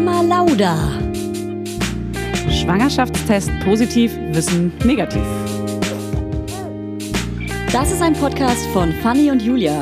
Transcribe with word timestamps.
Mama 0.00 0.20
Lauda. 0.22 0.76
Schwangerschaftstest 2.48 3.50
positiv, 3.64 4.16
Wissen 4.28 4.72
negativ. 4.84 5.24
Das 7.72 7.90
ist 7.90 8.00
ein 8.00 8.12
Podcast 8.12 8.64
von 8.68 8.92
Fanny 9.02 9.28
und 9.28 9.42
Julia. 9.42 9.80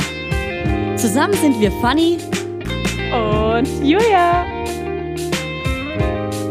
Zusammen 0.96 1.34
sind 1.34 1.60
wir 1.60 1.70
Fanny 1.82 2.16
Und 3.12 3.68
Julia. 3.84 4.46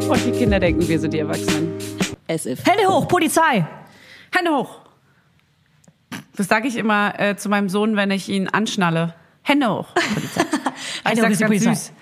Und 0.10 0.24
die 0.24 0.32
Kinder 0.32 0.60
denken, 0.60 0.88
wir 0.88 1.00
sind 1.00 1.16
die 1.16 1.20
Erwachsenen. 1.20 1.74
as 2.30 2.46
if. 2.46 2.64
Hände 2.68 2.88
hoch, 2.88 3.08
Polizei! 3.08 3.66
Hände 4.32 4.52
hoch. 4.52 4.82
Das 6.36 6.48
sage 6.48 6.68
ich 6.68 6.76
immer 6.76 7.20
äh, 7.20 7.36
zu 7.36 7.50
meinem 7.50 7.70
Sohn, 7.70 7.96
wenn 7.96 8.12
ich 8.12 8.30
ihn 8.30 8.48
anschnalle. 8.48 9.16
Hände 9.42 9.72
hoch. 9.72 9.88
Polizei. 10.14 10.42
ich 11.06 11.14
die 11.16 11.22
ganz 11.22 11.40
Polizei. 11.40 11.74
süß. 11.74 11.94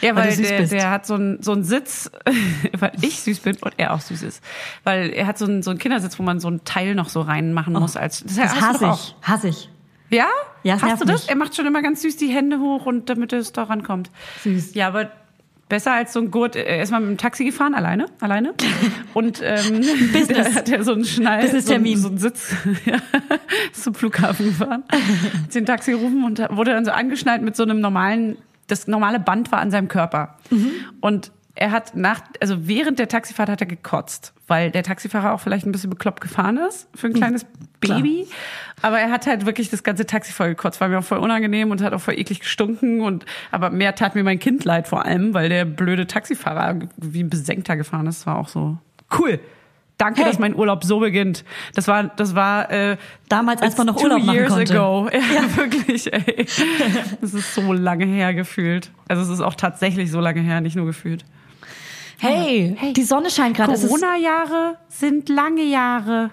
Ja, 0.00 0.16
Weil 0.16 0.28
weil, 0.28 0.36
der, 0.36 0.66
der 0.66 0.90
hat 0.90 1.06
so 1.06 1.14
einen 1.14 1.42
so 1.42 1.52
einen 1.52 1.64
Sitz, 1.64 2.10
weil 2.78 2.92
ich 3.02 3.20
süß 3.20 3.40
bin 3.40 3.56
und 3.60 3.74
er 3.76 3.92
auch 3.94 4.00
süß 4.00 4.22
ist. 4.22 4.42
Weil 4.84 5.10
er 5.10 5.26
hat 5.26 5.36
so 5.38 5.44
einen, 5.44 5.62
so 5.62 5.70
einen 5.70 5.78
Kindersitz, 5.78 6.18
wo 6.18 6.22
man 6.22 6.40
so 6.40 6.48
ein 6.48 6.64
Teil 6.64 6.94
noch 6.94 7.08
so 7.08 7.20
reinmachen 7.20 7.74
muss. 7.74 7.96
Als, 7.96 8.22
das, 8.24 8.36
Das 8.36 8.60
hasse 8.60 8.90
ich, 8.94 9.14
hasse 9.28 9.48
ich. 9.48 9.68
Ja? 10.10 10.26
Ja, 10.62 10.80
Hast 10.80 11.00
du 11.00 11.04
das? 11.06 11.22
mich. 11.22 11.30
Er 11.30 11.36
macht 11.36 11.54
schon 11.54 11.66
immer 11.66 11.82
ganz 11.82 12.02
süß 12.02 12.16
die 12.16 12.28
Hände 12.28 12.58
hoch 12.58 12.86
und 12.86 13.08
damit 13.10 13.32
es 13.32 13.52
da 13.52 13.64
rankommt. 13.64 14.10
Süß. 14.42 14.74
Ja, 14.74 14.88
aber 14.88 15.10
besser 15.68 15.92
als 15.92 16.12
so 16.12 16.18
ein 16.20 16.30
Gurt. 16.32 16.56
Er 16.56 16.82
ist 16.82 16.90
mal 16.90 17.00
mit 17.00 17.10
dem 17.10 17.16
Taxi 17.16 17.44
gefahren, 17.44 17.74
alleine, 17.76 18.06
alleine. 18.20 18.54
Und 19.14 19.40
ähm, 19.40 19.82
Business. 20.12 20.54
hat 20.56 20.68
er 20.68 20.82
so 20.82 20.92
einen 20.94 21.04
Schnall, 21.04 21.46
so, 21.48 21.72
einen- 21.74 21.96
so 21.96 22.08
einen 22.08 22.18
Sitz, 22.18 22.52
ja, 22.86 22.96
ist 23.72 23.84
zum 23.84 23.94
Flughafen 23.94 24.46
gefahren. 24.46 24.82
Hat 24.90 25.54
den 25.54 25.66
Taxi 25.66 25.92
gerufen 25.92 26.24
und 26.24 26.40
wurde 26.50 26.72
dann 26.72 26.84
so 26.84 26.90
angeschnallt 26.90 27.42
mit 27.42 27.54
so 27.54 27.62
einem 27.62 27.78
normalen, 27.80 28.36
das 28.70 28.86
normale 28.86 29.20
Band 29.20 29.52
war 29.52 29.60
an 29.60 29.70
seinem 29.70 29.88
Körper. 29.88 30.36
Mhm. 30.50 30.72
Und 31.00 31.32
er 31.54 31.72
hat 31.72 31.94
nach, 31.94 32.22
also 32.40 32.68
während 32.68 32.98
der 32.98 33.08
Taxifahrt 33.08 33.48
hat 33.48 33.60
er 33.60 33.66
gekotzt, 33.66 34.32
weil 34.46 34.70
der 34.70 34.82
Taxifahrer 34.82 35.34
auch 35.34 35.40
vielleicht 35.40 35.66
ein 35.66 35.72
bisschen 35.72 35.90
bekloppt 35.90 36.20
gefahren 36.20 36.56
ist 36.56 36.88
für 36.94 37.08
ein 37.08 37.12
kleines 37.12 37.44
klar. 37.80 37.98
Baby. 37.98 38.28
Aber 38.82 38.98
er 38.98 39.10
hat 39.10 39.26
halt 39.26 39.46
wirklich 39.46 39.68
das 39.68 39.82
ganze 39.82 40.06
Taxi 40.06 40.32
voll 40.32 40.50
gekotzt, 40.50 40.80
war 40.80 40.88
mir 40.88 40.98
auch 40.98 41.04
voll 41.04 41.18
unangenehm 41.18 41.70
und 41.70 41.82
hat 41.82 41.92
auch 41.92 42.00
voll 42.00 42.18
eklig 42.18 42.40
gestunken 42.40 43.00
und, 43.00 43.26
aber 43.50 43.70
mehr 43.70 43.94
tat 43.94 44.14
mir 44.14 44.24
mein 44.24 44.38
Kind 44.38 44.64
leid 44.64 44.88
vor 44.88 45.04
allem, 45.04 45.34
weil 45.34 45.48
der 45.48 45.64
blöde 45.64 46.06
Taxifahrer 46.06 46.78
wie 46.96 47.22
ein 47.22 47.30
Besenkter 47.30 47.76
gefahren 47.76 48.06
ist, 48.06 48.26
war 48.26 48.38
auch 48.38 48.48
so 48.48 48.78
cool. 49.18 49.40
Danke, 50.00 50.22
Hey. 50.22 50.30
dass 50.30 50.38
mein 50.38 50.56
Urlaub 50.56 50.82
so 50.82 50.98
beginnt. 50.98 51.44
Das 51.74 51.86
war, 51.86 52.04
das 52.04 52.34
war 52.34 52.70
äh, 52.70 52.96
Damals, 53.28 53.60
als 53.60 53.76
man 53.76 53.86
noch 53.86 53.96
Urlaub 54.02 54.22
machen 54.24 54.34
years 54.34 54.48
konnte. 54.52 54.74
ago. 54.80 55.08
Ja, 55.12 55.56
wirklich, 55.56 56.10
ey. 56.10 56.46
Das 57.20 57.34
ist 57.34 57.54
so 57.54 57.72
lange 57.74 58.06
her 58.06 58.32
gefühlt. 58.32 58.90
Also 59.08 59.22
es 59.22 59.28
ist 59.28 59.40
auch 59.42 59.54
tatsächlich 59.54 60.10
so 60.10 60.18
lange 60.20 60.40
her, 60.40 60.62
nicht 60.62 60.74
nur 60.74 60.86
gefühlt. 60.86 61.24
Hey, 62.18 62.76
die 62.96 63.02
Sonne 63.02 63.30
scheint 63.30 63.56
gerade. 63.56 63.72
Corona-Jahre 63.72 64.76
sind 64.88 65.28
lange 65.28 65.62
Jahre. 65.64 66.30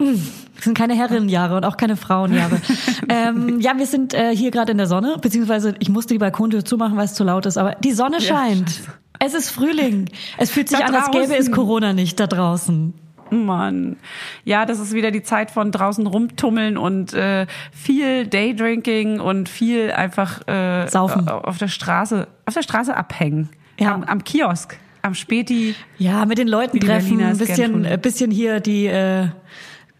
Es 0.57 0.63
sind 0.65 0.77
keine 0.77 0.95
Herrenjahre 0.95 1.55
und 1.57 1.63
auch 1.65 1.77
keine 1.77 1.95
Frauenjahre. 1.95 2.59
ähm, 3.09 3.59
ja, 3.61 3.77
wir 3.77 3.85
sind 3.85 4.13
äh, 4.13 4.35
hier 4.35 4.51
gerade 4.51 4.71
in 4.73 4.77
der 4.77 4.87
Sonne, 4.87 5.17
beziehungsweise 5.21 5.75
ich 5.79 5.89
musste 5.89 6.13
die 6.13 6.17
Balkontür 6.19 6.65
zumachen, 6.65 6.97
weil 6.97 7.05
es 7.05 7.13
zu 7.13 7.23
laut 7.23 7.45
ist, 7.45 7.57
aber 7.57 7.75
die 7.75 7.93
Sonne 7.93 8.19
scheint. 8.21 8.81
Es 9.19 9.33
ist 9.33 9.49
Frühling. 9.49 10.09
Es 10.37 10.51
fühlt 10.51 10.69
sich 10.69 10.77
Da 10.77 10.85
an, 10.85 10.95
als 10.95 11.09
gäbe 11.11 11.23
es 11.23 11.29
draußen. 11.45 11.53
Corona 11.53 11.93
nicht 11.93 12.19
da 12.19 12.27
draußen. 12.27 12.93
Mann. 13.31 13.97
Ja, 14.43 14.65
das 14.65 14.79
ist 14.79 14.93
wieder 14.93 15.11
die 15.11 15.23
Zeit 15.23 15.51
von 15.51 15.71
draußen 15.71 16.05
rumtummeln 16.07 16.77
und 16.77 17.13
äh, 17.13 17.45
viel 17.71 18.27
Daydrinking 18.27 19.19
und 19.19 19.49
viel 19.49 19.91
einfach 19.91 20.47
äh, 20.47 20.87
Saufen. 20.87 21.27
auf 21.29 21.57
der 21.57 21.67
Straße, 21.67 22.27
auf 22.45 22.53
der 22.53 22.63
Straße 22.63 22.95
abhängen. 22.95 23.49
Ja. 23.79 23.93
Am, 23.93 24.03
am 24.03 24.23
Kiosk, 24.23 24.77
am 25.01 25.13
Späti. 25.13 25.75
Ja, 25.97 26.25
mit 26.25 26.37
den 26.37 26.47
Leuten 26.47 26.79
treffen, 26.79 27.21
ein 27.21 27.37
bisschen, 27.37 27.73
tun. 27.73 27.85
äh, 27.85 27.97
bisschen 28.01 28.31
hier 28.31 28.59
die, 28.59 28.87
äh, 28.87 29.27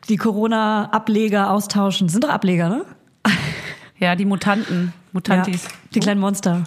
die 0.10 0.18
Corona-Ableger 0.18 1.52
austauschen. 1.52 2.10
Sind 2.10 2.24
doch 2.24 2.30
Ableger, 2.30 2.70
ne? 2.70 2.86
Ja, 4.00 4.16
die 4.16 4.26
Mutanten, 4.26 4.94
Mutantis. 5.12 5.64
Ja, 5.64 5.72
die 5.96 6.00
kleinen 6.02 6.20
Monster. 6.20 6.66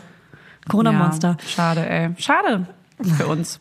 Corona-Monster. 0.68 1.36
Ja, 1.40 1.48
schade, 1.48 1.88
ey. 1.88 2.10
Schade 2.18 2.66
für 3.16 3.28
uns. 3.28 3.60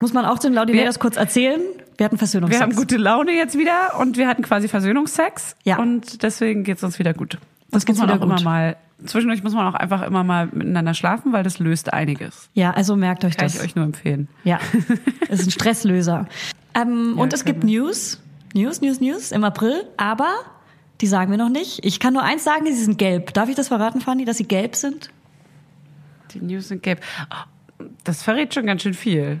Muss 0.00 0.12
man 0.12 0.24
auch 0.24 0.38
den 0.38 0.54
das 0.86 0.98
kurz 0.98 1.16
erzählen? 1.16 1.60
Wir 1.98 2.06
hatten 2.06 2.16
Versöhnungsex. 2.18 2.58
Wir 2.58 2.64
haben 2.64 2.74
gute 2.74 2.96
Laune 2.96 3.32
jetzt 3.32 3.58
wieder 3.58 3.98
und 3.98 4.16
wir 4.16 4.26
hatten 4.26 4.42
quasi 4.42 4.66
Versöhnungsex. 4.68 5.56
Ja. 5.64 5.78
Und 5.78 6.22
deswegen 6.22 6.64
geht's 6.64 6.82
uns 6.82 6.98
wieder 6.98 7.12
gut. 7.12 7.34
Uns 7.34 7.40
Das 7.70 7.72
muss 7.72 7.84
geht's 7.86 7.98
man 7.98 8.10
auch 8.10 8.14
gut. 8.20 8.22
immer 8.24 8.40
mal 8.42 8.76
zwischendurch 9.06 9.42
muss 9.42 9.54
man 9.54 9.66
auch 9.66 9.74
einfach 9.74 10.02
immer 10.02 10.24
mal 10.24 10.46
miteinander 10.46 10.94
schlafen, 10.94 11.32
weil 11.32 11.42
das 11.42 11.58
löst 11.58 11.92
einiges. 11.92 12.48
Ja, 12.54 12.70
also 12.72 12.96
merkt 12.96 13.24
euch 13.24 13.36
Kann 13.36 13.46
das. 13.46 13.56
ich 13.56 13.62
euch 13.62 13.74
nur 13.74 13.84
empfehlen. 13.84 14.28
Ja, 14.44 14.58
es 15.28 15.40
ist 15.40 15.48
ein 15.48 15.50
Stresslöser. 15.50 16.26
Ähm, 16.74 17.18
und 17.18 17.32
es 17.32 17.44
gibt 17.44 17.60
können 17.60 17.72
News, 17.72 18.20
News, 18.54 18.80
News, 18.80 19.00
News 19.00 19.32
im 19.32 19.44
April, 19.44 19.84
aber 19.96 20.28
die 21.00 21.06
sagen 21.06 21.30
wir 21.30 21.38
noch 21.38 21.48
nicht. 21.48 21.84
Ich 21.84 21.98
kann 22.00 22.12
nur 22.12 22.22
eins 22.22 22.44
sagen, 22.44 22.66
sie 22.66 22.84
sind 22.84 22.98
gelb. 22.98 23.32
Darf 23.32 23.48
ich 23.48 23.54
das 23.56 23.68
verraten, 23.68 24.00
Fanny, 24.00 24.24
dass 24.24 24.36
sie 24.36 24.44
gelb 24.44 24.76
sind? 24.76 25.10
Die 26.32 26.40
News 26.40 26.68
sind 26.68 26.82
gelb. 26.82 27.00
Das 28.04 28.22
verrät 28.22 28.54
schon 28.54 28.66
ganz 28.66 28.82
schön 28.82 28.94
viel. 28.94 29.40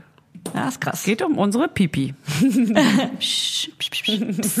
Ja, 0.54 0.68
ist 0.68 0.80
krass. 0.80 1.00
Es 1.00 1.04
geht 1.04 1.22
um 1.22 1.38
unsere 1.38 1.68
Pipi. 1.68 2.14
Psch, 3.18 3.70
psch, 3.78 3.90
psch, 3.90 4.02
psch. 4.02 4.60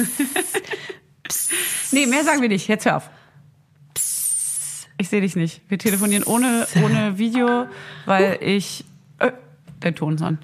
Nee, 1.92 2.06
mehr 2.06 2.24
sagen 2.24 2.40
wir 2.42 2.48
nicht. 2.48 2.68
Jetzt 2.68 2.86
hör 2.86 2.98
auf. 2.98 3.10
Ich 4.98 5.08
sehe 5.08 5.20
dich 5.20 5.34
nicht. 5.36 5.62
Wir 5.68 5.78
telefonieren 5.78 6.24
ohne, 6.24 6.66
ohne 6.84 7.18
Video, 7.18 7.66
weil 8.06 8.38
ich. 8.40 8.84
Äh, 9.18 9.32
dein 9.80 9.94
Ton 9.94 10.16
ist 10.16 10.22
an. 10.22 10.38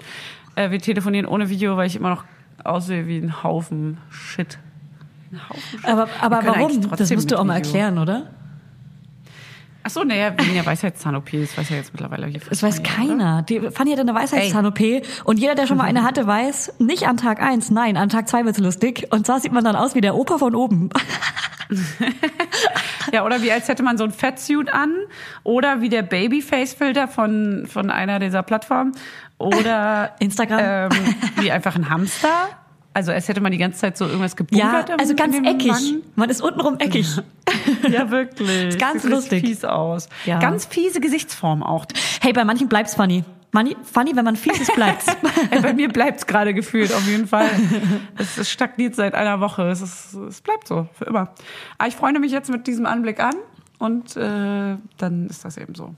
Äh, 0.55 0.71
wir 0.71 0.79
telefonieren 0.79 1.25
ohne 1.25 1.49
Video, 1.49 1.77
weil 1.77 1.87
ich 1.87 1.95
immer 1.95 2.09
noch 2.09 2.25
aussehe 2.63 3.07
wie 3.07 3.17
ein 3.17 3.43
Haufen 3.43 3.97
Shit. 4.09 4.57
Ein 5.31 5.49
Haufen 5.49 5.79
Shit. 5.79 5.85
Aber, 5.85 6.09
aber 6.21 6.45
warum? 6.45 6.89
Das 6.89 7.11
musst 7.11 7.31
du 7.31 7.37
auch 7.37 7.43
mal 7.43 7.55
erklären, 7.55 7.97
oder? 7.97 8.31
Ach 9.87 9.91
so, 9.91 10.03
naja, 10.03 10.33
wegen 10.37 10.53
der 10.53 10.65
Weisheitszahn-OP. 10.65 11.31
Das 11.31 11.57
weiß 11.57 11.69
ja 11.69 11.77
jetzt 11.77 11.93
mittlerweile. 11.93 12.27
wie 12.27 12.33
Das 12.33 12.61
weiß 12.61 12.79
jeder, 12.79 12.89
keiner. 12.89 13.41
Die, 13.43 13.71
Fanny 13.71 13.91
hat 13.91 13.99
eine 14.01 14.13
Weisheitszahn-OP 14.13 14.81
und 15.23 15.39
jeder, 15.39 15.55
der 15.55 15.65
schon 15.65 15.77
mal 15.77 15.85
eine 15.85 16.03
hatte, 16.03 16.27
weiß, 16.27 16.73
nicht 16.79 17.07
an 17.07 17.15
Tag 17.15 17.41
eins, 17.41 17.71
nein, 17.71 17.95
an 17.95 18.09
Tag 18.09 18.27
zwei 18.27 18.43
wird's 18.43 18.57
lustig. 18.57 19.07
Und 19.11 19.25
zwar 19.25 19.39
sieht 19.39 19.53
man 19.53 19.63
dann 19.63 19.77
aus 19.77 19.95
wie 19.95 20.01
der 20.01 20.15
Opa 20.15 20.37
von 20.37 20.55
oben. 20.55 20.89
Ja, 23.13 23.25
oder 23.25 23.41
wie 23.41 23.51
als 23.51 23.67
hätte 23.67 23.83
man 23.83 23.97
so 23.97 24.03
ein 24.03 24.11
Fettsuit 24.11 24.73
an 24.73 24.93
oder 25.43 25.81
wie 25.81 25.89
der 25.89 26.01
Babyface-Filter 26.01 27.07
von, 27.07 27.65
von 27.67 27.89
einer 27.89 28.19
dieser 28.19 28.43
Plattformen 28.43 28.93
oder 29.37 30.13
Instagram. 30.19 30.91
ähm, 30.91 31.15
wie 31.37 31.51
einfach 31.51 31.75
ein 31.75 31.89
Hamster. 31.89 32.49
Also 32.97 33.11
als 33.11 33.27
hätte 33.27 33.41
man 33.41 33.51
die 33.51 33.59
ganze 33.59 33.77
Zeit 33.77 33.95
so 33.95 34.05
irgendwas 34.05 34.31
Ja, 34.31 34.37
gebunkert. 34.37 34.89
im- 34.89 34.99
also 34.99 35.13
ganz 35.13 35.35
eckig. 35.37 35.69
Wangen. 35.71 36.01
Man 36.15 36.31
ist 36.31 36.41
untenrum 36.41 36.79
eckig. 36.79 37.05
Ja, 37.91 38.09
wirklich. 38.09 38.69
Ist 38.69 38.79
ganz 38.79 39.03
Sieht 39.03 39.11
lustig. 39.11 39.45
fies 39.45 39.63
aus. 39.63 40.09
Ja. 40.25 40.39
Ganz 40.39 40.65
fiese 40.65 40.99
Gesichtsform 40.99 41.61
auch. 41.61 41.85
Hey, 42.21 42.33
bei 42.33 42.43
manchen 42.43 42.67
bleibt's 42.69 42.95
funny. 42.95 43.23
Funny, 43.53 43.77
funny 43.83 44.15
wenn 44.15 44.25
man 44.25 44.35
fies 44.35 44.59
ist, 44.61 44.73
bleibt's. 44.73 45.05
Bei 45.61 45.73
mir 45.73 45.89
bleibt's 45.89 46.25
gerade 46.27 46.53
gefühlt, 46.55 46.91
auf 46.93 47.07
jeden 47.07 47.27
Fall. 47.27 47.49
Es, 48.17 48.37
es 48.37 48.49
stagniert 48.49 48.95
seit 48.95 49.13
einer 49.15 49.39
Woche. 49.39 49.69
Es, 49.69 49.81
ist, 49.81 50.13
es 50.15 50.41
bleibt 50.41 50.67
so, 50.67 50.87
für 50.93 51.05
immer. 51.05 51.29
Aber 51.77 51.87
ich 51.87 51.95
freue 51.95 52.17
mich 52.19 52.31
jetzt 52.31 52.49
mit 52.49 52.65
diesem 52.67 52.85
Anblick 52.87 53.19
an 53.19 53.35
und 53.79 54.15
äh, 54.17 54.75
dann 54.97 55.27
ist 55.29 55.45
das 55.45 55.57
eben 55.57 55.75
so. 55.75 55.93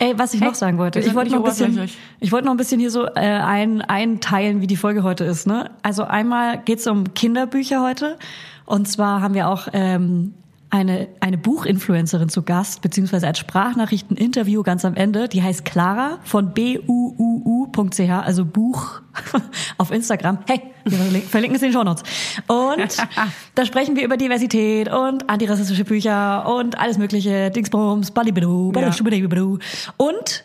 Ey, 0.00 0.18
was 0.18 0.32
ich 0.32 0.40
Hey, 0.40 0.48
noch 0.48 0.54
sagen 0.54 0.78
wollte. 0.78 0.98
Ich 0.98 1.14
wollte 1.14 1.30
noch 1.30 1.38
ein 1.38 1.44
bisschen, 1.44 1.90
ich 2.20 2.32
wollte 2.32 2.46
noch 2.46 2.54
ein 2.54 2.56
bisschen 2.56 2.80
hier 2.80 2.90
so 2.90 3.04
äh, 3.04 3.10
ein, 3.20 3.82
einteilen, 3.82 4.62
wie 4.62 4.66
die 4.66 4.76
Folge 4.76 5.02
heute 5.02 5.24
ist. 5.24 5.46
Ne? 5.46 5.70
Also 5.82 6.04
einmal 6.04 6.58
geht's 6.64 6.86
um 6.86 7.12
Kinderbücher 7.12 7.82
heute. 7.82 8.18
Und 8.64 8.88
zwar 8.88 9.20
haben 9.20 9.34
wir 9.34 9.46
auch 9.48 9.68
ähm, 9.74 10.32
eine, 10.70 11.08
eine 11.18 11.36
Buchinfluencerin 11.36 12.28
zu 12.28 12.42
Gast, 12.42 12.80
beziehungsweise 12.80 13.26
als 13.26 13.38
Sprachnachrichten-Interview 13.40 14.62
ganz 14.62 14.84
am 14.84 14.94
Ende. 14.94 15.28
Die 15.28 15.42
heißt 15.42 15.64
Clara 15.64 16.18
von 16.22 16.54
buuu.ch, 16.54 18.00
also 18.10 18.44
Buch 18.44 19.00
auf 19.78 19.90
Instagram. 19.90 20.38
Hey, 20.46 20.62
wir 20.84 20.98
verlin- 20.98 21.22
verlinken 21.22 21.56
es 21.56 21.62
in 21.62 21.68
den 21.68 21.72
Shownotes. 21.74 22.02
Und 22.46 22.96
da 23.56 23.66
sprechen 23.66 23.96
wir 23.96 24.04
über 24.04 24.16
Diversität 24.16 24.92
und 24.92 25.28
antirassistische 25.28 25.84
Bücher 25.84 26.48
und 26.48 26.78
alles 26.78 26.98
mögliche, 26.98 27.50
Dingsbums, 27.50 28.12
Ballibidu, 28.12 28.72
Ja. 28.76 28.90
Ballibidu. 29.02 29.58
Und 29.96 30.44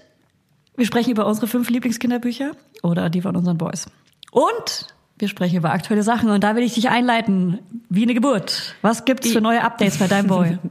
wir 0.75 0.85
sprechen 0.85 1.11
über 1.11 1.27
unsere 1.27 1.47
fünf 1.47 1.69
Lieblingskinderbücher 1.69 2.51
oder 2.83 3.09
die 3.11 3.21
von 3.21 3.35
unseren 3.35 3.57
Boys. 3.57 3.85
Und 4.31 4.87
wir 5.17 5.27
sprechen 5.27 5.57
über 5.57 5.71
aktuelle 5.71 6.03
Sachen 6.03 6.29
und 6.29 6.43
da 6.43 6.55
will 6.55 6.63
ich 6.63 6.73
dich 6.73 6.89
einleiten, 6.89 7.59
wie 7.89 8.03
eine 8.03 8.13
Geburt. 8.13 8.75
Was 8.81 9.05
gibt's 9.05 9.31
für 9.31 9.41
neue 9.41 9.63
Updates 9.63 9.97
bei 9.97 10.07
deinem 10.07 10.27
Boy? 10.27 10.57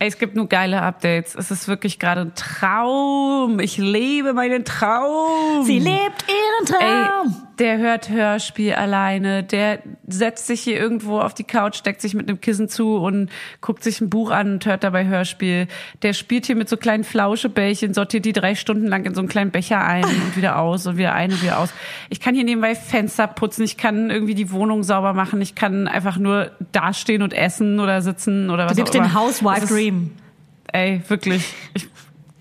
Ey, 0.00 0.06
es 0.06 0.18
gibt 0.18 0.36
nur 0.36 0.48
geile 0.48 0.80
Updates. 0.82 1.34
Es 1.34 1.50
ist 1.50 1.66
wirklich 1.66 1.98
gerade 1.98 2.20
ein 2.20 2.32
Traum. 2.36 3.58
Ich 3.58 3.78
lebe 3.78 4.32
meinen 4.32 4.64
Traum. 4.64 5.64
Sie 5.64 5.80
lebt 5.80 6.24
ihren 6.28 6.80
Ey, 6.80 7.04
Traum. 7.06 7.36
der 7.58 7.78
hört 7.78 8.08
Hörspiel 8.08 8.74
alleine. 8.74 9.42
Der 9.42 9.80
setzt 10.06 10.46
sich 10.46 10.60
hier 10.60 10.78
irgendwo 10.78 11.18
auf 11.20 11.34
die 11.34 11.42
Couch, 11.42 11.76
steckt 11.76 12.00
sich 12.00 12.14
mit 12.14 12.28
einem 12.28 12.40
Kissen 12.40 12.68
zu 12.68 12.96
und 12.96 13.28
guckt 13.60 13.82
sich 13.82 14.00
ein 14.00 14.08
Buch 14.08 14.30
an 14.30 14.52
und 14.54 14.66
hört 14.66 14.84
dabei 14.84 15.04
Hörspiel. 15.06 15.66
Der 16.02 16.12
spielt 16.12 16.46
hier 16.46 16.54
mit 16.54 16.68
so 16.68 16.76
kleinen 16.76 17.02
Flauschebällchen, 17.02 17.92
sortiert 17.92 18.24
die 18.24 18.32
drei 18.32 18.54
Stunden 18.54 18.86
lang 18.86 19.04
in 19.04 19.14
so 19.14 19.20
einen 19.20 19.28
kleinen 19.28 19.50
Becher 19.50 19.84
ein 19.84 20.04
und 20.04 20.36
wieder 20.36 20.60
aus 20.60 20.86
und 20.86 20.96
wieder 20.96 21.12
ein 21.14 21.32
und 21.32 21.42
wieder 21.42 21.58
aus. 21.58 21.70
Ich 22.08 22.20
kann 22.20 22.36
hier 22.36 22.44
nebenbei 22.44 22.76
Fenster 22.76 23.26
putzen, 23.26 23.64
ich 23.64 23.76
kann 23.76 24.10
irgendwie 24.10 24.36
die 24.36 24.52
Wohnung 24.52 24.84
sauber 24.84 25.12
machen, 25.12 25.40
ich 25.42 25.56
kann 25.56 25.88
einfach 25.88 26.18
nur 26.18 26.52
dastehen 26.70 27.22
und 27.22 27.32
essen 27.34 27.80
oder 27.80 28.00
sitzen 28.00 28.48
oder 28.50 28.66
was 28.70 28.76
Du 28.76 28.84
auch 28.84 28.94
immer. 28.94 29.04
den 29.04 29.14
Housewife 29.14 29.66
Dream. 29.90 30.16
Ey, 30.72 31.02
wirklich. 31.08 31.54
Ich, 31.74 31.88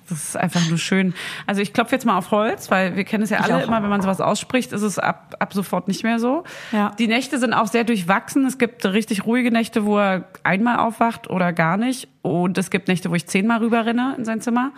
das 0.09 0.29
ist 0.29 0.37
einfach 0.37 0.67
nur 0.69 0.77
schön. 0.77 1.13
Also 1.47 1.61
ich 1.61 1.73
klopfe 1.73 1.95
jetzt 1.95 2.05
mal 2.05 2.17
auf 2.17 2.31
Holz, 2.31 2.71
weil 2.71 2.95
wir 2.95 3.03
kennen 3.03 3.23
es 3.23 3.29
ja 3.29 3.39
alle 3.39 3.63
immer, 3.63 3.83
wenn 3.83 3.89
man 3.89 4.01
sowas 4.01 4.21
ausspricht, 4.21 4.71
ist 4.71 4.81
es 4.81 4.99
ab, 4.99 5.35
ab 5.39 5.53
sofort 5.53 5.87
nicht 5.87 6.03
mehr 6.03 6.19
so. 6.19 6.43
Ja. 6.71 6.91
Die 6.97 7.07
Nächte 7.07 7.39
sind 7.39 7.53
auch 7.53 7.67
sehr 7.67 7.83
durchwachsen. 7.83 8.45
Es 8.45 8.57
gibt 8.57 8.85
richtig 8.85 9.25
ruhige 9.25 9.51
Nächte, 9.51 9.85
wo 9.85 9.97
er 9.97 10.25
einmal 10.43 10.77
aufwacht 10.79 11.29
oder 11.29 11.51
gar 11.51 11.77
nicht. 11.77 12.07
Und 12.21 12.57
es 12.57 12.69
gibt 12.69 12.87
Nächte, 12.87 13.09
wo 13.11 13.15
ich 13.15 13.27
zehnmal 13.27 13.59
rüber 13.59 13.85
renne 13.85 14.15
in 14.17 14.23
sein 14.23 14.39
Zimmer. 14.39 14.71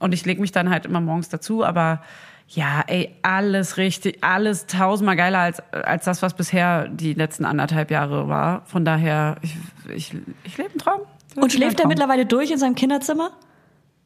Und 0.00 0.14
ich 0.14 0.24
lege 0.24 0.40
mich 0.40 0.52
dann 0.52 0.70
halt 0.70 0.86
immer 0.86 1.00
morgens 1.00 1.28
dazu. 1.28 1.64
Aber 1.64 2.02
ja, 2.48 2.82
ey, 2.88 3.14
alles 3.22 3.76
richtig, 3.76 4.24
alles 4.24 4.66
tausendmal 4.66 5.14
geiler 5.14 5.38
als, 5.38 5.60
als 5.72 6.04
das, 6.04 6.22
was 6.22 6.34
bisher 6.34 6.88
die 6.88 7.14
letzten 7.14 7.44
anderthalb 7.44 7.92
Jahre 7.92 8.28
war. 8.28 8.62
Von 8.66 8.84
daher, 8.84 9.36
ich, 9.42 9.56
ich, 9.94 10.12
ich 10.42 10.58
lebe 10.58 10.70
einen 10.70 10.78
Traum. 10.78 11.02
Und 11.36 11.52
schläft 11.52 11.80
er 11.80 11.86
mittlerweile 11.86 12.26
durch 12.26 12.50
in 12.50 12.58
seinem 12.58 12.74
Kinderzimmer? 12.74 13.32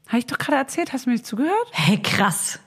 Habe 0.09 0.19
ich 0.19 0.27
doch 0.27 0.39
gerade 0.39 0.59
erzählt, 0.59 0.93
hast 0.93 1.07
du 1.07 1.11
mir 1.11 1.15
nicht 1.15 1.27
zugehört? 1.27 1.67
Hey, 1.73 2.01
krass. 2.01 2.59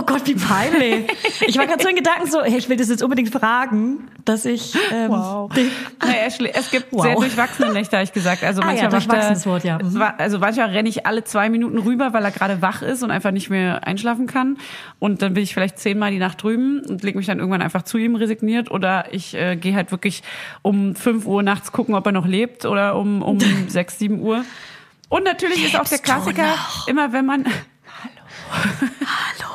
Oh 0.00 0.04
Gott, 0.04 0.26
wie 0.26 0.34
peinlich. 0.34 1.06
Ich 1.46 1.58
war 1.58 1.66
gerade 1.66 1.82
so 1.82 1.88
in 1.90 1.96
Gedanken 1.96 2.26
so, 2.30 2.42
hey, 2.42 2.56
ich 2.56 2.70
will 2.70 2.76
das 2.78 2.88
jetzt 2.88 3.02
unbedingt 3.02 3.30
fragen, 3.30 4.08
dass 4.24 4.46
ich... 4.46 4.74
Ähm, 4.90 5.10
den- 5.54 5.70
Naja, 6.00 6.22
es, 6.26 6.70
gibt 6.70 6.86
Wow. 6.90 7.02
sehr 7.02 7.16
durchwachsene 7.16 7.72
Nächte, 7.72 7.96
habe 7.98 8.04
ich 8.04 8.12
gesagt. 8.12 8.42
Also 8.42 8.62
Ah 8.62 8.72
ja, 8.72 8.88
manchmal 8.88 8.92
wacht 8.92 9.08
er, 9.08 9.08
durchwachsenes 9.10 9.46
Wort, 9.46 9.64
ja. 9.64 9.78
Mhm. 9.82 10.02
Also 10.16 10.38
manchmal 10.38 10.70
renne 10.70 10.88
ich 10.88 11.06
alle 11.06 11.22
zwei 11.24 11.50
Minuten 11.50 11.76
rüber, 11.78 12.14
weil 12.14 12.24
er 12.24 12.30
gerade 12.30 12.62
wach 12.62 12.80
ist 12.80 13.02
und 13.02 13.10
einfach 13.10 13.30
nicht 13.30 13.50
mehr 13.50 13.86
einschlafen 13.86 14.26
kann. 14.26 14.56
Und 14.98 15.20
dann 15.20 15.34
bin 15.34 15.42
ich 15.42 15.52
vielleicht 15.52 15.78
zehnmal 15.78 16.10
die 16.12 16.18
Nacht 16.18 16.42
drüben 16.42 16.80
und 16.88 17.02
lege 17.02 17.18
mich 17.18 17.26
dann 17.26 17.38
irgendwann 17.38 17.60
einfach 17.62 17.82
zu 17.82 17.98
ihm 17.98 18.16
resigniert. 18.16 18.70
Oder 18.70 19.12
ich 19.12 19.34
äh, 19.34 19.56
gehe 19.56 19.74
halt 19.74 19.90
wirklich 19.90 20.22
um 20.62 20.94
fünf 20.94 21.26
Uhr 21.26 21.42
nachts 21.42 21.72
gucken, 21.72 21.94
ob 21.94 22.06
er 22.06 22.12
noch 22.12 22.26
lebt 22.26 22.64
oder 22.64 22.96
um, 22.96 23.20
um 23.20 23.38
sechs, 23.68 23.98
sieben 23.98 24.20
Uhr. 24.20 24.44
Und 25.10 25.24
natürlich 25.24 25.62
ist 25.62 25.74
auch 25.76 25.84
der 25.84 25.98
Lebst 25.98 26.04
Klassiker, 26.04 26.54
immer 26.86 27.12
wenn 27.12 27.26
man... 27.26 27.44
Hallo. 27.44 28.70
Hallo. 29.00 29.49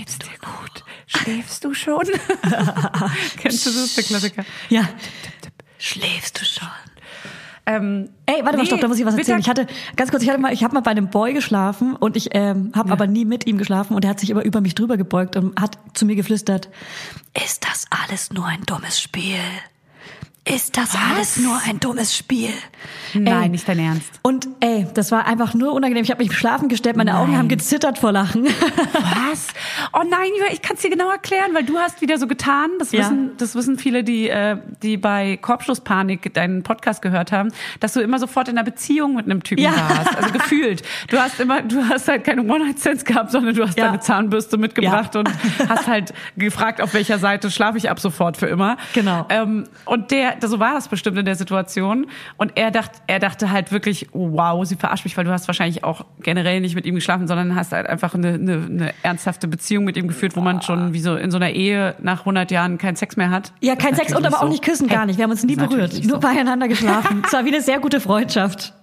Geht's 0.00 0.18
dir 0.18 0.30
gut? 0.40 0.84
Schläfst 1.06 1.62
du 1.64 1.74
schon? 1.74 2.04
Kennst 3.36 3.66
du 3.66 3.70
das, 3.70 3.94
der 3.94 4.04
Klassiker? 4.04 4.44
ja. 4.70 4.88
Schläfst 5.78 6.40
du 6.40 6.44
schon? 6.44 6.68
Ähm, 7.66 8.08
Ey, 8.26 8.36
warte 8.42 8.56
mal, 8.56 8.62
Nee, 8.62 8.66
stopp, 8.66 8.80
da 8.80 8.88
muss 8.88 8.98
ich 8.98 9.04
was 9.04 9.14
erzählen. 9.14 9.38
Mittag- 9.38 9.40
Ich 9.40 9.48
hatte, 9.66 9.66
ganz 9.96 10.10
kurz, 10.10 10.22
ich 10.22 10.28
hatte 10.30 10.40
mal, 10.40 10.52
ich 10.52 10.64
habe 10.64 10.74
mal 10.74 10.80
bei 10.80 10.90
einem 10.90 11.08
Boy 11.10 11.32
geschlafen 11.34 11.94
und 11.96 12.16
ich 12.16 12.30
ähm, 12.32 12.72
habe 12.74 12.90
aber 12.92 13.06
nie 13.06 13.24
mit 13.24 13.46
ihm 13.46 13.58
geschlafen 13.58 13.94
und 13.94 14.04
er 14.04 14.10
hat 14.10 14.20
sich 14.20 14.30
immer 14.30 14.42
über 14.42 14.60
mich 14.60 14.74
drüber 14.74 14.96
gebeugt 14.96 15.36
und 15.36 15.58
hat 15.60 15.78
zu 15.94 16.06
mir 16.06 16.16
geflüstert, 16.16 16.68
ist 17.44 17.64
das 17.64 17.86
alles 17.90 18.30
nur 18.32 18.46
ein 18.46 18.62
dummes 18.66 19.00
Spiel? 19.00 19.38
Ist 20.46 20.78
das 20.78 20.96
alles 20.96 21.36
nur 21.36 21.60
ein 21.66 21.80
dummes 21.80 22.16
Spiel? 22.16 22.48
Nein, 23.12 23.42
Ey, 23.42 23.48
nicht 23.50 23.68
dein 23.68 23.78
Ernst. 23.78 24.08
Und 24.22 24.48
ey, 24.60 24.86
das 24.94 25.12
war 25.12 25.26
einfach 25.26 25.52
nur 25.52 25.72
unangenehm. 25.74 26.02
Ich 26.02 26.10
habe 26.10 26.22
mich 26.24 26.32
schlafen 26.36 26.68
gestellt, 26.70 26.96
meine 26.96 27.18
Augen 27.18 27.36
haben 27.36 27.48
gezittert 27.48 27.98
vor 27.98 28.10
Lachen. 28.10 28.44
Was? 28.46 29.48
Oh 29.92 30.00
nein, 30.08 30.30
ich 30.50 30.62
kann 30.62 30.76
es 30.76 30.82
dir 30.82 30.88
genau 30.88 31.10
erklären, 31.10 31.50
weil 31.52 31.64
du 31.64 31.76
hast 31.78 32.00
wieder 32.00 32.16
so 32.16 32.26
getan. 32.26 32.70
Das 32.78 32.90
Ja. 32.90 33.00
wissen, 33.00 33.32
das 33.36 33.54
wissen 33.54 33.78
viele, 33.78 34.02
die, 34.02 34.30
äh, 34.30 34.56
die 34.82 34.96
bei 34.96 35.36
Korbschlusspanik 35.36 36.32
deinen 36.32 36.62
Podcast 36.62 37.02
gehört 37.02 37.32
haben, 37.32 37.52
dass 37.80 37.92
du 37.92 38.00
immer 38.00 38.18
sofort 38.18 38.48
in 38.48 38.56
einer 38.56 38.64
Beziehung 38.64 39.16
mit 39.16 39.26
einem 39.26 39.42
Typen 39.42 39.62
Ja. 39.62 39.72
warst. 39.72 40.16
Also 40.16 40.32
gefühlt. 40.32 40.82
Du 41.10 41.18
hast 41.18 41.38
immer, 41.38 41.60
du 41.62 41.86
hast 41.86 42.08
halt 42.08 42.24
keine 42.24 42.42
One-Night-Stands 42.42 43.04
gehabt, 43.04 43.30
sondern 43.30 43.54
du 43.54 43.66
hast 43.66 43.76
Ja. 43.76 43.86
deine 43.86 44.00
Zahnbürste 44.00 44.56
mitgebracht 44.56 45.14
und 45.16 45.28
hast 45.68 45.86
halt 45.86 46.14
gefragt, 46.38 46.80
auf 46.80 46.94
welcher 46.94 47.18
Seite 47.18 47.50
schlafe 47.50 47.76
ich 47.76 47.90
ab 47.90 48.00
sofort 48.00 48.38
für 48.38 48.46
immer. 48.46 48.78
Genau. 48.94 49.26
Ähm, 49.28 49.64
und 49.84 50.10
der 50.10 50.29
er, 50.40 50.48
so 50.48 50.58
war 50.60 50.74
das 50.74 50.88
bestimmt 50.88 51.18
in 51.18 51.24
der 51.24 51.34
Situation. 51.34 52.06
Und 52.36 52.52
er 52.56 52.70
dachte, 52.70 52.98
er 53.06 53.18
dachte 53.18 53.50
halt 53.50 53.72
wirklich, 53.72 54.08
wow, 54.12 54.64
sie 54.66 54.76
verarscht 54.76 55.04
mich, 55.04 55.16
weil 55.16 55.24
du 55.24 55.30
hast 55.30 55.46
wahrscheinlich 55.48 55.84
auch 55.84 56.04
generell 56.22 56.60
nicht 56.60 56.74
mit 56.74 56.86
ihm 56.86 56.94
geschlafen, 56.94 57.26
sondern 57.28 57.54
hast 57.54 57.72
halt 57.72 57.86
einfach 57.86 58.14
eine, 58.14 58.34
eine, 58.34 58.52
eine 58.54 58.94
ernsthafte 59.02 59.48
Beziehung 59.48 59.84
mit 59.84 59.96
ihm 59.96 60.08
geführt, 60.08 60.36
wo 60.36 60.40
man 60.40 60.62
schon 60.62 60.92
wie 60.92 61.00
so 61.00 61.16
in 61.16 61.30
so 61.30 61.36
einer 61.36 61.50
Ehe 61.50 61.94
nach 62.00 62.20
100 62.20 62.50
Jahren 62.50 62.78
keinen 62.78 62.96
Sex 62.96 63.16
mehr 63.16 63.30
hat. 63.30 63.52
Ja, 63.60 63.76
kein 63.76 63.94
Sex 63.94 64.14
und 64.14 64.26
aber 64.26 64.38
auch 64.38 64.42
so. 64.42 64.48
nicht 64.48 64.64
küssen, 64.64 64.88
gar 64.88 65.06
nicht. 65.06 65.16
Wir 65.18 65.24
haben 65.24 65.30
uns 65.30 65.44
nie 65.44 65.56
berührt, 65.56 65.92
nur 66.04 66.14
so. 66.14 66.20
beieinander 66.20 66.68
geschlafen. 66.68 67.22
Es 67.26 67.32
war 67.32 67.44
wie 67.44 67.48
eine 67.48 67.60
sehr 67.62 67.78
gute 67.80 68.00
Freundschaft. 68.00 68.74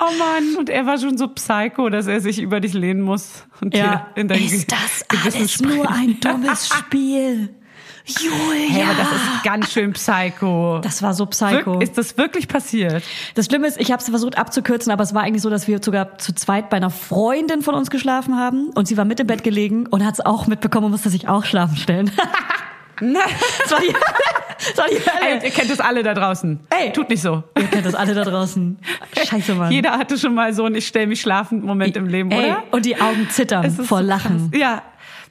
Oh 0.00 0.16
Mann, 0.18 0.56
und 0.58 0.70
er 0.70 0.86
war 0.86 0.96
schon 0.98 1.18
so 1.18 1.28
psycho, 1.28 1.88
dass 1.90 2.06
er 2.06 2.20
sich 2.20 2.40
über 2.40 2.60
dich 2.60 2.72
lehnen 2.72 3.02
muss 3.02 3.44
und 3.60 3.76
Ja. 3.76 4.06
dir 4.14 4.20
in 4.20 4.28
dein 4.28 4.38
Ge- 4.38 4.46
Ist 4.46 4.70
das 4.72 5.04
alles 5.10 5.52
sprechen. 5.52 5.76
nur 5.76 5.90
ein 5.90 6.20
dummes 6.20 6.68
Spiel? 6.74 7.50
Julia. 8.08 8.68
Hey, 8.68 8.82
aber 8.82 8.94
das 8.94 9.08
ist 9.12 9.42
ganz 9.44 9.72
schön 9.72 9.92
psycho. 9.92 10.80
Das 10.82 11.02
war 11.02 11.14
so 11.14 11.26
psycho. 11.26 11.78
Ist 11.80 11.98
das 11.98 12.16
wirklich 12.16 12.48
passiert? 12.48 13.02
Das 13.34 13.46
Schlimme 13.46 13.66
ist, 13.66 13.78
ich 13.80 13.92
habe 13.92 14.02
es 14.02 14.08
versucht 14.08 14.38
abzukürzen, 14.38 14.90
aber 14.92 15.02
es 15.02 15.14
war 15.14 15.22
eigentlich 15.22 15.42
so, 15.42 15.50
dass 15.50 15.68
wir 15.68 15.80
sogar 15.82 16.18
zu 16.18 16.34
zweit 16.34 16.70
bei 16.70 16.76
einer 16.78 16.90
Freundin 16.90 17.62
von 17.62 17.74
uns 17.74 17.90
geschlafen 17.90 18.36
haben 18.38 18.70
und 18.74 18.88
sie 18.88 18.96
war 18.96 19.04
mit 19.04 19.20
im 19.20 19.26
Bett 19.26 19.44
gelegen 19.44 19.86
und 19.86 20.04
hat 20.04 20.14
es 20.14 20.20
auch 20.24 20.46
mitbekommen 20.46 20.86
und 20.86 20.92
musste 20.92 21.10
sich 21.10 21.28
auch 21.28 21.44
schlafen 21.44 21.76
stellen. 21.76 22.10
das 23.00 23.70
war 23.70 23.80
die. 23.80 23.94
Das 24.58 24.76
war 24.76 24.86
die 24.90 24.96
Ey, 24.96 25.02
Hölle. 25.34 25.44
ihr 25.44 25.50
kennt 25.50 25.70
es 25.70 25.78
alle 25.80 26.02
da 26.02 26.14
draußen. 26.14 26.58
Ey. 26.70 26.92
Tut 26.92 27.08
nicht 27.10 27.22
so. 27.22 27.44
Ihr 27.56 27.66
kennt 27.68 27.86
das 27.86 27.94
alle 27.94 28.12
da 28.12 28.24
draußen. 28.24 28.76
Scheiße, 29.24 29.54
Mann. 29.54 29.70
Jeder 29.70 29.92
hatte 29.92 30.18
schon 30.18 30.34
mal 30.34 30.52
so 30.52 30.64
einen 30.64 30.74
Ich 30.74 30.88
stell 30.88 31.06
mich 31.06 31.20
schlafend 31.20 31.62
Moment 31.64 31.96
im 31.96 32.06
Leben, 32.06 32.30
Ey, 32.32 32.50
oder? 32.50 32.64
und 32.72 32.84
die 32.84 33.00
Augen 33.00 33.28
zittern 33.30 33.70
vor 33.70 34.02
Lachen. 34.02 34.50
krass. 34.50 34.60
Ja. 34.60 34.82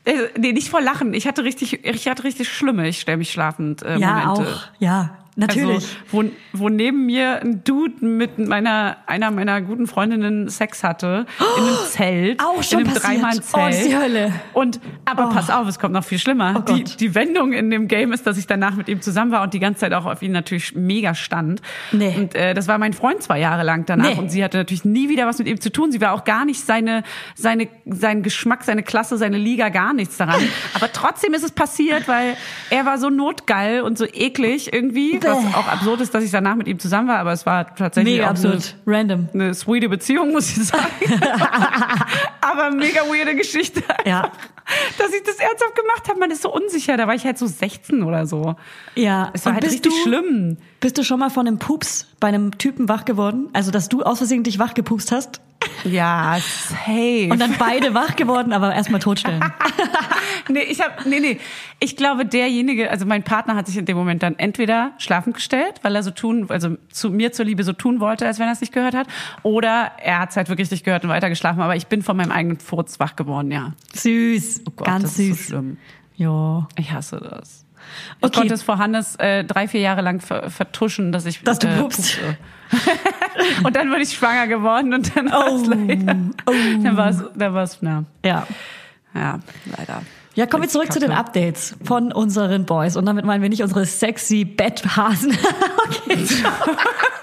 Äh, 0.07 0.29
Nee, 0.37 0.53
nicht 0.53 0.69
vor 0.69 0.81
Lachen. 0.81 1.13
Ich 1.13 1.27
hatte 1.27 1.43
richtig, 1.43 1.85
ich 1.85 2.07
hatte 2.07 2.23
richtig 2.23 2.49
schlimme 2.49 2.87
Ich 2.87 2.99
stell 3.01 3.17
mich 3.17 3.31
schlafend 3.31 3.81
äh, 3.83 3.97
Ja, 3.97 4.25
Momente. 4.25 4.53
auch. 4.53 4.61
Ja, 4.79 5.17
natürlich. 5.37 5.75
Also, 5.75 5.87
wo, 6.11 6.23
wo 6.53 6.69
neben 6.69 7.05
mir 7.05 7.41
ein 7.41 7.63
Dude 7.63 8.03
mit 8.05 8.37
meiner, 8.39 8.97
einer 9.05 9.31
meiner 9.31 9.61
guten 9.61 9.87
Freundinnen 9.87 10.49
Sex 10.49 10.83
hatte, 10.83 11.25
in 11.57 11.63
einem 11.63 11.77
Zelt. 11.89 12.43
Auch 12.43 12.61
schon 12.63 12.81
in 12.81 12.87
einem. 12.87 12.95
Dreimann-Zelt. 12.97 13.53
Oh, 13.53 13.67
das 13.67 13.77
ist 13.79 13.87
die 13.89 13.97
Hölle. 13.97 14.33
Und, 14.53 14.79
aber 15.05 15.27
Oh. 15.29 15.33
pass 15.33 15.49
auf, 15.49 15.67
es 15.67 15.79
kommt 15.79 15.93
noch 15.93 16.03
viel 16.03 16.19
schlimmer. 16.19 16.55
Oh 16.67 16.71
die, 16.73 16.83
die 16.83 17.15
Wendung 17.15 17.53
in 17.53 17.69
dem 17.69 17.87
Game 17.87 18.11
ist, 18.13 18.25
dass 18.27 18.37
ich 18.37 18.47
danach 18.47 18.75
mit 18.75 18.87
ihm 18.89 19.01
zusammen 19.01 19.31
war 19.31 19.41
und 19.43 19.53
die 19.53 19.59
ganze 19.59 19.81
Zeit 19.81 19.93
auch 19.93 20.05
auf 20.05 20.21
ihn 20.21 20.31
natürlich 20.31 20.75
mega 20.75 21.13
stand. 21.15 21.61
Nee. 21.91 22.13
Und 22.17 22.35
äh, 22.35 22.53
das 22.53 22.67
war 22.67 22.77
mein 22.77 22.93
Freund 22.93 23.21
zwei 23.23 23.39
Jahre 23.39 23.63
lang 23.63 23.85
danach 23.85 24.13
Nee. 24.15 24.19
und 24.19 24.29
sie 24.31 24.43
hatte 24.43 24.57
natürlich 24.57 24.85
nie 24.85 25.09
wieder 25.09 25.27
was 25.27 25.37
mit 25.39 25.47
ihm 25.47 25.59
zu 25.61 25.71
tun. 25.71 25.91
Sie 25.91 26.01
war 26.01 26.13
auch 26.13 26.23
gar 26.23 26.45
nicht 26.45 26.61
seine, 26.61 27.03
seine, 27.35 27.67
sein 27.85 28.23
Geschmack, 28.23 28.63
seine 28.63 28.83
Klasse, 28.83 29.17
seine 29.17 29.37
Liga, 29.37 29.69
gar 29.69 29.93
nichts 29.93 30.17
daran. 30.17 30.41
Aber 30.73 30.91
trotzdem 30.91 31.33
ist 31.33 31.43
es 31.43 31.51
passiert, 31.51 32.07
weil 32.07 32.35
er 32.69 32.85
war 32.85 32.97
so 32.97 33.09
notgeil 33.09 33.81
und 33.81 33.97
so 33.97 34.05
eklig 34.05 34.73
irgendwie, 34.73 35.19
was 35.27 35.43
Bäh. 35.43 35.53
auch 35.55 35.67
absurd 35.67 36.01
ist, 36.01 36.13
dass 36.13 36.23
ich 36.23 36.31
danach 36.31 36.55
mit 36.55 36.67
ihm 36.67 36.79
zusammen 36.79 37.07
war, 37.07 37.19
aber 37.19 37.31
es 37.31 37.45
war 37.45 37.75
tatsächlich 37.75 38.15
Mega 38.17 38.29
absurd. 38.29 38.75
Random. 38.85 39.29
Eine, 39.33 39.43
eine 39.43 39.53
sweete 39.53 39.89
Beziehung, 39.89 40.31
muss 40.31 40.49
ich 40.55 40.65
sagen. 40.65 40.83
aber 42.41 42.71
mega 42.71 43.01
weirde 43.01 43.35
Geschichte. 43.35 43.83
Ja. 44.05 44.31
Dass 44.97 45.13
ich 45.13 45.23
das 45.23 45.37
ernsthaft 45.37 45.75
gemacht 45.75 46.09
habe, 46.09 46.19
man 46.19 46.29
ist 46.31 46.41
so 46.41 46.53
unsicher. 46.53 46.97
Da 46.97 47.07
war 47.07 47.15
ich 47.15 47.25
halt 47.25 47.37
so 47.37 47.47
16 47.47 48.03
oder 48.03 48.25
so. 48.25 48.55
Ja. 48.95 49.29
Es 49.33 49.45
war 49.45 49.51
Und 49.51 49.55
halt 49.61 49.65
richtig 49.65 49.93
du, 49.93 50.01
schlimm. 50.03 50.57
Bist 50.79 50.97
du 50.97 51.03
schon 51.03 51.19
mal 51.19 51.29
von 51.29 51.47
einem 51.47 51.57
Pups 51.57 52.07
bei 52.19 52.27
einem 52.27 52.57
Typen 52.57 52.89
wach 52.89 53.05
geworden? 53.05 53.49
Also, 53.53 53.71
dass 53.71 53.89
du 53.89 54.03
aus 54.03 54.17
Versehen 54.17 54.43
dich 54.43 54.59
wach 54.59 54.73
gepupst 54.73 55.11
hast? 55.11 55.41
Ja, 55.83 56.37
safe. 56.39 57.29
Und 57.31 57.39
dann 57.39 57.55
beide 57.57 57.93
wach 57.93 58.15
geworden, 58.15 58.53
aber 58.53 58.73
erstmal 58.73 58.99
totstellen. 58.99 59.43
nee, 60.49 60.61
ich 60.61 60.81
hab, 60.81 61.05
nee, 61.05 61.19
nee. 61.19 61.39
Ich 61.79 61.95
glaube, 61.95 62.25
derjenige, 62.25 62.89
also 62.89 63.05
mein 63.05 63.23
Partner 63.23 63.55
hat 63.55 63.67
sich 63.67 63.77
in 63.77 63.85
dem 63.85 63.97
Moment 63.97 64.23
dann 64.23 64.37
entweder 64.37 64.93
schlafend 64.97 65.35
gestellt, 65.35 65.79
weil 65.83 65.95
er 65.95 66.03
so 66.03 66.11
tun, 66.11 66.47
also 66.49 66.77
zu 66.89 67.09
mir 67.11 67.31
zur 67.31 67.45
Liebe 67.45 67.63
so 67.63 67.73
tun 67.73 67.99
wollte, 67.99 68.25
als 68.25 68.39
wenn 68.39 68.47
er 68.47 68.53
es 68.53 68.61
nicht 68.61 68.73
gehört 68.73 68.95
hat, 68.95 69.07
oder 69.43 69.91
er 70.01 70.19
hat 70.19 70.31
es 70.31 70.37
halt 70.37 70.49
wirklich 70.49 70.71
nicht 70.71 70.83
gehört 70.83 71.03
und 71.03 71.09
weiter 71.09 71.29
geschlafen. 71.29 71.61
Aber 71.61 71.75
ich 71.75 71.87
bin 71.87 72.01
von 72.01 72.17
meinem 72.17 72.31
eigenen 72.31 72.59
Furz 72.59 72.99
wach 72.99 73.15
geworden, 73.15 73.51
ja. 73.51 73.73
Süß. 73.93 74.61
Oh 74.67 74.71
Gott, 74.75 74.87
Ganz 74.87 75.03
das 75.03 75.15
süß. 75.15 75.29
Ist 75.29 75.43
so 75.43 75.49
schlimm. 75.49 75.77
Ja. 76.15 76.67
Ich 76.77 76.91
hasse 76.91 77.17
das. 77.17 77.66
Ich 78.19 78.23
Okay. 78.25 78.39
konnte 78.39 78.53
es 78.53 78.63
vor 78.63 78.77
Hannes 78.77 79.15
äh, 79.17 79.43
drei, 79.43 79.67
vier 79.67 79.81
Jahre 79.81 80.01
lang 80.01 80.19
ver 80.21 80.49
vertuschen, 80.49 81.11
dass 81.11 81.25
ich 81.25 81.43
Dass 81.43 81.59
du 81.59 81.67
äh, 81.67 81.77
pupst. 81.77 82.17
pupse. 82.19 82.37
und 83.63 83.75
dann 83.75 83.89
bin 83.89 84.01
ich 84.01 84.13
schwanger 84.13 84.47
geworden 84.47 84.93
und 84.93 85.15
dann 85.15 85.31
war 85.31 85.47
es 85.47 85.61
Oh. 85.63 85.69
leider. 85.69 86.15
Dann 86.83 86.97
war 86.97 87.09
es, 87.09 87.23
dann 87.35 87.53
war 87.53 87.63
es, 87.63 87.77
na, 87.81 88.03
Ja. 88.25 88.45
ja, 89.13 89.39
leider. 89.77 90.01
Ja, 90.35 90.45
kommen 90.45 90.63
wir 90.63 90.69
zurück 90.69 90.91
zu 90.93 90.99
den 90.99 91.11
Updates 91.11 91.75
von 91.83 92.11
unseren 92.11 92.65
Boys. 92.65 92.95
Und 92.95 93.05
damit 93.07 93.25
meinen 93.25 93.41
wir 93.41 93.49
nicht 93.49 93.63
unsere 93.63 93.85
sexy 93.87 94.45
Betthasen. 94.45 95.35
okay. 95.87 96.25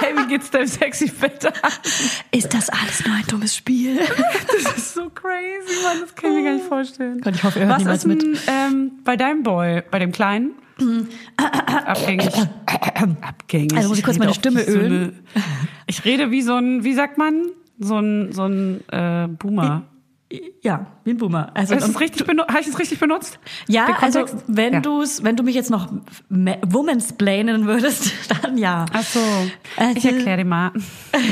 Hey, 0.00 0.16
wie 0.16 0.26
geht's 0.28 0.50
deinem 0.50 0.66
sexy 0.66 1.06
Bett 1.10 1.44
an? 1.46 1.52
Ist 2.30 2.52
das 2.54 2.70
alles 2.70 3.04
nur 3.06 3.14
ein 3.16 3.26
dummes 3.28 3.54
Spiel? 3.56 3.98
Das 4.64 4.76
ist 4.76 4.94
so 4.94 5.10
crazy, 5.10 5.82
Mann, 5.82 5.98
das 6.00 6.14
kann 6.14 6.30
ich 6.30 6.36
mir 6.38 6.44
gar 6.44 6.54
nicht 6.54 6.66
vorstellen. 6.66 7.20
Gott, 7.20 7.34
ich 7.34 7.42
hoffe, 7.44 7.58
ihr 7.60 7.66
hört 7.66 7.84
Was 7.84 8.04
niemals 8.04 8.04
ist 8.04 8.06
mit. 8.06 8.48
ähm, 8.48 8.92
bei 9.04 9.16
deinem 9.16 9.42
Boy, 9.42 9.82
bei 9.90 9.98
dem 9.98 10.12
Kleinen? 10.12 10.52
Abgängig. 11.36 12.30
Abgängig. 13.20 13.76
Also 13.76 13.88
muss 13.90 13.98
ich 13.98 14.04
kurz 14.04 14.18
meine 14.18 14.34
Stimme 14.34 14.66
wie 14.66 14.70
so 14.70 14.78
ölen. 14.78 14.92
eine- 15.34 15.42
ich 15.86 16.04
rede 16.04 16.30
wie 16.30 16.42
so 16.42 16.54
ein, 16.56 16.84
wie 16.84 16.94
sagt 16.94 17.18
man? 17.18 17.46
So 17.78 17.98
ein, 17.98 18.32
so 18.32 18.46
ein 18.46 18.80
äh, 18.90 19.28
Boomer. 19.28 19.84
Ja, 20.62 20.86
wie 21.04 21.10
ein 21.10 21.16
Boomer. 21.18 21.50
Also, 21.54 21.74
Habe 21.74 21.84
ich 21.84 21.88
es 22.68 22.78
richtig 22.78 22.98
benutzt? 23.00 23.38
ja, 23.68 23.86
also 24.00 24.24
wenn 24.46 24.74
Ja. 24.74 24.80
du's, 24.80 25.22
wenn 25.24 25.36
du 25.36 25.42
mich 25.42 25.54
jetzt 25.54 25.70
noch 25.70 25.92
ma- 26.28 26.56
womansplainen 26.66 27.66
würdest, 27.66 28.12
dann 28.42 28.56
ja. 28.58 28.86
Ach 28.92 29.02
so. 29.02 29.20
Also- 29.76 29.96
ich 29.98 30.04
erkläre 30.04 30.38
dir 30.38 30.44
mal. 30.44 30.72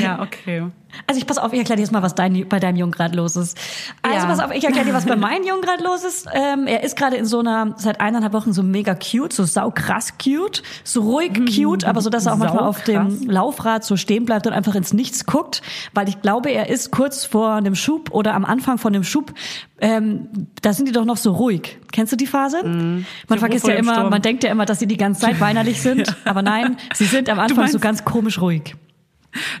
Ja, 0.01 0.21
okay. 0.21 0.67
Also 1.07 1.19
ich 1.19 1.27
pass 1.27 1.37
auf, 1.37 1.51
ich 1.53 1.59
erkläre 1.59 1.77
dir 1.77 1.83
jetzt 1.83 1.91
mal, 1.91 2.01
was 2.03 2.15
dein, 2.15 2.47
bei 2.47 2.59
deinem 2.59 2.75
Jungen 2.77 2.91
gerade 2.91 3.15
los 3.15 3.35
ist. 3.35 3.57
Also 4.01 4.17
Ja. 4.17 4.25
pass 4.25 4.39
auf, 4.39 4.51
ich 4.53 4.63
erkläre 4.63 4.85
dir, 4.85 4.93
was 4.93 5.05
bei 5.05 5.15
meinem 5.15 5.45
Jungen 5.45 5.61
gerade 5.61 5.83
los 5.83 6.03
ist. 6.03 6.27
Ähm, 6.33 6.67
er 6.67 6.83
ist 6.83 6.95
gerade 6.95 7.15
in 7.17 7.25
so 7.25 7.39
einer, 7.39 7.73
seit 7.77 7.99
eineinhalb 8.01 8.33
Wochen 8.33 8.53
so 8.53 8.63
mega 8.63 8.95
cute, 8.95 9.33
so 9.33 9.43
saukrass 9.43 10.13
cute, 10.17 10.63
so 10.83 11.01
ruhig 11.01 11.31
cute, 11.55 11.85
aber 11.85 12.01
so, 12.01 12.09
dass 12.09 12.25
er 12.25 12.33
auch 12.33 12.37
manchmal 12.37 12.63
auf 12.63 12.85
Saukrass. 12.85 13.19
dem 13.19 13.29
Laufrad 13.29 13.83
so 13.83 13.97
stehen 13.97 14.25
bleibt 14.25 14.47
und 14.47 14.53
einfach 14.53 14.75
ins 14.75 14.93
Nichts 14.93 15.25
guckt, 15.25 15.61
weil 15.93 16.07
ich 16.09 16.21
glaube, 16.21 16.49
er 16.51 16.69
ist 16.69 16.91
kurz 16.91 17.25
vor 17.25 17.53
einem 17.53 17.75
Schub 17.75 18.11
oder 18.11 18.33
am 18.33 18.45
Anfang 18.45 18.77
von 18.77 18.93
dem 18.93 19.03
Schub, 19.03 19.33
ähm, 19.79 20.27
da 20.61 20.73
sind 20.73 20.87
die 20.87 20.91
doch 20.91 21.05
noch 21.05 21.17
so 21.17 21.31
ruhig. 21.33 21.77
Kennst 21.91 22.11
du 22.13 22.15
die 22.17 22.27
Phase? 22.27 22.63
Man 22.63 23.05
So 23.27 23.37
vergisst 23.37 23.67
ja 23.67 23.73
immer, 23.73 23.95
Sturm. 23.95 24.09
man 24.09 24.21
denkt 24.21 24.43
ja 24.43 24.51
immer, 24.51 24.65
dass 24.65 24.79
sie 24.79 24.87
die 24.87 24.97
ganze 24.97 25.21
Zeit 25.21 25.39
weinerlich 25.39 25.81
sind, 25.81 26.15
aber 26.25 26.41
nein, 26.41 26.77
sie 26.93 27.05
sind 27.05 27.29
am 27.29 27.39
Anfang 27.39 27.67
so 27.67 27.79
ganz 27.79 28.05
komisch 28.05 28.39
ruhig. 28.39 28.75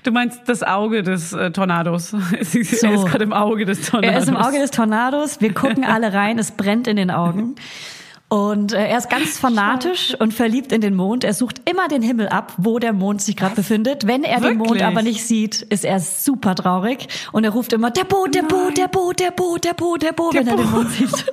Du 0.03 0.11
meinst 0.11 0.41
das 0.47 0.63
Auge 0.63 1.03
des 1.03 1.33
äh, 1.33 1.51
Tornados. 1.51 2.13
er 2.33 2.41
ist 2.41 2.81
gerade 2.81 3.23
im 3.23 3.33
Auge 3.33 3.65
des 3.65 3.89
Tornados. 3.89 4.15
Er 4.15 4.21
ist 4.21 4.29
im 4.29 4.37
Auge 4.37 4.59
des 4.59 4.71
Tornados. 4.71 5.41
Wir 5.41 5.53
gucken 5.53 5.83
alle 5.83 6.13
rein. 6.13 6.39
Es 6.39 6.51
brennt 6.51 6.87
in 6.87 6.97
den 6.97 7.11
Augen. 7.11 7.55
Und 8.31 8.71
äh, 8.71 8.87
er 8.87 8.97
ist 8.97 9.09
ganz 9.09 9.37
fanatisch 9.37 10.15
und 10.17 10.33
verliebt 10.33 10.71
in 10.71 10.79
den 10.79 10.95
Mond. 10.95 11.25
Er 11.25 11.33
sucht 11.33 11.69
immer 11.69 11.89
den 11.89 12.01
Himmel 12.01 12.29
ab, 12.29 12.53
wo 12.55 12.79
der 12.79 12.93
Mond 12.93 13.21
sich 13.21 13.35
gerade 13.35 13.55
befindet. 13.55 14.07
Wenn 14.07 14.23
er 14.23 14.39
den 14.39 14.57
Mond 14.57 14.69
Wirklich? 14.69 14.85
aber 14.85 15.01
nicht 15.01 15.27
sieht, 15.27 15.63
ist 15.63 15.83
er 15.83 15.99
super 15.99 16.55
traurig. 16.55 17.09
Und 17.33 17.43
er 17.43 17.49
ruft 17.49 17.73
immer, 17.73 17.91
der 17.91 18.05
Boot, 18.05 18.33
der 18.33 18.43
Boot, 18.43 18.77
der 18.77 18.87
Boot, 18.87 19.19
der 19.19 19.31
Boot, 19.31 19.65
der 19.65 19.73
Boot, 19.73 20.01
der 20.01 20.13
Boot, 20.13 20.33
wenn 20.33 20.47
er 20.47 20.55
den. 20.55 20.71
Mond 20.71 20.91
sieht. 20.91 21.25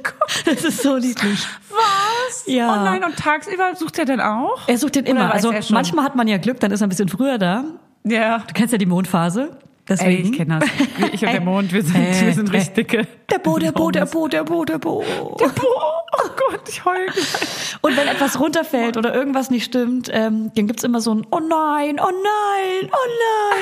Das 0.44 0.64
ist 0.64 0.82
so 0.82 0.98
niedlich. 0.98 1.46
Was? 1.70 2.42
Ja. 2.46 2.72
Oh 2.72 2.84
nein, 2.84 3.04
und 3.04 3.16
tagsüber 3.16 3.76
sucht 3.76 4.00
er 4.00 4.04
denn 4.04 4.20
auch? 4.20 4.66
Er 4.66 4.76
sucht 4.76 4.96
den 4.96 5.06
immer. 5.06 5.32
Also 5.32 5.52
manchmal 5.70 6.04
hat 6.04 6.16
man 6.16 6.26
ja 6.26 6.38
Glück, 6.38 6.58
dann 6.58 6.72
ist 6.72 6.80
er 6.80 6.88
ein 6.88 6.90
bisschen 6.90 7.08
früher 7.08 7.38
da. 7.38 7.62
Ja. 8.04 8.38
Du 8.38 8.54
kennst 8.54 8.72
ja 8.72 8.78
die 8.78 8.86
Mondphase. 8.86 9.50
Ey, 9.50 9.96
Deswegen. 9.96 10.32
ich 10.32 10.36
kenne 10.36 10.58
das. 10.58 10.68
Ich 11.14 11.22
und 11.22 11.28
Ey. 11.28 11.32
der 11.32 11.40
Mond, 11.40 11.72
wir 11.72 11.82
sind, 11.82 11.96
Ey. 11.96 12.26
wir 12.26 12.34
sind 12.34 12.52
richtig 12.52 12.74
dicke. 12.74 13.06
Der 13.30 13.38
Bo, 13.38 13.58
der 13.58 13.72
Bo, 13.72 13.90
der 13.90 14.04
Bo, 14.04 14.28
der 14.28 14.44
Bo, 14.44 14.64
der 14.66 14.78
Bo. 14.78 15.02
Boah, 15.02 16.02
oh 16.12 16.28
Gott, 16.50 16.68
ich 16.68 16.84
heul 16.84 17.06
gleich. 17.06 17.76
Und 17.80 17.96
wenn 17.96 18.06
etwas 18.06 18.38
runterfällt 18.38 18.98
oder 18.98 19.14
irgendwas 19.14 19.50
nicht 19.50 19.64
stimmt, 19.64 20.10
ähm, 20.12 20.50
dann 20.54 20.66
gibt's 20.66 20.84
immer 20.84 21.00
so 21.00 21.14
ein 21.14 21.26
Oh 21.30 21.40
nein, 21.40 21.98
oh 22.00 22.10
nein, 22.10 22.90
oh 22.92 23.08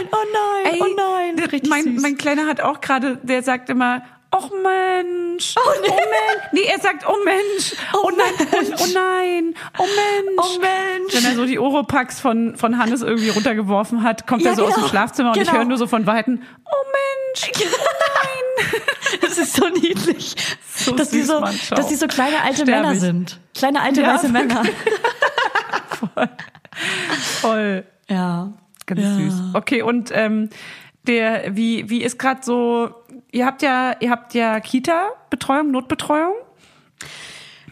nein, 0.01 0.09
oh 0.11 0.17
nein, 0.33 0.73
Ey, 0.75 0.81
oh 0.83 0.87
nein. 0.97 1.37
der- 1.37 1.53
Richtig 1.53 1.71
mein, 1.71 1.85
süß. 1.85 2.03
mein 2.03 2.17
Kleiner 2.19 2.47
hat 2.47 2.61
auch 2.61 2.81
gerade, 2.81 3.19
der 3.23 3.45
sagt 3.45 3.71
immer, 3.71 4.03
Och 4.33 4.51
Mensch, 4.51 5.55
oh, 5.57 5.81
Mensch. 5.81 5.95
Nee, 6.53 6.65
er 6.65 6.81
sagt, 6.81 7.07
oh 7.09 7.15
Mensch, 7.25 7.75
oh, 7.95 7.99
Oh, 8.05 8.11
nein, 8.11 8.49
Mensch. 8.51 8.81
Oh, 8.81 8.85
oh 8.85 8.93
nein, 8.93 9.55
oh 9.79 9.83
Mensch. 9.83 10.39
Oh, 10.39 10.59
Mensch. 10.61 11.15
Wenn 11.15 11.25
er 11.25 11.35
so 11.37 11.47
die 11.47 11.59
Oropax 11.59 12.21
von, 12.21 12.57
von 12.57 12.77
Hannes 12.79 13.03
irgendwie 13.03 13.29
runtergeworfen 13.31 14.03
hat, 14.03 14.27
kommt 14.27 14.43
Ja, 14.43 14.51
er 14.51 14.57
so 14.57 14.65
aus 14.67 14.75
genau. 14.75 14.87
dem 14.87 14.91
Schlafzimmer 14.91 15.31
und 15.31 15.37
ich 15.39 15.45
Genau. 15.45 15.59
höre 15.59 15.65
nur 15.65 15.79
so 15.79 15.87
von 15.87 16.07
Weitem, 16.07 16.43
oh 16.65 16.85
Mensch, 16.93 17.53
Das 19.21 19.39
ist 19.39 19.55
so 19.57 19.69
niedlich. 19.69 20.35
So 20.75 20.93
dass, 20.95 21.11
die 21.11 21.21
süß, 21.21 21.27
so, 21.29 21.41
Mann, 21.41 21.55
dass 21.71 21.87
die 21.89 21.95
so 21.95 22.07
kleine 22.07 22.43
alte 22.43 22.63
Sterb 22.63 22.69
Männer 22.69 22.93
ich. 22.93 23.01
sind. 23.01 23.39
Kleine 23.55 23.81
alte 23.81 24.03
Ja, 24.03 24.15
weiße 24.15 24.29
Männer. 24.29 24.63
voll. 27.41 27.85
Ja. 28.09 28.53
Ganz 28.87 29.01
ja. 29.01 29.15
süß. 29.15 29.35
Okay, 29.55 29.83
und 29.83 30.11
ähm, 30.13 30.51
der, 31.07 31.55
wie, 31.57 31.89
wie 31.89 32.03
ist 32.03 32.19
gerade 32.19 32.41
so, 32.43 32.91
ihr 33.33 33.47
habt 33.47 33.63
ja, 33.63 33.95
ihr 34.01 34.11
habt 34.11 34.35
ja 34.35 34.61
Kita-Betreuung, 34.61 35.71
Notbetreuung. 35.71 36.35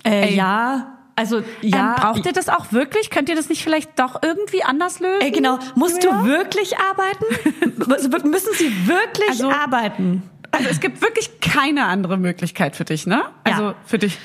Äh, 0.05 0.29
Ey. 0.29 0.35
ja, 0.37 0.99
Also 1.17 1.43
ja, 1.63 1.95
ähm, 1.95 2.01
braucht 2.03 2.27
ihr 2.27 2.33
das 2.33 2.49
auch 2.49 2.73
wirklich? 2.73 3.11
Könnt 3.11 3.29
ihr 3.29 3.37
das 3.37 3.49
nicht 3.49 3.63
vielleicht 3.63 3.99
doch 3.99 4.21
irgendwie 4.23 4.65
anders 4.65 5.01
lösen? 5.01 5.23
Ey, 5.23 5.31
genau. 5.31 5.59
Musst 5.77 6.03
Julia? 6.03 6.19
du 6.23 6.25
wirklich 6.27 6.75
arbeiten? 6.79 7.25
Müssen 8.31 8.53
sie 8.55 8.87
wirklich 8.89 9.31
Also- 9.31 9.51
arbeiten? 9.51 10.29
Also 10.51 10.69
es 10.69 10.79
gibt 10.79 11.03
wirklich 11.03 11.41
keine 11.41 11.87
andere 11.87 12.17
Möglichkeit 12.17 12.77
für 12.77 12.85
dich, 12.85 13.07
ne? 13.09 13.25
Also 13.43 13.63
Ja. 13.71 13.75
für 13.87 13.99
dich. 13.99 14.19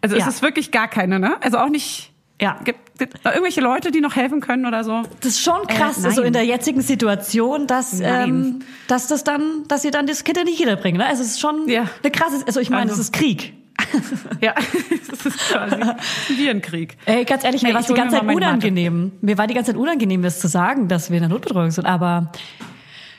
Also 0.00 0.16
Ja. 0.16 0.22
es 0.26 0.36
ist 0.36 0.42
wirklich 0.42 0.70
gar 0.70 0.88
keine, 0.88 1.18
ne? 1.18 1.36
Also 1.42 1.58
auch 1.58 1.68
nicht. 1.68 2.13
Ja. 2.40 2.58
Gibt, 2.64 2.98
gibt 2.98 3.24
irgendwelche 3.24 3.60
Leute, 3.60 3.90
die 3.92 4.00
noch 4.00 4.16
helfen 4.16 4.40
können 4.40 4.66
oder 4.66 4.82
so? 4.82 5.02
Das 5.20 5.32
ist 5.32 5.40
schon 5.40 5.66
krass, 5.68 6.04
Äh, 6.04 6.10
so 6.10 6.22
in 6.22 6.32
der 6.32 6.44
jetzigen 6.44 6.80
Situation, 6.80 7.66
dass, 7.66 8.00
Nein. 8.00 8.28
ähm, 8.28 8.58
dass 8.88 9.06
das 9.06 9.22
dann, 9.24 9.64
dass 9.68 9.82
sie 9.82 9.90
dann 9.92 10.06
das 10.06 10.24
Kind 10.24 10.38
in 10.38 10.46
die 10.46 10.52
Kita 10.54 10.74
bringen. 10.74 10.98
Ne? 10.98 11.06
Also 11.06 11.22
es 11.22 11.28
ist 11.30 11.40
schon 11.40 11.68
Ja. 11.68 11.86
eine 12.02 12.10
krasse, 12.10 12.42
also 12.46 12.58
ich 12.60 12.70
meine, 12.70 12.90
Also- 12.90 12.94
es 12.94 13.06
ist 13.08 13.12
Krieg. 13.12 13.54
Ja, 14.40 14.54
das 15.10 15.26
ist 15.26 15.38
quasi 15.50 15.74
ein 15.76 15.94
Virenkrieg. 16.28 16.96
Ey, 17.06 17.24
ganz 17.24 17.44
ehrlich, 17.44 17.62
mir 17.62 17.68
Ey, 17.68 17.74
war 17.74 17.80
ich 17.80 17.86
die 17.86 17.94
ganze 17.94 18.16
Zeit 18.18 18.24
unangenehm. 18.28 19.12
Mir 19.20 19.38
war 19.38 19.46
die 19.46 19.54
ganze 19.54 19.72
Zeit 19.72 19.80
unangenehm, 19.80 20.22
das 20.22 20.38
zu 20.40 20.48
sagen, 20.48 20.88
dass 20.88 21.10
wir 21.10 21.16
in 21.16 21.22
der 21.22 21.30
Notbetreuung 21.30 21.70
sind, 21.70 21.86
aber 21.86 22.30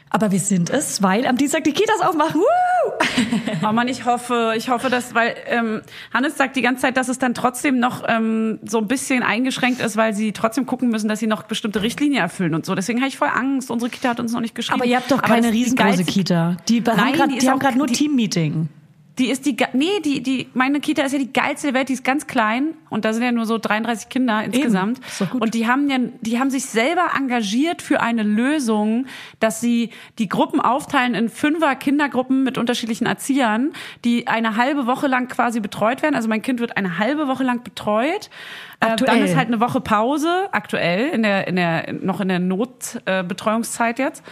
aber 0.10 0.32
wir 0.32 0.40
sind 0.40 0.70
es, 0.70 1.02
weil 1.04 1.26
am 1.26 1.36
Dienstag 1.36 1.64
die 1.66 1.74
Kitas 1.74 2.00
aufmachen. 2.00 2.40
Woo! 2.40 2.46
Oh 3.64 3.72
Mann, 3.72 3.88
ich 3.88 4.06
hoffe, 4.06 4.54
ich 4.58 4.70
hoffe, 4.70 4.90
dass, 4.90 5.16
weil 5.16 5.36
ähm, 5.48 5.82
Hannes 6.14 6.38
sagt 6.38 6.56
die 6.56 6.62
ganze 6.62 6.84
Zeit, 6.84 6.98
dass 6.98 7.08
es 7.08 7.18
dann 7.20 7.34
trotzdem 7.34 7.80
noch 7.80 8.04
ähm, 8.08 8.60
so 8.66 8.78
ein 8.78 8.88
bisschen 8.88 9.24
eingeschränkt 9.24 9.82
ist, 9.82 9.98
weil 9.98 10.14
sie 10.14 10.32
trotzdem 10.34 10.66
gucken 10.66 10.90
müssen, 10.90 11.08
dass 11.08 11.20
sie 11.20 11.28
noch 11.28 11.44
bestimmte 11.44 11.82
Richtlinien 11.82 12.22
erfüllen 12.22 12.54
und 12.54 12.66
so. 12.66 12.76
Deswegen 12.76 13.00
habe 13.00 13.10
ich 13.10 13.18
voll 13.18 13.30
Angst. 13.34 13.72
Unsere 13.72 13.90
Kita 13.90 14.10
hat 14.10 14.20
uns 14.20 14.34
noch 14.34 14.42
nicht 14.42 14.56
geschrieben. 14.56 14.82
Aber 14.82 14.90
ihr 14.90 14.98
habt 14.98 15.12
doch 15.12 15.20
Aber 15.20 15.28
keine 15.28 15.52
riesengroße 15.52 16.04
Kita. 16.04 16.58
Die 16.68 16.84
haben 16.84 16.98
Nein, 16.98 17.20
haben 17.20 17.60
gerade 17.60 17.78
nur 17.78 17.88
Teammeeting. 17.88 18.70
Die 19.18 19.30
ist 19.30 19.46
die, 19.46 19.56
nee, 19.74 20.00
die, 20.04 20.22
die, 20.22 20.48
meine 20.54 20.80
Kita 20.80 21.04
ist 21.04 21.14
ja 21.14 21.20
die 21.20 21.32
geilste 21.32 21.68
der 21.68 21.74
Welt, 21.74 21.90
die 21.90 21.94
ist 21.94 22.04
ganz 22.04 22.28
klein 22.28 22.74
und 22.90 23.06
da 23.06 23.14
sind 23.14 23.24
ja 23.24 23.32
nur 23.32 23.46
so 23.46 23.58
33 23.58 24.10
Kinder 24.10 24.44
insgesamt. 24.44 25.00
Und 25.40 25.54
die 25.54 25.68
haben 25.68 25.90
ja, 25.90 25.98
die 26.22 26.40
haben 26.40 26.50
sich 26.50 26.66
selber 26.66 27.12
engagiert 27.18 27.82
für 27.82 28.02
eine 28.02 28.24
Lösung, 28.24 29.06
dass 29.40 29.62
sie 29.62 29.92
die 30.20 30.28
Gruppen 30.28 30.60
aufteilen 30.60 31.16
in 31.16 31.30
Fünfer 31.30 31.76
Kindergruppen 31.76 32.44
mit 32.44 32.58
unterschiedlichen 32.58 33.06
Erziehern, 33.06 33.72
die 34.04 34.28
eine 34.28 34.58
halbe 34.58 34.86
Woche 34.86 35.08
lang 35.08 35.28
quasi 35.28 35.60
betreut 35.60 36.02
werden. 36.02 36.16
Also 36.16 36.28
mein 36.28 36.42
Kind 36.42 36.60
wird 36.60 36.78
eine 36.78 36.98
halbe 37.00 37.28
Woche 37.28 37.44
lang 37.44 37.64
betreut. 37.64 38.30
Äh, 38.80 38.88
Aktuell. 38.88 39.16
Dann 39.16 39.26
ist 39.26 39.36
halt 39.36 39.48
eine 39.48 39.60
Woche 39.60 39.80
Pause, 39.80 40.50
aktuell, 40.52 41.10
in 41.10 41.24
der, 41.24 41.48
in 41.48 41.56
der, 41.56 41.94
noch 41.94 42.20
in 42.20 42.28
der 42.28 42.40
Notbetreuungszeit 42.40 43.28
Betreuungszeit 43.28 44.00
jetzt. 44.00 44.24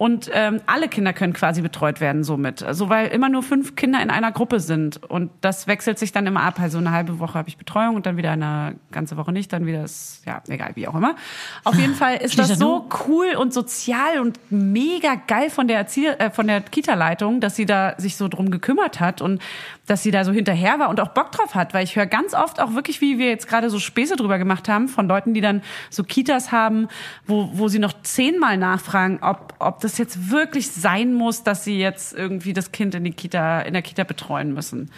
Und 0.00 0.30
ähm, 0.32 0.62
alle 0.64 0.88
Kinder 0.88 1.12
können 1.12 1.34
quasi 1.34 1.60
betreut 1.60 2.00
werden 2.00 2.24
somit. 2.24 2.62
Also 2.62 2.88
weil 2.88 3.08
immer 3.08 3.28
nur 3.28 3.42
fünf 3.42 3.76
Kinder 3.76 4.02
in 4.02 4.08
einer 4.08 4.32
Gruppe 4.32 4.58
sind. 4.58 4.96
Und 5.04 5.30
das 5.42 5.66
wechselt 5.66 5.98
sich 5.98 6.10
dann 6.10 6.26
immer 6.26 6.42
ab. 6.42 6.58
Also 6.58 6.78
eine 6.78 6.90
halbe 6.90 7.18
Woche 7.18 7.34
habe 7.34 7.50
ich 7.50 7.58
Betreuung 7.58 7.96
und 7.96 8.06
dann 8.06 8.16
wieder 8.16 8.30
eine 8.30 8.76
ganze 8.92 9.18
Woche 9.18 9.30
nicht, 9.30 9.52
dann 9.52 9.66
wieder 9.66 9.84
ist, 9.84 10.22
ja, 10.24 10.40
egal, 10.48 10.70
wie 10.74 10.88
auch 10.88 10.94
immer. 10.94 11.16
Auf 11.64 11.74
jeden 11.74 11.94
Fall 11.94 12.16
ist 12.16 12.38
das 12.38 12.48
so 12.48 12.88
cool 13.06 13.36
und 13.38 13.52
sozial 13.52 14.20
und 14.20 14.40
mega 14.48 15.16
geil 15.26 15.50
von 15.50 15.68
der 15.68 15.76
Erzieher, 15.76 16.18
äh, 16.18 16.30
von 16.30 16.46
der 16.46 16.62
Kita-Leitung, 16.62 17.40
dass 17.40 17.56
sie 17.56 17.66
da 17.66 17.92
sich 17.98 18.16
so 18.16 18.28
drum 18.28 18.50
gekümmert 18.50 19.00
hat 19.00 19.20
und 19.20 19.42
dass 19.86 20.02
sie 20.02 20.12
da 20.12 20.24
so 20.24 20.32
hinterher 20.32 20.78
war 20.78 20.88
und 20.88 20.98
auch 21.00 21.08
Bock 21.08 21.32
drauf 21.32 21.54
hat, 21.54 21.74
weil 21.74 21.84
ich 21.84 21.96
höre 21.96 22.06
ganz 22.06 22.32
oft 22.32 22.58
auch 22.58 22.74
wirklich, 22.74 23.02
wie 23.02 23.18
wir 23.18 23.28
jetzt 23.28 23.48
gerade 23.48 23.68
so 23.68 23.78
Späße 23.78 24.16
drüber 24.16 24.38
gemacht 24.38 24.66
haben, 24.66 24.88
von 24.88 25.08
Leuten, 25.08 25.34
die 25.34 25.42
dann 25.42 25.60
so 25.90 26.04
Kitas 26.04 26.52
haben, 26.52 26.88
wo, 27.26 27.50
wo 27.52 27.68
sie 27.68 27.80
noch 27.80 27.92
zehnmal 28.02 28.56
nachfragen, 28.56 29.18
ob, 29.20 29.52
ob 29.58 29.80
das 29.80 29.89
jetzt 29.98 30.30
wirklich 30.30 30.70
sein 30.70 31.14
muss, 31.14 31.42
dass 31.42 31.64
sie 31.64 31.78
jetzt 31.78 32.12
irgendwie 32.14 32.52
das 32.52 32.72
Kind 32.72 32.94
in 32.94 33.04
die 33.04 33.12
Kita, 33.12 33.60
in 33.62 33.72
der 33.72 33.82
Kita 33.82 34.04
betreuen 34.04 34.52
müssen. 34.54 34.90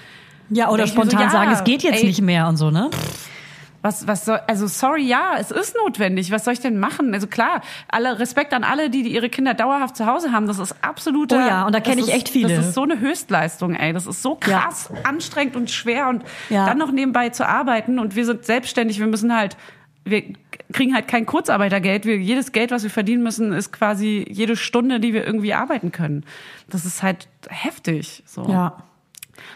Ja, 0.50 0.68
oder 0.68 0.82
mir 0.82 0.88
so, 0.88 0.94
spontan 0.94 1.20
ja, 1.20 1.30
sagen, 1.30 1.50
es 1.52 1.64
geht 1.64 1.82
jetzt 1.82 2.00
ey. 2.00 2.06
nicht 2.06 2.20
mehr 2.22 2.46
und 2.48 2.56
so, 2.56 2.70
ne? 2.70 2.90
Was, 3.84 4.06
was 4.06 4.24
soll, 4.26 4.38
also 4.46 4.68
sorry, 4.68 5.02
ja, 5.02 5.32
es 5.40 5.50
ist 5.50 5.74
notwendig. 5.84 6.30
Was 6.30 6.44
soll 6.44 6.52
ich 6.54 6.60
denn 6.60 6.78
machen? 6.78 7.12
Also 7.14 7.26
klar, 7.26 7.62
alle 7.88 8.16
Respekt 8.20 8.52
an 8.52 8.62
alle, 8.62 8.90
die, 8.90 9.02
die 9.02 9.12
ihre 9.12 9.28
Kinder 9.28 9.54
dauerhaft 9.54 9.96
zu 9.96 10.06
Hause 10.06 10.30
haben. 10.30 10.46
Das 10.46 10.60
ist 10.60 10.76
absolute. 10.82 11.34
Oh 11.34 11.38
ja, 11.40 11.66
und 11.66 11.74
da 11.74 11.80
das 11.80 11.88
kenn 11.88 11.98
ich 11.98 12.06
ist- 12.06 12.14
echt 12.14 12.28
viele. 12.28 12.54
Das 12.56 12.66
ist 12.68 12.74
so 12.74 12.82
eine 12.84 13.00
Höchstleistung, 13.00 13.74
ey. 13.74 13.92
Das 13.92 14.06
ist 14.06 14.22
so 14.22 14.38
Ja. 14.46 14.60
krass, 14.60 14.88
anstrengend 15.02 15.56
und 15.56 15.68
schwer 15.68 16.08
und 16.08 16.22
Ja. 16.48 16.66
dann 16.66 16.78
noch 16.78 16.92
nebenbei 16.92 17.30
zu 17.30 17.44
arbeiten. 17.48 17.98
Und 17.98 18.14
wir 18.14 18.24
sind 18.24 18.44
selbstständig. 18.44 19.00
Wir 19.00 19.08
müssen 19.08 19.36
halt, 19.36 19.56
wir 20.04 20.22
kriegen 20.72 20.94
halt 20.94 21.08
kein 21.08 21.26
Kurzarbeitergeld. 21.26 22.04
Wir, 22.04 22.16
jedes 22.16 22.52
Geld, 22.52 22.70
was 22.70 22.82
wir 22.82 22.90
verdienen 22.90 23.22
müssen, 23.22 23.52
ist 23.52 23.72
quasi 23.72 24.26
jede 24.28 24.56
Stunde, 24.56 25.00
die 25.00 25.12
wir 25.12 25.24
irgendwie 25.26 25.54
arbeiten 25.54 25.92
können. 25.92 26.24
Das 26.68 26.84
ist 26.84 27.02
halt 27.02 27.28
heftig. 27.48 28.22
So. 28.26 28.44
Ja. 28.48 28.82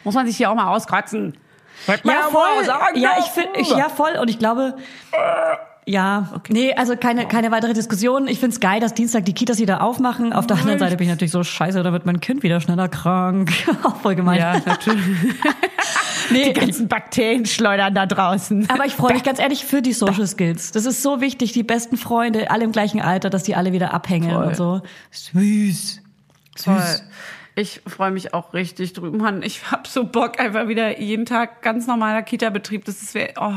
Muss 0.05 0.15
man 0.15 0.27
sich 0.27 0.37
hier 0.37 0.51
auch 0.51 0.55
mal 0.55 0.75
auskotzen. 0.75 1.37
Ja, 2.05 2.29
voll. 2.31 2.65
Ja, 2.95 3.17
ich 3.19 3.27
finde, 3.27 3.59
ich, 3.59 3.71
ja, 3.71 3.89
voll. 3.89 4.17
Und 4.21 4.29
ich 4.29 4.39
glaube, 4.39 4.77
ja, 5.89 6.41
nee, 6.49 6.75
also 6.75 6.97
keine, 6.97 7.29
keine 7.29 7.53
weitere 7.53 7.73
Diskussion. 7.73 8.27
Ich 8.27 8.41
find's 8.41 8.59
geil, 8.59 8.81
dass 8.81 8.93
Dienstag 8.93 9.25
die 9.25 9.35
Kitas 9.35 9.59
wieder 9.59 9.83
aufmachen. 9.83 10.33
Auf 10.33 10.45
der 10.45 10.57
anderen 10.57 10.81
Seite 10.81 10.97
bin 10.97 11.05
ich 11.05 11.11
natürlich 11.13 11.31
so 11.31 11.45
scheiße, 11.45 11.81
da 11.81 11.93
wird 11.93 12.05
mein 12.07 12.21
Kind 12.21 12.43
wieder 12.43 12.61
schneller 12.61 12.89
krank. 12.89 13.53
Auch 13.85 13.95
voll 13.97 14.17
gemein. 14.17 14.41
Ja, 14.41 14.61
natürlich. 14.67 15.05
nee, 16.31 16.53
Die 16.53 16.53
ganzen 16.55 16.89
Bakterien 16.89 17.47
schleudern 17.47 17.95
da 17.95 18.05
draußen. 18.05 18.69
aber 18.69 18.85
ich 18.87 18.95
freue 18.95 19.15
mich 19.15 19.23
ganz 19.23 19.39
ehrlich 19.39 19.65
für 19.65 19.81
die 19.81 19.93
Social 19.93 20.27
Skills. 20.27 20.73
Das 20.73 20.87
ist 20.87 21.03
so 21.03 21.21
wichtig, 21.21 21.53
die 21.53 21.63
besten 21.63 21.97
Freunde, 21.97 22.51
alle 22.51 22.65
im 22.65 22.73
gleichen 22.73 23.01
Alter, 23.01 23.31
dass 23.31 23.45
die 23.45 23.55
alle 23.55 23.73
wieder 23.73 23.95
abhängen 23.95 24.33
Voll. 24.33 24.45
und 24.45 24.57
so. 24.57 24.81
Süß. 25.13 26.03
Toll. 26.65 26.83
Ich 27.59 27.81
freue 27.87 28.11
mich 28.11 28.35
auch 28.35 28.53
richtig 28.53 28.93
drüben. 28.93 29.17
Mann, 29.17 29.43
ich 29.43 29.71
hab 29.71 29.87
so 29.87 30.05
Bock, 30.05 30.39
einfach 30.39 30.69
wieder 30.69 31.01
jeden 31.01 31.25
Tag 31.25 31.63
ganz 31.63 31.87
normaler 31.87 32.23
Kita-Betrieb. 32.23 32.85
Das 32.85 33.01
ist, 33.01 33.17
oh, 33.41 33.53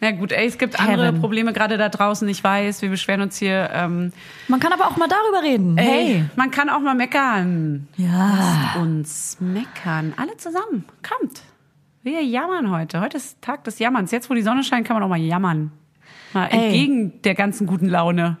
na 0.00 0.10
gut, 0.12 0.32
ey, 0.32 0.46
es 0.46 0.56
gibt 0.56 0.80
andere 0.80 1.08
Heaven. 1.08 1.20
Probleme 1.20 1.52
gerade 1.52 1.76
da 1.76 1.90
draußen. 1.90 2.26
Ich 2.30 2.42
weiß, 2.42 2.80
wir 2.80 2.88
beschweren 2.88 3.20
uns 3.20 3.36
hier. 3.36 3.68
Ähm, 3.74 4.10
Man 4.48 4.58
kann 4.58 4.72
aber 4.72 4.86
auch 4.86 4.96
mal 4.96 5.06
darüber 5.06 5.42
reden. 5.42 5.76
ey, 5.76 5.84
Hey. 5.84 6.24
man 6.34 6.50
kann 6.50 6.70
auch 6.70 6.80
mal 6.80 6.94
meckern. 6.94 7.88
Ja. 7.98 8.74
Uns 8.80 9.36
meckern. 9.38 10.14
Alle 10.16 10.34
zusammen. 10.38 10.86
Kommt. 11.06 11.42
Wir 12.02 12.24
jammern 12.24 12.70
heute. 12.70 13.02
Heute 13.02 13.18
ist 13.18 13.42
Tag 13.42 13.64
des 13.64 13.78
Jammerns. 13.78 14.12
Jetzt, 14.12 14.30
wo 14.30 14.34
die 14.34 14.40
Sonne 14.42 14.64
scheint, 14.64 14.86
kann 14.86 14.94
man 14.96 15.02
auch 15.02 15.08
mal 15.08 15.20
jammern. 15.20 15.72
Mal 16.32 16.46
Ey. 16.46 16.58
entgegen 16.64 17.20
der 17.22 17.34
ganzen 17.34 17.66
guten 17.66 17.86
Laune. 17.90 18.38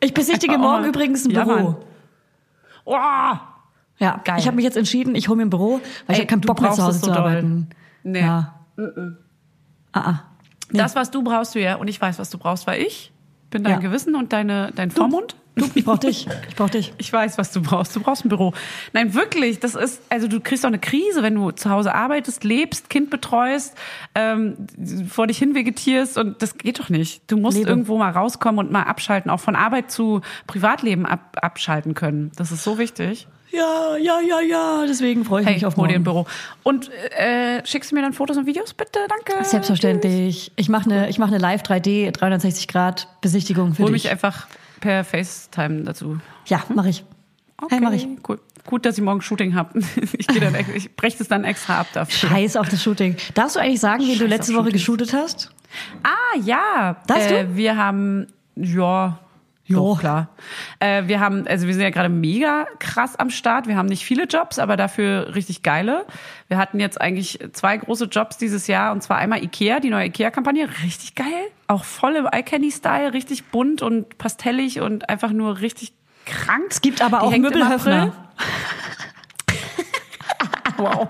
Ich 0.00 0.14
besichtige 0.14 0.56
morgen 0.58 0.86
übrigens 0.86 1.26
ein 1.26 1.30
jammern. 1.32 1.58
Büro. 1.58 1.84
Oh, 2.86 2.96
Ja, 3.98 4.20
Geil. 4.24 4.36
ich 4.38 4.46
habe 4.46 4.56
mich 4.56 4.64
jetzt 4.64 4.76
entschieden, 4.76 5.14
ich 5.14 5.28
hole 5.28 5.36
mir 5.36 5.44
ein 5.44 5.50
Büro, 5.50 5.74
weil 5.74 5.80
ich 5.80 6.08
Ey, 6.08 6.16
habe 6.16 6.26
keinen 6.26 6.40
du 6.42 6.48
Bock 6.48 6.60
mehr 6.60 6.72
zu 6.72 6.82
Hause 6.82 6.98
so 6.98 7.06
zu 7.06 7.12
doll. 7.12 7.18
arbeiten. 7.22 7.68
Nee. 8.02 8.20
Ja. 8.20 8.54
Ah, 9.92 10.00
ah. 10.00 10.22
Nee. 10.72 10.78
Das, 10.78 10.96
was 10.96 11.10
du 11.10 11.22
brauchst, 11.22 11.54
du 11.54 11.60
ja. 11.60 11.76
Und 11.76 11.88
ich 11.88 12.00
weiß, 12.00 12.18
was 12.18 12.30
du 12.30 12.38
brauchst, 12.38 12.66
weil 12.66 12.82
ich 12.82 13.12
bin 13.50 13.62
dein 13.62 13.74
Ja. 13.74 13.78
Gewissen 13.78 14.14
und 14.16 14.32
deine, 14.32 14.72
dein 14.74 14.90
Vormund. 14.90 15.36
Du, 15.56 15.66
ich 15.76 15.84
brauch 15.84 15.98
dich. 15.98 16.26
Ich 16.48 16.56
brauch 16.56 16.68
dich. 16.70 16.92
Ich 16.98 17.12
weiß, 17.12 17.38
was 17.38 17.52
du 17.52 17.62
brauchst. 17.62 17.94
Du 17.94 18.00
brauchst 18.00 18.24
ein 18.24 18.28
Büro. 18.28 18.52
Nein, 18.92 19.14
wirklich. 19.14 19.60
Das 19.60 19.76
ist, 19.76 20.02
also 20.10 20.26
du 20.26 20.40
kriegst 20.40 20.64
auch 20.64 20.68
eine 20.68 20.80
Krise, 20.80 21.22
wenn 21.22 21.36
du 21.36 21.52
zu 21.52 21.70
Hause 21.70 21.94
arbeitest, 21.94 22.42
lebst, 22.42 22.90
Kind 22.90 23.08
betreust, 23.10 23.76
ähm, 24.16 24.56
vor 25.08 25.28
dich 25.28 25.38
hin 25.38 25.54
vegetierst 25.54 26.18
und 26.18 26.42
das 26.42 26.58
geht 26.58 26.80
doch 26.80 26.88
nicht. 26.88 27.30
Du 27.30 27.36
musst 27.36 27.56
Lebe. 27.56 27.70
irgendwo 27.70 27.96
mal 27.98 28.10
rauskommen 28.10 28.58
und 28.66 28.72
mal 28.72 28.82
abschalten, 28.82 29.30
auch 29.30 29.38
von 29.38 29.54
Arbeit 29.54 29.92
zu 29.92 30.22
Privatleben 30.48 31.06
ab, 31.06 31.36
abschalten 31.40 31.94
können. 31.94 32.32
Das 32.34 32.50
ist 32.50 32.64
so 32.64 32.76
wichtig. 32.78 33.28
Ja, 33.56 33.96
ja, 33.96 34.20
ja, 34.20 34.40
ja. 34.40 34.84
Deswegen 34.86 35.24
freue 35.24 35.42
ich 35.42 35.46
Hey, 35.46 35.54
mich 35.54 35.66
auf 35.66 35.76
hol 35.76 35.86
ein 35.88 36.02
morgen. 36.02 36.04
Büro. 36.04 36.26
Und 36.62 36.90
äh, 37.16 37.64
schickst 37.64 37.90
du 37.90 37.94
mir 37.94 38.02
dann 38.02 38.12
Fotos 38.12 38.36
und 38.36 38.46
Videos, 38.46 38.74
bitte? 38.74 38.98
Danke. 39.08 39.44
Selbstverständlich. 39.44 40.52
Ich 40.56 40.68
mache 40.68 40.90
eine 40.90 41.08
ich 41.08 41.18
mach 41.18 41.28
eine 41.28 41.38
Live 41.38 41.62
3D 41.62 42.10
360 42.12 42.68
Grad 42.68 43.08
Besichtigung 43.20 43.74
für 43.74 43.82
Hol 43.84 43.92
dich. 43.92 44.04
mich 44.04 44.10
einfach 44.10 44.46
per 44.80 45.04
FaceTime 45.04 45.82
dazu. 45.82 46.18
ja, 46.46 46.62
mache 46.74 46.88
ich. 46.90 47.04
Hey, 47.70 47.80
mach 47.80 47.92
ich. 47.92 48.06
Cool. 48.28 48.40
Gut, 48.66 48.84
dass 48.86 48.96
ich 48.98 49.04
morgen 49.04 49.20
Shooting 49.20 49.54
hab. 49.54 49.74
Ich, 50.18 50.26
geh 50.26 50.40
dann, 50.40 50.54
ich 50.74 50.96
breche 50.96 51.18
das 51.18 51.28
dann 51.28 51.44
extra 51.44 51.80
ab 51.80 51.86
dafür. 51.92 52.28
Scheiß 52.30 52.56
auf 52.56 52.68
das 52.68 52.82
Shooting. 52.82 53.16
Darfst 53.34 53.56
du 53.56 53.60
eigentlich 53.60 53.80
sagen, 53.80 54.02
wie 54.04 54.16
du 54.16 54.26
letzte 54.26 54.54
Woche 54.54 54.70
geshootet 54.70 55.12
hast? 55.12 55.50
Ah, 56.02 56.38
ja. 56.44 56.96
Darfst 57.06 57.30
äh, 57.30 57.44
du? 57.44 57.56
Wir 57.56 57.76
haben, 57.76 58.26
ja. 58.56 59.18
Ja. 59.66 59.76
Doch, 59.76 59.98
klar. 59.98 60.28
Äh, 60.78 61.04
wir 61.06 61.20
haben, 61.20 61.46
also 61.46 61.66
wir 61.66 61.72
sind 61.72 61.82
ja 61.82 61.90
gerade 61.90 62.10
mega 62.10 62.66
krass 62.78 63.16
am 63.16 63.30
Start. 63.30 63.66
Wir 63.66 63.76
haben 63.76 63.86
nicht 63.86 64.04
viele 64.04 64.24
Jobs, 64.24 64.58
aber 64.58 64.76
dafür 64.76 65.34
richtig 65.34 65.62
geile. 65.62 66.04
Wir 66.48 66.58
hatten 66.58 66.80
jetzt 66.80 67.00
eigentlich 67.00 67.38
zwei 67.52 67.76
große 67.78 68.06
Jobs 68.06 68.36
dieses 68.36 68.66
Jahr 68.66 68.92
und 68.92 69.02
zwar 69.02 69.16
einmal 69.16 69.42
Ikea, 69.42 69.80
die 69.80 69.88
neue 69.88 70.06
Ikea-Kampagne, 70.06 70.68
richtig 70.82 71.14
geil. 71.14 71.26
Auch 71.66 71.84
voll 71.84 72.16
im 72.16 72.26
Eye-Candy-Style, 72.26 73.14
richtig 73.14 73.46
bunt 73.46 73.80
und 73.80 74.18
pastellig 74.18 74.80
und 74.80 75.08
einfach 75.08 75.32
nur 75.32 75.60
richtig 75.60 75.94
krank. 76.26 76.66
Es 76.68 76.82
gibt 76.82 77.00
aber 77.00 77.20
Die 77.20 77.24
auch 77.24 77.36
Möbelhöfner. 77.38 78.12
Wow. 80.76 81.08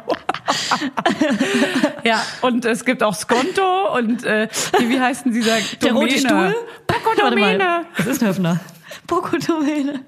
ja, 2.04 2.22
und 2.42 2.64
es 2.64 2.84
gibt 2.84 3.02
auch 3.02 3.14
Skonto 3.14 3.94
und 3.96 4.24
äh, 4.24 4.48
wie, 4.78 4.88
wie 4.90 5.00
heißt 5.00 5.24
denn 5.24 5.32
dieser 5.32 5.56
Der 5.82 5.90
Domäne? 5.90 5.98
rote 6.00 6.18
Stuhl? 6.18 6.54
Poco-Domäne. 6.86 7.86
Das 7.96 8.06
ist 8.06 8.22
ein 8.22 8.28
Höfner. 8.28 8.60
Poco-Domäne. 9.06 10.04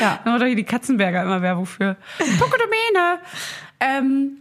Da 0.00 0.20
war 0.24 0.38
doch 0.38 0.46
hier 0.46 0.56
die 0.56 0.64
Katzenberger 0.64 1.22
immer 1.22 1.42
Werbung 1.42 1.66
für. 1.66 1.96
Poco-Domäne. 2.38 3.20
Ähm, 3.80 4.38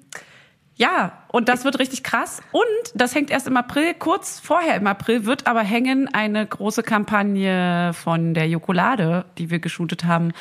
Ja, 0.78 1.24
und 1.30 1.50
das 1.50 1.66
wird 1.66 1.80
richtig 1.80 2.04
krass. 2.04 2.42
Und 2.52 2.64
das 2.94 3.14
hängt 3.14 3.32
erst 3.32 3.48
im 3.48 3.58
April, 3.58 3.94
kurz 3.98 4.40
vorher 4.40 4.76
im 4.76 4.88
April 4.88 5.26
wird 5.26 5.46
aber 5.46 5.62
hängen 5.62 6.08
eine 6.14 6.46
große 6.46 6.84
Kampagne 6.84 7.92
von 7.94 8.34
der 8.34 8.48
Jokolade, 8.48 9.26
die 9.38 9.50
wir 9.50 9.60
geshootet 9.60 10.06
haben. 10.06 10.32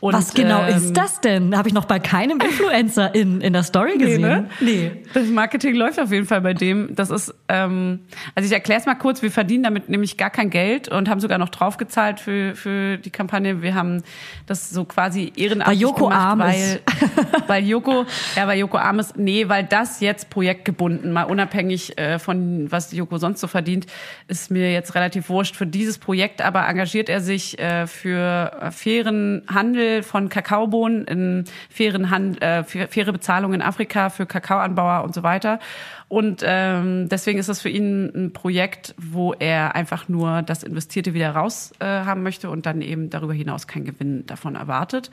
Und, 0.00 0.14
Was 0.14 0.34
genau 0.34 0.62
ähm, 0.62 0.76
ist 0.76 0.92
das 0.96 1.20
denn? 1.20 1.56
Habe 1.56 1.68
ich 1.68 1.74
noch 1.74 1.86
bei 1.86 1.98
keinem 1.98 2.40
Influencer 2.40 3.14
in, 3.14 3.40
in 3.40 3.54
der 3.54 3.64
Story 3.64 3.98
gesehen. 3.98 4.20
ne? 4.20 4.50
nee. 4.60 5.02
Das 5.14 5.26
Marketing 5.26 5.74
läuft 5.74 5.98
auf 5.98 6.12
jeden 6.12 6.26
Fall 6.26 6.42
bei 6.42 6.54
dem. 6.54 6.94
Das 6.94 7.10
ist, 7.10 7.34
ähm, 7.48 8.00
also 8.34 8.46
ich 8.46 8.52
erkläre 8.52 8.80
es 8.80 8.86
mal 8.86 8.94
kurz, 8.94 9.22
wir 9.22 9.30
verdienen 9.30 9.64
damit 9.64 9.88
nämlich 9.88 10.16
gar 10.16 10.30
kein 10.30 10.50
Geld 10.50 10.88
und 10.88 11.08
haben 11.08 11.20
sogar 11.20 11.38
noch 11.38 11.48
draufgezahlt 11.48 12.20
für, 12.20 12.54
für 12.54 12.98
die 12.98 13.10
Kampagne. 13.10 13.62
Wir 13.62 13.74
haben 13.74 14.02
das 14.46 14.70
so 14.70 14.84
quasi 14.84 15.32
ehrenamtlich 15.34 15.78
Weil 15.78 15.82
Joko 15.82 16.08
gemacht, 16.08 16.20
arm 16.20 16.38
weil, 16.40 16.80
weil 17.46 17.64
Joko, 17.66 18.04
ja, 18.36 18.46
weil 18.46 18.58
Joko 18.58 18.76
arm 18.76 19.00
ist. 19.00 19.16
Nee, 19.16 19.48
weil 19.48 19.64
das 19.64 19.85
jetzt 20.00 20.30
projektgebunden, 20.30 21.12
mal 21.12 21.24
unabhängig 21.24 21.98
äh, 21.98 22.18
von 22.18 22.70
was 22.70 22.92
Joko 22.92 23.18
sonst 23.18 23.40
so 23.40 23.46
verdient, 23.46 23.86
ist 24.28 24.50
mir 24.50 24.72
jetzt 24.72 24.94
relativ 24.94 25.28
wurscht. 25.28 25.56
Für 25.56 25.66
dieses 25.66 25.98
Projekt 25.98 26.42
aber 26.42 26.66
engagiert 26.68 27.08
er 27.08 27.20
sich 27.20 27.58
äh, 27.58 27.86
für 27.86 28.52
äh, 28.60 28.70
fairen 28.70 29.42
Handel 29.52 30.02
von 30.02 30.28
Kakaobohnen, 30.28 31.04
in 31.06 31.44
fairen 31.70 32.10
Hand, 32.10 32.42
äh, 32.42 32.64
fa- 32.64 32.86
faire 32.88 33.12
Bezahlung 33.12 33.54
in 33.54 33.62
Afrika 33.62 34.10
für 34.10 34.26
Kakaoanbauer 34.26 35.04
und 35.04 35.14
so 35.14 35.22
weiter. 35.22 35.58
Und 36.08 36.42
ähm, 36.44 37.08
deswegen 37.08 37.38
ist 37.38 37.48
das 37.48 37.60
für 37.60 37.68
ihn 37.68 38.12
ein 38.14 38.32
Projekt, 38.32 38.94
wo 38.96 39.32
er 39.32 39.74
einfach 39.74 40.08
nur 40.08 40.42
das 40.42 40.62
Investierte 40.62 41.14
wieder 41.14 41.30
raus 41.30 41.72
äh, 41.80 41.84
haben 41.84 42.22
möchte 42.22 42.48
und 42.48 42.64
dann 42.64 42.80
eben 42.80 43.10
darüber 43.10 43.34
hinaus 43.34 43.66
keinen 43.66 43.86
Gewinn 43.86 44.24
davon 44.26 44.54
erwartet. 44.54 45.10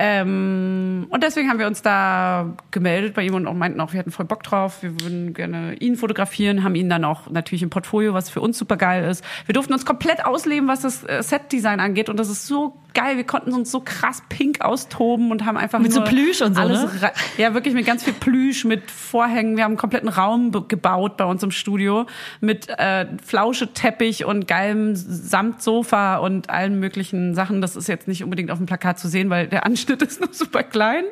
Ähm, 0.00 1.08
und 1.10 1.24
deswegen 1.24 1.50
haben 1.50 1.58
wir 1.58 1.66
uns 1.66 1.82
da 1.82 2.54
gemeldet 2.70 3.14
bei 3.14 3.24
ihm 3.24 3.34
und 3.34 3.48
auch 3.48 3.54
meinten 3.54 3.80
auch, 3.80 3.92
wir 3.92 3.98
hätten 3.98 4.12
voll 4.12 4.26
Bock 4.26 4.44
drauf. 4.44 4.80
Wir 4.82 5.00
würden 5.00 5.34
gerne 5.34 5.74
ihn 5.74 5.96
fotografieren, 5.96 6.62
haben 6.62 6.76
ihn 6.76 6.88
dann 6.88 7.04
auch 7.04 7.28
natürlich 7.28 7.64
im 7.64 7.70
Portfolio, 7.70 8.14
was 8.14 8.30
für 8.30 8.40
uns 8.40 8.56
super 8.56 8.76
geil 8.76 9.02
ist. 9.04 9.24
Wir 9.46 9.54
durften 9.54 9.72
uns 9.72 9.84
komplett 9.84 10.24
ausleben, 10.24 10.68
was 10.68 10.82
das 10.82 11.02
äh, 11.02 11.20
Set-Design 11.20 11.80
angeht. 11.80 12.08
Und 12.08 12.16
das 12.18 12.30
ist 12.30 12.46
so 12.46 12.76
geil. 12.98 13.16
Wir 13.16 13.24
konnten 13.24 13.52
uns 13.52 13.70
so 13.70 13.80
krass 13.80 14.22
pink 14.28 14.60
austoben 14.60 15.30
und 15.30 15.44
haben 15.44 15.56
einfach 15.56 15.78
Mit 15.78 15.92
so 15.92 16.00
nur 16.00 16.08
Plüsch 16.08 16.42
und 16.42 16.54
so, 16.54 16.60
alles 16.60 17.00
ne? 17.00 17.12
Ja, 17.36 17.54
wirklich 17.54 17.74
mit 17.74 17.86
ganz 17.86 18.02
viel 18.02 18.12
Plüsch, 18.12 18.64
mit 18.64 18.90
Vorhängen. 18.90 19.56
Wir 19.56 19.64
haben 19.64 19.72
einen 19.72 19.78
kompletten 19.78 20.08
Raum 20.08 20.50
gebaut 20.68 21.16
bei 21.16 21.24
uns 21.24 21.42
im 21.42 21.50
Studio 21.50 22.06
mit 22.40 22.68
äh, 22.68 23.06
Flauscheteppich 23.24 24.24
und 24.24 24.48
geilem 24.48 24.96
Samtsofa 24.96 26.16
und 26.16 26.50
allen 26.50 26.80
möglichen 26.80 27.34
Sachen. 27.34 27.60
Das 27.60 27.76
ist 27.76 27.88
jetzt 27.88 28.08
nicht 28.08 28.24
unbedingt 28.24 28.50
auf 28.50 28.58
dem 28.58 28.66
Plakat 28.66 28.98
zu 28.98 29.08
sehen, 29.08 29.30
weil 29.30 29.46
der 29.46 29.64
Anschnitt 29.66 30.02
ist 30.02 30.20
noch 30.20 30.32
super 30.32 30.64
klein, 30.64 31.04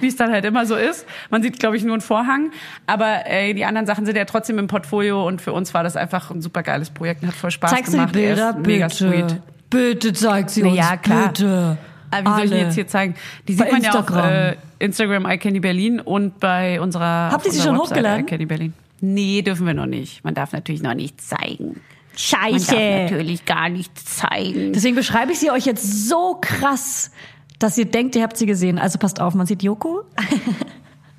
wie 0.00 0.08
es 0.08 0.16
dann 0.16 0.30
halt 0.30 0.44
immer 0.44 0.66
so 0.66 0.76
ist. 0.76 1.06
Man 1.30 1.42
sieht, 1.42 1.58
glaube 1.58 1.76
ich, 1.76 1.84
nur 1.84 1.94
einen 1.94 2.02
Vorhang. 2.02 2.50
Aber 2.86 3.26
äh, 3.26 3.54
die 3.54 3.64
anderen 3.64 3.86
Sachen 3.86 4.04
sind 4.04 4.16
ja 4.16 4.26
trotzdem 4.26 4.58
im 4.58 4.66
Portfolio 4.66 5.26
und 5.26 5.40
für 5.40 5.52
uns 5.52 5.72
war 5.72 5.82
das 5.82 5.96
einfach 5.96 6.30
ein 6.30 6.42
super 6.42 6.62
geiles 6.62 6.90
Projekt 6.90 7.22
und 7.22 7.28
hat 7.28 7.34
voll 7.34 7.50
Spaß 7.50 7.70
Zeigst 7.70 7.88
du 7.88 7.92
die 7.92 7.96
gemacht. 7.98 8.16
Er 8.16 8.22
Bilder? 8.22 8.50
ist 8.50 8.66
mega 8.66 8.88
sweet. 8.90 9.40
Bitte 9.70 10.12
zeig 10.12 10.50
sie 10.50 10.62
Na 10.62 10.68
uns. 10.68 10.76
ja, 10.76 10.96
klar. 10.96 11.28
Bitte. 11.28 11.78
Aber 12.10 12.30
wie 12.30 12.34
soll 12.36 12.44
ich 12.44 12.50
die 12.50 12.56
jetzt 12.56 12.74
hier 12.74 12.86
zeigen? 12.88 13.14
Die 13.46 13.54
Bei 13.54 13.64
sieht 13.64 13.72
man 13.72 13.82
ja 13.82 13.90
auf 13.90 13.96
Instagram. 14.00 14.30
äh, 14.32 14.56
Instagram 14.80 15.26
iCandy 15.26 15.60
Berlin 15.60 16.00
und 16.00 16.40
bei 16.40 16.80
unserer 16.80 17.30
Habt 17.30 17.46
ihr 17.46 17.52
sie 17.52 17.60
schon 17.60 17.74
Website 17.76 17.90
hochgeladen? 17.90 18.26
iCandy 18.26 18.46
Berlin. 18.46 18.74
Nee, 19.00 19.42
dürfen 19.42 19.64
wir 19.66 19.74
noch 19.74 19.86
nicht. 19.86 20.24
Man 20.24 20.34
darf 20.34 20.52
natürlich 20.52 20.82
noch 20.82 20.94
nicht 20.94 21.20
zeigen. 21.20 21.66
Man 21.66 21.74
darf 21.74 22.20
Scheiße. 22.20 22.74
natürlich 22.74 23.44
gar 23.46 23.68
nichts 23.68 24.04
zeigen. 24.16 24.72
Deswegen 24.72 24.96
beschreibe 24.96 25.32
ich 25.32 25.38
sie 25.38 25.50
euch 25.52 25.64
jetzt 25.66 26.08
so 26.08 26.36
krass, 26.40 27.12
dass 27.60 27.78
ihr 27.78 27.84
denkt, 27.86 28.16
ihr 28.16 28.22
habt 28.24 28.36
sie 28.36 28.46
gesehen. 28.46 28.78
Also 28.78 28.98
passt 28.98 29.20
auf, 29.20 29.34
man 29.34 29.46
sieht 29.46 29.62
Joko. 29.62 30.02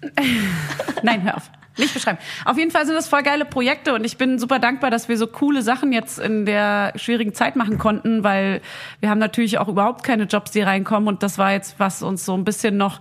Nein, 1.03 1.23
hör 1.23 1.37
auf. 1.37 1.49
Nicht 1.77 1.93
beschreiben. 1.93 2.17
Auf 2.43 2.57
jeden 2.57 2.71
Fall 2.71 2.85
sind 2.85 2.95
das 2.95 3.07
voll 3.07 3.23
geile 3.23 3.45
Projekte 3.45 3.93
und 3.93 4.03
ich 4.03 4.17
bin 4.17 4.39
super 4.39 4.59
dankbar, 4.59 4.91
dass 4.91 5.07
wir 5.07 5.17
so 5.17 5.25
coole 5.25 5.61
Sachen 5.61 5.93
jetzt 5.93 6.19
in 6.19 6.45
der 6.45 6.91
schwierigen 6.95 7.33
Zeit 7.33 7.55
machen 7.55 7.77
konnten, 7.77 8.23
weil 8.23 8.61
wir 8.99 9.09
haben 9.09 9.19
natürlich 9.19 9.57
auch 9.57 9.69
überhaupt 9.69 10.03
keine 10.03 10.23
Jobs, 10.23 10.51
die 10.51 10.61
reinkommen 10.61 11.07
und 11.07 11.23
das 11.23 11.37
war 11.37 11.53
jetzt, 11.53 11.79
was 11.79 12.03
uns 12.03 12.25
so 12.25 12.35
ein 12.35 12.43
bisschen 12.43 12.75
noch 12.75 12.99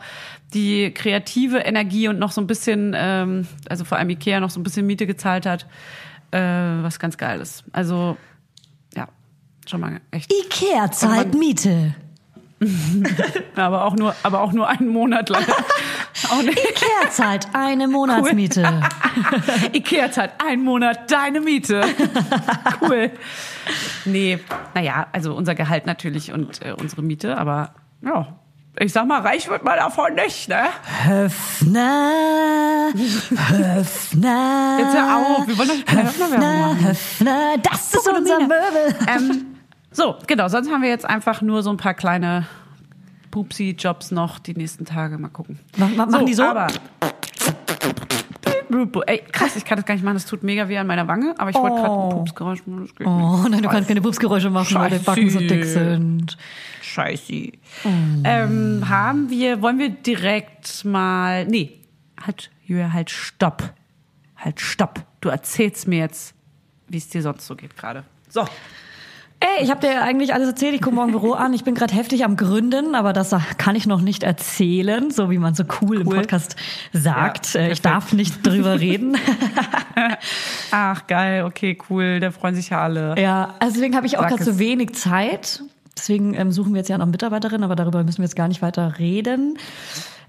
die 0.54 0.92
kreative 0.92 1.58
Energie 1.58 2.08
und 2.08 2.18
noch 2.18 2.32
so 2.32 2.40
ein 2.40 2.46
bisschen, 2.46 2.94
ähm, 2.96 3.46
also 3.68 3.84
vor 3.84 3.98
allem 3.98 4.10
Ikea 4.10 4.40
noch 4.40 4.50
so 4.50 4.60
ein 4.60 4.62
bisschen 4.62 4.86
Miete 4.86 5.06
gezahlt 5.06 5.46
hat, 5.46 5.66
äh, 6.30 6.38
was 6.38 6.98
ganz 6.98 7.16
geil 7.16 7.40
ist. 7.40 7.64
Also, 7.72 8.16
ja, 8.94 9.08
schon 9.68 9.80
mal 9.80 10.00
echt. 10.10 10.32
Ikea 10.32 10.90
zahlt 10.92 11.34
Miete. 11.34 11.94
Aber 13.56 13.84
auch 13.86 13.96
nur, 13.96 14.14
aber 14.22 14.40
auch 14.40 14.52
nur 14.52 14.68
einen 14.68 14.88
Monat 14.88 15.28
lang. 15.30 15.42
Ikea 16.42 17.10
zahlt 17.10 17.48
eine 17.54 17.88
Monatsmiete. 17.88 18.82
Ikea 19.72 20.10
zahlt 20.10 20.32
einen 20.44 20.64
Monat 20.64 21.10
deine 21.10 21.40
Miete. 21.40 21.82
cool. 22.82 23.10
Nee, 24.04 24.38
naja, 24.74 25.06
also 25.12 25.34
unser 25.34 25.54
Gehalt 25.54 25.86
natürlich 25.86 26.32
und 26.32 26.62
äh, 26.64 26.72
unsere 26.72 27.02
Miete, 27.02 27.38
aber 27.38 27.74
ja, 28.02 28.38
ich 28.78 28.92
sag 28.92 29.06
mal, 29.06 29.20
reich 29.20 29.48
wird 29.48 29.64
man 29.64 29.76
davon 29.76 30.14
nicht, 30.14 30.48
ne? 30.48 30.64
Höfner, 31.04 32.10
Höfner. 33.48 34.76
Jetzt 34.78 34.94
hör 34.94 35.16
auf, 35.16 35.46
wir 35.46 35.58
wollen 35.58 35.68
doch 35.68 35.84
keine 35.84 36.08
Höfner, 36.08 36.28
machen. 36.28 36.88
Höfner, 36.88 37.58
das 37.62 37.94
ist 37.94 38.08
unser. 38.08 38.40
Möbel. 38.40 38.96
Ähm, 39.08 39.49
so, 39.92 40.16
genau, 40.26 40.48
sonst 40.48 40.70
haben 40.70 40.82
wir 40.82 40.88
jetzt 40.88 41.04
einfach 41.04 41.42
nur 41.42 41.62
so 41.62 41.70
ein 41.70 41.76
paar 41.76 41.94
kleine 41.94 42.46
Pupsi-Jobs 43.30 44.10
noch 44.10 44.38
die 44.38 44.54
nächsten 44.54 44.84
Tage. 44.84 45.18
Mal 45.18 45.28
gucken. 45.28 45.58
Mach- 45.76 45.90
mach- 45.96 46.08
machen 46.08 46.26
die 46.26 46.34
so? 46.34 46.44
Aber 46.44 46.66
Ey, 49.06 49.18
krass, 49.32 49.56
ich 49.56 49.64
kann 49.64 49.76
das 49.78 49.84
gar 49.84 49.94
nicht 49.94 50.04
machen. 50.04 50.14
Das 50.14 50.26
tut 50.26 50.44
mega 50.44 50.68
weh 50.68 50.78
an 50.78 50.86
meiner 50.86 51.08
Wange, 51.08 51.34
aber 51.38 51.50
ich 51.50 51.56
wollte 51.56 51.74
gerade 51.76 52.04
ein 52.04 52.10
Pupsgeräusch 52.10 52.60
machen. 52.66 52.88
Oh 53.04 53.46
nein, 53.48 53.62
du 53.62 53.68
kannst 53.68 53.88
keine 53.88 54.00
Pupsgeräusche 54.00 54.48
machen, 54.48 54.74
weil 54.76 54.90
die 54.90 54.96
Scheiße. 54.96 55.04
Backen 55.06 55.30
so 55.30 55.38
dick 55.40 55.64
sind. 55.64 56.38
Scheiße. 56.80 57.50
Ähm, 58.24 58.88
haben 58.88 59.28
wir, 59.28 59.60
wollen 59.60 59.78
wir 59.80 59.90
direkt 59.90 60.84
mal, 60.84 61.46
nee, 61.46 61.80
halt, 62.24 62.50
Julia, 62.64 62.92
halt, 62.92 63.10
stopp. 63.10 63.74
Halt, 64.36 64.60
stopp. 64.60 65.00
Du 65.20 65.30
erzählst 65.30 65.88
mir 65.88 65.98
jetzt, 65.98 66.34
wie 66.88 66.98
es 66.98 67.08
dir 67.08 67.22
sonst 67.22 67.46
so 67.46 67.56
geht 67.56 67.76
gerade. 67.76 68.04
So. 68.28 68.44
Ey, 69.42 69.64
ich 69.64 69.70
habe 69.70 69.80
dir 69.80 70.02
eigentlich 70.02 70.34
alles 70.34 70.48
erzählt. 70.48 70.74
Ich 70.74 70.82
komme 70.82 70.96
morgen 70.96 71.08
im 71.08 71.18
Büro 71.18 71.32
an. 71.32 71.54
Ich 71.54 71.64
bin 71.64 71.74
gerade 71.74 71.94
heftig 71.94 72.24
am 72.24 72.36
Gründen, 72.36 72.94
aber 72.94 73.14
das 73.14 73.34
kann 73.56 73.74
ich 73.74 73.86
noch 73.86 74.02
nicht 74.02 74.22
erzählen, 74.22 75.10
so 75.10 75.30
wie 75.30 75.38
man 75.38 75.54
so 75.54 75.64
cool, 75.80 76.02
im 76.02 76.08
Podcast 76.08 76.56
sagt. 76.92 77.54
Ja, 77.54 77.60
Äh, 77.62 77.72
ich 77.72 77.80
darf 77.80 78.12
nicht 78.12 78.46
drüber 78.46 78.80
reden. 78.80 79.16
Ach, 80.70 81.06
geil, 81.06 81.44
okay, 81.44 81.78
cool. 81.88 82.20
Da 82.20 82.32
freuen 82.32 82.54
sich 82.54 82.68
ja 82.68 82.82
alle. 82.82 83.14
ja, 83.18 83.54
also 83.60 83.74
deswegen 83.74 83.96
habe 83.96 84.06
ich 84.06 84.18
auch 84.18 84.26
gerade 84.26 84.44
zu 84.44 84.58
wenig 84.58 84.94
Zeit. 84.94 85.62
Deswegen 85.96 86.34
ähm, 86.34 86.52
suchen 86.52 86.72
wir 86.74 86.78
jetzt 86.78 86.88
ja 86.88 86.98
noch 86.98 87.06
Mitarbeiterin, 87.06 87.62
aber 87.64 87.76
darüber 87.76 88.04
müssen 88.04 88.18
wir 88.18 88.24
jetzt 88.24 88.36
gar 88.36 88.48
nicht 88.48 88.60
weiter 88.62 88.98
reden. 88.98 89.56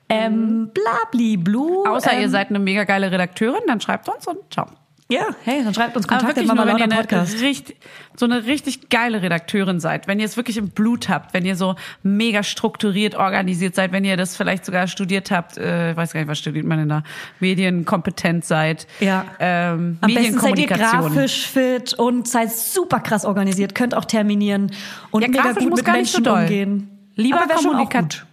Ähm, 0.09 0.69
blabli 0.73 1.35
blue. 1.37 1.89
Außer 1.89 2.13
ähm, 2.13 2.21
ihr 2.21 2.29
seid 2.29 2.49
eine 2.49 2.59
mega 2.59 2.85
geile 2.85 3.11
Redakteurin, 3.11 3.61
dann 3.67 3.79
schreibt 3.81 4.07
uns 4.09 4.25
und 4.27 4.37
ciao. 4.51 4.67
Ja, 5.11 5.25
hey, 5.43 5.61
dann 5.63 5.73
schreibt 5.73 5.97
uns 5.97 6.07
Kontakt 6.07 6.37
at 6.37 6.45
Mama 6.45 6.63
nur, 6.63 6.73
wenn 6.73 6.79
ihr 6.79 6.87
Lauda 6.87 6.95
eine 6.95 7.01
Podcast. 7.01 7.41
richtig, 7.41 7.75
so 8.15 8.25
eine 8.25 8.45
richtig 8.45 8.89
geile 8.89 9.21
Redakteurin 9.21 9.81
seid, 9.81 10.07
wenn 10.07 10.19
ihr 10.21 10.25
es 10.25 10.37
wirklich 10.37 10.55
im 10.55 10.69
Blut 10.69 11.09
habt, 11.09 11.33
wenn 11.33 11.43
ihr 11.43 11.57
so 11.57 11.75
mega 12.01 12.43
strukturiert 12.43 13.15
organisiert 13.15 13.75
seid, 13.75 13.91
wenn 13.91 14.05
ihr 14.05 14.15
das 14.15 14.37
vielleicht 14.37 14.63
sogar 14.65 14.87
studiert 14.87 15.29
habt, 15.29 15.57
äh, 15.57 15.91
ich 15.91 15.97
weiß 15.97 16.13
gar 16.13 16.21
nicht, 16.21 16.29
was 16.29 16.39
studiert 16.39 16.65
man 16.65 16.79
in 16.79 16.87
der 16.89 17.03
Medienkompetent 17.41 18.45
seid. 18.45 18.87
Ja. 19.01 19.25
Ähm, 19.39 19.97
Am 20.01 20.13
besten 20.13 20.39
seid 20.39 20.57
ihr 20.59 20.67
grafisch 20.67 21.45
fit 21.47 21.93
und 21.93 22.27
seid 22.27 22.51
super 22.51 22.99
krass 23.01 23.25
organisiert, 23.25 23.75
könnt 23.75 23.93
auch 23.93 24.05
terminieren 24.05 24.71
und 25.11 25.23
Ja, 25.23 25.27
mega 25.27 25.43
grafisch 25.43 25.63
gut 25.63 25.69
muss 25.71 25.79
mit 25.79 25.85
gar 25.85 25.97
nicht 25.97 26.11
so 26.11 26.19
Menschen 26.19 26.23
doll. 26.23 26.41
umgehen. 26.43 26.89
Lieber 27.15 27.41
aber 27.41 27.49
wär 27.49 27.57
schon 27.57 27.75
auch 27.75 27.89
Kommunikat- 27.89 28.25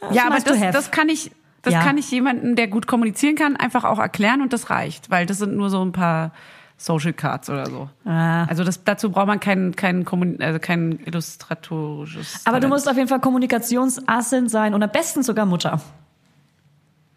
gut. 0.00 0.12
Ja, 0.12 0.26
aber 0.26 0.40
das, 0.40 0.58
das 0.72 0.90
kann 0.90 1.08
ich, 1.08 1.30
das 1.62 1.74
Ja. 1.74 1.82
kann 1.82 1.98
ich 1.98 2.10
jemanden, 2.10 2.56
der 2.56 2.68
gut 2.68 2.86
kommunizieren 2.86 3.34
kann, 3.36 3.56
einfach 3.56 3.84
auch 3.84 3.98
erklären 3.98 4.40
und 4.40 4.52
das 4.52 4.70
reicht, 4.70 5.10
weil 5.10 5.26
das 5.26 5.38
sind 5.38 5.56
nur 5.56 5.70
so 5.70 5.84
ein 5.84 5.92
paar 5.92 6.32
Social 6.78 7.12
Cards 7.12 7.50
oder 7.50 7.66
so. 7.66 7.90
Ah. 8.06 8.44
Also 8.44 8.64
das, 8.64 8.84
dazu 8.84 9.10
braucht 9.10 9.26
man 9.26 9.38
kein, 9.38 9.76
kein, 9.76 10.06
also 10.40 10.58
kein 10.58 10.98
illustratorisches. 11.04 12.46
Aber 12.46 12.56
du 12.56 12.62
Talent. 12.62 12.70
musst 12.72 12.88
auf 12.88 12.96
jeden 12.96 13.08
Fall 13.08 13.20
Kommunikationsassin 13.20 14.48
sein 14.48 14.72
und 14.72 14.82
am 14.82 14.90
besten 14.90 15.22
sogar 15.22 15.44
Mutter. 15.44 15.80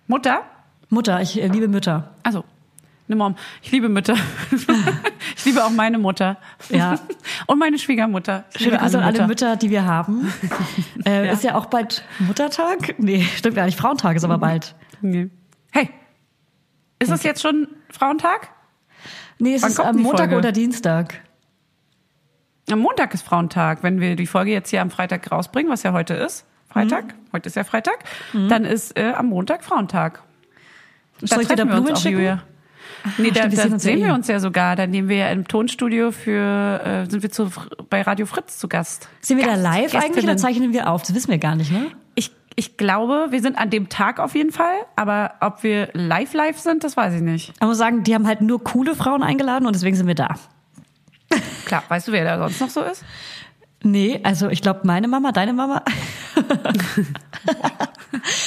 Mutter? 0.08 0.41
Mutter, 0.89 1.21
ich 1.21 1.41
äh, 1.41 1.47
liebe 1.47 1.67
Mütter. 1.69 2.10
Also, 2.23 2.43
eine 3.13 3.19
Mom. 3.23 3.36
Ich 3.62 3.71
liebe 3.71 3.89
Mütter. 3.89 4.15
ich 5.36 5.45
liebe 5.45 5.63
auch 5.63 5.69
meine 5.69 5.97
Mutter. 5.97 6.38
Ja. 6.69 6.99
Und 7.47 7.60
meine 7.60 7.78
Schwiegermutter. 7.80 8.45
Ich 8.56 8.63
Schöne 8.63 8.78
Grüße 8.78 8.97
an 8.97 9.04
alle 9.04 9.28
Mütter. 9.28 9.56
Die 9.56 9.69
wir 9.69 9.86
haben. 9.86 10.32
Äh, 11.06 11.26
Ja. 11.28 11.32
Ist 11.34 11.43
ja 11.43 11.56
auch 11.56 11.65
bald 11.65 12.04
Muttertag? 12.19 12.95
Nee, 12.97 13.23
stimmt 13.36 13.56
gar 13.56 13.65
nicht. 13.65 13.78
Frauentag 13.78 14.15
ist 14.15 14.23
aber 14.23 14.38
bald. 14.38 14.73
Nee. 15.02 15.30
Hey, 15.71 15.89
ist 16.99 17.12
das 17.12 17.23
jetzt 17.23 17.41
schon 17.41 17.67
Frauentag? 17.89 18.49
Nee, 19.39 19.56
es 19.56 19.63
Wann 19.63 19.71
ist 19.71 19.80
am 19.82 19.97
Montag 19.97 20.19
Folge? 20.30 20.38
oder 20.38 20.52
Dienstag. 20.54 21.19
Am 22.71 22.80
Montag 22.80 23.13
ist 23.13 23.23
Frauentag. 23.26 23.84
Wenn 23.84 23.99
wir 23.99 24.15
die 24.15 24.28
Folge 24.28 24.52
jetzt 24.52 24.69
hier 24.69 24.82
am 24.82 24.89
Freitag 24.91 25.30
rausbringen, 25.30 25.69
was 25.71 25.84
ja 25.84 25.91
heute 25.91 26.13
ist, 26.13 26.45
Freitag, 26.69 27.08
Mhm. 27.08 27.13
heute 27.34 27.47
ist 27.47 27.56
ja 27.56 27.63
Freitag, 27.65 27.99
dann 28.32 28.63
ist 28.63 28.97
äh, 28.97 29.12
am 29.12 29.28
Montag 29.28 29.63
Frauentag. 29.65 30.23
Da 31.19 31.28
Soll 31.28 31.41
ich 31.41 31.47
dir 31.49 31.56
da 31.58 31.65
Blumen 31.65 31.95
schicken? 31.97 32.17
Julia. 32.19 32.43
Nee, 33.17 33.31
da, 33.31 33.41
stimmt, 33.41 33.51
wir 33.51 33.57
da 33.57 33.63
sehen 33.69 33.79
sehen 33.79 33.99
eh. 33.99 34.05
wir 34.05 34.13
uns 34.13 34.27
ja 34.27 34.39
sogar. 34.39 34.75
Da 34.75 34.87
nehmen 34.87 35.09
wir 35.09 35.17
ja 35.17 35.29
im 35.31 35.47
Tonstudio 35.47 36.11
für, 36.11 36.81
äh, 36.83 37.09
sind 37.09 37.23
wir 37.23 37.31
zu, 37.31 37.49
bei 37.89 38.01
Radio 38.01 38.25
Fritz 38.25 38.57
zu 38.57 38.67
Gast. 38.67 39.09
Sind 39.21 39.37
wir 39.37 39.45
da 39.45 39.51
Gast- 39.53 39.63
live 39.63 39.95
eigentlich 39.95 40.23
oder 40.23 40.33
Gästinnen. 40.33 40.37
zeichnen 40.37 40.73
wir 40.73 40.89
auf? 40.89 41.01
Das 41.01 41.13
wissen 41.13 41.31
wir 41.31 41.37
gar 41.37 41.55
nicht, 41.55 41.71
ne? 41.71 41.87
Ich, 42.15 42.31
ich 42.55 42.77
glaube, 42.77 43.27
wir 43.31 43.41
sind 43.41 43.57
an 43.57 43.69
dem 43.69 43.89
Tag 43.89 44.19
auf 44.19 44.35
jeden 44.35 44.51
Fall, 44.51 44.75
aber 44.95 45.33
ob 45.41 45.63
wir 45.63 45.89
live 45.93 46.33
live 46.33 46.59
sind, 46.59 46.83
das 46.83 46.95
weiß 46.95 47.15
ich 47.15 47.21
nicht. 47.21 47.53
Ich 47.59 47.67
muss 47.67 47.77
sagen, 47.77 48.03
die 48.03 48.13
haben 48.15 48.27
halt 48.27 48.41
nur 48.41 48.63
coole 48.63 48.95
Frauen 48.95 49.23
eingeladen 49.23 49.65
und 49.65 49.75
deswegen 49.75 49.95
sind 49.95 50.07
wir 50.07 50.15
da. 50.15 50.35
Klar, 51.65 51.83
weißt 51.87 52.07
du, 52.07 52.11
wer 52.11 52.23
da 52.23 52.37
sonst 52.37 52.61
noch 52.61 52.69
so 52.69 52.81
ist? 52.89 53.03
Nee, 53.85 54.21
also 54.23 54.47
ich 54.49 54.61
glaube, 54.61 54.81
meine 54.85 55.09
Mama, 55.09 55.33
deine 55.33 55.51
Mama. 55.51 55.83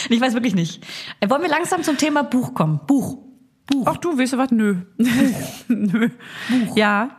ich 0.08 0.20
weiß 0.20 0.32
wirklich 0.34 0.54
nicht. 0.54 0.84
Wollen 1.26 1.42
wir 1.42 1.48
langsam 1.50 1.82
zum 1.82 1.98
Thema 1.98 2.22
Buch 2.22 2.54
kommen? 2.54 2.80
Buch. 2.86 3.18
Ach 3.85 3.96
du, 3.96 4.18
weißt 4.18 4.35
du 4.35 4.38
was? 4.38 4.50
Nö. 4.50 4.76
Nö. 5.68 6.09
Ja. 6.74 7.11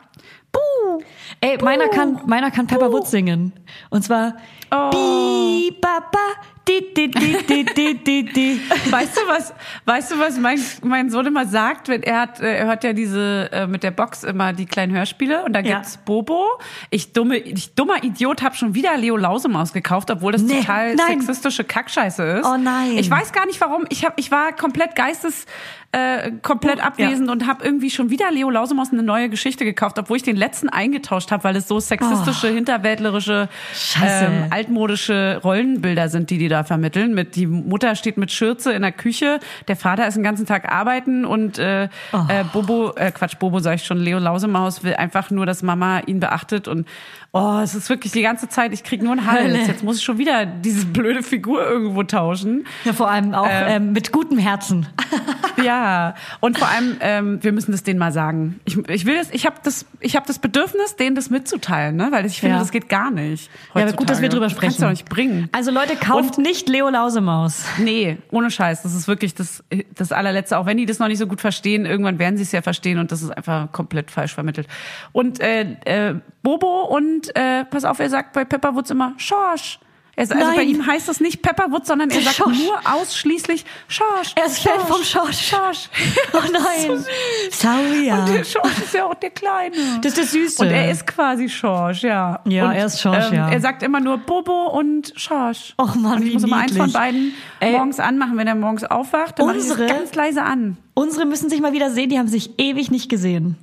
Ey, 1.42 1.58
meiner 1.62 1.90
kann, 1.90 2.22
meiner 2.26 2.50
kann 2.52 2.68
Pepper 2.68 2.92
Woods 2.92 3.12
singen. 3.12 3.54
Und 3.90 4.04
zwar 4.04 4.38
Oh. 4.72 4.90
Bi, 4.92 5.72
ba, 5.82 6.00
ba, 6.12 6.20
di, 6.68 6.94
di, 6.94 8.24
di. 8.24 8.62
Weißt 8.92 9.16
du 9.18 9.22
was? 9.28 9.54
Weißt 9.86 10.12
du 10.12 10.20
was 10.20 10.38
mein 10.38 10.60
mein 10.84 11.10
Sohn 11.10 11.26
immer 11.26 11.46
sagt, 11.46 11.88
wenn 11.88 12.04
er 12.04 12.20
hat 12.22 12.40
äh, 12.42 12.58
er 12.58 12.66
hört 12.68 12.84
ja 12.84 12.92
diese 12.94 13.50
äh, 13.54 13.68
mit 13.68 13.84
der 13.84 13.92
Box 13.92 14.24
immer 14.26 14.52
die 14.52 14.66
kleinen 14.66 14.94
Hörspiele 14.94 15.44
und 15.46 15.54
da 15.54 15.60
Ja. 15.62 15.76
gibt's 15.78 15.98
Bobo. 15.98 16.44
Ich 16.90 17.14
dumme 17.14 17.38
ich 17.38 17.74
dummer 17.76 18.04
Idiot 18.04 18.42
habe 18.42 18.56
schon 18.56 18.74
wieder 18.76 18.98
Leo 18.98 19.16
Lausemaus 19.16 19.72
gekauft, 19.72 20.12
obwohl 20.12 20.34
das 20.34 20.42
Nee, 20.42 20.60
total 20.60 20.96
nein. 20.96 21.22
sexistische 21.22 21.64
Kackscheiße 21.64 22.24
ist. 22.24 22.46
Oh 22.46 22.58
nein. 22.58 22.98
Ich 22.98 23.10
weiß 23.10 23.32
gar 23.32 23.46
nicht 23.46 23.62
warum. 23.62 23.86
Ich 23.90 24.04
habe 24.04 24.16
ich 24.18 24.30
war 24.32 24.52
komplett 24.54 24.96
geistes 24.96 25.46
äh, 25.94 26.32
komplett 26.42 26.84
abwesend 26.86 27.30
und 27.30 27.48
habe 27.48 27.64
irgendwie 27.64 27.90
schon 27.90 28.10
wieder 28.10 28.30
Leo 28.30 28.50
Lausemaus 28.50 28.92
eine 28.92 29.04
neue 29.04 29.30
Geschichte 29.30 29.64
gekauft, 29.64 29.98
obwohl 29.98 30.18
ich 30.18 30.24
den 30.24 30.36
letzten 30.36 30.68
eingetauscht 30.68 31.32
habe, 31.32 31.46
weil 31.46 31.56
es 31.56 31.70
so 31.70 31.80
sexistische, 31.80 32.50
hinterwäldlerische, 32.50 33.48
Oh. 33.48 33.74
Scheiße. 33.74 34.26
ähm, 34.26 34.48
altmodische 34.58 35.40
Rollenbilder 35.44 36.10
sind, 36.10 36.30
die 36.32 36.38
die 36.40 36.48
da 36.50 36.64
vermitteln. 36.64 37.14
Mit 37.14 37.36
die 37.36 37.46
Mutter 37.46 37.96
steht 37.96 38.18
mit 38.18 38.32
Schürze 38.32 38.72
in 38.74 38.82
der 38.82 38.92
Küche, 38.92 39.40
der 39.68 39.76
Vater 39.76 40.08
ist 40.08 40.16
den 40.16 40.24
ganzen 40.24 40.46
Tag 40.48 40.72
arbeiten 40.72 41.26
und 41.26 41.60
äh, 41.60 41.90
Oh. 42.12 42.18
äh, 42.28 42.44
Bobo, 42.52 42.94
äh, 42.96 43.12
Quatsch, 43.12 43.38
Bobo 43.38 43.60
sag 43.60 43.76
ich 43.76 43.84
schon, 43.84 43.98
Leo 44.00 44.18
Lausemaus 44.20 44.84
will 44.84 44.96
einfach 44.96 45.30
nur, 45.30 45.46
dass 45.46 45.62
Mama 45.62 46.00
ihn 46.08 46.20
beachtet 46.20 46.68
und 46.68 46.88
oh, 47.34 47.60
es 47.64 47.76
ist 47.76 47.90
wirklich 47.90 48.12
die 48.14 48.22
ganze 48.24 48.50
Zeit, 48.50 48.74
ich 48.74 48.84
krieg 48.84 49.02
nur 49.04 49.12
einen 49.12 49.26
Hals. 49.28 49.44
Hölle. 49.44 49.60
Jetzt 49.68 49.84
muss 49.84 49.98
ich 49.98 50.04
schon 50.04 50.18
wieder 50.18 50.46
diese 50.46 50.86
blöde 50.88 51.22
Figur 51.22 51.64
irgendwo 51.64 52.02
tauschen. 52.04 52.66
Ja, 52.86 52.94
vor 52.94 53.10
allem 53.12 53.34
auch 53.36 53.48
ähm, 53.50 53.92
mit 53.94 54.12
gutem 54.12 54.38
Herzen. 54.40 54.88
Ja, 55.64 56.16
und 56.40 56.58
vor 56.58 56.68
allem, 56.68 56.98
ähm, 57.00 57.44
wir 57.44 57.52
müssen 57.52 57.72
das 57.72 57.84
denen 57.84 58.00
mal 58.00 58.12
sagen. 58.12 58.60
Ich, 58.66 58.78
ich 58.90 59.06
will 59.06 59.16
das, 59.18 59.30
ich 59.32 59.46
habe 59.46 59.56
das, 59.64 59.86
ich 60.00 60.16
habe 60.16 60.26
das 60.28 60.40
Bedürfnis, 60.40 60.96
denen 60.96 61.16
das 61.16 61.30
mitzuteilen, 61.30 61.96
ne? 61.96 62.10
weil 62.12 62.26
ich 62.26 62.40
finde, 62.40 62.56
Ja. 62.56 62.60
das 62.60 62.72
geht 62.72 62.90
gar 62.90 63.10
nicht. 63.12 63.50
Ja, 63.74 63.82
aber 63.84 63.94
gut, 63.94 64.10
dass 64.10 64.22
wir 64.22 64.28
heutzutage. 64.28 64.30
drüber 64.30 64.46
Das 64.46 64.52
sprechen. 64.52 64.68
Kannst 64.68 64.80
du 64.80 64.84
doch 64.84 64.90
nicht 64.92 65.10
bringen. 65.10 65.50
Also 65.52 65.72
Leute, 65.72 65.96
kauft 65.96 66.38
nicht 66.38 66.70
Leo 66.70 66.90
Lausemaus. 66.90 67.66
Nee, 67.80 68.18
ohne 68.32 68.52
Scheiß. 68.52 68.84
Das 68.84 68.94
ist 68.94 69.08
wirklich 69.08 69.34
das, 69.36 69.64
das 69.96 70.12
allerletzte. 70.12 70.58
Auch 70.58 70.66
wenn 70.66 70.78
die 70.78 70.86
das 70.86 71.00
noch 71.00 71.08
nicht 71.08 71.18
so 71.20 71.28
gut 71.28 71.42
verstehen, 71.42 71.86
irgendwann 71.86 72.20
werden 72.20 72.38
sie 72.38 72.44
es 72.44 72.52
ja 72.52 72.62
verstehen 72.62 73.00
und 73.00 73.12
das 73.12 73.22
ist 73.24 73.32
einfach 73.32 73.72
komplett 73.72 74.12
falsch 74.12 74.34
vermittelt. 74.34 74.68
Und 75.12 75.40
äh, 75.40 75.62
äh, 75.86 76.16
Bobo 76.44 76.84
und 76.86 77.36
äh, 77.36 77.66
pass 77.66 77.84
auf, 77.86 78.00
er 78.00 78.10
sagt 78.10 78.34
bei 78.34 78.46
Pepperwoods 78.46 78.92
immer 78.92 79.14
Schorsch. 79.18 79.80
Also 80.20 80.34
Nein. 80.34 80.56
bei 80.56 80.64
ihm 80.64 80.86
heißt 80.88 81.08
das 81.08 81.20
nicht 81.20 81.44
Pepperwoods, 81.44 81.88
sondern 81.88 82.10
er 82.10 82.22
sagt 82.22 82.38
Schorsch. 82.38 82.58
nur 82.58 82.80
ausschließlich 82.92 83.64
Schorsch. 83.88 84.32
Er 84.36 84.48
ist 84.48 84.60
Fan 84.60 84.80
vom 84.88 85.04
Schorsch. 85.04 85.50
Schorsch. 85.50 85.90
Oh 86.34 86.40
nein. 86.52 87.06
Sorry, 87.52 88.08
ja. 88.08 88.20
Und 88.24 88.30
der 88.34 88.44
Schorsch 88.44 88.80
ist 88.84 88.94
ja 88.96 89.06
auch 89.06 89.14
der 89.14 89.30
Kleine. 89.30 89.76
Das 90.02 90.14
ist 90.14 90.18
der 90.18 90.26
Süße. 90.26 90.64
Und 90.64 90.70
er 90.72 90.90
ist 90.92 91.06
quasi 91.06 91.48
Schorsch, 91.48 92.02
ja. 92.04 92.40
Ja, 92.46 92.66
und, 92.70 92.76
er 92.76 92.86
ist 92.88 93.00
Schorsch, 93.00 93.32
ja. 93.32 93.50
Er 93.50 93.62
sagt 93.62 93.84
immer 93.84 94.00
nur 94.00 94.18
Bobo 94.18 94.68
und 94.70 95.14
Schorsch. 95.16 95.76
Och 95.80 95.94
Mann, 95.96 96.18
und 96.18 96.24
ich 96.24 96.30
wie 96.30 96.34
muss 96.34 96.44
immer 96.44 96.58
eins 96.58 96.72
niedlich. 96.74 96.92
von 96.92 97.00
beiden 97.00 97.34
Ey. 97.60 97.72
morgens 97.74 98.00
anmachen, 98.00 98.38
wenn 98.38 98.48
er 98.48 98.56
morgens 98.56 98.84
aufwacht. 98.86 99.38
Dann 99.38 99.46
mache 99.46 99.58
ich 99.58 99.64
Unsere- 99.64 99.86
das 99.88 99.98
ganz 99.98 100.16
leise 100.16 100.42
an. 100.44 100.78
Unsere 100.96 101.26
müssen 101.28 101.50
sich 101.50 101.62
mal 101.62 101.74
wieder 101.74 101.92
sehen, 101.92 102.10
die 102.10 102.18
haben 102.18 102.28
sich 102.28 102.58
ewig 102.60 102.90
nicht 102.90 103.08
gesehen. 103.10 103.56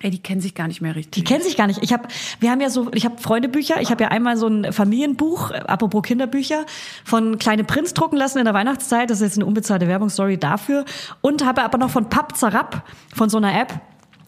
Ey, 0.00 0.10
die 0.10 0.22
kennen 0.22 0.40
sich 0.40 0.54
gar 0.54 0.68
nicht 0.68 0.80
mehr 0.80 0.94
richtig. 0.94 1.24
Die 1.24 1.24
kennen 1.24 1.42
sich 1.42 1.56
gar 1.56 1.66
nicht. 1.66 1.82
Ich 1.82 1.92
habe, 1.92 2.06
wir 2.38 2.50
haben 2.50 2.60
ja 2.60 2.70
so, 2.70 2.88
ich 2.94 3.04
habe 3.04 3.18
Freundebücher. 3.18 3.80
Ich 3.80 3.90
habe 3.90 4.04
ja 4.04 4.10
einmal 4.10 4.36
so 4.36 4.46
ein 4.46 4.72
Familienbuch, 4.72 5.50
äh, 5.50 5.58
apropos 5.66 6.02
Kinderbücher, 6.02 6.66
von 7.04 7.38
Kleine 7.38 7.64
Prinz 7.64 7.94
drucken 7.94 8.16
lassen 8.16 8.38
in 8.38 8.44
der 8.44 8.54
Weihnachtszeit. 8.54 9.10
Das 9.10 9.18
ist 9.18 9.24
jetzt 9.24 9.38
eine 9.38 9.46
unbezahlte 9.46 9.88
Werbungsstory 9.88 10.38
dafür. 10.38 10.84
Und 11.20 11.44
habe 11.44 11.62
aber 11.62 11.78
noch 11.78 11.90
von 11.90 12.08
Papp 12.08 12.36
Zarab, 12.36 12.84
von 13.12 13.28
so 13.28 13.38
einer 13.38 13.60
App, 13.60 13.80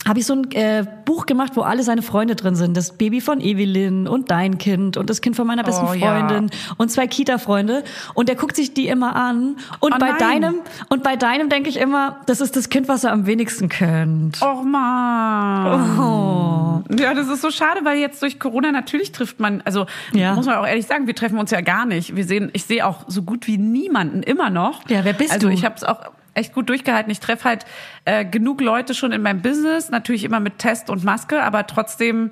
habe 0.08 0.18
ich 0.18 0.24
so 0.26 0.34
ein 0.34 0.50
äh, 0.52 0.84
Buch 1.04 1.26
gemacht, 1.26 1.52
wo 1.56 1.60
alle 1.60 1.82
seine 1.82 2.00
Freunde 2.02 2.34
drin 2.34 2.56
sind. 2.56 2.74
Das 2.76 2.96
Baby 2.96 3.20
von 3.20 3.40
Evelyn 3.40 4.08
und 4.08 4.30
dein 4.30 4.56
Kind 4.56 4.96
und 4.96 5.10
das 5.10 5.20
Kind 5.20 5.36
von 5.36 5.46
meiner 5.46 5.62
besten 5.62 5.86
Oh, 5.88 5.92
ja. 5.92 6.16
Freundin 6.16 6.50
und 6.78 6.90
zwei 6.90 7.06
Kita-Freunde. 7.06 7.84
Und 8.14 8.28
der 8.28 8.36
guckt 8.36 8.56
sich 8.56 8.72
die 8.72 8.88
immer 8.88 9.14
an. 9.14 9.56
Und 9.80 9.94
Oh, 9.94 9.98
bei 9.98 10.08
nein. 10.08 10.18
deinem, 10.18 10.54
und 10.88 11.02
bei 11.02 11.16
deinem 11.16 11.50
denke 11.50 11.68
ich 11.68 11.76
immer, 11.78 12.16
das 12.26 12.40
ist 12.40 12.56
das 12.56 12.70
Kind, 12.70 12.88
was 12.88 13.04
er 13.04 13.12
am 13.12 13.26
wenigsten 13.26 13.68
kennt. 13.68 14.40
Och 14.40 14.64
man. 14.64 16.00
Oh. 16.00 16.82
Ja, 16.98 17.14
das 17.14 17.28
ist 17.28 17.42
so 17.42 17.50
schade, 17.50 17.80
weil 17.84 17.98
jetzt 17.98 18.22
durch 18.22 18.40
Corona 18.40 18.72
natürlich 18.72 19.12
trifft 19.12 19.38
man, 19.38 19.60
also 19.66 19.86
Ja. 20.12 20.34
muss 20.34 20.46
man 20.46 20.56
auch 20.56 20.66
ehrlich 20.66 20.86
sagen, 20.86 21.06
wir 21.06 21.14
treffen 21.14 21.38
uns 21.38 21.50
ja 21.50 21.60
gar 21.60 21.84
nicht. 21.84 22.16
Wir 22.16 22.24
sehen, 22.24 22.50
ich 22.54 22.64
sehe 22.64 22.86
auch 22.86 23.04
so 23.06 23.22
gut 23.22 23.46
wie 23.46 23.58
niemanden 23.58 24.22
immer 24.22 24.50
noch. 24.50 24.88
Ja, 24.88 25.04
wer 25.04 25.12
bist 25.12 25.32
also 25.32 25.48
du? 25.48 25.52
ich 25.54 25.64
habe 25.64 25.74
es 25.76 25.84
auch 25.84 25.98
echt 26.34 26.52
gut 26.54 26.68
durchgehalten. 26.68 27.10
Ich 27.10 27.20
treffe 27.20 27.44
halt 27.48 27.66
äh, 28.04 28.24
genug 28.24 28.60
Leute 28.60 28.94
schon 28.94 29.12
in 29.12 29.22
meinem 29.22 29.42
Business, 29.42 29.90
natürlich 29.90 30.24
immer 30.24 30.40
mit 30.40 30.58
Test 30.58 30.90
und 30.90 31.04
Maske, 31.04 31.42
aber 31.42 31.66
trotzdem 31.66 32.30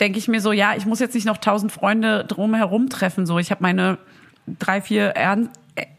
denke 0.00 0.18
ich 0.18 0.28
mir 0.28 0.40
so, 0.40 0.52
ja, 0.52 0.74
ich 0.76 0.86
muss 0.86 0.98
jetzt 1.00 1.14
nicht 1.14 1.26
noch 1.26 1.38
tausend 1.38 1.72
Freunde 1.72 2.24
drumherum 2.24 2.88
treffen. 2.88 3.26
So, 3.26 3.38
ich 3.38 3.50
habe 3.50 3.62
meine 3.62 3.98
drei, 4.46 4.80
vier, 4.80 5.14
ern- 5.16 5.50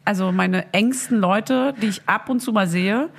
also 0.05 0.31
meine 0.31 0.73
engsten 0.73 1.19
Leute, 1.19 1.73
die 1.81 1.87
ich 1.87 2.01
ab 2.07 2.29
und 2.29 2.39
zu 2.39 2.51
mal 2.51 2.67
sehe, 2.67 3.09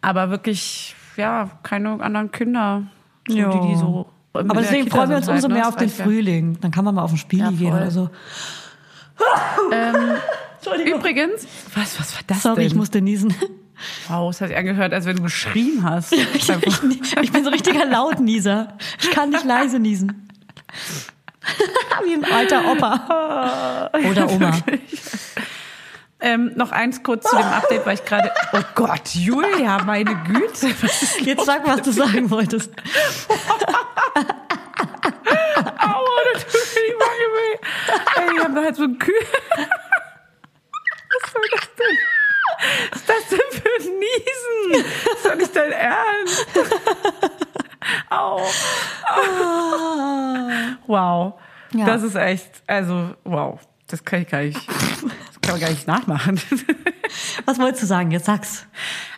aber 0.00 0.30
wirklich, 0.30 0.94
ja, 1.16 1.50
keine 1.62 2.00
anderen 2.02 2.30
Kinder, 2.32 2.82
so, 3.28 3.36
Ja. 3.36 3.48
die, 3.50 3.68
die 3.68 3.76
so. 3.76 4.08
Aber 4.32 4.60
deswegen 4.60 4.90
freuen 4.90 5.08
wir 5.10 5.16
uns 5.16 5.26
halt, 5.28 5.36
umso 5.36 5.48
ne? 5.48 5.54
mehr 5.54 5.62
Das 5.64 5.72
auf 5.74 5.76
den. 5.76 5.88
Frühling. 5.88 6.58
Dann 6.60 6.70
kann 6.70 6.84
man 6.84 6.94
mal 6.94 7.02
auf 7.02 7.10
den 7.12 7.16
Spiel 7.18 7.38
Ja, 7.40 7.50
gehen 7.50 7.72
oder 7.72 7.90
so. 7.90 8.10
Übrigens, 10.84 11.46
was, 11.74 11.98
was 12.00 12.14
war 12.14 12.22
das 12.26 12.42
Sorry, 12.42 12.56
denn? 12.56 12.66
ich 12.66 12.74
musste 12.74 13.00
niesen. 13.00 13.34
Wow, 14.08 14.30
es 14.30 14.40
hat 14.40 14.48
sich 14.48 14.56
angehört, 14.56 14.92
als 14.92 15.04
wenn 15.06 15.16
du 15.16 15.22
geschrien 15.22 15.82
hast. 15.82 16.12
Ich, 16.34 16.48
ich, 16.48 17.16
ich 17.22 17.32
bin 17.32 17.44
so 17.44 17.50
richtiger 17.50 17.84
Lautnieser. 17.84 18.76
Ich 19.00 19.10
kann 19.10 19.30
nicht 19.30 19.44
leise 19.44 19.78
niesen. 19.78 20.28
Wie 22.04 22.14
ein 22.14 22.24
alter 22.24 22.70
Opa. 22.70 23.90
Oder 24.10 24.28
Oma. 24.32 24.58
ähm, 26.20 26.52
noch 26.56 26.72
eins 26.72 27.02
kurz 27.02 27.28
zu 27.28 27.36
dem 27.36 27.46
Update, 27.46 27.86
weil 27.86 27.94
ich 27.94 28.04
gerade. 28.04 28.32
Oh 28.52 28.60
Gott, 28.74 29.14
Julia, 29.14 29.82
meine 29.84 30.14
Güte. 30.24 30.74
Jetzt 31.20 31.46
sag, 31.46 31.66
was 31.66 31.82
du 31.82 31.92
sagen 31.92 32.30
wolltest. 32.30 32.70
Aua, 35.78 36.20
das 36.34 36.42
tut 36.44 36.54
mir 36.74 36.82
die 36.88 36.98
Wange 37.00 37.26
weh. 37.34 37.58
Ey, 38.16 38.34
die 38.34 38.40
haben 38.40 38.54
da 38.54 38.62
halt 38.62 38.76
so 38.76 38.84
ein 38.84 38.98
Kühl. 38.98 39.14
Was 41.22 41.32
soll 41.32 41.42
das 41.52 41.68
denn? 41.78 41.96
Was 42.90 43.00
ist 43.00 43.08
das 43.08 43.28
denn 43.30 43.60
für 43.60 43.68
ein 43.80 43.98
Niesen? 43.98 44.84
Das 45.04 45.14
ist 45.16 45.26
doch 45.26 45.36
nicht 45.36 45.56
dein 45.56 45.72
Ernst. 45.72 46.46
Au. 48.10 48.40
Wow. 50.86 51.34
Ja. 51.74 51.86
Das 51.86 52.02
ist 52.02 52.14
echt, 52.14 52.62
also, 52.66 53.14
wow. 53.24 53.60
Das 53.88 54.04
kann 54.04 54.22
ich 54.22 54.28
gar 54.28 54.42
nicht, 54.42 54.58
das 54.68 55.40
kann 55.40 55.52
man 55.52 55.60
gar 55.60 55.70
nicht 55.70 55.86
nachmachen. 55.86 56.40
Was 57.44 57.58
wolltest 57.58 57.84
du 57.84 57.86
sagen? 57.86 58.10
Jetzt 58.10 58.26
sag's. 58.26 58.66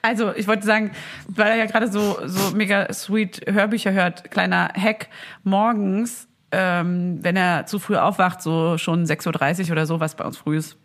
Also, 0.03 0.35
ich 0.35 0.46
wollte 0.46 0.66
sagen, 0.66 0.92
weil 1.29 1.48
er 1.48 1.57
ja 1.57 1.64
gerade 1.66 1.90
so, 1.90 2.18
so 2.24 2.55
mega 2.55 2.92
sweet 2.92 3.42
Hörbücher 3.46 3.92
hört, 3.92 4.31
kleiner 4.31 4.68
Hack, 4.74 5.09
morgens, 5.42 6.29
ähm, 6.53 7.18
wenn 7.22 7.37
er 7.37 7.66
zu 7.66 7.79
früh 7.79 7.96
aufwacht, 7.96 8.42
so 8.42 8.77
schon 8.79 9.05
6.30 9.07 9.66
Uhr 9.66 9.72
oder 9.72 9.87
so, 9.87 10.01
was 10.01 10.14
bei 10.14 10.24
uns 10.24 10.37
früh 10.37 10.59
ist. 10.59 10.77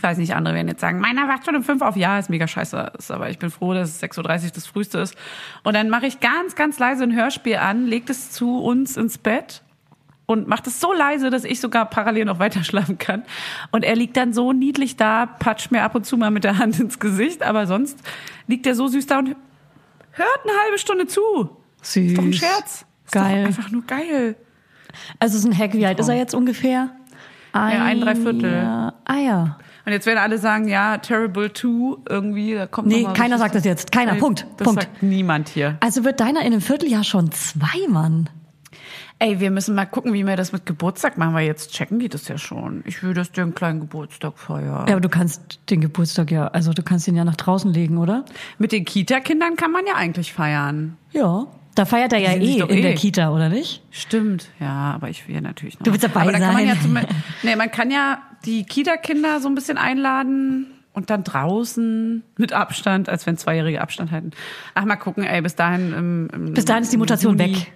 Ich 0.00 0.02
weiß 0.02 0.16
nicht, 0.16 0.34
andere 0.34 0.54
werden 0.54 0.68
jetzt 0.68 0.80
sagen, 0.80 0.98
meiner 0.98 1.28
wacht 1.28 1.44
schon 1.44 1.54
um 1.54 1.62
5 1.62 1.82
auf. 1.82 1.94
Ja, 1.94 2.18
ist 2.18 2.30
mega 2.30 2.48
scheiße. 2.48 2.92
Ist, 2.96 3.10
aber 3.10 3.28
ich 3.28 3.38
bin 3.38 3.50
froh, 3.50 3.74
dass 3.74 3.90
es 3.90 4.02
6.30 4.02 4.44
Uhr 4.44 4.50
das 4.54 4.66
früheste 4.66 4.98
ist. 4.98 5.14
Und 5.62 5.74
dann 5.74 5.90
mache 5.90 6.06
ich 6.06 6.20
ganz, 6.20 6.54
ganz 6.54 6.78
leise 6.78 7.02
ein 7.02 7.14
Hörspiel 7.14 7.56
an, 7.56 7.84
legt 7.86 8.08
es 8.08 8.30
zu 8.30 8.60
uns 8.60 8.96
ins 8.96 9.18
Bett 9.18 9.60
und 10.24 10.48
macht 10.48 10.66
es 10.66 10.80
so 10.80 10.94
leise, 10.94 11.28
dass 11.28 11.44
ich 11.44 11.60
sogar 11.60 11.84
parallel 11.84 12.24
noch 12.24 12.38
weiter 12.38 12.64
schlafen 12.64 12.96
kann. 12.96 13.24
Und 13.72 13.84
er 13.84 13.94
liegt 13.94 14.16
dann 14.16 14.32
so 14.32 14.54
niedlich 14.54 14.96
da, 14.96 15.26
patscht 15.26 15.70
mir 15.70 15.82
ab 15.82 15.94
und 15.94 16.06
zu 16.06 16.16
mal 16.16 16.30
mit 16.30 16.44
der 16.44 16.56
Hand 16.56 16.80
ins 16.80 16.98
Gesicht, 16.98 17.42
aber 17.42 17.66
sonst 17.66 17.98
liegt 18.46 18.66
er 18.66 18.74
so 18.74 18.88
süß 18.88 19.04
da 19.04 19.18
und 19.18 19.36
hört 20.12 20.40
eine 20.44 20.58
halbe 20.64 20.78
Stunde 20.78 21.08
zu. 21.08 21.20
Süß. 21.82 22.06
Ist 22.06 22.16
doch 22.16 22.24
ein 22.24 22.32
Scherz. 22.32 22.86
Ist 23.04 23.12
Geil. 23.12 23.42
Doch 23.42 23.48
einfach 23.48 23.70
nur 23.70 23.82
geil. 23.82 24.36
Also 25.18 25.36
es 25.36 25.44
ist 25.44 25.50
ein 25.50 25.58
Hack. 25.58 25.74
Wie 25.74 25.84
alt 25.84 26.00
ist 26.00 26.08
er 26.08 26.16
jetzt 26.16 26.34
ungefähr? 26.34 26.88
Ja, 27.52 27.84
ein 27.84 28.00
Dreiviertel. 28.00 28.92
Ah 29.04 29.18
ja. 29.18 29.58
Und 29.90 29.94
jetzt 29.94 30.06
werden 30.06 30.20
alle 30.20 30.38
sagen, 30.38 30.68
ja, 30.68 30.98
Terrible 30.98 31.52
2 31.52 31.96
irgendwie, 32.08 32.54
da 32.54 32.68
kommt 32.68 32.86
Nee, 32.86 33.08
keiner 33.12 33.38
sagt 33.38 33.56
das 33.56 33.64
jetzt. 33.64 33.90
Keiner. 33.90 34.12
Nee, 34.12 34.20
Punkt. 34.20 34.46
Das 34.56 34.64
Punkt. 34.64 34.82
sagt 34.82 35.02
niemand 35.02 35.48
hier. 35.48 35.78
Also 35.80 36.04
wird 36.04 36.20
deiner 36.20 36.42
in 36.42 36.52
einem 36.52 36.60
Vierteljahr 36.60 37.02
schon 37.02 37.32
zwei, 37.32 37.88
Mann. 37.88 38.30
Ey, 39.18 39.40
wir 39.40 39.50
müssen 39.50 39.74
mal 39.74 39.86
gucken, 39.86 40.12
wie 40.12 40.24
wir 40.24 40.36
das 40.36 40.52
mit 40.52 40.64
Geburtstag 40.64 41.18
machen, 41.18 41.34
weil 41.34 41.44
jetzt 41.44 41.72
checken 41.72 41.98
die 41.98 42.08
das 42.08 42.28
ja 42.28 42.38
schon. 42.38 42.84
Ich 42.86 43.02
will, 43.02 43.14
dass 43.14 43.32
der 43.32 43.42
einen 43.42 43.56
kleinen 43.56 43.80
Geburtstag 43.80 44.38
feiern. 44.38 44.86
Ja, 44.86 44.92
aber 44.92 45.00
du 45.00 45.08
kannst 45.08 45.58
den 45.70 45.80
Geburtstag 45.80 46.30
ja, 46.30 46.46
also 46.46 46.72
du 46.72 46.84
kannst 46.84 47.08
ihn 47.08 47.16
ja 47.16 47.24
nach 47.24 47.34
draußen 47.34 47.72
legen, 47.72 47.98
oder? 47.98 48.24
Mit 48.58 48.70
den 48.70 48.84
Kita-Kindern 48.84 49.56
kann 49.56 49.72
man 49.72 49.88
ja 49.88 49.94
eigentlich 49.96 50.32
feiern. 50.32 50.98
Ja. 51.10 51.48
Da 51.74 51.84
feiert 51.84 52.12
er 52.12 52.20
ja 52.20 52.30
eh 52.30 52.60
in 52.60 52.70
eh. 52.70 52.82
der 52.82 52.94
Kita, 52.94 53.30
oder 53.30 53.48
nicht? 53.48 53.82
Stimmt, 53.90 54.50
ja, 54.60 54.92
aber 54.92 55.08
ich 55.08 55.26
will 55.26 55.34
ja 55.34 55.40
natürlich 55.40 55.80
noch. 55.80 55.84
Du 55.84 55.90
willst 55.90 56.04
dabei 56.04 56.20
aber 56.20 56.32
da 56.32 56.38
Kann 56.38 56.54
man, 56.54 56.56
sein. 56.56 56.68
ja 56.68 56.80
zum, 56.80 56.98
nee, 57.42 57.56
man 57.56 57.70
kann 57.72 57.90
ja 57.90 58.18
die 58.44 58.64
Kita-Kinder 58.64 59.40
so 59.40 59.48
ein 59.48 59.54
bisschen 59.54 59.78
einladen 59.78 60.66
und 60.92 61.10
dann 61.10 61.24
draußen 61.24 62.22
mit 62.36 62.52
Abstand, 62.52 63.08
als 63.08 63.26
wenn 63.26 63.36
Zweijährige 63.36 63.80
Abstand 63.80 64.10
halten. 64.10 64.30
Ach, 64.74 64.84
mal 64.84 64.96
gucken, 64.96 65.24
ey, 65.24 65.40
bis 65.40 65.54
dahin. 65.54 65.92
Im, 65.92 66.30
im, 66.32 66.54
Bis 66.54 66.64
dahin 66.64 66.82
ist 66.82 66.92
die 66.92 66.96
Mutation 66.96 67.38
Juni, 67.38 67.56
weg. 67.56 67.72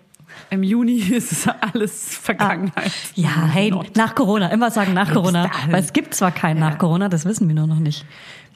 Im 0.50 0.62
Juni 0.62 0.96
ist 1.12 1.33
es 1.33 1.48
alles 1.48 2.16
Vergangenheit. 2.16 2.90
Ja, 3.14 3.46
hey, 3.46 3.70
Not. 3.70 3.96
nach 3.96 4.14
Corona, 4.14 4.48
immer 4.48 4.70
sagen 4.70 4.94
nach 4.94 5.12
Corona. 5.12 5.50
Weil 5.70 5.83
es 5.83 5.92
gibt 5.92 6.14
zwar 6.14 6.33
keinen 6.33 6.61
nach 6.61 6.79
Corona, 6.79 7.09
das 7.09 7.24
wissen 7.24 7.48
wir 7.48 7.55
nur 7.55 7.66
noch 7.66 7.79
nicht. 7.79 8.05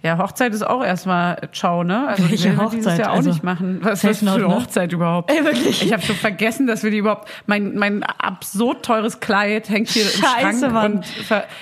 Ja, 0.02 0.16
Hochzeit 0.18 0.54
ist 0.54 0.64
auch 0.64 0.84
erstmal 0.84 1.48
Ciao, 1.52 1.82
ne? 1.82 2.06
Also 2.06 2.30
Welche 2.30 2.56
wir 2.56 2.68
dieses 2.70 2.87
Hochzeit? 2.87 2.98
Jahr 3.00 3.11
auch 3.11 3.16
Also, 3.16 3.30
nicht 3.30 3.42
machen. 3.42 3.78
Was 3.82 4.04
ist 4.04 4.20
für 4.20 4.30
eine 4.30 4.38
ne? 4.46 4.54
Hochzeit 4.54 4.92
überhaupt? 4.92 5.30
Ey, 5.30 5.44
wirklich? 5.44 5.82
Ich 5.84 5.92
habe 5.92 6.02
schon 6.02 6.14
vergessen, 6.14 6.66
dass 6.68 6.84
wir 6.84 6.90
die 6.92 6.98
überhaupt. 6.98 7.28
Mein 7.46 7.74
mein 7.76 8.04
absurd 8.04 8.84
teures 8.84 9.18
Kleid 9.18 9.68
hängt 9.68 9.88
hier 9.88 10.04
im 10.04 10.08
Scheiße, 10.11 10.58
Schrank 10.61 10.72
Mann. 10.72 10.92
und 10.98 11.06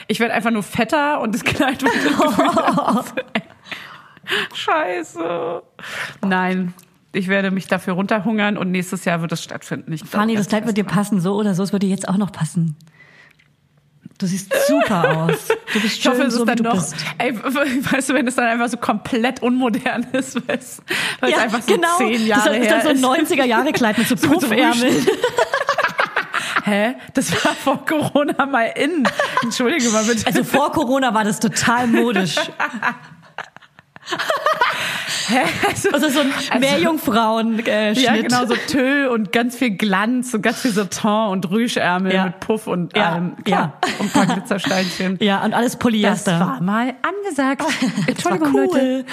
ich 0.08 0.20
werde 0.20 0.34
einfach 0.34 0.50
nur 0.50 0.62
fetter 0.62 1.20
und 1.22 1.34
das 1.34 1.44
Kleid 1.44 1.82
wird 1.82 1.92
gefühlt. 1.94 3.24
Scheiße. 4.54 5.62
Nein. 6.26 6.74
Ich 7.12 7.28
werde 7.28 7.50
mich 7.50 7.66
dafür 7.66 7.94
runterhungern 7.94 8.58
und 8.58 8.70
nächstes 8.70 9.06
Jahr 9.06 9.22
wird 9.22 9.32
es 9.32 9.42
stattfinden. 9.42 9.90
Ich 9.92 10.04
Fanny, 10.04 10.36
das 10.36 10.48
Kleid 10.48 10.66
wird 10.66 10.76
dir 10.76 10.84
passen, 10.84 11.20
so 11.20 11.34
oder 11.36 11.54
so. 11.54 11.62
Es 11.62 11.72
wird 11.72 11.82
dir 11.82 11.88
jetzt 11.88 12.08
auch 12.08 12.18
noch 12.18 12.30
passen. 12.32 12.76
Du 14.18 14.26
siehst 14.26 14.52
super 14.66 15.16
aus. 15.30 15.48
Du 15.76 15.82
bist 15.82 15.98
Ich 15.98 16.08
hoffe, 16.08 16.22
es 16.22 16.34
so 16.34 16.44
ist 16.44 16.48
dann 16.48 16.64
noch, 16.64 16.74
bist. 16.74 16.96
ey, 17.18 17.36
weißt 17.36 18.08
du, 18.08 18.14
wenn 18.14 18.26
es 18.26 18.34
dann 18.34 18.46
einfach 18.46 18.68
so 18.68 18.78
komplett 18.78 19.42
unmodern 19.42 20.06
ist, 20.12 20.36
weil 20.48 20.56
es, 20.56 20.80
weil 21.20 21.32
es 21.32 21.38
einfach 21.38 21.60
so 21.60 21.74
genau. 21.74 21.98
zehn 21.98 22.12
das 22.12 22.26
Jahre 22.26 22.56
ist 22.56 22.70
dann 22.70 22.80
her 22.80 22.96
so 22.96 23.12
ein 23.12 23.26
90er-Jahre-Kleid 23.26 23.98
mit 23.98 24.08
so 24.08 24.14
mit 24.20 24.22
so 24.22 24.28
Puffärmeln. 24.28 25.06
Hä? 26.64 26.94
Das 27.12 27.44
war 27.44 27.54
vor 27.54 27.84
Corona 27.84 28.46
mal 28.46 28.72
in. 28.74 29.06
Entschuldige 29.42 29.90
mal 29.90 30.04
bitte. 30.04 30.26
Also 30.26 30.44
vor 30.44 30.72
Corona 30.72 31.12
war 31.12 31.24
das 31.24 31.40
total 31.40 31.86
modisch. 31.88 32.36
Also, 35.68 35.90
Also 35.92 36.08
so 36.08 36.20
ein 36.20 36.60
Meerjungfrauen-Schnitt. 36.60 37.96
ja, 37.98 38.16
genau, 38.16 38.46
so 38.46 38.54
Tüll 38.68 39.08
und 39.08 39.32
ganz 39.32 39.56
viel 39.56 39.70
Glanz 39.70 40.32
und 40.34 40.42
ganz 40.42 40.60
viel 40.60 40.70
Satin 40.70 41.10
und 41.30 41.50
Rüschärmel 41.50 42.12
Ja. 42.14 42.24
mit 42.26 42.40
Puff 42.40 42.66
und 42.66 42.96
Ja, 42.96 43.10
allem. 43.12 43.36
Klar. 43.44 43.78
Und 43.98 44.06
ein 44.06 44.10
paar 44.12 44.26
Glitzersteinchen. 44.34 45.18
Ja, 45.20 45.44
und 45.44 45.54
alles 45.54 45.72
Das 45.72 45.78
Polyester. 45.78 46.40
war 46.40 46.60
mal 46.62 46.94
angesagt. 47.02 47.62
Das 48.06 48.24
war 48.24 48.32
Entschuldigung, 48.32 48.54
cool. 48.54 48.66
Leute. 48.72 49.04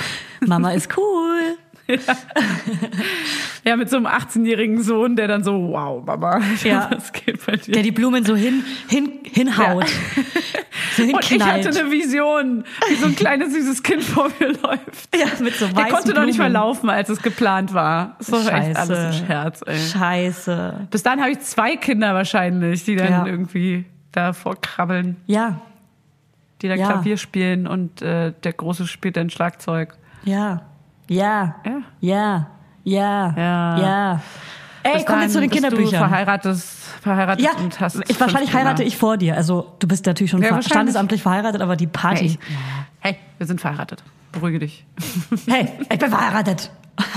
Mama 0.45 0.71
ist 0.71 0.89
cool. 0.97 1.58
Ja, 3.65 3.77
mit 3.77 3.89
so 3.89 3.95
einem 3.97 4.08
18-jährigen 4.08 4.82
Sohn, 4.84 5.15
der 5.15 5.27
dann 5.29 5.43
so, 5.43 5.69
wow, 5.69 6.03
Mama, 6.06 6.41
Ja. 6.63 6.89
was 6.93 7.13
geht 7.13 7.45
bei 7.45 7.56
dir? 7.56 7.71
Der 7.73 7.84
die 7.84 7.91
Blumen 7.91 8.25
so 8.25 8.36
hin, 8.36 8.63
hin, 8.89 9.19
hinhaut. 9.23 9.86
So 10.97 11.03
Und 11.03 11.10
ich 11.32 11.41
hatte 11.41 11.69
eine 11.69 11.89
Vision, 11.91 12.65
wie 12.89 12.95
so 12.95 13.06
ein 13.08 13.15
kleines 13.15 13.53
süßes 13.53 13.82
Kind 13.84 14.03
vor 14.03 14.29
mir 14.39 14.47
läuft. 14.49 15.15
Ja, 15.15 15.27
mit 15.39 15.56
so 15.56 15.67
Der 15.67 15.75
weißen 15.77 15.91
konnte 15.91 16.13
noch 16.13 16.25
nicht 16.25 16.38
mal 16.39 16.49
Blumen. 16.49 16.53
laufen, 16.53 16.89
als 16.89 17.08
es 17.10 17.21
geplant 17.21 17.73
war. 17.73 18.15
Das 18.19 18.32
war 18.34 18.39
echt 18.39 18.75
Scheiße. 18.77 18.79
alles 18.79 18.99
ein 19.21 19.25
Scherz, 19.25 19.62
ey. 19.65 19.77
Scheiße. 19.79 20.88
Bis 20.91 21.03
dann 21.03 21.21
habe 21.21 21.32
ich 21.32 21.39
zwei 21.39 21.77
Kinder 21.77 22.13
wahrscheinlich, 22.13 22.84
die 22.84 22.95
dann 22.97 23.12
Ja. 23.12 23.25
irgendwie 23.25 23.86
davor 24.12 24.60
krabbeln, 24.60 25.15
Ja, 25.25 25.62
die 26.62 26.67
dann 26.67 26.79
Ja. 26.79 26.88
Klavier 26.91 27.15
spielen 27.17 27.65
und 27.65 28.01
äh, 28.01 28.34
der 28.43 28.53
Große 28.53 28.88
spielt 28.88 29.15
dann 29.15 29.29
Schlagzeug. 29.29 29.95
ja, 30.25 30.63
ja, 31.07 31.55
Ja. 31.65 31.81
ja, 31.99 32.47
ja, 32.83 33.33
Ja. 33.37 33.77
ja. 33.77 34.21
Ey, 34.85 34.95
Bis 34.95 35.05
komm 35.05 35.21
jetzt 35.21 35.31
zu 35.33 35.39
den 35.39 35.49
bist 35.49 35.63
Du 35.63 35.67
Kinderbüchern. 35.69 36.09
verheiratet, 36.09 36.57
verheiratet 37.01 37.45
Ja, 37.45 37.51
und 37.57 37.79
hast 37.79 38.01
ich, 38.09 38.19
wahrscheinlich 38.19 38.53
heirate 38.53 38.83
ich 38.83 38.97
vor 38.97 39.15
dir. 39.15 39.35
Also 39.37 39.73
du 39.79 39.87
bist 39.87 40.05
natürlich 40.05 40.31
schon 40.31 40.41
Ja, 40.41 40.49
ver- 40.49 40.61
standesamtlich 40.61 41.21
verheiratet, 41.23 41.61
aber 41.61 41.77
die 41.77 41.85
Hey, 41.85 41.91
Party. 41.93 42.25
ich, 42.25 42.39
hey, 42.99 43.15
wir 43.37 43.47
sind 43.47 43.61
verheiratet. 43.61 44.03
Beruhige 44.33 44.59
dich. 44.59 44.85
Hey, 45.47 45.71
ich 45.89 45.99
bin 45.99 46.09
verheiratet. 46.09 46.69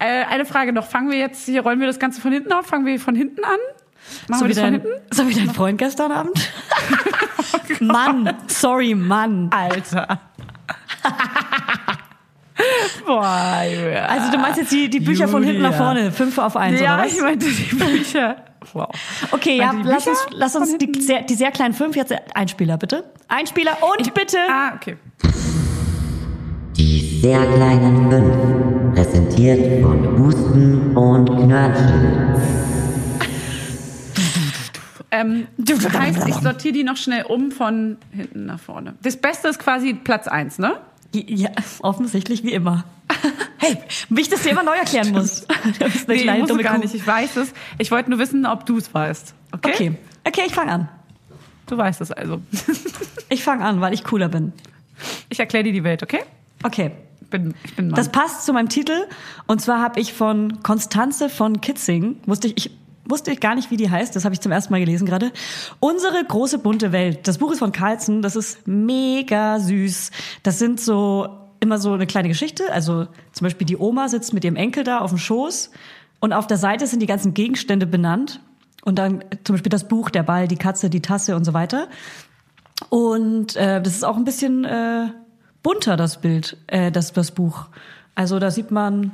Äh, 0.00 0.24
eine 0.30 0.44
Frage 0.46 0.72
noch. 0.72 0.86
Fangen 0.86 1.10
wir 1.10 1.18
jetzt 1.18 1.44
hier, 1.44 1.60
rollen 1.62 1.80
wir 1.80 1.88
das 1.88 1.98
Ganze 1.98 2.20
von 2.20 2.30
hinten 2.32 2.52
auf? 2.52 2.66
Fangen 2.66 2.86
wir 2.86 2.98
von 3.00 3.16
hinten 3.16 3.44
an? 3.44 3.50
Machen 4.28 4.38
So 4.40 4.44
wir 4.46 4.54
das 4.54 4.58
von 4.64 4.72
dein, 4.72 4.80
hinten? 4.80 4.88
so 5.14 5.28
wie 5.28 5.34
dein 5.34 5.50
Freund 5.50 5.76
gestern 5.78 6.12
Abend. 6.12 6.50
Mann, 7.80 8.32
sorry, 8.46 8.94
Mann. 8.94 9.50
Alter. 9.52 10.20
Boah, 13.06 13.62
Julia. 13.64 14.06
Also 14.06 14.30
du 14.30 14.38
meinst 14.38 14.58
jetzt 14.58 14.72
die, 14.72 14.90
die 14.90 15.00
Bücher 15.00 15.28
von 15.28 15.42
hinten 15.42 15.62
nach 15.62 15.72
Julia. 15.72 15.84
vorne, 15.84 16.12
fünf 16.12 16.38
auf 16.38 16.56
eins 16.56 16.80
ja, 16.80 16.94
oder 16.94 17.04
was? 17.04 17.12
ich 17.12 17.20
meinte 17.20 17.46
die 17.46 17.74
Bücher. 17.74 18.36
Wow. 18.72 18.88
Okay, 19.30 19.56
ja, 19.56 19.66
Meinte 19.66 19.84
die 19.84 19.88
lass 19.88 20.06
uns, 20.08 20.26
lass 20.30 20.56
uns 20.56 20.76
die 20.78 21.00
sehr, 21.00 21.22
die 21.22 21.34
sehr 21.34 21.52
kleinen 21.52 21.72
fünf 21.74 21.94
jetzt 21.94 22.12
Einspieler 22.34 22.76
bitte. 22.76 23.04
Einspieler 23.28 23.78
und 23.80 24.12
bitte. 24.12 24.36
Ah, 24.50 24.74
okay. 24.74 24.96
Die 26.76 27.20
sehr 27.22 27.38
kleinen 27.46 28.10
fünf, 28.10 28.94
präsentiert 28.94 29.80
von 29.80 30.18
Husten 30.18 30.96
und 30.96 31.26
Knörnchen. 31.26 32.34
Ähm, 35.10 35.46
das 35.56 35.90
heißt, 35.90 36.28
ich 36.28 36.34
sortiere 36.34 36.74
die 36.74 36.84
noch 36.84 36.98
schnell 36.98 37.24
um 37.24 37.50
von 37.50 37.96
hinten 38.14 38.44
nach 38.44 38.60
vorne. 38.60 38.94
Das 39.02 39.16
Beste 39.16 39.48
ist 39.48 39.58
quasi 39.58 39.94
Platz 39.94 40.28
eins, 40.28 40.58
ne? 40.58 40.76
Ja, 41.14 41.50
offensichtlich 41.80 42.42
wie 42.44 42.52
immer. 42.52 42.84
Hey, 43.56 43.78
wie 44.10 44.20
ich 44.20 44.28
das 44.28 44.42
dir 44.42 44.50
immer 44.50 44.62
neu 44.62 44.76
erklären 44.76 45.10
muss. 45.12 45.46
Du 45.78 45.84
bist 45.84 46.08
eine 46.08 46.16
Nee, 46.16 46.22
kleine 46.22 46.40
du 46.42 46.46
dumme 46.48 46.62
gar 46.62 46.74
Kuh. 46.74 46.80
nicht. 46.82 46.94
Ich 46.94 47.06
weiß 47.06 47.36
es. 47.36 47.52
Ich 47.78 47.90
wollte 47.90 48.10
nur 48.10 48.18
wissen, 48.18 48.46
ob 48.46 48.66
du 48.66 48.76
es 48.76 48.92
weißt. 48.92 49.34
Okay? 49.52 49.70
Okay, 49.72 49.92
okay, 50.26 50.42
ich 50.46 50.54
fange 50.54 50.72
an. 50.72 50.88
Du 51.66 51.76
weißt 51.76 52.00
es 52.00 52.12
also. 52.12 52.40
Ich 53.30 53.42
fange 53.44 53.62
an, 53.62 53.82
weil 53.82 53.92
ich 53.92 54.04
cooler 54.04 54.28
bin. 54.30 54.54
Ich 55.28 55.38
erkläre 55.38 55.64
dir 55.64 55.72
die 55.74 55.84
Welt, 55.84 56.02
okay? 56.02 56.20
Okay. 56.62 56.92
Ich 57.20 57.28
bin, 57.28 57.54
ich 57.62 57.76
bin 57.76 57.88
Mann. 57.88 57.94
Das 57.96 58.10
passt 58.10 58.46
zu 58.46 58.54
meinem 58.54 58.70
Titel. 58.70 59.04
Und 59.46 59.60
zwar 59.60 59.82
habe 59.82 60.00
ich 60.00 60.14
von 60.14 60.62
Konstanze 60.62 61.28
von 61.28 61.60
Kitzing, 61.60 62.16
wusste 62.24 62.46
ich, 62.48 62.56
ich 62.56 62.70
wusste 63.08 63.32
ich 63.32 63.40
gar 63.40 63.54
nicht, 63.54 63.70
wie 63.70 63.76
die 63.76 63.90
heißt, 63.90 64.14
das 64.14 64.24
habe 64.24 64.34
ich 64.34 64.40
zum 64.40 64.52
ersten 64.52 64.72
Mal 64.72 64.80
gelesen 64.80 65.06
gerade. 65.06 65.32
Unsere 65.80 66.24
große 66.24 66.58
bunte 66.58 66.92
Welt. 66.92 67.26
Das 67.26 67.38
Buch 67.38 67.52
ist 67.52 67.58
von 67.58 67.72
Carlsen, 67.72 68.22
das 68.22 68.36
ist 68.36 68.66
mega 68.66 69.58
süß. 69.58 70.10
Das 70.42 70.58
sind 70.58 70.80
so 70.80 71.28
immer 71.60 71.78
so 71.78 71.92
eine 71.92 72.06
kleine 72.06 72.28
Geschichte. 72.28 72.72
Also 72.72 73.06
zum 73.32 73.44
Beispiel 73.44 73.66
die 73.66 73.76
Oma 73.76 74.08
sitzt 74.08 74.32
mit 74.32 74.44
ihrem 74.44 74.56
Enkel 74.56 74.84
da 74.84 74.98
auf 74.98 75.10
dem 75.10 75.18
Schoß 75.18 75.70
und 76.20 76.32
auf 76.32 76.46
der 76.46 76.56
Seite 76.56 76.86
sind 76.86 77.00
die 77.00 77.06
ganzen 77.06 77.34
Gegenstände 77.34 77.86
benannt. 77.86 78.40
Und 78.84 78.98
dann 78.98 79.24
zum 79.44 79.54
Beispiel 79.54 79.70
das 79.70 79.88
Buch, 79.88 80.08
der 80.08 80.22
Ball, 80.22 80.48
die 80.48 80.56
Katze, 80.56 80.88
die 80.88 81.02
Tasse 81.02 81.36
und 81.36 81.44
so 81.44 81.52
weiter. 81.52 81.88
Und 82.88 83.56
äh, 83.56 83.82
das 83.82 83.94
ist 83.94 84.04
auch 84.04 84.16
ein 84.16 84.24
bisschen 84.24 84.64
äh, 84.64 85.08
bunter, 85.62 85.96
das 85.96 86.20
Bild, 86.20 86.56
äh, 86.68 86.90
das, 86.90 87.12
das 87.12 87.32
Buch. 87.32 87.66
Also 88.14 88.38
da 88.38 88.50
sieht 88.50 88.70
man 88.70 89.12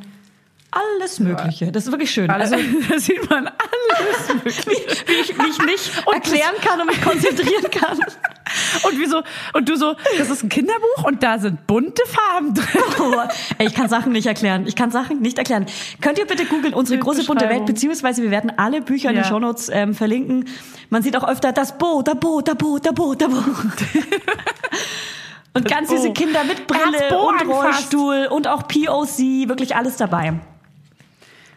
alles 0.75 1.21
Mögliche. 1.21 1.71
Das 1.73 1.85
ist 1.87 1.91
wirklich 1.93 2.11
schön. 2.11 2.31
also, 2.31 2.57
da 2.91 2.99
sieht 2.99 3.29
man 3.31 3.47
alles. 3.47 4.45
wie, 4.67 4.67
wie, 4.69 5.21
ich, 5.21 5.39
wie 5.39 5.51
ich 5.51 5.59
nicht 5.65 5.93
erklären 6.13 6.55
kann 6.63 6.81
und 6.81 6.87
mich 6.89 7.01
konzentrieren 7.03 7.71
kann. 7.71 7.99
Und 7.99 8.99
wieso? 8.99 9.23
Und 9.53 9.69
du 9.69 9.77
so, 9.77 9.95
das 10.19 10.31
ist 10.31 10.43
ein 10.43 10.49
Kinderbuch 10.49 11.05
und 11.05 11.23
da 11.23 11.39
sind 11.39 11.67
bunte 11.67 12.03
Farben 12.07 12.55
drin. 12.55 12.83
Oh, 13.01 13.15
ey, 13.59 13.67
ich 13.67 13.75
kann 13.75 13.89
Sachen 13.89 14.13
nicht 14.13 14.27
erklären. 14.27 14.67
Ich 14.67 14.77
kann 14.77 14.91
Sachen 14.91 15.21
nicht 15.21 15.39
erklären. 15.39 15.67
Könnt 16.01 16.19
ihr 16.19 16.27
bitte 16.27 16.45
googeln, 16.45 16.75
unsere 16.75 16.99
große 16.99 17.25
bunte 17.25 17.49
Welt, 17.49 17.67
beziehungsweise 17.67 18.23
wir 18.23 18.31
werden 18.31 18.53
alle 18.57 18.81
Bücher 18.83 19.11
in 19.11 19.17
Ja. 19.17 19.23
den 19.23 19.29
Shownotes 19.29 19.69
ähm, 19.73 19.95
verlinken. 19.95 20.49
Man 20.91 21.03
sieht 21.03 21.17
auch 21.17 21.27
öfter 21.27 21.53
das 21.53 21.79
Bo, 21.79 22.03
da 22.03 22.15
Bo, 22.15 22.41
da 22.41 22.55
Bo, 22.55 22.79
da 22.79 22.93
Bo, 22.93 23.15
da 23.15 23.27
Bo. 23.29 23.43
Und 25.57 25.69
ganz 25.69 25.89
süße 25.91 26.13
Kinder 26.13 26.43
mit 26.45 26.67
Brille 26.67 27.17
und. 27.17 27.49
Rollstuhl 27.49 28.27
und 28.31 28.49
auch 28.49 28.67
POC, 28.67 29.49
wirklich 29.49 29.77
alles 29.77 29.97
dabei. 29.97 30.35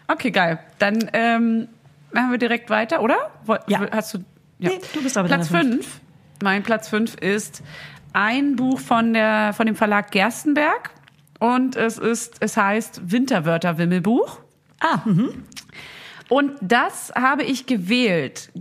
Okay, 0.08 0.32
geil. 0.32 0.60
Dann 0.80 1.10
ähm, 1.14 1.68
machen 2.12 2.32
wir 2.32 2.38
direkt 2.38 2.70
weiter, 2.70 3.02
oder? 3.02 3.18
Ja. 3.68 3.82
Hast 3.92 4.14
du? 4.14 4.20
Ja. 4.60 4.70
Nee, 4.70 4.80
du 4.94 5.04
bist 5.04 5.18
aber 5.18 5.28
Platz 5.28 5.50
deiner 5.50 5.64
fünf. 5.64 6.00
Mein 6.42 6.64
Platz 6.64 6.88
fünf 6.88 7.16
ist 7.16 7.64
ein 8.14 8.56
Buch 8.56 8.80
von 8.80 9.14
der 9.14 9.54
von 9.54 9.66
dem 9.66 9.76
Verlag 9.76 10.12
Gerstenberg 10.12 10.92
und 11.40 11.76
es 11.76 11.98
ist 11.98 12.38
es 12.40 12.58
heißt 12.58 13.12
Winterwörter 13.12 13.78
Wimmelbuch. 13.78 14.40
Ah, 14.80 15.02
mhm. 15.06 15.44
Und 16.30 16.54
das 16.62 17.12
habe 17.16 17.44
ich 17.44 17.66
gewählt 17.66 18.52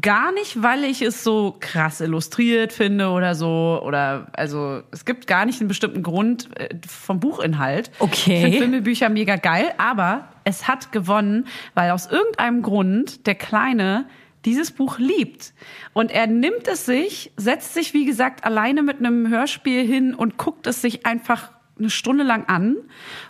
gar 0.00 0.32
nicht, 0.32 0.62
weil 0.62 0.84
ich 0.84 1.02
es 1.02 1.24
so 1.24 1.56
krass 1.58 2.00
illustriert 2.00 2.72
finde 2.72 3.08
oder 3.08 3.34
so. 3.34 3.80
Oder 3.82 4.26
also 4.34 4.82
es 4.90 5.04
gibt 5.04 5.26
gar 5.26 5.46
nicht 5.46 5.60
einen 5.60 5.68
bestimmten 5.68 6.02
Grund 6.02 6.48
äh, 6.58 6.68
vom 6.86 7.20
Buchinhalt. 7.20 7.90
Okay. 7.98 8.36
Ich 8.36 8.42
finde 8.42 8.60
Wimmelbücher 8.60 9.08
mega 9.08 9.36
geil, 9.36 9.72
aber 9.78 10.28
es 10.48 10.66
hat 10.66 10.92
gewonnen, 10.92 11.46
weil 11.74 11.90
aus 11.90 12.06
irgendeinem 12.06 12.62
Grund 12.62 13.26
der 13.26 13.34
Kleine 13.34 14.06
dieses 14.46 14.70
Buch 14.70 14.98
liebt. 14.98 15.52
Und 15.92 16.10
er 16.10 16.26
nimmt 16.26 16.66
es 16.68 16.86
sich, 16.86 17.32
setzt 17.36 17.74
sich, 17.74 17.92
wie 17.92 18.06
gesagt, 18.06 18.44
alleine 18.44 18.82
mit 18.82 18.98
einem 18.98 19.28
Hörspiel 19.28 19.86
hin 19.86 20.14
und 20.14 20.38
guckt 20.38 20.66
es 20.66 20.80
sich 20.80 21.04
einfach 21.04 21.52
eine 21.78 21.90
Stunde 21.90 22.24
lang 22.24 22.46
an. 22.46 22.76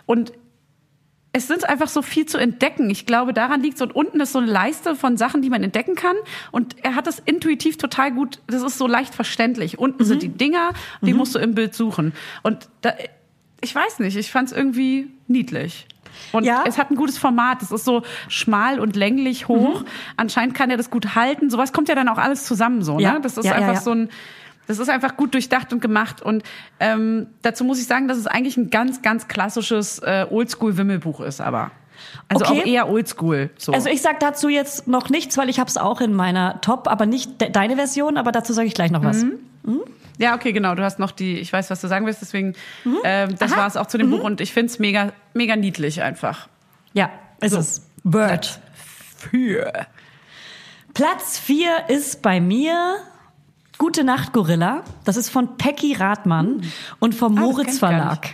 Und 0.05 0.31
es 1.33 1.47
sind 1.47 1.67
einfach 1.67 1.89
so 1.89 2.01
viel 2.01 2.25
zu 2.25 2.37
entdecken. 2.37 2.89
Ich 2.89 3.05
glaube, 3.05 3.33
daran 3.33 3.61
liegt 3.61 3.77
so 3.77 3.83
und 3.83 3.95
unten 3.95 4.21
ist 4.21 4.31
so 4.31 4.39
eine 4.39 4.49
Leiste 4.49 4.95
von 4.95 5.17
Sachen, 5.17 5.41
die 5.41 5.49
man 5.49 5.61
entdecken 5.61 5.95
kann. 5.95 6.15
Und 6.51 6.77
er 6.83 6.95
hat 6.95 7.05
das 7.05 7.19
intuitiv 7.19 7.75
total 7.75 8.13
gut. 8.13 8.39
Das 8.47 8.63
ist 8.63 8.77
so 8.77 8.87
leicht 8.87 9.13
verständlich. 9.13 9.77
Unten 9.77 10.05
sind 10.05 10.23
die 10.23 10.29
Dinger, 10.29 10.71
die 11.01 11.13
musst 11.13 11.35
du 11.35 11.39
im 11.39 11.53
Bild 11.53 11.75
suchen. 11.75 12.13
Und 12.43 12.69
da, 12.81 12.93
ich 13.61 13.75
weiß 13.75 13.99
nicht, 13.99 14.15
ich 14.15 14.31
fand 14.31 14.49
es 14.49 14.57
irgendwie 14.57 15.07
niedlich. 15.27 15.85
Und 16.31 16.43
Ja. 16.43 16.63
es 16.67 16.77
hat 16.77 16.91
ein 16.91 16.95
gutes 16.95 17.17
Format. 17.17 17.61
Es 17.61 17.71
ist 17.71 17.85
so 17.85 18.03
schmal 18.27 18.79
und 18.79 18.95
länglich 18.95 19.47
hoch. 19.47 19.83
Anscheinend 20.17 20.55
kann 20.55 20.69
er 20.69 20.77
das 20.77 20.89
gut 20.89 21.15
halten. 21.15 21.49
Sowas 21.49 21.73
kommt 21.73 21.89
ja 21.89 21.95
dann 21.95 22.07
auch 22.09 22.17
alles 22.17 22.45
zusammen 22.45 22.81
so. 22.83 22.99
Ja. 22.99 23.13
Ne? 23.13 23.21
Das 23.21 23.37
ist 23.37 23.45
Ja, 23.45 23.53
einfach 23.53 23.81
so 23.81 23.91
ein 23.91 24.09
das 24.67 24.77
ist 24.77 24.87
einfach 24.87 25.17
gut 25.17 25.33
durchdacht 25.33 25.73
und 25.73 25.81
gemacht. 25.81 26.21
Und 26.21 26.43
ähm, 26.79 27.25
dazu 27.41 27.63
muss 27.63 27.79
ich 27.79 27.87
sagen, 27.87 28.07
dass 28.07 28.19
es 28.19 28.27
eigentlich 28.27 28.55
ein 28.55 28.69
ganz, 28.69 29.01
ganz 29.01 29.27
klassisches 29.27 29.97
äh, 29.97 30.27
Oldschool-Wimmelbuch 30.29 31.21
ist, 31.21 31.41
aber. 31.41 31.71
Also 32.27 32.45
Okay. 32.45 32.61
auch 32.61 32.65
eher 32.67 32.87
Oldschool. 32.87 33.49
So. 33.57 33.71
Also 33.73 33.89
ich 33.89 34.03
sag 34.03 34.19
dazu 34.19 34.47
jetzt 34.47 34.87
noch 34.87 35.09
nichts, 35.09 35.37
weil 35.39 35.49
ich 35.49 35.59
habe 35.59 35.67
es 35.69 35.77
auch 35.77 36.01
in 36.01 36.13
meiner 36.13 36.61
Top, 36.61 36.87
aber 36.87 37.07
nicht 37.07 37.41
de 37.41 37.49
deine 37.49 37.77
Version, 37.77 38.15
aber 38.15 38.31
dazu 38.31 38.53
sage 38.53 38.67
ich 38.67 38.75
gleich 38.75 38.91
noch 38.91 39.03
was. 39.03 39.25
Ja, 40.19 40.35
okay, 40.35 40.51
genau. 40.51 40.75
Du 40.75 40.83
hast 40.83 40.99
noch 40.99 41.09
die, 41.11 41.39
ich 41.39 41.51
weiß, 41.51 41.71
was 41.71 41.81
du 41.81 41.87
sagen 41.87 42.05
willst, 42.05 42.21
deswegen, 42.21 42.53
Mhm. 42.85 42.97
ähm, 43.03 43.35
das 43.39 43.55
war 43.57 43.65
es 43.65 43.75
auch 43.75 43.87
zu 43.87 43.97
dem 43.97 44.11
Buch 44.11 44.21
und 44.23 44.39
ich 44.41 44.53
find's 44.53 44.77
mega, 44.77 45.11
mega 45.33 45.55
niedlich 45.55 46.03
einfach. 46.03 46.47
Ja, 46.93 47.09
ist 47.41 47.53
So. 47.53 47.59
es. 47.59 47.81
Bird. 48.03 48.59
Für. 49.17 49.87
Platz 50.93 51.39
4 51.39 51.89
ist 51.89 52.21
bei 52.21 52.39
mir 52.39 52.97
Gute 53.77 54.03
Nacht, 54.03 54.33
Gorilla. 54.33 54.83
Das 55.05 55.15
ist 55.15 55.29
von 55.29 55.55
Peggy 55.57 55.93
Rathmann 55.93 56.63
und 56.99 57.15
vom 57.15 57.37
Ah, 57.37 57.41
Moritz 57.41 57.79
Verlag. 57.79 58.31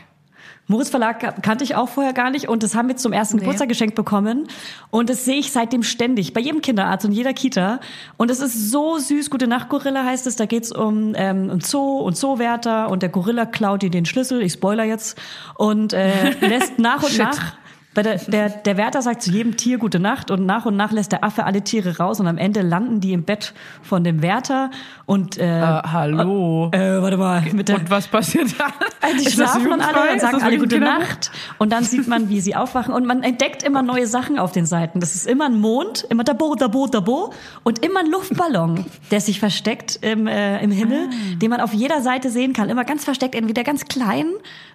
Moritz 0.68 0.90
Verlag 0.90 1.44
kannte 1.44 1.64
ich 1.64 1.76
auch 1.76 1.90
vorher 1.90 2.14
gar 2.14 2.32
nicht 2.32 2.50
und 2.50 2.64
das 2.64 2.74
haben 2.74 2.88
wir 2.88 2.98
zum 2.98 3.14
ersten 3.14 3.38
Geburtstag 3.38 3.70
geschenkt 3.70 3.94
bekommen 3.94 4.48
und 4.90 5.10
das 5.10 5.24
sehe 5.24 5.38
ich 5.38 5.52
seitdem 5.52 5.84
ständig 5.84 6.34
bei 6.34 6.42
jedem 6.42 6.62
Kinderarzt 6.62 7.06
und 7.06 7.12
jeder 7.12 7.34
Kita 7.34 7.80
und 8.18 8.32
es 8.32 8.40
ist 8.40 8.72
so 8.72 8.98
süß. 8.98 9.30
Gute 9.30 9.48
Nacht 9.48 9.70
Gorilla 9.70 10.04
heißt 10.04 10.26
es. 10.26 10.36
Da 10.36 10.46
geht's 10.48 10.72
um 10.72 11.14
ähm, 11.16 11.50
um 11.52 11.62
Zoo 11.62 12.00
und 12.00 12.18
Zoowärter 12.18 12.90
und 12.90 13.04
der 13.04 13.10
Gorilla 13.10 13.46
klaut 13.46 13.84
dir 13.84 13.92
den 13.92 14.06
Schlüssel. 14.06 14.42
Ich 14.42 14.54
spoiler 14.54 14.84
jetzt 14.84 15.20
und 15.56 15.94
äh, 15.94 16.32
lässt 16.40 16.80
nach 16.80 17.04
und 17.04 17.18
nach 17.18 17.54
weil 17.96 18.04
der, 18.04 18.18
der, 18.18 18.50
der 18.50 18.78
Wärter 18.78 19.02
sagt 19.02 19.24
zu 19.24 19.32
jedem 19.32 19.58
Tier 19.58 19.78
gute 19.80 20.00
Nacht 20.00 20.30
und 20.30 20.46
nach 20.46 20.66
und 20.66 20.76
nach 20.76 20.92
lässt 20.92 21.12
der 21.12 21.24
Affe 21.24 21.46
alle 21.46 21.64
Tiere 21.64 21.98
raus 21.98 22.20
und 22.20 22.28
am 22.28 22.38
Ende 22.38 22.62
landen 22.62 23.00
die 23.00 23.14
im 23.14 23.24
Bett 23.24 23.54
von 23.82 24.04
dem 24.04 24.22
Wärter 24.22 24.70
und 25.06 25.38
äh, 25.38 25.46
Äh, 25.62 25.82
hallo. 25.92 26.70
äh, 26.74 27.02
warte 27.02 27.18
mal 27.18 27.42
mit 27.54 27.70
der 27.70 27.78
und 27.78 27.90
was 27.90 28.08
passiert 28.08 28.54
da? 28.60 28.66
also 29.02 29.18
die 29.18 29.26
Ist 29.26 29.34
schlafen 29.34 29.70
dann 29.70 29.82
alle 29.82 30.12
und 30.14 30.22
sagen 30.22 30.42
alle 30.44 30.58
gute 30.58 30.76
Kinderbuch? 30.76 31.00
Nacht 31.00 31.32
und 31.58 31.72
dann 31.72 31.84
sieht 31.84 32.08
man, 32.08 32.30
wie 32.30 32.42
sie 32.42 32.56
aufwachen 32.56 32.94
und 32.94 33.06
man 33.06 33.24
entdeckt 33.24 33.64
immer 33.64 33.82
neue 33.82 34.08
Sachen 34.08 34.38
auf 34.40 34.52
den 34.52 34.66
Seiten. 34.66 35.00
Das 35.00 35.16
ist 35.16 35.26
immer 35.28 35.46
ein 35.46 35.60
Mond, 35.60 36.06
immer 36.10 36.24
Dabo, 36.24 36.56
Dabo, 36.56 36.88
Dabo 36.88 37.32
und 37.64 37.86
immer 37.86 38.02
ein 38.02 38.08
Luftballon, 38.12 38.86
der 39.12 39.22
sich 39.22 39.40
versteckt 39.40 40.00
im, 40.02 40.28
äh, 40.28 40.62
im 40.64 40.72
Himmel, 40.72 41.08
Ah. 41.10 41.36
den 41.42 41.50
man 41.50 41.62
auf 41.62 41.74
jeder 41.74 42.02
Seite 42.02 42.30
sehen 42.30 42.54
kann. 42.54 42.70
Immer 42.70 42.84
ganz 42.84 43.04
versteckt, 43.04 43.36
entweder 43.36 43.64
ganz 43.64 43.86
klein, 43.86 44.26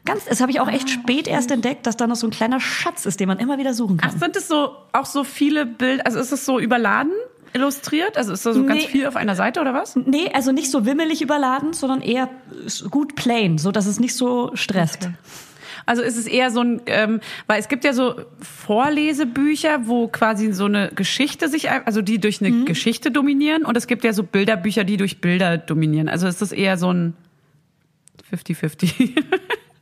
ganz, 0.04 0.24
das 0.26 0.40
habe 0.40 0.50
ich 0.52 0.60
auch 0.60 0.68
echt 0.68 0.86
Ah, 0.88 0.92
spät 0.92 1.26
erst 1.28 1.50
entdeckt, 1.50 1.86
dass 1.86 1.96
da 1.96 2.06
noch 2.06 2.16
so 2.16 2.26
ein 2.26 2.30
kleiner 2.30 2.60
Schatz 2.60 3.04
ist, 3.06 3.09
den 3.16 3.28
man 3.28 3.38
immer 3.38 3.58
wieder 3.58 3.74
suchen 3.74 3.96
kann. 3.98 4.11
Ach, 4.14 4.18
sind 4.18 4.36
es 4.36 4.48
so, 4.48 4.74
auch 4.92 5.06
so 5.06 5.24
viele 5.24 5.66
Bilder, 5.66 6.06
also 6.06 6.18
ist 6.18 6.32
es 6.32 6.44
so 6.44 6.58
überladen 6.61 7.12
illustriert? 7.52 8.16
Also 8.16 8.32
ist 8.32 8.46
da 8.46 8.52
so 8.52 8.64
ganz 8.64 8.82
Nee. 8.82 8.88
viel 8.88 9.06
auf 9.06 9.16
einer 9.16 9.34
Seite 9.34 9.61
oder 9.61 9.74
was? 9.74 9.96
Nee, 9.96 10.30
also 10.32 10.52
nicht 10.52 10.70
so 10.70 10.86
wimmelig 10.86 11.20
überladen, 11.20 11.72
sondern 11.72 12.00
eher 12.00 12.28
gut 12.90 13.16
plain, 13.16 13.58
so 13.58 13.72
dass 13.72 13.86
es 13.86 13.98
nicht 13.98 14.14
so 14.14 14.52
stresst. 14.54 15.08
Also 15.86 16.02
ist 16.02 16.16
es 16.16 16.26
eher 16.28 16.52
so 16.52 16.61
ein, 16.61 16.80
ähm, 16.86 17.20
weil 17.48 17.58
es 17.58 17.66
gibt 17.66 17.82
ja 17.84 17.92
so 17.92 18.14
Vorlesebücher, 18.40 19.88
wo 19.88 20.06
quasi 20.06 20.52
so 20.52 20.66
eine 20.66 20.92
Geschichte 20.94 21.48
sich, 21.48 21.70
also 21.70 22.02
die 22.02 22.20
durch 22.20 22.40
eine 22.40 22.64
Geschichte 22.64 23.11
dominieren 23.11 23.64
und 23.64 23.76
es 23.76 23.88
gibt 23.88 24.04
ja 24.04 24.12
so 24.12 24.22
Bilderbücher, 24.22 24.84
die 24.84 24.96
durch 24.96 25.20
Bilder 25.20 25.58
dominieren. 25.58 26.08
Also 26.08 26.28
ist 26.28 26.40
das 26.42 26.52
eher 26.52 26.76
so 26.76 26.92
ein 26.92 27.14
50-50. 28.32 29.12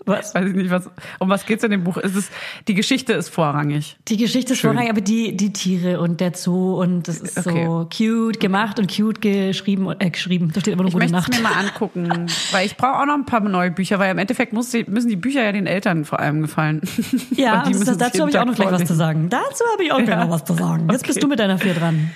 Was? 0.08 0.34
Weiß 0.34 0.46
ich 0.48 0.54
nicht, 0.54 0.70
was, 0.70 0.90
um 1.18 1.28
was 1.28 1.46
geht's 1.46 1.62
in 1.64 1.70
dem 1.70 1.84
Buch? 1.84 1.96
Ist 1.98 2.16
es, 2.16 2.30
die 2.66 2.74
Geschichte 2.74 3.12
ist 3.12 3.28
vorrangig. 3.28 3.96
Die 4.08 4.16
Geschichte 4.16 4.54
ist 4.54 4.58
Schön. 4.60 4.70
vorrangig, 4.72 4.90
aber 4.90 5.00
die, 5.00 5.36
die 5.36 5.52
Tiere 5.52 6.00
und 6.00 6.20
der 6.20 6.32
Zoo 6.34 6.80
und 6.80 7.06
das 7.08 7.18
ist 7.18 7.38
Okay. 7.38 7.64
so 7.66 7.88
cute 7.96 8.40
gemacht 8.40 8.78
und 8.78 8.90
cute 8.94 9.20
geschrieben, 9.20 9.88
äh, 9.98 10.10
geschrieben. 10.10 10.50
Da 10.52 10.60
steht 10.60 10.72
immer 10.74 10.82
nur 10.82 10.88
Ich 10.88 10.94
gute 10.94 11.10
möchte 11.12 11.18
es 11.30 11.40
Nacht. 11.40 11.42
mir 11.42 11.48
mal 11.48 11.58
angucken, 11.66 12.26
weil 12.52 12.66
ich 12.66 12.76
brauche 12.76 12.98
auch 13.00 13.06
noch 13.06 13.14
ein 13.14 13.26
paar 13.26 13.40
neue 13.40 13.70
Bücher, 13.70 13.98
weil 13.98 14.10
im 14.10 14.18
Endeffekt 14.18 14.52
muss 14.52 14.70
die, 14.70 14.84
müssen 14.88 15.08
die 15.08 15.16
Bücher 15.16 15.44
ja 15.44 15.52
den 15.52 15.66
Eltern 15.66 16.04
vor 16.04 16.18
allem 16.20 16.40
gefallen. 16.42 16.80
Ja, 17.36 17.62
das, 17.64 17.78
müssen 17.78 17.98
dazu 17.98 18.20
habe 18.22 18.30
ich 18.30 18.38
auch 18.38 18.44
noch 18.44 18.54
gleich 18.56 18.70
was 18.72 18.84
zu 18.84 18.94
sagen. 18.94 19.28
Dazu 19.28 19.62
habe 19.72 19.84
ich 19.84 19.92
auch 19.92 19.98
gleich 19.98 20.08
Ja. 20.08 20.24
noch 20.24 20.30
was 20.30 20.44
zu 20.44 20.54
sagen. 20.54 20.88
Jetzt 20.90 21.00
Okay. 21.02 21.06
bist 21.08 21.22
du 21.22 21.28
mit 21.28 21.38
deiner 21.38 21.58
vier 21.58 21.74
dran. 21.74 22.10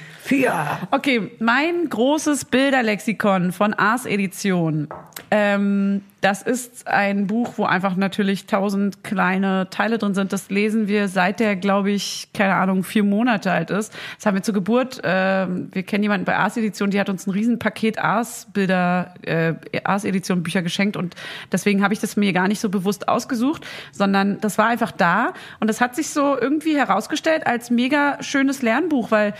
Okay, 0.90 1.30
mein 1.40 1.88
großes 1.88 2.44
Bilderlexikon 2.46 3.52
von 3.52 3.74
Ars 3.74 4.06
Edition. 4.06 4.88
Ähm, 5.34 6.02
das 6.20 6.42
ist 6.42 6.86
ein 6.86 7.26
Buch, 7.26 7.54
wo 7.56 7.64
einfach 7.64 7.96
natürlich 7.96 8.44
tausend 8.44 9.02
kleine 9.02 9.70
Teile 9.70 9.96
drin 9.96 10.12
sind. 10.12 10.30
Das 10.30 10.50
lesen 10.50 10.88
wir 10.88 11.08
seit 11.08 11.40
der, 11.40 11.56
glaube 11.56 11.90
ich, 11.90 12.28
keine 12.34 12.54
Ahnung, 12.56 12.84
vier 12.84 13.02
Monate 13.02 13.50
alt 13.50 13.70
ist. 13.70 13.94
Das 14.18 14.26
haben 14.26 14.34
wir 14.34 14.42
zur 14.42 14.52
Geburt. 14.52 15.00
Ähm, 15.04 15.70
wir 15.72 15.84
kennen 15.84 16.02
jemanden 16.02 16.26
bei 16.26 16.36
Ars 16.36 16.58
Edition, 16.58 16.90
die 16.90 17.00
hat 17.00 17.08
uns 17.08 17.26
ein 17.26 17.30
Riesenpaket 17.30 17.98
Ars 17.98 18.46
Bilder, 18.52 19.14
äh, 19.22 19.54
Ars 19.84 20.04
Edition 20.04 20.42
Bücher 20.42 20.60
geschenkt 20.60 20.98
und 20.98 21.14
deswegen 21.50 21.82
habe 21.82 21.94
ich 21.94 22.00
das 22.00 22.14
mir 22.18 22.34
gar 22.34 22.46
nicht 22.46 22.60
so 22.60 22.68
bewusst 22.68 23.08
ausgesucht, 23.08 23.66
sondern 23.90 24.38
das 24.42 24.58
war 24.58 24.66
einfach 24.66 24.92
da 24.92 25.32
und 25.60 25.68
das 25.68 25.80
hat 25.80 25.96
sich 25.96 26.10
so 26.10 26.38
irgendwie 26.38 26.76
herausgestellt 26.76 27.46
als 27.46 27.70
mega 27.70 28.22
schönes 28.22 28.60
Lernbuch, 28.60 29.10
weil 29.10 29.32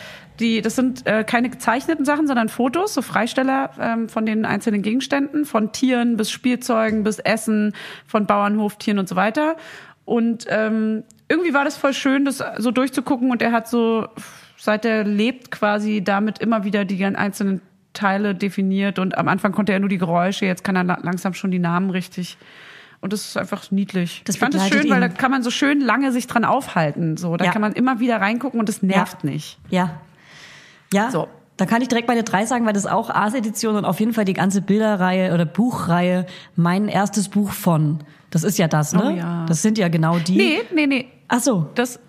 die, 0.42 0.60
das 0.60 0.76
sind 0.76 1.06
äh, 1.06 1.24
keine 1.24 1.48
gezeichneten 1.48 2.04
Sachen, 2.04 2.26
sondern 2.26 2.50
Fotos, 2.50 2.92
so 2.92 3.00
Freisteller 3.00 3.70
ähm, 3.80 4.08
von 4.10 4.26
den 4.26 4.44
einzelnen 4.44 4.82
Gegenständen, 4.82 5.46
von 5.46 5.72
Tieren 5.72 6.16
bis 6.18 6.30
Spielzeugen 6.30 7.04
bis 7.04 7.18
Essen, 7.20 7.72
von 8.06 8.26
Bauernhoftieren 8.26 8.98
und 8.98 9.08
so 9.08 9.16
weiter. 9.16 9.56
Und 10.04 10.46
ähm, 10.50 11.04
irgendwie 11.28 11.54
war 11.54 11.64
das 11.64 11.76
voll 11.78 11.94
schön, 11.94 12.24
das 12.26 12.42
so 12.58 12.70
durchzugucken. 12.72 13.30
Und 13.30 13.40
er 13.40 13.52
hat 13.52 13.68
so, 13.68 14.06
seit 14.58 14.84
er 14.84 15.04
lebt, 15.04 15.50
quasi 15.50 16.02
damit 16.04 16.40
immer 16.40 16.64
wieder 16.64 16.84
die 16.84 17.02
einzelnen 17.04 17.62
Teile 17.94 18.34
definiert. 18.34 18.98
Und 18.98 19.16
am 19.16 19.28
Anfang 19.28 19.52
konnte 19.52 19.72
er 19.72 19.78
nur 19.80 19.88
die 19.88 19.98
Geräusche, 19.98 20.44
jetzt 20.44 20.64
kann 20.64 20.76
er 20.76 20.84
la- 20.84 20.98
langsam 21.02 21.34
schon 21.34 21.50
die 21.50 21.58
Namen 21.60 21.90
richtig. 21.90 22.36
Und 23.00 23.12
das 23.12 23.24
ist 23.26 23.36
einfach 23.36 23.70
niedlich. 23.70 24.22
Das 24.26 24.36
ich 24.36 24.40
fand 24.40 24.54
es 24.54 24.68
schön, 24.68 24.88
weil 24.90 25.00
da 25.00 25.06
ihn. 25.06 25.14
kann 25.16 25.30
man 25.30 25.42
so 25.42 25.50
schön 25.50 25.80
lange 25.80 26.12
sich 26.12 26.26
dran 26.26 26.44
aufhalten. 26.44 27.16
So, 27.16 27.36
da 27.36 27.44
Ja. 27.46 27.50
kann 27.52 27.60
man 27.62 27.72
immer 27.72 27.98
wieder 28.00 28.20
reingucken 28.20 28.60
und 28.60 28.68
es 28.68 28.82
nervt 28.82 29.24
nicht. 29.24 29.58
Ja. 29.70 30.00
Ja. 30.92 31.10
So. 31.10 31.28
Da 31.56 31.66
kann 31.66 31.82
ich 31.82 31.88
direkt 31.88 32.08
meine 32.08 32.22
drei 32.22 32.46
sagen, 32.46 32.64
weil 32.66 32.72
das 32.72 32.86
auch 32.86 33.10
Ars-Edition 33.10 33.76
und 33.76 33.84
auf 33.84 34.00
jeden 34.00 34.14
Fall 34.14 34.24
die 34.24 34.32
ganze 34.32 34.62
Bilderreihe 34.62 35.32
oder 35.34 35.44
Buchreihe 35.44 36.26
mein 36.56 36.88
erstes 36.88 37.28
Buch 37.28 37.50
von. 37.52 38.00
Das 38.30 38.42
ist 38.42 38.58
ja 38.58 38.68
das, 38.68 38.94
ne? 38.94 39.02
Oh 39.06 39.10
ja. 39.10 39.44
Das 39.46 39.60
sind 39.62 39.76
ja 39.78 39.88
genau 39.88 40.18
die. 40.18 40.36
Nee, 40.36 40.58
nee, 40.74 40.86
nee. 40.86 41.08
Ach 41.28 41.40
so. 41.40 41.66
Das, 41.74 42.00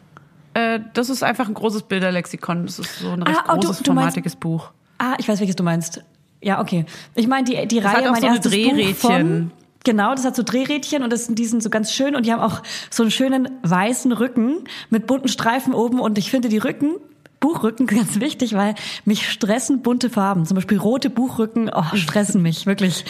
äh, 0.54 0.80
das 0.94 1.10
ist 1.10 1.24
einfach 1.24 1.48
ein 1.48 1.54
großes 1.54 1.84
Bilderlexikon. 1.84 2.66
Das 2.66 2.80
ist 2.80 3.00
so 3.00 3.10
ein 3.10 3.22
recht 3.24 3.38
Ah, 3.46 3.54
oh, 3.54 3.56
du- 3.60 3.68
großes, 3.68 3.84
du 3.84 3.92
meinst- 3.94 4.14
formatiges 4.14 4.36
Buch. 4.38 4.72
Ah, 4.98 5.16
ich 5.18 5.28
weiß, 5.28 5.40
welches 5.42 5.58
du 5.58 5.64
meinst. 5.64 6.02
Ja, 6.42 6.62
okay. 6.62 6.86
Ich 7.16 7.28
meine, 7.28 7.44
die, 7.44 7.68
die 7.68 7.84
hat 7.84 7.98
Reihe, 7.98 8.12
mein 8.12 8.22
so 8.22 8.28
erstes 8.28 8.52
Buch 8.52 8.58
Drehrädchen. 8.60 8.96
von... 8.96 9.52
Genau, 9.86 10.12
das 10.16 10.24
hat 10.24 10.36
so 10.38 10.44
Drehrädchen 10.44 11.04
und 11.04 11.12
das, 11.12 11.28
die 11.28 11.46
sind 11.46 11.62
so 11.62 11.70
ganz 11.70 11.92
schön 11.92 12.16
und 12.16 12.26
die 12.26 12.32
haben 12.32 12.40
auch 12.40 12.64
so 12.90 13.04
einen 13.04 13.12
schönen 13.12 13.50
weißen 13.64 14.14
Rücken 14.14 14.64
mit 14.90 15.06
bunten 15.08 15.28
Streifen 15.28 15.74
oben 15.74 16.00
und 16.00 16.18
ich 16.18 16.32
finde 16.32 16.48
die 16.48 16.58
Rücken, 16.58 16.96
Buchrücken 17.44 17.86
ganz 17.88 18.20
wichtig, 18.22 18.54
weil 18.56 18.74
mich 19.04 19.30
stressen 19.30 19.82
bunte 19.82 20.10
Farben. 20.10 20.46
Zum 20.46 20.56
Beispiel 20.56 20.78
rote 20.78 21.10
Buchrücken, 21.10 21.70
oh, 21.74 21.84
stressen 21.96 22.42
mich, 22.42 22.66
wirklich. 22.66 23.04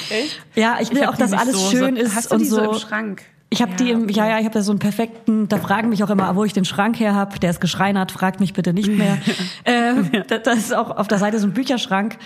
Ja, 0.56 0.78
ich 0.82 0.92
will 0.92 1.04
hab 1.06 1.14
auch, 1.14 1.18
dass 1.18 1.34
alles 1.34 1.56
so. 1.56 1.70
schön 1.70 1.96
so, 1.96 2.02
ist 2.02 2.16
Hast 2.16 2.32
du 2.32 2.36
und 2.36 2.42
die 2.42 2.48
so 2.48 2.56
so. 2.56 2.72
im 2.72 2.80
Schrank? 2.80 3.22
Ich 3.52 3.62
habe 3.62 3.76
die 3.76 3.92
im, 3.92 4.10
ja, 4.10 4.28
ja, 4.28 4.40
ich 4.40 4.46
habe 4.46 4.56
da 4.56 4.64
so 4.64 4.72
einen 4.72 4.80
perfekten, 4.80 5.48
da 5.48 5.58
fragen 5.60 5.90
mich 5.90 6.04
auch 6.04 6.10
immer, 6.10 6.36
wo 6.36 6.44
ich 6.44 6.54
den 6.54 6.66
Schrank 6.66 7.00
her 7.00 7.14
hab. 7.14 7.40
Der 7.40 7.52
ist 7.52 7.62
geschreinert, 7.62 8.12
fragt 8.12 8.40
mich 8.40 8.54
bitte 8.54 8.74
nicht 8.74 8.90
mehr. 8.90 9.20
da- 10.28 10.40
das 10.40 10.58
ist 10.58 10.74
auch 10.76 10.90
auf 10.98 11.08
der 11.08 11.20
Seite 11.20 11.38
so 11.38 11.46
ein 11.46 11.54
Bücherschrank. 11.54 12.18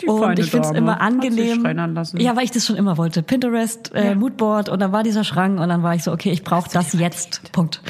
Die 0.00 0.06
und 0.08 0.38
ich 0.40 0.50
finde 0.50 0.68
es 0.68 0.74
immer 0.74 1.00
angenehm. 1.00 1.64
Ja, 2.14 2.34
weil 2.36 2.44
ich 2.44 2.50
das 2.50 2.66
schon 2.66 2.76
immer 2.76 2.98
wollte. 2.98 3.22
Pinterest, 3.22 3.94
äh, 3.94 4.08
Ja. 4.08 4.14
Moodboard 4.16 4.68
und 4.68 4.80
dann 4.80 4.90
war 4.92 5.02
dieser 5.04 5.22
Schrank 5.22 5.60
und 5.60 5.68
dann 5.68 5.82
war 5.84 5.94
ich 5.94 6.02
so, 6.02 6.12
okay, 6.12 6.30
ich 6.32 6.42
brauche 6.42 6.68
das 6.72 6.92
jetzt. 6.94 7.52
Punkt. 7.52 7.80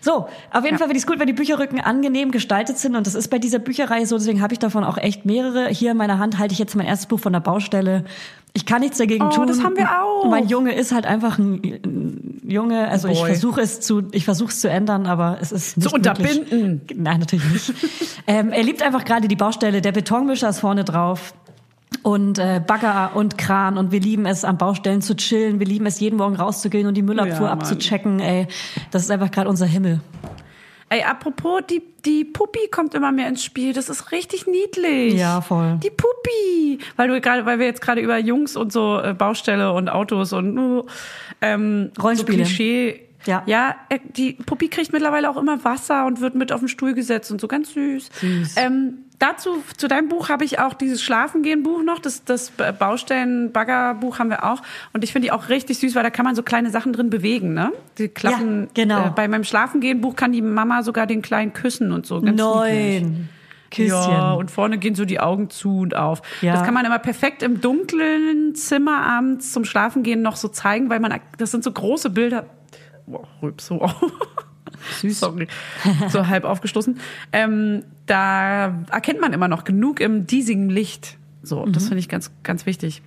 So, 0.00 0.28
auf 0.52 0.64
jeden 0.64 0.78
Fall 0.78 0.86
finde 0.86 0.92
ich 0.98 1.02
es 1.02 1.06
gut, 1.08 1.18
wenn 1.18 1.26
die 1.26 1.32
Bücherrücken 1.32 1.80
angenehm 1.80 2.30
gestaltet 2.30 2.78
sind 2.78 2.94
und 2.94 3.06
das 3.08 3.16
ist 3.16 3.28
bei 3.28 3.38
dieser 3.40 3.58
Bücherreihe 3.58 4.06
so, 4.06 4.16
deswegen 4.16 4.40
habe 4.40 4.52
ich 4.52 4.60
davon 4.60 4.84
auch 4.84 4.96
echt 4.96 5.26
mehrere. 5.26 5.68
Hier 5.68 5.90
in 5.90 5.96
meiner 5.96 6.18
Hand 6.18 6.38
halte 6.38 6.52
ich 6.52 6.60
jetzt 6.60 6.76
mein 6.76 6.86
erstes 6.86 7.06
Buch 7.08 7.18
von 7.18 7.32
der 7.32 7.40
Baustelle. 7.40 8.04
Ich 8.54 8.64
kann 8.64 8.80
nichts 8.80 8.98
dagegen 8.98 9.24
Oh, 9.26 9.30
tun. 9.30 9.48
das 9.48 9.62
haben 9.62 9.76
wir 9.76 9.88
auch. 10.02 10.24
Mein 10.30 10.46
Junge 10.48 10.72
ist 10.74 10.92
halt 10.92 11.04
einfach 11.06 11.38
ein, 11.38 11.54
ein 11.84 12.40
Junge, 12.44 12.88
also 12.88 13.08
ich 13.08 13.18
Boy. 13.18 13.30
versuche 13.30 13.60
es 13.60 13.80
zu, 13.80 14.04
ich 14.12 14.24
versuche 14.24 14.50
es 14.50 14.60
zu 14.60 14.70
ändern, 14.70 15.06
aber 15.06 15.38
es 15.40 15.50
ist 15.52 15.76
nicht 15.76 15.88
Zu 15.88 15.94
unterbinden. 15.96 16.68
Möglich. 16.78 16.98
Nein, 16.98 17.18
natürlich 17.20 17.52
nicht. 17.52 17.72
ähm, 18.28 18.52
er 18.52 18.62
liebt 18.62 18.82
einfach 18.82 19.04
gerade 19.04 19.26
die 19.28 19.36
Baustelle. 19.36 19.82
Der 19.82 19.92
Betonmischer 19.92 20.48
ist 20.48 20.60
vorne 20.60 20.84
drauf. 20.84 21.34
Und 22.02 22.38
äh, 22.38 22.60
Bagger 22.64 23.12
und 23.14 23.38
Kran 23.38 23.78
und 23.78 23.92
wir 23.92 24.00
lieben 24.00 24.26
es, 24.26 24.44
an 24.44 24.58
Baustellen 24.58 25.02
zu 25.02 25.16
chillen. 25.16 25.58
Wir 25.58 25.66
lieben 25.66 25.86
es, 25.86 26.00
jeden 26.00 26.16
Morgen 26.16 26.36
rauszugehen 26.36 26.86
und 26.86 26.94
die 26.94 27.02
Müllabfuhr 27.02 27.46
Ja, 27.46 27.52
abzuchecken. 27.52 28.20
Ey, 28.20 28.46
das 28.90 29.02
ist 29.02 29.10
einfach 29.10 29.30
gerade 29.30 29.48
unser 29.48 29.66
Himmel. 29.66 30.00
Ey, 30.90 31.02
apropos, 31.02 31.62
die, 31.68 31.82
die 32.04 32.24
Puppi 32.24 32.68
kommt 32.70 32.94
immer 32.94 33.12
mehr 33.12 33.28
ins 33.28 33.44
Spiel. 33.44 33.74
Das 33.74 33.90
ist 33.90 34.10
richtig 34.10 34.46
niedlich. 34.46 35.14
Ja, 35.14 35.42
voll. 35.42 35.78
Die 35.82 35.90
Puppi. 35.90 36.78
Weil 36.96 37.08
du 37.08 37.20
gerade, 37.20 37.44
weil 37.44 37.58
wir 37.58 37.66
jetzt 37.66 37.82
gerade 37.82 38.00
über 38.00 38.16
Jungs 38.16 38.56
und 38.56 38.72
so 38.72 38.98
äh, 38.98 39.12
Baustelle 39.12 39.72
und 39.72 39.90
Autos 39.90 40.32
und 40.32 40.56
uh, 40.56 40.86
ähm, 41.42 41.90
Rollenspiele. 42.00 42.38
So 42.38 42.44
Klischee. 42.44 43.00
Ja. 43.26 43.42
Ja, 43.44 43.76
äh, 43.90 43.98
die 44.16 44.32
Puppi 44.32 44.68
kriegt 44.68 44.92
mittlerweile 44.92 45.28
auch 45.28 45.36
immer 45.36 45.62
Wasser 45.62 46.06
und 46.06 46.22
wird 46.22 46.34
mit 46.34 46.52
auf 46.52 46.60
den 46.60 46.68
Stuhl 46.68 46.94
gesetzt 46.94 47.30
und 47.30 47.40
so 47.40 47.48
ganz 47.48 47.74
süß. 47.74 48.08
Süß. 48.20 48.54
Ähm, 48.56 49.04
dazu, 49.18 49.62
zu 49.76 49.88
deinem 49.88 50.08
Buch 50.08 50.28
habe 50.28 50.44
ich 50.44 50.58
auch 50.58 50.74
dieses 50.74 51.02
Schlafengehen-Buch 51.02 51.82
noch, 51.82 51.98
das, 51.98 52.24
das 52.24 52.50
Baustellen-Bagger-Buch 52.50 54.18
haben 54.18 54.30
wir 54.30 54.44
auch. 54.44 54.62
Und 54.92 55.04
ich 55.04 55.12
finde 55.12 55.26
die 55.26 55.32
auch 55.32 55.48
richtig 55.48 55.78
süß, 55.78 55.94
weil 55.94 56.02
da 56.02 56.10
kann 56.10 56.24
man 56.24 56.34
so 56.34 56.42
kleine 56.42 56.70
Sachen 56.70 56.92
drin 56.92 57.10
bewegen, 57.10 57.54
ne? 57.54 57.72
Die 57.98 58.08
klappen. 58.08 58.64
Ja, 58.64 58.68
genau. 58.74 59.06
Äh, 59.06 59.10
bei 59.14 59.28
meinem 59.28 59.44
Schlafengehen-Buch 59.44 60.16
kann 60.16 60.32
die 60.32 60.42
Mama 60.42 60.82
sogar 60.82 61.06
den 61.06 61.22
Kleinen 61.22 61.52
küssen 61.52 61.92
und 61.92 62.06
so. 62.06 62.20
Ganz. 62.20 62.38
Neun. 62.38 63.28
Küsschen. 63.70 63.88
Ja, 63.90 64.32
und 64.32 64.50
vorne 64.50 64.78
gehen 64.78 64.94
so 64.94 65.04
die 65.04 65.20
Augen 65.20 65.50
zu 65.50 65.80
und 65.80 65.94
auf. 65.94 66.22
Ja. 66.40 66.54
Das 66.54 66.64
kann 66.64 66.72
man 66.72 66.86
immer 66.86 66.98
perfekt 66.98 67.42
im 67.42 67.60
dunklen 67.60 68.54
Zimmer 68.54 69.02
abends 69.02 69.52
zum 69.52 69.66
Schlafengehen 69.66 70.22
noch 70.22 70.36
so 70.36 70.48
zeigen, 70.48 70.88
weil 70.88 71.00
man, 71.00 71.20
das 71.36 71.50
sind 71.50 71.62
so 71.64 71.70
große 71.70 72.08
Bilder. 72.10 72.46
Boah, 73.06 73.28
rüb 73.42 73.60
so 73.60 73.82
auf. 73.82 74.02
Süß. 75.00 75.20
Sorry. 75.20 75.48
So 76.08 76.26
halb 76.26 76.44
aufgestoßen. 76.44 76.98
Ähm, 77.32 77.84
da 78.06 78.74
erkennt 78.90 79.20
man 79.20 79.32
immer 79.32 79.48
noch 79.48 79.64
genug 79.64 80.00
im 80.00 80.26
diesigen 80.26 80.70
Licht. 80.70 81.16
So, 81.42 81.66
das 81.66 81.84
finde 81.84 82.00
ich 82.00 82.08
ganz, 82.08 82.30
ganz 82.42 82.66
wichtig. 82.66 83.02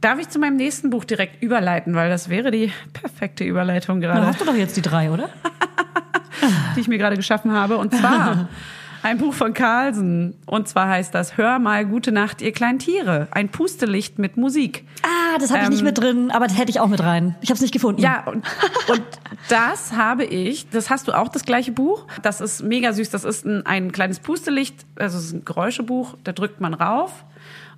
Darf 0.00 0.18
ich 0.20 0.28
zu 0.28 0.38
meinem 0.38 0.56
nächsten 0.56 0.90
Buch 0.90 1.04
direkt 1.04 1.42
überleiten, 1.42 1.94
weil 1.94 2.08
das 2.08 2.28
wäre 2.28 2.50
die 2.50 2.72
perfekte 2.92 3.44
Überleitung 3.44 4.00
gerade 4.00 4.26
hast 4.26 4.40
du 4.40 4.44
doch 4.44 4.54
jetzt 4.54 4.76
die 4.76 4.82
drei, 4.82 5.10
oder? 5.10 5.28
die 6.76 6.80
ich 6.80 6.88
mir 6.88 6.98
gerade 6.98 7.16
geschaffen 7.16 7.52
habe. 7.52 7.78
Und 7.78 7.94
zwar 7.94 8.48
ein 9.02 9.18
Buch 9.18 9.34
von 9.34 9.54
Carlsen. 9.54 10.36
Und 10.46 10.68
zwar 10.68 10.88
heißt 10.88 11.14
das 11.14 11.36
Hör 11.36 11.58
mal 11.58 11.84
Gute 11.84 12.12
Nacht, 12.12 12.42
ihr 12.42 12.52
kleinen 12.52 12.78
Tiere. 12.78 13.26
Ein 13.32 13.48
Pustelicht 13.48 14.18
mit 14.18 14.36
Musik. 14.36 14.84
Ah, 15.02 15.27
das 15.38 15.50
habe 15.50 15.62
ich 15.64 15.68
nicht 15.70 15.80
Ähm, 15.80 15.84
mit 15.86 15.98
drin, 15.98 16.30
aber 16.30 16.46
das 16.46 16.58
hätte 16.58 16.70
ich 16.70 16.80
auch 16.80 16.86
mit 16.86 17.00
rein. 17.00 17.36
Ich 17.40 17.50
habe 17.50 17.56
es 17.56 17.60
nicht 17.60 17.72
gefunden. 17.72 18.02
Ja, 18.02 18.24
und, 18.26 18.44
und 18.88 19.02
das 19.48 19.92
habe 19.92 20.24
ich, 20.24 20.68
das 20.70 20.90
hast 20.90 21.08
du 21.08 21.12
auch, 21.12 21.28
das 21.28 21.44
gleiche 21.44 21.72
Buch. 21.72 22.06
Das 22.22 22.40
ist 22.40 22.62
mega 22.62 22.92
süß. 22.92 23.10
Das 23.10 23.24
ist 23.24 23.44
ein, 23.44 23.64
ein 23.66 23.92
kleines 23.92 24.20
Pustelicht, 24.20 24.86
also 24.96 25.18
es 25.18 25.26
ist 25.26 25.32
ein 25.32 25.44
Geräuschebuch, 25.44 26.16
da 26.24 26.32
drückt 26.32 26.60
man 26.60 26.74
rauf. 26.74 27.24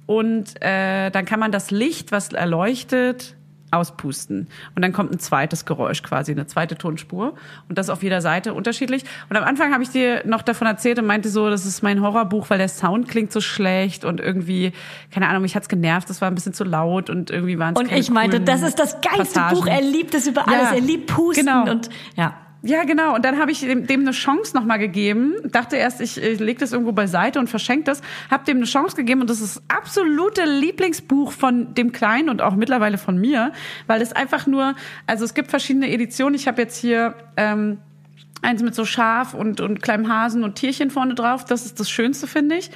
Und 0.07 0.61
äh, 0.61 1.11
dann 1.11 1.25
kann 1.25 1.39
man 1.39 1.53
das 1.53 1.71
Licht, 1.71 2.11
was 2.11 2.33
erleuchtet, 2.33 3.37
auspusten. 3.71 4.49
Und 4.75 4.83
dann 4.83 4.93
kommt 4.93 5.13
ein 5.13 5.19
zweites 5.19 5.65
Geräusch 5.65 6.03
quasi, 6.03 6.33
eine 6.33 6.47
zweite 6.47 6.77
Tonspur. 6.77 7.35
Und 7.69 7.79
das 7.79 7.91
auf 7.91 8.03
jeder 8.03 8.21
Seite 8.21 8.55
unterschiedlich. 8.55 9.05
Und 9.29 9.37
am 9.37 9.45
Anfang 9.45 9.73
habe 9.73 9.83
ich 9.83 9.91
dir 9.91 10.23
noch 10.27 10.43
davon 10.43 10.67
erzählt 10.67 10.99
und 10.99 11.07
meinte 11.07 11.29
so, 11.29 11.51
das 11.51 11.67
ist 11.67 11.83
mein 11.83 12.03
Horrorbuch, 12.03 12.51
weil 12.51 12.59
der 12.59 12.69
Sound 12.69 13.09
klingt 13.09 13.33
so 13.33 13.41
schlecht 13.41 14.05
und 14.05 14.21
irgendwie, 14.21 14.73
keine 15.11 15.29
Ahnung, 15.29 15.43
mich 15.43 15.57
hat's 15.57 15.69
genervt, 15.69 16.11
das 16.11 16.21
war 16.21 16.29
ein 16.29 16.35
bisschen 16.35 16.55
zu 16.55 16.65
laut 16.65 17.11
und 17.11 17.31
irgendwie 17.31 17.59
waren 17.59 17.75
es 17.75 17.81
Und 17.81 17.93
ich 17.93 18.11
meinte, 18.11 18.41
das 18.41 18.63
ist 18.63 18.79
das 18.79 19.01
geilste 19.01 19.41
Passagen. 19.41 19.57
Buch. 19.57 19.67
Er 19.67 19.83
liebt 19.83 20.15
es 20.15 20.27
über 20.27 20.45
Ja, 20.47 20.59
alles. 20.59 20.73
Er 20.73 20.81
liebt 20.81 21.07
Pusten 21.07 21.47
genau. 21.47 21.71
und 21.71 21.89
ja. 22.17 22.35
Ja, 22.63 22.85
genau. 22.85 23.15
Und 23.15 23.25
dann 23.25 23.39
habe 23.39 23.53
ich 23.53 23.61
dem, 23.61 23.87
dem 23.87 24.01
eine 24.01 24.11
Chance 24.11 24.55
nochmal 24.55 24.79
gegeben. 24.79 25.35
Dachte 25.45 25.77
erst, 25.77 26.01
ich, 26.01 26.21
ich 26.21 26.41
lege 26.41 26.61
das 26.61 26.73
irgendwo 26.73 26.93
beiseite 26.93 27.39
und 27.39 27.49
verschenke 27.49 27.85
das. 27.85 28.03
Hab 28.31 28.45
dem 28.45 28.59
eine 28.59 28.67
Chance 28.67 28.97
gegeben 28.97 29.23
und 29.23 29.31
das 29.31 29.41
ist 29.41 29.57
das 29.57 29.63
absolute 29.69 30.45
Lieblingsbuch 30.45 31.33
von 31.33 31.73
dem 31.75 31.93
Kleinen 31.93 32.29
und 32.29 32.43
auch 32.43 32.55
mittlerweile 32.55 32.99
von 32.99 33.19
mir, 33.19 33.53
weil 33.87 34.03
es 34.03 34.13
einfach 34.13 34.47
nur, 34.47 34.75
also 35.07 35.25
es 35.25 35.33
gibt 35.33 35.49
verschiedene 35.49 35.91
Editionen. 35.91 36.35
Ich 36.35 36.47
habe 36.47 36.61
jetzt 36.61 36.77
hier 36.77 37.15
ähm, 37.39 37.79
eins 38.43 38.63
mit 38.63 38.75
so 38.75 38.85
Schaf 38.85 39.35
und, 39.35 39.61
und 39.61 39.83
kleinem 39.83 40.09
Hasen 40.09 40.45
und 40.45 40.57
Tierchen 40.57 40.91
vorne 40.91 41.15
drauf. 41.15 41.45
Das 41.45 41.65
ist 41.65 41.81
das 41.81 41.91
Schönste, 41.91 42.27
finde 42.27 42.57
ich. 42.57 42.71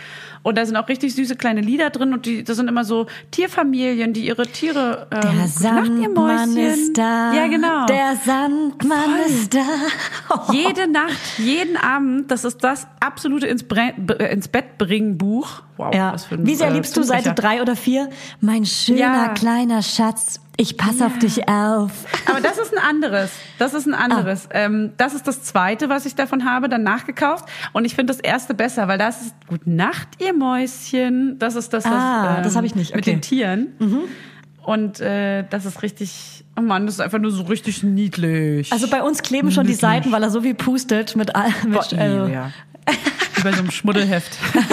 Und 0.45 0.57
da 0.57 0.65
sind 0.65 0.77
auch 0.77 0.87
richtig 0.89 1.15
süße 1.17 1.35
kleine 1.35 1.61
Lieder 1.63 1.91
drin 1.91 2.13
und 2.13 2.27
die, 2.27 2.45
das 2.45 2.57
sind 2.59 2.69
immer 2.69 2.85
so 2.85 3.07
Tierfamilien, 3.33 4.13
die 4.13 4.27
ihre 4.27 4.47
Tiere. 4.47 5.09
Ähm, 5.11 5.21
Der 5.39 5.49
Sandmann 5.49 6.57
ist 6.57 6.97
da. 6.97 7.33
Ja, 7.33 7.49
genau. 7.49 7.87
Der 7.87 8.15
Sandmann 8.25 9.17
ist 9.27 9.53
da. 9.55 9.65
Jede 10.53 10.87
Nacht, 10.91 11.39
jeden 11.39 11.77
Abend, 11.77 12.31
das 12.31 12.45
ist 12.45 12.63
das 12.63 12.87
absolute 13.01 13.47
ins, 13.47 13.65
Bre 13.65 13.95
äh, 14.21 14.33
ins 14.33 14.47
Bett 14.49 14.79
bringen 14.79 15.19
Buch. 15.19 15.63
Wow, 15.77 15.93
Ja. 15.95 16.13
was 16.13 16.27
für 16.27 16.37
ein, 16.37 16.47
Wie 16.47 16.55
sehr 16.55 16.69
äh, 16.69 16.73
liebst 16.75 16.97
du 16.97 17.03
Seite 17.03 17.33
drei 17.35 17.61
oder 17.61 17.75
vier? 17.75 18.09
Mein 18.41 18.65
schöner 18.65 18.99
Ja. 19.01 19.29
kleiner 19.31 19.83
Schatz, 19.83 20.41
ich 20.57 20.77
pass 20.77 21.03
auf 21.03 21.19
dich 21.19 21.49
auf. 21.49 21.91
Aber 22.27 22.41
das 22.41 22.59
ist 22.59 22.77
ein 22.77 22.85
anderes. 22.85 23.33
Das 23.59 23.75
ist 23.75 23.87
ein 23.87 23.95
anderes. 23.95 24.49
Ähm, 24.53 24.93
das 24.99 25.15
ist 25.15 25.27
das 25.27 25.43
zweite, 25.43 25.89
was 25.89 26.07
ich 26.07 26.15
davon 26.15 26.45
habe, 26.45 26.69
dann 26.69 26.85
nachgekauft. 26.85 27.47
Und 27.73 27.85
ich 27.87 27.97
finde 27.97 28.13
das 28.13 28.21
erste 28.21 28.55
besser, 28.55 28.87
weil 28.87 28.99
das 28.99 29.23
ist 29.23 29.35
Gute 29.49 29.69
Nacht, 29.71 30.09
ihr 30.21 30.33
Mäuschen. 30.39 31.39
Das 31.39 31.55
ist 31.57 31.73
das, 31.73 31.85
was, 31.85 31.93
Ah, 31.93 32.37
ähm, 32.39 32.43
das 32.45 32.57
hab 32.57 32.65
ich 32.65 32.75
nicht. 32.75 32.95
mit 32.95 33.05
Okay. 33.05 33.13
Mhm. 33.17 33.17
den 33.17 33.23
Tieren. 33.23 33.67
Und 34.65 35.01
äh, 35.01 35.45
das 35.51 35.67
ist 35.67 35.83
richtig, 35.83 36.45
oh 36.57 36.63
Mann, 36.63 36.87
das 36.87 36.95
ist 36.97 37.01
einfach 37.01 37.19
nur 37.19 37.31
so 37.31 37.43
richtig 37.45 37.83
niedlich. 37.83 38.73
Also 38.73 38.89
bei 38.89 39.03
uns 39.03 39.23
kleben 39.23 39.51
schon 39.51 39.65
die 39.65 39.73
Niedlich. 39.73 39.81
Seiten, 39.81 40.13
weil 40.13 40.23
er 40.23 40.31
so 40.31 40.41
viel 40.41 40.55
pustet 40.55 41.17
mit, 41.17 41.35
all- 41.37 41.53
mit 41.67 41.75
Boah, 41.75 41.93
äh, 41.93 42.33
ja. 42.33 42.51
Wie 43.35 43.43
bei 43.43 43.53
so 43.53 43.59
einem 43.59 43.71
Schmuddelheft. 43.71 44.39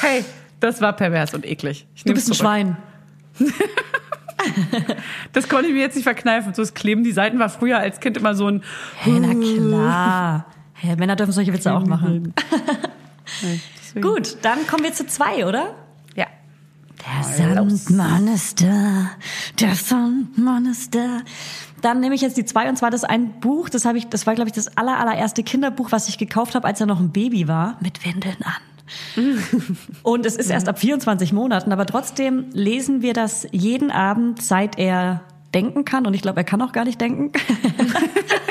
hey, 0.00 0.24
das 0.60 0.80
war 0.80 0.92
pervers 0.94 1.34
und 1.34 1.44
eklig. 1.46 1.86
Ich 1.94 2.04
Du 2.04 2.12
bist 2.14 2.28
ein. 2.30 2.34
Schwein. 2.34 2.76
Das 5.32 5.48
konnte 5.48 5.68
ich 5.68 5.72
mir 5.72 5.80
jetzt 5.80 5.94
nicht 5.94 6.04
verkneifen. 6.04 6.52
So 6.52 6.60
das 6.60 6.74
Kleben 6.74 7.02
die 7.02 7.12
Seiten 7.12 7.38
war 7.38 7.48
früher 7.48 7.78
als 7.78 7.98
Kind 7.98 8.18
immer 8.18 8.34
so 8.34 8.46
ein 8.48 8.62
Hey, 8.96 9.18
na 9.18 9.32
klar. 9.34 10.44
Hey, 10.74 10.96
Männer 10.96 11.16
dürfen 11.16 11.32
solche 11.32 11.52
Witze 11.52 11.72
auch 11.72 11.86
machen. 11.86 12.34
Deswegen. 13.78 14.06
Gut, 14.06 14.36
dann 14.42 14.66
kommen 14.66 14.84
wir 14.84 14.92
zu 14.92 15.06
zwei, 15.06 15.46
oder? 15.46 15.74
Ja. 16.14 16.26
Der 17.06 17.24
Sandmann 17.24 18.28
ist 18.28 18.62
da. 18.62 19.10
Der 19.60 19.74
Sandmann 19.74 20.66
ist 20.66 20.94
da. 20.94 21.20
Dann 21.80 22.00
nehme 22.00 22.14
ich 22.14 22.20
jetzt 22.20 22.36
die 22.36 22.44
zwei 22.44 22.68
und 22.68 22.76
zwar 22.76 22.90
das 22.90 23.04
ein 23.04 23.40
Buch, 23.40 23.68
das 23.68 23.84
habe 23.84 23.98
ich, 23.98 24.08
das 24.08 24.26
war 24.26 24.34
glaube 24.34 24.48
ich 24.48 24.54
das 24.54 24.76
aller, 24.76 24.98
allererste 24.98 25.42
Kinderbuch, 25.42 25.92
was 25.92 26.08
ich 26.08 26.18
gekauft 26.18 26.54
habe, 26.54 26.66
als 26.66 26.80
er 26.80 26.86
noch 26.86 26.98
ein 26.98 27.10
Baby 27.12 27.46
war, 27.46 27.76
mit 27.80 28.04
Windeln 28.04 28.38
an. 28.42 28.54
Und 30.02 30.26
es 30.26 30.36
ist 30.36 30.50
erst 30.50 30.68
ab 30.68 30.78
24 30.78 31.32
Monaten, 31.32 31.72
aber 31.72 31.86
trotzdem 31.86 32.46
lesen 32.52 33.02
wir 33.02 33.12
das 33.12 33.46
jeden 33.50 33.90
Abend, 33.90 34.42
seit 34.42 34.78
er 34.78 35.22
denken 35.54 35.84
kann. 35.84 36.06
Und 36.06 36.14
ich 36.14 36.22
glaube, 36.22 36.40
er 36.40 36.44
kann 36.44 36.60
auch 36.62 36.72
gar 36.72 36.84
nicht 36.84 37.00
denken. 37.00 37.32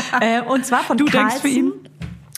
äh, 0.20 0.42
und 0.42 0.64
zwar 0.66 0.80
von 0.80 0.96
Du 0.96 1.04
denkst 1.06 1.36
für 1.36 1.40
Carlsen. 1.42 1.56
ihn? 1.56 1.72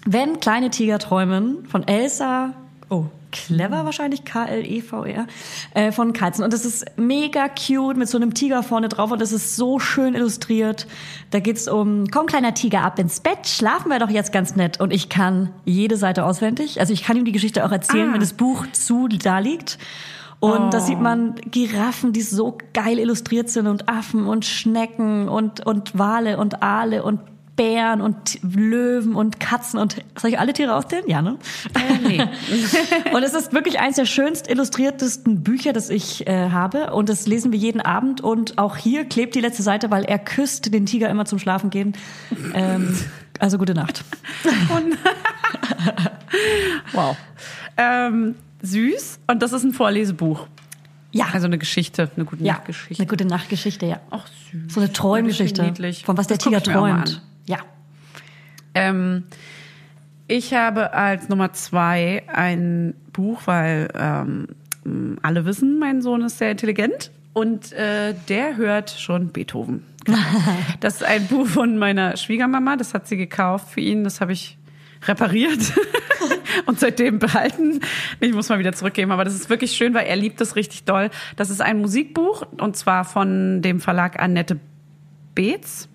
Wenn 0.07 0.41
kleine 0.41 0.71
Tiger 0.71 0.99
träumen 0.99 1.67
von 1.67 1.87
Elsa, 1.87 2.55
oh, 2.89 3.05
clever 3.31 3.85
wahrscheinlich, 3.85 4.25
K-L-E-V-R, 4.25 5.27
äh, 5.75 5.93
von 5.93 6.15
Carlsen. 6.15 6.45
Und 6.45 6.53
das 6.55 6.65
ist 6.65 6.87
mega 6.97 7.49
cute 7.49 7.97
mit 7.99 8.09
so 8.09 8.17
einem 8.17 8.33
Tiger 8.33 8.63
vorne 8.63 8.89
drauf 8.89 9.11
und 9.11 9.21
das 9.21 9.33
ist 9.33 9.57
so 9.57 9.79
schön 9.79 10.15
illustriert. 10.15 10.87
Da 11.31 11.41
geht's 11.41 11.69
um, 11.69 12.07
komm 12.11 12.25
kleiner 12.27 12.55
Tiger 12.55 12.83
ab 12.83 12.99
ins 12.99 13.21
Bett, 13.21 13.47
schlafen 13.47 13.91
wir 13.91 13.99
doch 13.99 14.09
jetzt 14.09 14.33
ganz 14.33 14.57
nett. 14.57 14.81
Und 14.81 14.95
ich 14.95 15.11
kann 15.11 15.51
jede 15.67 15.99
Seite 15.99 16.25
auswendig. 16.25 16.81
Also 16.81 16.95
ich 16.95 17.03
kann 17.05 17.19
ihm 17.19 17.27
die 17.27 17.33
Geschichte 17.33 17.67
auch 17.67 17.73
erzählen, 17.73 18.09
Ah. 18.11 18.13
wenn 18.15 18.21
das 18.21 18.33
Buch 18.33 18.65
zu 18.73 19.09
da 19.09 19.41
liegt. 19.41 19.79
Und 20.41 20.73
da 20.73 20.79
Oh. 20.79 20.81
sieht 20.81 21.01
man 21.01 21.35
Giraffen, 21.51 22.13
die 22.15 22.23
so 22.23 22.57
geil 22.73 22.99
illustriert 22.99 23.51
sind 23.51 23.67
und 23.67 23.89
Affen 23.91 24.27
und 24.27 24.47
Schnecken 24.47 25.29
und, 25.29 25.67
und 25.67 25.99
Wale 25.99 26.39
und 26.39 26.63
Aale 26.63 27.03
und 27.03 27.21
Bären 27.59 28.01
und 28.01 28.39
Löwen 28.43 29.17
und 29.17 29.41
Katzen 29.41 29.81
und 29.81 29.97
soll 30.17 30.31
ich 30.31 30.39
alle 30.39 30.53
Tiere 30.53 30.77
aufzählen? 30.77 31.03
Ja, 31.09 31.21
ne? 31.21 31.39
nee. 32.07 32.23
und 33.13 33.23
es 33.25 33.35
ist 33.35 33.53
wirklich 33.53 33.81
eines 33.81 33.97
der 33.97 34.07
schönst 34.07 34.49
illustriertesten 34.49 35.43
Bücher, 35.43 35.73
das 35.73 35.91
ich 35.91 36.27
äh, 36.29 36.51
habe. 36.51 36.95
Und 36.95 37.09
das 37.09 37.27
lesen 37.27 37.51
wir 37.51 37.59
jeden 37.59 37.81
Abend. 37.81 38.21
Und 38.21 38.59
auch 38.59 38.77
hier 38.77 39.05
klebt 39.07 39.35
die 39.35 39.41
letzte 39.41 39.65
Seite, 39.65 39.91
weil 39.91 40.05
er 40.05 40.21
küsst 40.21 40.73
den 40.73 40.87
Tiger 40.87 41.11
immer 41.11 41.25
zum 41.25 41.41
Schlafen 41.41 41.71
gehen. 41.71 41.95
Ähm, 42.55 42.97
also 43.41 43.59
gute 43.59 43.75
Nacht. 43.75 44.05
Wow. 46.93 47.17
Ähm, 47.77 48.35
süß. 48.63 49.21
Und 49.27 49.43
das 49.43 49.53
ist 49.53 49.65
ein 49.65 49.73
Vorlesebuch. 49.73 50.47
Ja. 51.11 51.27
Also 51.33 51.47
eine 51.47 51.59
Geschichte, 51.59 52.11
eine 52.15 52.25
gute 52.25 52.45
ja, 52.45 52.55
Nachtgeschichte. 52.55 53.03
eine 53.03 53.09
gute 53.09 53.25
Nachtgeschichte, 53.25 53.87
ja. 53.87 54.01
Ach, 54.11 54.27
süß. 54.53 54.75
So 54.75 54.81
eine 54.81 54.93
Träumgeschichte. 54.93 55.73
Von 56.05 56.19
was 56.19 56.27
der 56.27 56.37
Das 56.37 56.45
guck 56.45 56.53
Tiger 56.53 56.63
träumt. 56.63 57.23
Ja. 57.49 57.59
Ähm, 58.75 59.25
ich 60.29 60.55
habe 60.55 60.93
als 60.93 61.29
Nummer 61.29 61.53
zwei 61.55 62.23
ein 62.29 62.95
Buch, 63.13 63.43
weil 63.47 63.89
ähm, 63.95 65.19
alle 65.23 65.45
wissen, 65.45 65.79
mein 65.79 66.03
Sohn 66.03 66.23
ist 66.23 66.39
sehr 66.39 66.51
intelligent 66.51 67.11
und 67.33 67.73
äh, 67.73 68.15
der 68.29 68.57
hört 68.57 68.91
schon 68.91 69.29
Beethoven. 69.29 69.85
Das 70.81 70.97
ist 70.97 71.05
ein 71.05 71.27
Buch 71.27 71.47
von 71.47 71.77
meiner 71.77 72.17
Schwiegermama, 72.17 72.77
das 72.77 72.95
hat 72.95 73.09
sie 73.09 73.17
gekauft 73.17 73.69
für 73.71 73.81
ihn, 73.81 74.05
das 74.05 74.21
habe 74.21 74.33
ich 74.33 74.59
repariert 75.07 75.73
und 76.67 76.79
seitdem 76.79 77.19
behalten. 77.19 77.81
Ich 78.21 78.33
muss 78.33 78.49
mal 78.49 78.59
wieder 78.59 78.73
zurückgeben, 78.73 79.11
aber 79.11 79.25
das 79.25 79.35
ist 79.35 79.51
wirklich 79.51 79.73
schön, 79.73 79.95
weil 79.95 80.07
er 80.07 80.17
liebt 80.17 80.41
es 80.41 80.57
richtig 80.57 80.85
doll. 80.85 81.11
Das 81.37 81.51
ist 81.51 81.61
ein 81.61 81.81
Musikbuch 81.81 82.47
und 82.59 82.77
zwar 82.77 83.05
von 83.05 83.61
dem 83.63 83.81
Verlag 83.81 84.21
Annette 84.21 84.59
Beetz. 85.35 85.89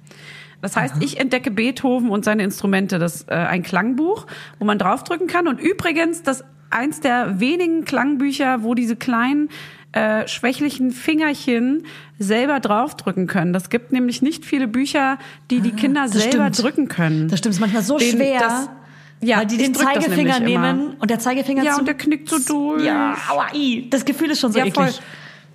Das 0.63 0.75
heißt, 0.77 0.95
ich 1.01 1.19
entdecke 1.19 1.51
Beethoven 1.51 2.09
und 2.09 2.23
seine 2.25 2.41
Instrumente. 2.43 2.97
Das 2.97 3.15
ist 3.17 3.29
äh, 3.29 3.33
ein 3.35 3.61
Klangbuch, 3.63 4.25
wo 4.59 4.65
man 4.65 4.79
draufdrücken 4.79 5.27
kann. 5.27 5.47
Und 5.47 5.59
übrigens, 5.59 6.23
das 6.23 6.43
eins 6.71 7.01
der 7.01 7.39
wenigen 7.39 7.83
Klangbücher, 7.85 8.63
wo 8.63 8.73
diese 8.73 8.95
kleinen 8.95 9.49
äh, 9.91 10.27
schwächlichen 10.27 10.89
Fingerchen 10.91 11.83
selber 12.17 12.59
draufdrücken 12.59 13.27
können. 13.27 13.51
Das 13.53 13.69
gibt 13.69 13.91
nämlich 13.91 14.21
nicht 14.21 14.45
viele 14.45 14.67
Bücher, 14.67 15.19
die 15.51 15.59
die 15.59 15.71
Kinder 15.71 16.03
Ah, 16.03 16.07
selber 16.07 16.45
stimmt. 16.51 16.63
drücken 16.63 16.87
können. 16.87 17.27
Das 17.27 17.39
stimmt, 17.39 17.53
ist 17.55 17.61
manchmal 17.61 17.83
so 17.83 17.97
Den- 17.97 18.11
schwer. 18.17 18.39
das- 18.39 18.69
ja, 19.21 19.37
weil 19.39 19.45
die 19.45 19.57
den 19.57 19.73
Zeigefinger 19.75 20.39
nämlich 20.39 20.55
immer. 20.55 20.73
nehmen 20.73 20.95
und 20.99 21.09
der 21.11 21.19
Zeigefinger 21.19 21.63
Ja, 21.63 21.73
zu, 21.73 21.79
und 21.79 21.85
der 21.87 21.93
knickt 21.95 22.27
so 22.27 22.39
durch. 22.39 22.83
Ja, 22.83 23.15
aua, 23.29 23.47
i. 23.53 23.87
Das 23.89 24.03
Gefühl 24.03 24.31
ist 24.31 24.39
schon 24.41 24.51
so 24.51 24.59
ja, 24.59 24.65
voll. 24.73 24.89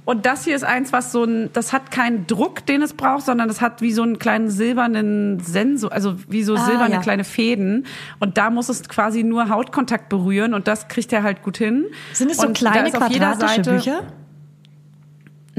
Und 0.09 0.25
das 0.25 0.45
hier 0.45 0.57
ist 0.57 0.65
eins, 0.65 0.91
was 0.91 1.13
so 1.13 1.25
ein, 1.25 1.51
das 1.53 1.75
hat 1.75 1.91
keinen 1.91 2.27
Druck, 2.27 2.65
den 2.65 2.81
es 2.81 2.95
braucht, 2.95 3.27
sondern 3.27 3.47
das 3.47 3.61
hat 3.61 3.83
wie 3.83 3.93
so 3.93 4.03
einen 4.03 4.19
kleinen 4.19 4.49
silbernen 4.49 5.39
Sensor, 5.41 5.93
also 5.93 6.15
wie 6.31 6.43
so 6.45 6.55
Ah, 6.55 6.65
silberne 6.65 6.95
ja. 6.95 7.01
kleine 7.03 7.25
Fäden. 7.25 7.85
Und 8.19 8.39
da 8.39 8.49
muss 8.49 8.71
es 8.71 8.89
quasi 8.89 9.23
nur 9.23 9.51
Hautkontakt 9.51 10.09
berühren 10.09 10.55
und 10.55 10.67
das 10.67 10.89
kriegt 10.89 11.13
er 11.13 11.25
halt 11.25 11.43
gut 11.43 11.59
hin. 11.59 11.85
Sind 12.15 12.31
es 12.31 12.39
so 12.39 12.47
und 12.47 12.57
kleine 12.57 12.91
quadratische 12.91 13.61
Bücher? 13.61 14.01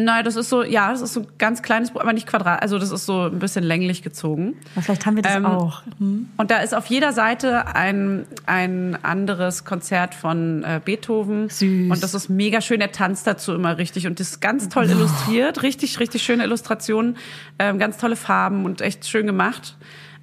Nein, 0.01 0.23
das 0.23 0.37
ist 0.37 0.49
so, 0.49 0.63
ja, 0.63 0.91
das 0.91 1.01
ist 1.01 1.13
so 1.13 1.21
ein 1.21 1.27
ganz 1.37 1.61
kleines 1.61 1.91
Buch, 1.91 1.99
aber 1.99 2.13
nicht 2.13 2.25
quadrat, 2.25 2.61
also 2.61 2.79
das 2.79 2.91
ist 2.91 3.05
so 3.05 3.23
ein 3.23 3.39
bisschen 3.39 3.65
länglich 3.65 4.01
gezogen. 4.01 4.55
Ja, 4.75 4.81
vielleicht 4.81 5.05
haben 5.05 5.17
wir 5.17 5.23
das 5.23 5.35
Ähm, 5.35 5.45
auch. 5.45 5.81
Hm. 5.97 6.29
Und 6.37 6.51
da 6.51 6.59
ist 6.59 6.73
auf 6.73 6.85
jeder 6.85 7.11
Seite 7.11 7.75
ein, 7.75 8.25
ein 8.45 8.97
anderes 9.03 9.65
Konzert 9.65 10.15
von 10.15 10.63
äh, 10.63 10.79
Beethoven. 10.83 11.49
Süß. 11.49 11.91
Und 11.91 12.01
das 12.01 12.13
ist 12.13 12.29
mega 12.29 12.61
schön. 12.61 12.79
Er 12.79 12.93
tanzt 12.93 13.27
dazu 13.27 13.53
immer 13.53 13.77
richtig 13.77 14.07
und 14.07 14.21
das 14.21 14.29
ist 14.29 14.39
ganz 14.39 14.69
toll 14.69 14.89
illustriert. 14.89 15.63
Richtig, 15.63 15.99
richtig 15.99 16.23
schöne 16.23 16.43
Illustrationen, 16.45 17.17
ähm, 17.59 17.77
ganz 17.77 17.97
tolle 17.97 18.15
Farben 18.15 18.63
und 18.63 18.79
echt 18.79 19.05
schön 19.05 19.25
gemacht. 19.25 19.75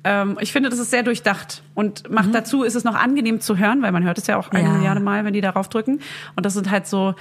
Ähm, 0.06 0.38
ich 0.40 0.52
finde, 0.52 0.68
das 0.70 0.78
ist 0.78 0.90
sehr 0.90 1.02
durchdacht 1.02 1.62
und 1.74 2.08
macht 2.10 2.34
dazu, 2.34 2.62
ist 2.62 2.74
es 2.76 2.84
noch 2.84 2.94
angenehm 2.94 3.40
zu 3.40 3.58
hören, 3.58 3.82
weil 3.82 3.90
man 3.92 4.04
hört 4.04 4.18
es 4.18 4.26
ja 4.28 4.36
auch 4.36 4.50
eine 4.50 4.62
Mhm. 4.62 4.68
Ja. 4.68 4.74
Milliarde 4.78 5.00
Mal, 5.00 5.24
wenn 5.24 5.32
die 5.32 5.40
darauf 5.40 5.68
drücken. 5.68 6.00
Und 6.36 6.46
das 6.46 6.54
sind 6.54 6.70
halt 6.70 6.86
so 6.86 7.14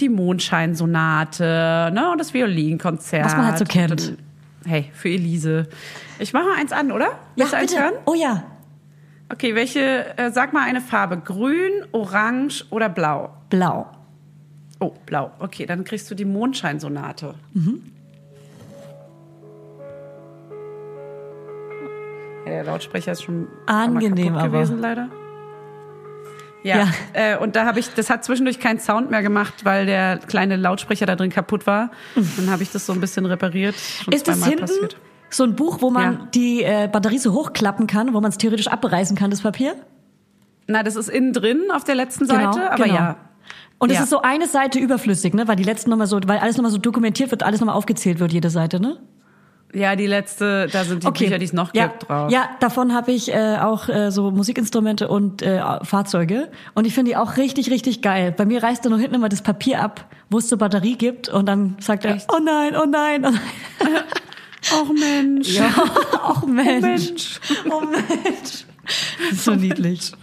die 0.00 0.08
Mondscheinsonate 0.08 1.90
ne, 1.94 2.10
und 2.10 2.18
das 2.18 2.34
Violinkonzert. 2.34 3.24
Was 3.24 3.36
man 3.36 3.46
halt 3.46 3.58
so 3.58 3.64
kennt. 3.64 3.90
Und 3.92 4.18
hey, 4.64 4.90
für 4.92 5.08
Elise. 5.08 5.68
Ich 6.18 6.32
mache 6.32 6.44
mal 6.44 6.56
eins 6.58 6.72
an, 6.72 6.92
oder? 6.92 7.06
Ja, 7.06 7.16
Willst 7.36 7.52
du 7.52 7.56
eins 7.56 7.70
bitte. 7.72 7.82
hören? 7.84 7.94
Oh 8.06 8.14
ja, 8.14 8.44
Okay, 9.28 9.54
welche, 9.54 10.18
äh, 10.18 10.30
sag 10.30 10.52
mal 10.52 10.62
eine 10.64 10.82
Farbe. 10.82 11.16
Grün, 11.16 11.70
orange 11.92 12.66
oder 12.68 12.90
blau? 12.90 13.30
blau. 13.48 13.86
Oh, 14.78 14.92
blau. 15.06 15.30
Okay, 15.38 15.64
dann 15.64 15.84
kriegst 15.84 16.10
du 16.10 16.14
die 16.14 16.24
Mondscheinsonate. 16.26 17.34
Ja, 22.44 22.50
der 22.52 22.64
Lautsprecher 22.64 23.12
ist 23.12 23.22
schon 23.22 23.48
Angenehm, 23.66 24.28
kaputt 24.34 24.40
aber. 24.42 24.48
gewesen, 24.50 24.78
leider. 24.80 25.08
Ja, 26.64 26.76
Ja. 26.78 26.88
Äh, 27.12 27.38
und 27.38 27.56
da 27.56 27.64
habe 27.66 27.80
ich, 27.80 27.92
das 27.94 28.08
hat 28.10 28.24
zwischendurch 28.24 28.60
keinen 28.60 28.78
Sound 28.78 29.10
mehr 29.10 29.22
gemacht, 29.22 29.64
weil 29.64 29.86
der 29.86 30.18
kleine 30.18 30.56
Lautsprecher 30.56 31.06
da 31.06 31.16
drin 31.16 31.30
kaputt 31.30 31.66
war. 31.66 31.90
Dann 32.36 32.50
habe 32.50 32.62
ich 32.62 32.70
das 32.70 32.86
so 32.86 32.92
ein 32.92 33.00
bisschen 33.00 33.26
repariert. 33.26 33.74
Schon 33.76 34.12
Ist 34.14 34.28
das 34.28 34.44
hinten 34.44 34.60
passiert. 34.60 34.96
so 35.30 35.44
ein 35.44 35.56
Buch, 35.56 35.78
wo 35.80 35.90
man 35.90 36.12
Ja. 36.12 36.28
die 36.34 36.62
äh, 36.62 36.88
Batterie 36.90 37.18
so 37.18 37.32
hochklappen 37.32 37.86
kann, 37.86 38.14
wo 38.14 38.20
man 38.20 38.30
es 38.30 38.38
theoretisch 38.38 38.68
abreißen 38.68 39.16
kann, 39.16 39.30
das 39.30 39.40
Papier? 39.42 39.74
Na, 40.68 40.82
das 40.84 40.94
ist 40.94 41.08
innen 41.08 41.32
drin 41.32 41.62
auf 41.74 41.82
der 41.84 41.96
letzten 41.96 42.26
Seite, 42.26 42.70
aber 42.70 42.84
genau. 42.84 42.94
ja. 42.96 43.16
Und 43.78 43.90
es 43.90 43.96
Ja. 43.96 44.04
ist 44.04 44.10
so 44.10 44.22
eine 44.22 44.46
Seite 44.46 44.78
überflüssig, 44.78 45.34
ne? 45.34 45.48
Weil 45.48 45.56
die 45.56 45.64
letzten 45.64 45.90
nochmal 45.90 46.06
so, 46.06 46.20
weil 46.26 46.38
alles 46.38 46.56
nochmal 46.56 46.70
so 46.70 46.78
dokumentiert 46.78 47.32
wird, 47.32 47.42
alles 47.42 47.58
nochmal 47.60 47.74
aufgezählt 47.74 48.20
wird, 48.20 48.32
jede 48.32 48.48
Seite, 48.50 48.78
ne? 48.78 48.98
Ja, 49.74 49.96
die 49.96 50.06
letzte, 50.06 50.68
da 50.70 50.84
sind 50.84 51.02
die 51.02 51.10
Bücher, 51.10 51.38
die 51.38 51.46
es 51.46 51.52
noch 51.52 51.74
ja. 51.74 51.86
gibt, 51.86 52.08
drauf. 52.08 52.30
Ja, 52.30 52.50
davon 52.60 52.92
habe 52.92 53.12
ich 53.12 53.32
äh, 53.32 53.56
auch 53.56 53.88
äh, 53.88 54.10
so 54.10 54.30
Musikinstrumente 54.30 55.08
und 55.08 55.40
äh, 55.40 55.62
Fahrzeuge. 55.82 56.50
Und 56.74 56.86
ich 56.86 56.94
finde 56.94 57.12
die 57.12 57.16
auch 57.16 57.38
richtig, 57.38 57.70
richtig 57.70 58.02
geil. 58.02 58.32
Bei 58.36 58.44
mir 58.44 58.62
reißt 58.62 58.84
er 58.84 58.90
nur 58.90 58.98
hinten 58.98 59.14
immer 59.14 59.30
das 59.30 59.40
Papier 59.40 59.82
ab, 59.82 60.06
wo 60.28 60.38
es 60.38 60.48
zur 60.48 60.58
Batterie 60.58 60.96
gibt. 60.96 61.28
Und 61.28 61.46
dann 61.46 61.76
sagt 61.80 62.04
er, 62.04 62.16
Echt? 62.16 62.30
oh 62.30 62.38
nein, 62.42 62.76
oh 62.76 62.86
nein, 62.86 63.24
oh 63.24 63.30
nein. 63.30 63.40
Och 64.70 64.92
Mensch. 64.92 65.48
Ja, 65.48 65.72
oh 66.42 66.46
Mensch. 66.46 66.82
Mensch. 66.82 67.40
Oh 67.68 67.80
Mensch. 67.80 68.64
Das 69.18 69.32
ist 69.32 69.44
so 69.44 69.54
niedlich. 69.54 70.12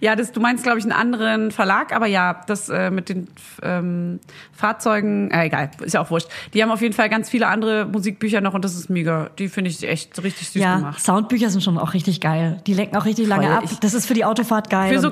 Ja, 0.00 0.14
das, 0.16 0.32
du 0.32 0.40
meinst, 0.40 0.62
glaube 0.64 0.78
ich, 0.78 0.84
einen 0.84 0.92
anderen 0.92 1.50
Verlag, 1.50 1.94
aber 1.94 2.06
ja, 2.06 2.40
das 2.46 2.68
äh, 2.68 2.90
mit 2.90 3.08
den 3.08 3.28
ähm, 3.62 4.20
Fahrzeugen, 4.52 5.30
äh, 5.30 5.46
egal, 5.46 5.70
ist 5.82 5.94
ja 5.94 6.00
auch 6.00 6.10
wurscht. 6.10 6.28
Die 6.54 6.62
haben 6.62 6.70
auf 6.70 6.80
jeden 6.82 6.94
Fall 6.94 7.08
ganz 7.08 7.28
viele 7.30 7.46
andere 7.48 7.84
Musikbücher 7.86 8.40
noch 8.40 8.54
und 8.54 8.64
das 8.64 8.74
ist 8.74 8.90
mega. 8.90 9.30
Die 9.38 9.48
finde 9.48 9.70
ich 9.70 9.82
echt 9.86 10.22
richtig 10.22 10.48
süß 10.50 10.62
Ja, 10.62 10.76
gemacht. 10.76 11.00
Soundbücher 11.00 11.50
sind 11.50 11.62
schon 11.62 11.78
auch 11.78 11.94
richtig 11.94 12.20
geil. 12.20 12.60
Die 12.66 12.74
lenken 12.74 12.96
auch 12.96 13.04
richtig 13.04 13.26
lange 13.26 13.46
Voll. 13.46 13.56
ab. 13.56 13.62
Ich- 13.64 13.78
Das 13.80 13.94
ist 13.94 14.06
für 14.06 14.14
die 14.14 14.24
Autofahrt 14.24 14.70
geil. 14.70 14.92
Für 14.94 15.00
so, 15.00 15.10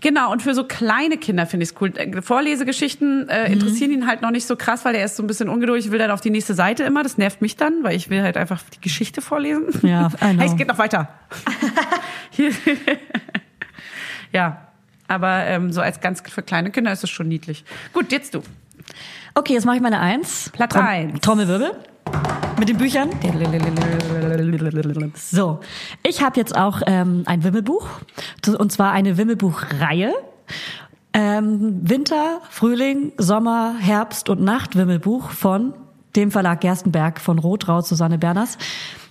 genau, 0.00 0.30
und 0.32 0.42
für 0.42 0.54
so 0.54 0.64
kleine 0.64 1.16
Kinder 1.16 1.46
finde 1.46 1.64
ich 1.64 1.70
es 1.70 1.80
cool. 1.80 1.92
Äh, 1.96 2.20
Vorlesegeschichten 2.22 3.28
äh, 3.28 3.46
Mhm. 3.48 3.52
interessieren 3.54 3.90
ihn 3.92 4.06
halt 4.06 4.20
noch 4.22 4.30
nicht 4.30 4.46
so 4.46 4.56
krass, 4.56 4.84
weil 4.84 4.94
er 4.94 5.04
ist 5.04 5.16
so 5.16 5.22
ein 5.22 5.26
bisschen 5.26 5.48
ungeduldig, 5.48 5.90
will 5.90 5.98
dann 5.98 6.10
auf 6.10 6.20
die 6.20 6.30
nächste 6.30 6.54
Seite 6.54 6.82
immer. 6.84 7.02
Das 7.02 7.18
nervt 7.18 7.40
mich 7.40 7.56
dann, 7.56 7.82
weil 7.82 7.96
ich 7.96 8.10
will 8.10 8.22
halt 8.22 8.36
einfach 8.36 8.60
die 8.74 8.80
Geschichte 8.80 9.20
vorlesen. 9.22 9.68
Ja, 9.88 10.08
I 10.08 10.10
know. 10.10 10.16
Hey, 10.40 10.46
es 10.48 10.56
geht 10.56 10.68
noch 10.68 10.78
weiter. 10.78 11.08
Ja, 14.32 14.58
aber 15.08 15.44
ähm, 15.46 15.72
so 15.72 15.80
als 15.80 16.00
ganz 16.00 16.22
für 16.26 16.42
kleine 16.42 16.70
Kinder 16.70 16.92
ist 16.92 17.04
es 17.04 17.10
schon 17.10 17.28
niedlich. 17.28 17.64
Gut, 17.92 18.12
jetzt 18.12 18.34
du. 18.34 18.42
Okay, 19.34 19.54
jetzt 19.54 19.64
mache 19.64 19.76
ich 19.76 19.82
meine 19.82 20.00
Eins. 20.00 20.50
Platz 20.52 20.74
Trom- 20.74 20.84
eins. 20.86 21.20
Trommelwirbel. 21.20 21.72
Mit 22.58 22.68
den 22.68 22.76
Büchern. 22.78 23.10
So, 25.30 25.60
ich 26.02 26.22
habe 26.22 26.38
jetzt 26.38 26.56
auch 26.56 26.82
ähm, 26.86 27.22
ein 27.26 27.42
Wimmelbuch. 27.44 27.88
Und 28.58 28.72
zwar 28.72 28.92
eine 28.92 29.16
Wimmelbuchreihe. 29.16 30.12
Ähm, 31.14 31.80
Winter, 31.82 32.40
Frühling, 32.50 33.12
Sommer, 33.18 33.74
Herbst 33.78 34.28
und 34.28 34.42
Nacht 34.42 34.76
Wimmelbuch 34.76 35.30
von 35.30 35.74
dem 36.16 36.30
Verlag 36.30 36.60
Gerstenberg 36.60 37.20
von 37.20 37.38
Rotraut, 37.38 37.86
Susanne 37.86 38.18
Berners. 38.18 38.58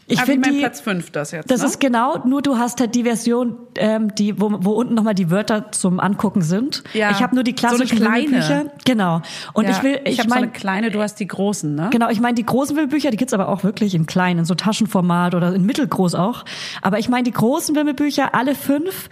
Ich 0.07 0.19
Ah, 0.19 0.23
finde 0.25 0.49
mein 0.49 0.55
die, 0.55 0.59
Platz 0.61 0.81
5 0.81 1.11
das 1.11 1.31
jetzt. 1.31 1.49
das 1.49 1.61
ne? 1.61 1.67
ist 1.67 1.79
genau, 1.79 2.17
nur 2.25 2.41
du 2.41 2.57
hast 2.57 2.79
halt 2.81 2.95
die 2.95 3.03
Version, 3.03 3.55
ähm, 3.75 4.13
die, 4.15 4.39
wo, 4.41 4.49
wo 4.59 4.71
unten 4.71 4.93
nochmal 4.93 5.13
die 5.15 5.29
Wörter 5.31 5.71
zum 5.71 5.99
Angucken 5.99 6.41
sind. 6.41 6.83
Ja, 6.93 7.11
Ich 7.11 7.21
habe 7.21 7.33
nur 7.35 7.43
die 7.43 7.51
so 7.51 7.55
klassischen 7.57 7.97
kleine. 7.97 8.25
Wimmelbücher. 8.27 8.65
Genau. 8.85 9.21
Und 9.53 9.65
ja, 9.65 9.71
ich 9.71 9.83
will, 9.83 9.99
ich, 10.03 10.13
ich, 10.13 10.19
habe 10.19 10.29
so 10.29 10.35
mein, 10.35 10.43
eine 10.43 10.51
kleine, 10.51 10.91
du 10.91 11.01
hast 11.01 11.15
die 11.19 11.27
großen, 11.27 11.73
ne? 11.73 11.89
Genau, 11.91 12.09
ich 12.09 12.19
meine, 12.19 12.35
die 12.35 12.45
großen 12.45 12.75
Wimmelbücher, 12.75 13.11
die 13.11 13.17
gibt's 13.17 13.33
aber 13.33 13.47
auch 13.47 13.63
wirklich 13.63 13.95
in 13.95 14.05
klein, 14.05 14.37
in 14.37 14.45
so 14.45 14.55
Taschenformat 14.55 15.35
oder 15.35 15.53
in 15.53 15.65
mittelgroß 15.65 16.15
auch. 16.15 16.43
Aber 16.81 16.99
ich 16.99 17.07
meine, 17.07 17.23
die 17.23 17.31
großen 17.31 17.75
Wimmelbücher, 17.75 18.33
alle 18.35 18.55
fünf. 18.55 19.07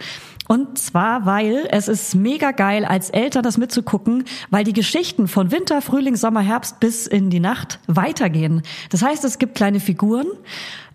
Und 0.50 0.80
zwar, 0.80 1.26
weil 1.26 1.68
es 1.70 1.86
ist 1.86 2.16
mega 2.16 2.50
geil, 2.50 2.84
als 2.84 3.10
Eltern 3.10 3.44
das 3.44 3.56
mitzugucken, 3.56 4.24
weil 4.50 4.64
die 4.64 4.72
Geschichten 4.72 5.28
von 5.28 5.52
Winter, 5.52 5.80
Frühling, 5.80 6.16
Sommer, 6.16 6.40
Herbst 6.40 6.80
bis 6.80 7.06
in 7.06 7.30
die 7.30 7.38
Nacht 7.38 7.78
weitergehen. 7.86 8.62
Das 8.90 9.00
heißt, 9.00 9.24
es 9.24 9.38
gibt 9.38 9.54
kleine 9.54 9.78
Figuren 9.78 10.26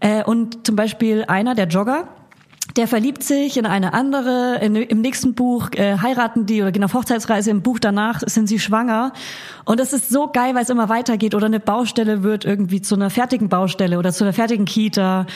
äh, 0.02 0.26
und 0.26 0.68
zum 0.68 0.76
Beispiel 0.76 1.24
einer, 1.30 1.56
der 1.56 1.68
Jogger, 1.68 2.10
der 2.76 2.90
verliebt 2.90 3.24
sich 3.24 3.56
in 3.56 3.66
eine 3.66 3.94
andere, 3.94 4.60
in, 4.62 4.76
im 4.76 5.00
nächsten 5.00 5.36
Buch 5.36 5.70
äh, 5.72 6.00
heiraten 6.00 6.46
die 6.46 6.62
oder 6.62 6.74
gehen 6.74 6.84
auf 6.84 6.94
Hochzeitsreise, 6.94 7.50
im 7.50 7.62
Buch 7.62 7.80
danach 7.80 8.24
sind 8.26 8.48
sie 8.48 8.60
schwanger. 8.60 9.14
Und 9.64 9.80
es 9.80 9.94
ist 9.94 10.10
so 10.10 10.28
geil, 10.28 10.54
weil 10.56 10.64
es 10.64 10.70
immer 10.70 10.90
weitergeht 10.90 11.34
oder 11.34 11.46
eine 11.46 11.62
Baustelle 11.62 12.24
wird 12.24 12.44
irgendwie 12.44 12.82
zu 12.82 12.96
einer 12.96 13.10
fertigen 13.10 13.48
Baustelle 13.48 14.00
oder 14.00 14.12
zu 14.12 14.26
einer 14.26 14.34
fertigen 14.34 14.66
Kita. 14.66 15.28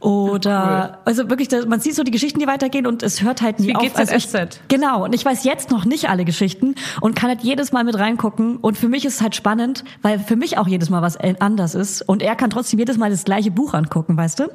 Oder 0.00 0.98
also 1.04 1.28
wirklich, 1.30 1.48
man 1.66 1.80
sieht 1.80 1.94
so 1.94 2.02
die 2.02 2.10
Geschichten, 2.10 2.38
die 2.40 2.46
weitergehen 2.46 2.86
und 2.86 3.02
es 3.02 3.22
hört 3.22 3.42
halt 3.42 3.60
nie 3.60 3.68
Wie 3.68 3.76
auf. 3.76 3.96
Also 3.96 4.14
ich, 4.14 4.28
genau. 4.68 5.04
Und 5.04 5.14
ich 5.14 5.24
weiß 5.24 5.44
jetzt 5.44 5.70
noch 5.70 5.84
nicht 5.84 6.08
alle 6.08 6.24
Geschichten 6.24 6.74
und 7.00 7.14
kann 7.16 7.28
halt 7.30 7.42
jedes 7.42 7.72
Mal 7.72 7.84
mit 7.84 7.98
reingucken. 7.98 8.56
Und 8.56 8.76
für 8.78 8.88
mich 8.88 9.04
ist 9.04 9.14
es 9.16 9.20
halt 9.22 9.34
spannend, 9.34 9.84
weil 10.02 10.18
für 10.18 10.36
mich 10.36 10.58
auch 10.58 10.68
jedes 10.68 10.90
Mal 10.90 11.02
was 11.02 11.16
äh, 11.16 11.34
anders 11.40 11.74
ist. 11.74 12.02
Und 12.02 12.22
er 12.22 12.36
kann 12.36 12.50
trotzdem 12.50 12.78
jedes 12.78 12.98
Mal 12.98 13.10
das 13.10 13.24
gleiche 13.24 13.50
Buch 13.50 13.74
angucken, 13.74 14.16
weißt 14.16 14.40
du? 14.40 14.48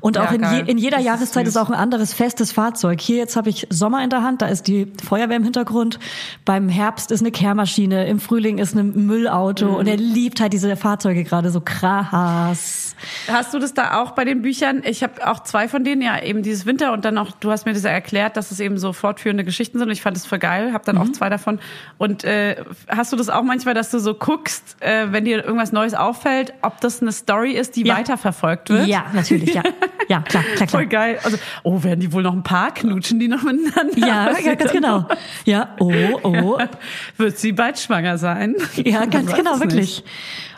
Und 0.00 0.16
Ja, 0.16 0.24
auch 0.26 0.32
in, 0.32 0.42
je, 0.42 0.60
in 0.70 0.78
jeder 0.78 0.96
Das 0.96 1.00
ist 1.00 1.06
Jahreszeit 1.06 1.46
süß. 1.46 1.54
ist 1.54 1.60
auch 1.60 1.68
ein 1.70 1.74
anderes 1.74 2.12
festes 2.14 2.52
Fahrzeug. 2.52 3.00
Hier 3.00 3.16
jetzt 3.16 3.36
habe 3.36 3.48
ich 3.50 3.66
Sommer 3.70 4.02
in 4.04 4.10
der 4.10 4.22
Hand, 4.22 4.42
da 4.42 4.46
ist 4.46 4.66
die 4.68 4.92
Feuerwehr 5.04 5.36
im 5.36 5.44
Hintergrund. 5.44 5.98
Beim 6.44 6.68
Herbst 6.68 7.10
ist 7.10 7.20
eine 7.20 7.30
Kehrmaschine, 7.30 8.06
im 8.06 8.20
Frühling 8.20 8.58
ist 8.58 8.74
ein 8.76 9.06
Müllauto 9.06 9.66
Mhm. 9.66 9.74
und 9.74 9.86
er 9.88 9.96
liebt 9.96 10.40
halt 10.40 10.52
diese 10.52 10.76
Fahrzeuge 10.76 11.24
gerade 11.24 11.50
so 11.50 11.60
krass. 11.60 12.87
Hast 13.28 13.54
du 13.54 13.58
das 13.58 13.74
da 13.74 14.00
auch 14.00 14.12
bei 14.12 14.24
den 14.24 14.42
Büchern? 14.42 14.82
Ich 14.84 15.02
habe 15.02 15.26
auch 15.26 15.42
zwei 15.42 15.68
von 15.68 15.84
denen, 15.84 16.02
ja 16.02 16.20
eben 16.22 16.42
dieses 16.42 16.66
Winter 16.66 16.92
und 16.92 17.04
dann 17.04 17.18
auch, 17.18 17.32
du 17.32 17.50
hast 17.50 17.66
mir 17.66 17.72
das 17.72 17.82
ja 17.84 17.90
erklärt, 17.90 18.36
dass 18.36 18.50
es 18.50 18.60
eben 18.60 18.78
so 18.78 18.92
fortführende 18.92 19.44
Geschichten 19.44 19.78
sind 19.78 19.86
und 19.88 19.92
ich 19.92 20.02
fand 20.02 20.16
das 20.16 20.26
voll 20.26 20.38
geil, 20.38 20.72
habe 20.72 20.84
dann 20.84 20.96
Mhm. 20.96 21.02
auch 21.02 21.12
zwei 21.12 21.28
davon. 21.28 21.60
Und 21.98 22.24
äh, 22.24 22.56
hast 22.88 23.12
du 23.12 23.16
das 23.16 23.28
auch 23.28 23.42
manchmal, 23.42 23.74
dass 23.74 23.90
du 23.90 23.98
so 23.98 24.14
guckst, 24.14 24.76
äh, 24.80 25.06
wenn 25.12 25.24
dir 25.24 25.44
irgendwas 25.44 25.72
Neues 25.72 25.94
auffällt, 25.94 26.52
ob 26.62 26.80
das 26.80 27.00
eine 27.02 27.12
Story 27.12 27.52
ist, 27.52 27.76
die 27.76 27.84
Ja. 27.86 27.96
weiterverfolgt 27.98 28.70
wird? 28.70 28.86
Ja, 28.86 29.06
natürlich, 29.12 29.54
ja. 29.54 29.62
Ja, 30.10 30.20
klar, 30.22 30.42
klar, 30.42 30.54
klar. 30.56 30.68
Voll 30.68 30.86
geil. 30.86 31.18
Also, 31.22 31.36
oh, 31.64 31.82
werden 31.82 32.00
die 32.00 32.10
wohl 32.14 32.22
noch 32.22 32.32
ein 32.32 32.42
paar 32.42 32.72
knutschen, 32.72 33.18
die 33.20 33.28
noch 33.28 33.42
miteinander? 33.42 33.98
Ja, 33.98 34.30
ja, 34.42 34.54
ganz 34.54 34.72
genau. 34.72 35.00
noch? 35.00 35.08
Ja, 35.44 35.74
oh, 35.80 35.92
oh. 36.22 36.58
Wird 37.18 37.36
sie 37.36 37.52
bald 37.52 37.78
schwanger 37.78 38.16
sein? 38.16 38.56
Ja, 38.76 39.04
ganz 39.04 39.34
genau, 39.34 39.60
wirklich. 39.60 39.74
nicht. 39.74 40.04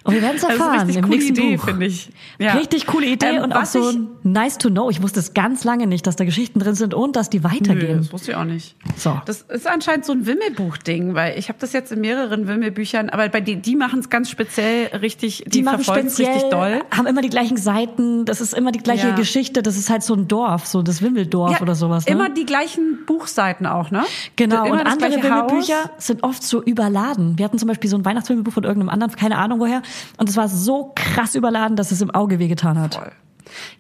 Und 0.05 0.15
wir 0.15 0.23
werden 0.23 0.37
es 0.37 0.43
Das 0.43 0.55
ist 0.55 0.61
eine 0.61 0.71
erfahren 0.71 0.89
im 0.89 1.03
coole 1.03 1.09
nächsten 1.17 1.33
Idee, 1.37 1.57
Buch. 1.57 1.65
finde 1.65 1.87
ich. 1.87 2.11
Ja. 2.39 2.53
Richtig 2.55 2.87
coole 2.87 3.07
Idee 3.07 3.27
Ähm, 3.37 3.43
und 3.43 3.53
auch 3.53 3.67
so 3.67 3.93
nice 4.23 4.57
to 4.59 4.71
know. 4.71 4.89
Ich 4.91 5.03
wusste 5.03 5.21
es 5.21 5.35
ganz 5.35 5.65
lange 5.65 5.87
nicht, 5.87 6.07
dass 6.07 6.17
da 6.17 6.25
Geschichten 6.25 6.59
drin 6.59 6.75
sind 6.75 6.95
und 6.95 7.17
dass 7.17 7.29
die 7.31 7.41
Nö, 7.41 7.45
weitergehen. 7.45 7.99
das 7.99 8.13
wusste 8.13 8.31
ich 8.33 8.37
auch 8.37 8.45
nicht. 8.45 8.77
So. 8.97 9.21
Das 9.27 9.43
ist 9.43 9.67
anscheinend 9.67 10.05
so 10.07 10.13
ein 10.13 10.27
Wimmelbuch-Ding, 10.27 11.15
weil 11.15 11.39
ich 11.39 11.49
habe 11.49 11.59
das 11.61 11.73
jetzt 11.73 11.93
in 11.93 12.01
mehreren 12.01 12.49
Wimmelbüchern, 12.49 13.11
aber 13.11 13.29
bei 13.29 13.41
die, 13.41 13.57
die 13.57 13.77
machen 13.77 14.01
es 14.01 14.09
ganz 14.11 14.31
speziell 14.31 14.87
richtig, 14.99 15.45
die, 15.47 15.51
die 15.51 15.63
machen 15.63 15.85
speziell, 15.85 16.29
richtig 16.33 16.51
doll. 16.51 16.81
haben 16.91 17.07
immer 17.07 17.21
die 17.23 17.29
gleichen 17.31 17.57
Seiten, 17.57 18.25
das 18.25 18.41
ist 18.41 18.55
immer 18.55 18.73
die 18.73 18.81
gleiche 18.81 19.09
Ja. 19.09 19.15
Geschichte, 19.15 19.63
das 19.63 19.77
ist 19.77 19.91
halt 19.91 20.03
so 20.03 20.15
ein 20.15 20.29
Dorf, 20.29 20.67
so 20.67 20.83
das 20.83 21.03
Wimmeldorf 21.03 21.61
oder 21.61 21.75
sowas. 21.75 22.07
Ne? 22.07 22.13
Immer 22.13 22.29
die 22.31 22.47
gleichen 22.47 23.01
Buchseiten 23.07 23.67
auch, 23.67 23.91
ne? 23.91 24.05
Genau, 24.37 24.65
und 24.65 24.79
andere 24.81 25.11
gleiche 25.11 25.31
Haus. 25.31 25.51
Wimmelbücher 25.51 25.91
sind 25.99 26.23
oft 26.23 26.43
so 26.43 26.63
überladen. 26.63 27.39
Wir 27.39 27.45
hatten 27.45 27.59
zum 27.59 27.69
Beispiel 27.69 27.91
so 27.91 27.97
ein 27.97 28.05
Weihnachtswimmelbuch 28.05 28.53
von 28.53 28.65
irgendeinem 28.65 28.89
anderen, 28.91 29.15
keine 29.17 29.37
Ahnung 29.39 29.61
woher, 29.61 29.83
und 30.17 30.29
es 30.29 30.37
war 30.37 30.49
so 30.49 30.93
krass 30.95 31.35
überladen, 31.35 31.77
dass 31.77 31.91
es 31.93 32.01
im 32.01 32.11
Auge 32.11 32.39
wehgetan 32.39 32.79
hat. 32.79 32.95
Voll. 32.97 33.13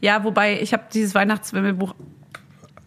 Ja, 0.00 0.24
wobei 0.24 0.60
ich 0.60 0.72
habe 0.72 0.84
dieses 0.92 1.14
Weihnachtswimmelbuch 1.14 1.94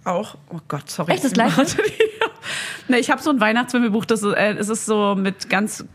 auch. 0.03 0.35
Oh 0.49 0.59
Gott, 0.67 0.89
sorry. 0.89 1.13
Echt, 1.13 1.23
das 1.23 1.31
gleiche? 1.33 1.65
ne, 2.87 2.99
ich 2.99 3.09
habe 3.09 3.21
so 3.21 3.29
ein 3.29 3.39
Weihnachtswimmelbuch, 3.39 4.05
das 4.05 4.21
ist, 4.23 4.33
äh, 4.33 4.53
es 4.55 4.69
ist 4.69 4.85
so 4.85 5.15
mit 5.15 5.49
ganz 5.49 5.85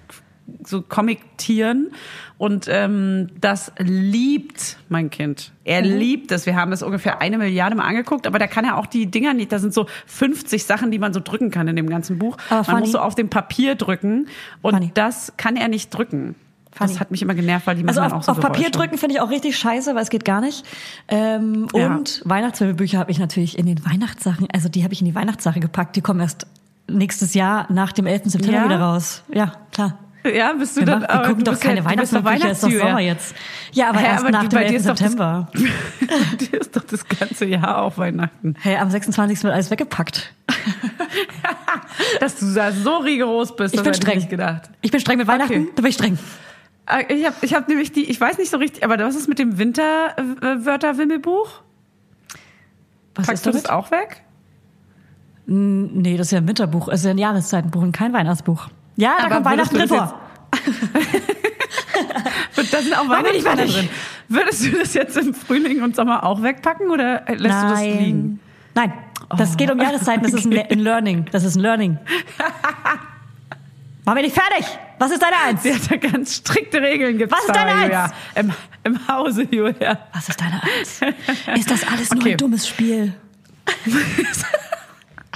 so 0.65 0.81
Comic-Tieren 0.81 1.91
und 2.39 2.67
ähm, 2.71 3.29
das 3.39 3.71
liebt 3.79 4.79
mein 4.89 5.11
Kind. 5.11 5.53
Er 5.65 5.83
Mhm. 5.83 5.99
liebt 5.99 6.33
es. 6.33 6.47
Wir 6.47 6.57
haben 6.57 6.73
es 6.73 6.83
ungefähr 6.83 7.21
eine 7.21 7.37
Milliarde 7.37 7.77
mal 7.77 7.85
angeguckt, 7.85 8.27
aber 8.27 8.39
da 8.39 8.47
kann 8.47 8.65
er 8.65 8.79
auch 8.79 8.87
die 8.87 9.11
Dinger 9.11 9.35
nicht. 9.35 9.53
Da 9.53 9.59
sind 9.59 9.75
so 9.75 9.87
50 10.07 10.65
Sachen, 10.65 10.91
die 10.91 10.99
man 10.99 11.13
so 11.13 11.21
drücken 11.21 11.51
kann 11.51 11.69
in 11.69 11.77
dem 11.77 11.91
ganzen 11.91 12.19
Buch. 12.19 12.39
Aber 12.49 12.73
man 12.73 12.81
muss 12.81 12.93
so 12.93 12.99
auf 12.99 13.15
dem 13.15 13.29
Papier 13.29 13.75
drücken 13.75 14.29
und 14.63 14.73
Funny. 14.75 14.91
das 14.95 15.35
kann 15.37 15.57
er 15.57 15.69
nicht 15.69 15.91
drücken. 15.91 16.35
Funny. 16.79 16.91
Das 16.93 17.01
hat 17.01 17.11
mich 17.11 17.23
immer 17.23 17.35
genervt, 17.35 17.67
weil 17.67 17.77
die 17.77 17.85
machen 17.85 17.99
Also 17.99 18.15
auf, 18.17 18.21
auch 18.21 18.25
so 18.25 18.33
auf 18.33 18.41
Papier 18.41 18.71
drücken 18.71 18.97
finde 18.99 19.15
ich 19.17 19.21
auch 19.21 19.31
richtig 19.31 19.59
scheiße, 19.59 19.95
weil 19.95 20.03
es 20.03 20.11
geht 20.11 20.25
gar 20.25 20.41
nicht. 20.41 20.65
Ähm, 21.09 21.69
Ja. 21.75 21.87
Und 21.97 22.23
Weihnachtswimmelbücher 22.25 22.99
habe 22.99 23.11
ich 23.11 23.19
natürlich 23.19 23.59
in 23.59 23.67
den 23.67 23.85
Weihnachtssachen, 23.85 24.49
also 24.53 24.69
die 24.69 24.83
habe 24.85 24.93
ich 24.95 25.01
in 25.01 25.07
die 25.07 25.15
Weihnachtssache 25.15 25.61
gepackt. 25.61 25.97
Die 25.97 26.01
kommen 26.01 26.21
erst 26.21 26.47
nächstes 26.89 27.35
Jahr 27.35 27.67
nach 27.71 27.93
dem 27.93 28.07
11. 28.07 28.23
September 28.31 28.59
Ja? 28.59 28.65
wieder 28.65 28.81
raus. 28.81 29.23
Ja, 29.33 29.53
klar. 29.73 29.99
Ja, 30.35 30.53
bist 30.53 30.77
du 30.77 30.81
Wir, 30.81 30.87
dann, 30.87 31.01
machen, 31.03 31.09
wir 31.11 31.15
aber 31.15 31.29
gucken 31.29 31.45
doch 31.45 31.61
keine 31.61 31.79
ja, 31.79 31.85
Weihnachtswimmelbücher, 31.85 32.51
ist 32.51 32.63
doch. 32.65 32.71
Sommer 32.71 33.01
jetzt. 33.01 33.35
Ja, 33.73 33.89
aber 33.91 34.01
Hä, 34.01 34.07
erst 34.07 34.21
aber 34.25 34.31
nach 34.33 34.41
dem 34.43 34.49
bei 34.51 34.65
dir 34.65 34.73
11. 34.75 34.77
ist 34.77 34.87
doch 34.89 34.91
das- 34.95 34.99
September. 34.99 35.49
Dir 36.41 36.61
ist 36.61 36.77
doch 36.77 36.83
das 36.85 37.07
ganze 37.09 37.45
Jahr 37.47 37.83
auch 37.83 37.97
Weihnachten. 37.99 38.55
Hey, 38.61 38.77
am 38.77 38.91
26. 38.91 39.43
wird 39.45 39.55
alles 39.55 39.71
weggepackt. 39.71 40.33
Dass 42.21 42.37
du 42.37 42.53
da 42.53 42.73
so 42.73 42.97
rigoros 42.99 43.55
bist, 43.57 43.75
Ich 43.75 43.81
das 43.81 43.85
bin 43.85 43.95
streng. 43.95 44.17
nicht 44.19 44.31
gedacht. 44.31 44.63
Ich 44.81 44.91
bin 44.91 45.01
streng 45.01 45.19
mit 45.19 45.27
Weihnachten, 45.27 45.53
Okay. 45.53 45.69
da 45.75 45.83
bin 45.83 45.89
ich 45.91 45.95
streng. 45.95 46.19
Äh, 46.89 47.13
Ich 47.15 47.25
habe 47.27 47.37
ich 47.43 47.55
hab 47.55 47.69
nämlich 47.69 47.93
die, 47.93 48.05
ich 48.11 48.21
weiß 48.21 48.39
nicht 48.39 48.51
so 48.51 48.57
richtig, 48.59 48.85
aber 48.85 48.99
was 48.99 49.15
ist 49.17 49.29
mit 49.29 49.39
dem 49.39 49.59
Winterwörterwimmelbuch? 49.59 51.49
Packst 53.15 53.47
du 53.47 53.51
das 53.51 53.67
auch 53.67 53.91
weg? 53.91 54.23
Nee, 55.47 56.17
das 56.17 56.29
ist 56.29 56.33
ja 56.33 56.39
ein 56.39 56.47
Winterbuch, 56.49 56.89
es 56.89 57.01
ist 57.01 57.05
ja 57.07 57.11
ein 57.13 57.19
Jahreszeitenbuch 57.19 57.83
und 57.83 57.93
kein 57.93 58.13
Weihnachtsbuch. 58.13 58.69
Ja, 58.97 59.15
da 59.19 59.25
Aber 59.25 59.35
kommt 59.37 59.47
Weihnachten 59.47 59.77
drin 59.77 59.89
vor. 59.89 60.21
Da 62.71 62.83
sind 62.83 62.97
auch 62.99 63.07
fertig. 63.07 63.45
drin. 63.45 63.89
Würdest 64.29 64.67
du 64.67 64.71
das 64.79 64.95
jetzt 64.95 65.17
im 65.17 65.33
Frühling 65.35 65.83
und 65.83 65.97
Sommer 65.97 66.23
auch 66.25 66.43
wegpacken 66.43 66.91
oder 66.91 67.23
lässt 67.29 67.63
du 67.63 67.69
das 67.69 67.83
liegen? 67.83 68.41
Nein, 68.75 68.93
das 69.37 69.53
Oh. 69.55 69.57
geht 69.57 69.71
um 69.71 69.81
Jahreszeiten, 69.81 70.23
das 70.23 70.35
ist 70.35 70.45
ein, 70.47 70.79
Learning. 70.81 71.25
Das 71.33 71.45
ist 71.45 71.57
ein 71.57 71.61
Learning. 71.63 71.99
Mach 74.05 74.15
mir 74.15 74.23
nicht 74.23 74.35
fertig! 74.39 74.67
Was 74.99 75.11
ist 75.13 75.23
deine 75.23 75.37
Eins? 75.45 75.63
Sie 75.63 75.73
hat 75.75 75.91
da 75.91 75.97
ganz 75.97 76.37
strikte 76.37 76.81
Regeln 76.83 77.19
gibt's 77.19 77.33
Was 77.37 77.45
ist 77.47 77.55
deine 77.55 77.71
Eins? 77.73 77.83
Julia. 77.85 78.13
Im, 78.35 78.53
Im 78.85 79.09
Hause, 79.09 79.47
Julia. 79.51 79.99
Was 80.13 80.29
ist 80.29 80.41
deine 80.41 80.61
Eins? 80.63 81.01
Ist 81.59 81.71
das 81.71 81.87
alles 81.87 82.11
nur 82.11 82.23
Okay. 82.23 82.33
ein 82.33 82.37
dummes 82.39 82.67
Spiel? 82.69 83.15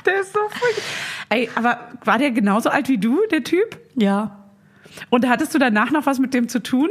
Der 0.05 0.21
ist 0.21 0.33
so 0.33 0.41
furchtbar. 0.49 0.83
Ey, 1.29 1.49
aber 1.55 1.79
war 2.05 2.19
der 2.19 2.33
genauso 2.33 2.71
alt 2.71 2.89
wie 2.89 2.99
du, 2.99 3.21
der 3.31 3.45
Typ? 3.45 3.79
Ja. 3.95 4.37
Und 5.11 5.29
hattest 5.29 5.55
du 5.55 5.59
danach 5.59 5.91
noch 5.93 6.07
was 6.07 6.19
mit 6.19 6.35
dem 6.35 6.49
zu 6.49 6.61
tun? 6.61 6.89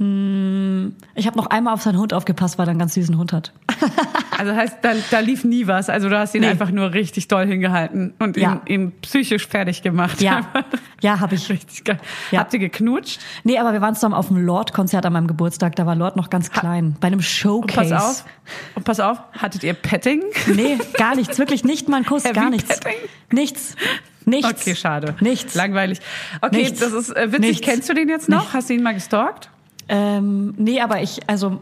Ich 0.00 1.26
habe 1.26 1.36
noch 1.36 1.48
einmal 1.48 1.74
auf 1.74 1.82
seinen 1.82 1.98
Hund 1.98 2.14
aufgepasst, 2.14 2.56
weil 2.56 2.66
er 2.66 2.70
einen 2.70 2.78
ganz 2.78 2.94
süßen 2.94 3.16
Hund 3.18 3.32
hat. 3.32 3.52
Also 4.38 4.54
heißt, 4.56 4.78
da, 4.80 4.92
da 5.10 5.18
lief 5.18 5.44
nie 5.44 5.66
was. 5.66 5.90
Also 5.90 6.08
du 6.08 6.18
hast 6.18 6.34
ihn 6.34 6.40
Nee. 6.40 6.46
einfach 6.46 6.70
nur 6.70 6.94
richtig 6.94 7.28
doll 7.28 7.44
hingehalten 7.46 8.14
und 8.20 8.38
Ja. 8.38 8.62
ihn, 8.64 8.84
ihn 8.84 8.92
psychisch 9.02 9.46
fertig 9.46 9.82
gemacht. 9.82 10.22
Ja, 10.22 10.46
ja, 11.02 11.20
habe 11.20 11.34
ich. 11.34 11.50
Richtig 11.50 11.84
geil. 11.84 11.98
Ja. 12.30 12.40
Habt 12.40 12.54
ihr 12.54 12.58
geknutscht? 12.58 13.20
Nee, 13.44 13.58
aber 13.58 13.74
wir 13.74 13.82
waren 13.82 13.94
zusammen 13.94 14.14
auf 14.14 14.28
dem 14.28 14.38
Lord-Konzert 14.38 15.04
an 15.04 15.12
meinem 15.12 15.26
Geburtstag. 15.26 15.76
Da 15.76 15.84
war 15.84 15.94
Lord 15.94 16.16
noch 16.16 16.30
ganz 16.30 16.50
klein. 16.50 16.96
Bei 17.00 17.08
einem 17.08 17.18
Und 17.18 17.22
Showcase. 17.24 17.90
pass 17.90 18.02
auf. 18.02 18.24
Und 18.76 18.84
pass 18.86 19.00
auf, 19.00 19.18
hattet 19.34 19.62
ihr 19.62 19.74
Petting? 19.74 20.22
Nee, 20.46 20.78
gar 20.96 21.16
nichts. 21.16 21.38
Wirklich 21.38 21.62
nicht 21.62 21.90
mal 21.90 21.98
ein 21.98 22.06
Kuss, 22.06 22.24
Heavy 22.24 22.32
gar 22.32 22.48
nichts. 22.48 22.80
Petting? 22.80 22.98
Nichts. 23.32 23.76
Nichts. 24.24 24.62
Okay, 24.62 24.74
schade. 24.74 25.16
Nichts. 25.20 25.54
Langweilig. 25.54 26.00
Okay, 26.40 26.62
Nichts. 26.62 26.80
das 26.80 26.94
ist 26.94 27.10
äh, 27.14 27.26
witzig. 27.30 27.40
Nichts. 27.40 27.66
Kennst 27.66 27.90
du 27.90 27.92
den 27.94 28.08
jetzt 28.08 28.30
noch? 28.30 28.54
Hast 28.54 28.70
du 28.70 28.74
ihn 28.74 28.82
mal 28.82 28.94
gestalkt? 28.94 29.50
Ähm, 29.92 30.54
nee, 30.56 30.80
aber 30.80 31.02
ich, 31.02 31.18
also, 31.28 31.58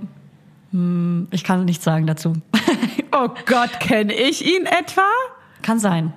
hm, 0.70 1.28
ich 1.30 1.44
kann 1.44 1.64
nichts 1.64 1.84
sagen 1.84 2.06
dazu. 2.06 2.34
Oh 3.10 3.28
Gott, 3.46 3.80
kenne 3.80 4.12
ich 4.12 4.46
ihn 4.46 4.66
etwa? 4.66 5.06
kann 5.62 5.78
sein. 5.78 6.12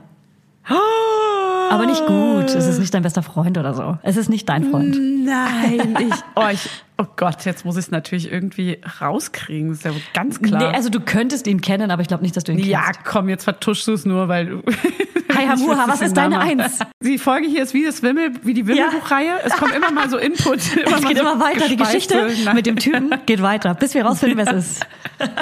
Aber 1.70 1.86
nicht 1.86 2.06
gut. 2.06 2.54
Es 2.54 2.68
ist 2.68 2.80
nicht 2.80 2.94
dein 2.94 3.02
bester 3.02 3.24
Freund 3.24 3.58
oder 3.58 3.74
so. 3.74 3.98
Es 4.04 4.18
ist 4.18 4.30
nicht 4.30 4.48
dein 4.50 4.66
Freund. 4.66 4.96
Nein, 5.26 5.98
ich, 6.00 6.16
oh, 6.36 6.48
ich, 6.52 6.70
oh 7.02 7.08
Gott, 7.16 7.46
jetzt 7.46 7.66
muss 7.66 7.76
ich 7.76 7.86
es 7.86 7.92
natürlich 7.92 8.32
irgendwie 8.32 8.80
rauskriegen. 9.02 9.70
Das 9.70 9.80
ist 9.80 9.86
ja 9.86 9.92
ganz 10.14 10.42
klar. 10.42 10.70
Nee, 10.70 10.76
also 10.76 10.90
du 10.90 11.00
könntest 11.00 11.48
ihn 11.48 11.62
kennen, 11.62 11.92
aber 11.92 12.02
ich 12.02 12.08
glaube 12.08 12.24
nicht, 12.24 12.36
dass 12.38 12.44
du 12.44 12.52
ihn 12.52 12.60
ja, 12.60 12.84
kennst. 12.86 13.06
komm, 13.06 13.30
jetzt 13.30 13.44
vertuschst 13.44 13.88
du 13.88 13.94
es 13.94 14.06
nur, 14.06 14.28
weil 14.28 14.46
du. 14.46 14.62
Hi, 15.36 15.50
wusste 15.60 15.84
was 15.88 16.02
ist 16.02 16.18
deine. 16.18 16.40
Eins? 16.40 16.80
Die 17.02 17.18
Folge 17.18 17.48
hier 17.48 17.64
ist 17.64 17.74
wie 17.74 17.86
das 17.86 18.04
Wimmel, 18.04 18.34
wie 18.44 18.54
die 18.54 18.68
Wimmelbuchreihe. 18.68 19.40
Es 19.44 19.54
kommt 19.54 19.74
immer 19.74 19.92
mal 19.92 20.10
so 20.10 20.18
Input. 20.18 20.76
Immer 20.76 20.98
Es 20.98 21.06
geht 21.06 21.18
so 21.18 21.24
immer 21.24 21.40
weiter. 21.40 21.68
Die 21.68 21.78
Geschichte. 21.78 22.32
Nein. 22.44 22.56
mit 22.56 22.66
dem 22.66 22.76
Typen 22.76 23.14
geht 23.26 23.42
weiter, 23.42 23.74
bis 23.74 23.94
wir 23.94 24.06
rausfinden, 24.06 24.38
wer 24.38 24.56
es 24.56 24.66
ist. 24.68 24.88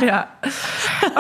Ja. 0.02 0.28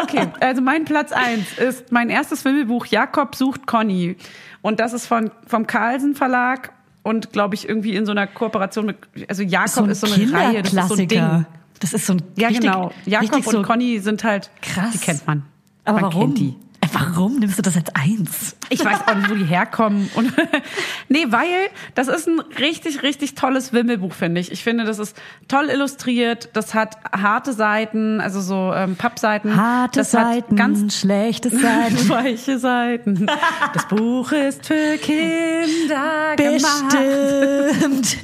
Okay, 0.01 0.27
also 0.39 0.61
mein 0.61 0.85
Platz 0.85 1.11
eins 1.11 1.57
ist 1.57 1.91
mein 1.91 2.09
erstes 2.09 2.45
Wimmelbuch 2.45 2.85
Jakob 2.85 3.35
sucht 3.35 3.67
Conny. 3.67 4.17
Und 4.61 4.79
das 4.79 4.93
ist 4.93 5.07
von, 5.07 5.31
vom 5.47 5.67
Carlsen 5.67 6.15
Verlag 6.15 6.71
und 7.03 7.31
glaube 7.31 7.55
ich 7.55 7.67
irgendwie 7.67 7.95
in 7.95 8.05
so 8.05 8.11
einer 8.11 8.27
Kooperation 8.27 8.85
mit, 8.85 8.97
also 9.27 9.43
Jakob 9.43 9.87
ist 9.87 10.01
so, 10.01 10.07
eine 10.11 10.31
Reihe, 10.31 10.61
das 10.61 10.73
ist 10.73 10.87
so 10.89 10.95
ein 10.95 11.07
Ding. 11.07 11.45
Das 11.79 11.93
ist 11.93 12.05
so 12.05 12.13
ein 12.13 12.21
Ja, 12.35 12.49
richtig, 12.49 12.65
genau. 12.69 12.91
Jakob 13.05 13.47
und 13.47 13.51
so 13.51 13.61
Conny 13.61 13.99
sind 13.99 14.23
halt, 14.23 14.51
krass. 14.61 14.91
die 14.91 14.97
kennt 14.97 15.25
man. 15.25 15.43
Aber 15.85 16.01
man 16.01 16.13
warum? 16.13 16.33
Kennt 16.33 16.39
die. 16.39 16.55
Warum 16.93 17.39
nimmst 17.39 17.57
du 17.57 17.61
das 17.61 17.75
als 17.75 17.93
eins? 17.95 18.55
Ich 18.69 18.83
weiß 18.83 18.99
auch 19.07 19.15
nicht, 19.15 19.29
wo 19.29 19.35
die 19.35 19.45
herkommen. 19.45 20.09
Und 20.15 20.33
nee, 21.09 21.25
weil 21.29 21.69
das 21.95 22.07
ist 22.07 22.27
ein 22.27 22.39
richtig, 22.59 23.01
richtig 23.03 23.35
tolles 23.35 23.73
Wimmelbuch, 23.73 24.13
finde 24.13 24.41
ich. 24.41 24.51
Ich 24.51 24.63
finde, 24.63 24.83
das 24.85 24.99
ist 24.99 25.15
toll 25.47 25.69
illustriert. 25.69 26.49
Das 26.53 26.73
hat 26.73 26.97
harte 27.11 27.53
Seiten, 27.53 28.21
also 28.21 28.41
so 28.41 28.73
ähm, 28.75 28.95
Pappseiten. 28.95 29.55
Harte 29.55 29.99
das 29.99 30.11
Seiten, 30.11 30.51
Hat 30.51 30.57
ganz 30.57 30.97
schlechte 30.97 31.49
Seiten. 31.57 32.09
weiche 32.09 32.59
Seiten. 32.59 33.27
Das 33.73 33.87
Buch 33.87 34.31
ist 34.31 34.65
für 34.65 34.97
Kinder 34.97 36.35
gemacht. 36.35 36.85
Bestimmt. 36.89 38.17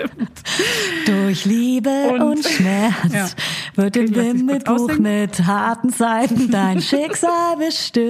Durch 1.06 1.44
Liebe 1.44 1.90
und, 2.12 2.20
Und- 2.22 2.44
Schmerz 2.46 2.94
Ja. 3.12 3.26
Wird 3.76 3.96
im 3.96 4.14
Wimmelbuch 4.14 4.98
mit 4.98 5.46
harten 5.46 5.90
Seiten 5.90 6.50
dein 6.50 6.80
Schicksal 6.82 7.56
bestimmt. 7.56 8.00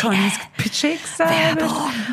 Connys 0.00 0.38
Schicksal. 0.72 1.56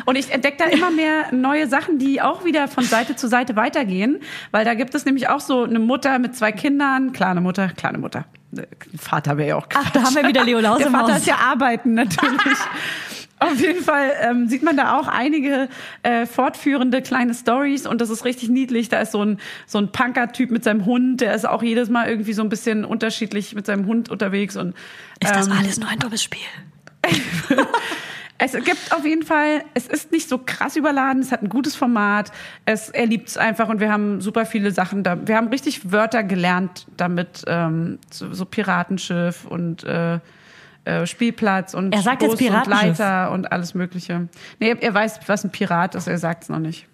Und 0.04 0.16
ich 0.16 0.30
entdecke 0.32 0.56
da 0.58 0.64
immer 0.64 0.90
mehr 0.90 1.32
neue 1.32 1.68
Sachen, 1.68 1.98
die 1.98 2.20
auch 2.20 2.44
wieder 2.44 2.68
von 2.68 2.84
Seite 2.84 3.16
zu 3.16 3.28
Seite 3.28 3.56
weitergehen, 3.56 4.20
weil 4.50 4.64
da 4.64 4.74
gibt 4.74 4.94
es 4.94 5.04
nämlich 5.04 5.28
auch 5.28 5.40
so 5.40 5.64
eine 5.64 5.78
Mutter 5.78 6.18
mit 6.18 6.34
zwei 6.36 6.52
Kindern, 6.52 7.12
klar 7.12 7.30
eine 7.30 7.40
Mutter, 7.40 7.68
klar 7.68 7.90
eine 7.90 7.98
Mutter. 7.98 8.24
Äh, 8.56 8.62
Vater 8.98 9.36
wäre 9.36 9.48
ja 9.50 9.56
auch 9.56 9.66
Ach, 9.74 9.90
da 9.90 10.02
haben 10.02 10.14
wir 10.14 10.26
wieder 10.26 10.44
Leo 10.44 10.60
Der 10.60 10.70
Lausemaus. 10.70 11.02
Vater 11.02 11.16
ist 11.18 11.26
ja 11.26 11.36
arbeiten 11.36 11.94
natürlich. 11.94 12.58
Auf 13.38 13.60
jeden 13.60 13.82
Fall 13.82 14.12
ähm, 14.22 14.48
sieht 14.48 14.62
man 14.62 14.76
da 14.78 14.98
auch 14.98 15.08
einige 15.08 15.68
äh, 16.02 16.24
fortführende 16.24 17.02
kleine 17.02 17.34
Stories 17.34 17.86
und 17.86 18.00
das 18.00 18.08
ist 18.08 18.24
richtig 18.24 18.48
niedlich. 18.48 18.88
Da 18.88 19.00
ist 19.00 19.12
so 19.12 19.22
ein 19.22 19.38
so 19.66 19.76
ein 19.78 19.92
Punker-Typ 19.92 20.50
mit 20.50 20.64
seinem 20.64 20.86
Hund, 20.86 21.20
der 21.20 21.34
ist 21.34 21.46
auch 21.46 21.62
jedes 21.62 21.90
Mal 21.90 22.08
irgendwie 22.08 22.32
so 22.32 22.42
ein 22.42 22.48
bisschen 22.48 22.84
unterschiedlich 22.84 23.54
mit 23.54 23.66
seinem 23.66 23.86
Hund 23.86 24.08
unterwegs 24.08 24.56
und 24.56 24.74
Ist 25.22 25.34
das 25.34 25.48
ähm, 25.48 25.52
alles 25.58 25.78
nur 25.78 25.88
ein 25.88 25.98
dummes 25.98 26.22
Spiel? 26.22 26.38
es 28.38 28.52
gibt 28.52 28.92
auf 28.92 29.04
jeden 29.04 29.22
Fall, 29.22 29.64
es 29.74 29.86
ist 29.86 30.12
nicht 30.12 30.28
so 30.28 30.38
krass 30.38 30.76
überladen, 30.76 31.20
es 31.20 31.30
hat 31.30 31.42
ein 31.42 31.50
gutes 31.50 31.76
Format, 31.76 32.32
es, 32.64 32.88
er 32.88 33.06
liebt 33.06 33.28
es 33.28 33.36
einfach 33.36 33.68
und 33.68 33.80
wir 33.80 33.92
haben 33.92 34.20
super 34.20 34.46
viele 34.46 34.70
Sachen 34.70 35.02
da. 35.02 35.26
Wir 35.26 35.36
haben 35.36 35.48
richtig 35.48 35.92
Wörter 35.92 36.22
gelernt 36.22 36.86
damit, 36.96 37.44
ähm, 37.46 37.98
so, 38.10 38.32
so 38.32 38.46
Piratenschiff 38.46 39.44
und 39.44 39.84
äh, 39.84 40.20
äh, 40.86 41.06
Spielplatz 41.06 41.74
und 41.74 41.92
Er 41.92 42.00
sagt 42.02 42.22
jetzt 42.22 42.32
Bus 42.32 42.40
und 42.40 42.46
Piratenschiff. 42.48 42.98
Leiter 42.98 43.30
und 43.32 43.52
alles 43.52 43.74
Mögliche. 43.74 44.28
Nee, 44.60 44.74
er 44.80 44.94
weiß, 44.94 45.20
was 45.26 45.44
ein 45.44 45.50
Pirat 45.50 45.94
ist, 45.94 46.06
er 46.06 46.18
sagt 46.18 46.44
es 46.44 46.48
noch 46.48 46.58
nicht. 46.60 46.86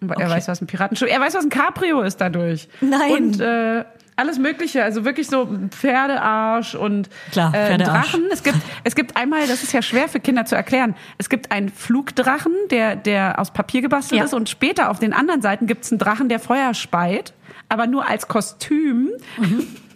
Er 0.00 0.10
Okay. 0.10 0.30
weiß, 0.30 0.48
was 0.48 0.60
ein 0.60 0.66
Piratenschiff 0.66 1.08
Er 1.10 1.20
weiß, 1.20 1.34
was 1.34 1.44
ein 1.44 1.50
Cabrio 1.50 2.02
ist 2.02 2.20
dadurch. 2.20 2.68
Nein. 2.80 3.10
Und 3.12 3.40
äh, 3.40 3.84
alles 4.16 4.38
Mögliche, 4.38 4.82
also 4.82 5.04
wirklich 5.04 5.28
so 5.28 5.48
Pferdearsch 5.70 6.74
und 6.74 7.08
Klar, 7.32 7.54
äh, 7.54 7.66
Pferdearsch. 7.68 8.10
Drachen. 8.12 8.24
Es 8.32 8.42
gibt, 8.42 8.58
es 8.84 8.94
gibt 8.96 9.16
einmal, 9.16 9.46
das 9.46 9.62
ist 9.62 9.72
ja 9.72 9.80
schwer 9.82 10.08
für 10.08 10.18
Kinder 10.20 10.44
zu 10.44 10.56
erklären, 10.56 10.94
es 11.18 11.28
gibt 11.28 11.52
einen 11.52 11.68
Flugdrachen, 11.68 12.52
der, 12.70 12.96
der 12.96 13.38
aus 13.38 13.52
Papier 13.52 13.80
gebastelt 13.80 14.18
Ja. 14.18 14.24
ist 14.24 14.34
und 14.34 14.48
später 14.48 14.90
auf 14.90 14.98
den 14.98 15.12
anderen 15.12 15.40
Seiten 15.42 15.66
gibt 15.66 15.84
es 15.84 15.92
einen 15.92 15.98
Drachen, 16.00 16.28
der 16.28 16.40
Feuer 16.40 16.74
speit, 16.74 17.32
aber 17.68 17.86
nur 17.86 18.08
als 18.08 18.26
Kostüm. 18.28 19.10
Mhm. 19.38 19.66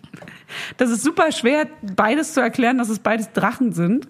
Das 0.77 0.91
ist 0.91 1.03
super 1.03 1.33
schwer, 1.33 1.67
beides 1.83 2.35
zu 2.35 2.41
erklären, 2.41 2.79
dass 2.79 2.89
es 2.89 2.99
beides 2.99 3.33
Drachen 3.33 3.73
sind, 3.73 4.09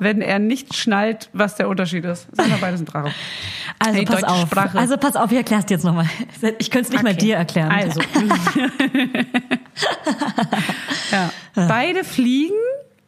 wenn 0.00 0.20
er 0.20 0.38
nicht 0.38 0.74
schnallt, 0.74 1.30
was 1.32 1.56
der 1.56 1.68
Unterschied 1.68 2.04
ist. 2.04 2.26
Sind 2.36 2.60
beides 2.60 2.80
ein 2.80 2.86
Drache. 2.86 3.10
Also 3.82 3.98
Die 3.98 4.04
pass 4.04 4.24
auf. 4.24 4.40
Sprache. 4.42 4.78
Also 4.78 4.96
pass 4.98 5.16
auf, 5.16 5.30
ich 5.30 5.38
erklär's 5.38 5.64
dir 5.64 5.74
jetzt 5.74 5.84
nochmal. 5.84 6.04
Ich 6.58 6.70
könnte 6.70 6.88
es 6.88 6.92
nicht 6.92 7.02
mal 7.02 7.12
Okay. 7.12 7.20
dir 7.20 7.36
erklären. 7.36 7.70
Also. 7.70 8.00
ja. 11.12 11.30
Beide 11.54 12.04
fliegen, 12.04 12.54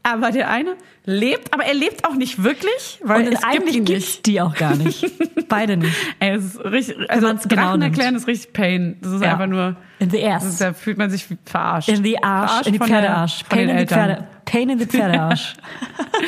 aber 0.03 0.30
der 0.32 0.50
eine 0.50 0.74
lebt, 1.05 1.53
aber 1.55 1.64
er 1.64 1.74
lebt 1.74 2.05
auch 2.07 2.14
nicht 2.14 2.42
wirklich, 2.42 3.00
weil 3.03 3.20
Und 3.26 3.32
es 3.34 3.40
gibt 3.40 3.44
eigentlich 3.44 3.76
ihn 3.76 3.84
gibt's 3.84 4.07
nicht. 4.07 4.26
die 4.26 4.40
auch 4.40 4.55
gar 4.55 4.74
nicht. 4.76 5.05
Beide 5.48 5.76
nicht. 5.76 5.94
Ey, 6.18 6.34
es 6.36 6.44
ist 6.44 6.64
richtig, 6.64 7.11
also 7.11 7.26
Drachen 7.32 7.48
genau 7.48 7.70
nimmt. 7.76 7.84
erklären 7.96 8.14
ist 8.16 8.26
richtig 8.26 8.53
Pain. 8.53 8.96
Das 9.00 9.12
ist 9.12 9.22
Ja. 9.22 9.32
einfach 9.32 9.46
nur, 9.46 9.76
In 9.98 10.11
the 10.11 10.18
ist, 10.18 10.26
ass. 10.28 10.59
da 10.59 10.72
fühlt 10.72 10.98
man 10.98 11.11
sich 11.11 11.28
wie 11.30 11.38
verarscht. 11.44 11.88
In 11.88 12.03
the 12.05 12.22
Arsch. 12.22 12.50
Verarscht 12.50 12.66
In 12.66 12.72
die 12.72 12.78
Pferdearsch. 12.78 13.42
Pain 13.48 13.68
in 13.68 13.78
the. 13.78 13.86
Pferde. 13.86 14.28
Pain 14.44 14.70
in 14.70 14.78
the 14.78 14.86
Pferdearsch. 14.86 15.55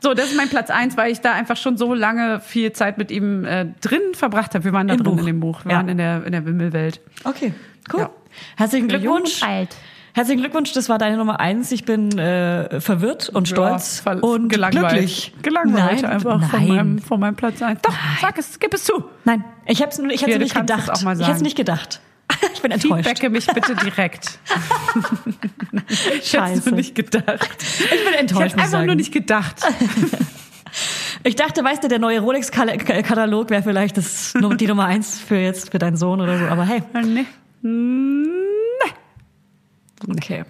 So, 0.00 0.12
das 0.12 0.26
ist 0.26 0.36
mein 0.36 0.50
Platz 0.50 0.68
eins, 0.68 0.98
weil 0.98 1.10
ich 1.10 1.22
da 1.22 1.32
einfach 1.32 1.56
schon 1.56 1.78
so 1.78 1.94
lange 1.94 2.38
viel 2.40 2.72
Zeit 2.72 2.98
mit 2.98 3.10
ihm 3.10 3.46
äh, 3.46 3.64
drin 3.80 4.02
verbracht 4.12 4.54
habe. 4.54 4.62
Wir 4.64 4.74
waren 4.74 4.86
da 4.86 4.92
Im 4.94 5.02
drin 5.02 5.12
Buch. 5.12 5.20
in 5.20 5.24
dem 5.26 5.40
Buch. 5.40 5.64
Wir 5.64 5.70
Ja. 5.72 5.76
waren 5.78 5.88
in 5.88 5.96
der, 5.96 6.26
in 6.26 6.32
der 6.32 6.44
Wimmelwelt. 6.44 7.00
Okay, 7.24 7.54
cool. 7.90 8.00
Ja. 8.00 8.10
Herzlichen 8.56 8.88
Glückwunsch. 8.88 9.42
alt. 9.42 9.74
Herzlichen 10.16 10.40
Glückwunsch, 10.42 10.72
das 10.72 10.88
war 10.88 10.98
deine 10.98 11.16
Nummer 11.16 11.40
eins. 11.40 11.72
Ich 11.72 11.84
bin 11.84 12.16
äh, 12.18 12.80
verwirrt 12.80 13.28
und 13.30 13.48
stolz 13.48 14.02
Ja, 14.06 14.12
und 14.12 14.48
gelangweilt. 14.48 14.88
glücklich. 14.90 15.34
Gelangweilt 15.42 16.02
Nein, 16.02 16.04
einfach 16.04 16.38
nein. 16.40 16.50
Von, 16.50 16.68
meinem, 16.68 16.98
von 17.00 17.20
meinem 17.20 17.34
Platz 17.34 17.60
eins. 17.62 17.80
Doch, 17.82 17.92
sag 18.20 18.38
es, 18.38 18.60
gib 18.60 18.72
es 18.74 18.84
zu. 18.84 19.04
Nein, 19.24 19.44
ich 19.66 19.82
hab's, 19.82 19.98
ich 19.98 20.20
Hier, 20.20 20.28
hätte 20.28 20.38
du 20.38 20.44
nicht 20.44 20.54
gedacht. 20.54 20.90
Ich 20.94 21.26
hätte 21.26 21.42
nicht 21.42 21.56
gedacht. 21.56 22.00
Ich 22.54 22.62
bin 22.62 22.70
enttäuscht. 22.70 23.04
Feedbacke 23.04 23.28
mich 23.30 23.46
bitte 23.48 23.74
direkt. 23.74 24.38
ich 26.20 26.32
hätte 26.32 26.68
nur 26.70 26.76
nicht 26.76 26.94
gedacht. 26.94 27.56
Ich 27.60 27.88
bin 27.88 27.98
Ich 28.14 28.20
enttäuscht. 28.20 28.40
hätte 28.40 28.46
ich 28.46 28.54
einfach 28.54 28.66
sagen. 28.68 28.86
nur 28.86 28.94
nicht 28.96 29.12
gedacht. 29.12 29.56
Ich 31.26 31.36
dachte, 31.36 31.62
weißt 31.64 31.82
du, 31.84 31.88
der 31.88 32.00
neue 32.00 32.18
Rolex-Katalog 32.20 33.48
wäre 33.48 33.62
vielleicht 33.62 33.96
das, 33.96 34.34
die 34.34 34.66
Nummer 34.66 34.86
eins 34.86 35.20
für 35.20 35.36
jetzt, 35.36 35.70
für 35.70 35.78
deinen 35.78 35.96
Sohn 35.96 36.20
oder 36.20 36.36
so. 36.38 36.44
Aber 36.46 36.64
hey, 36.64 36.82
nee. 37.02 37.24
Okay. 40.08 40.44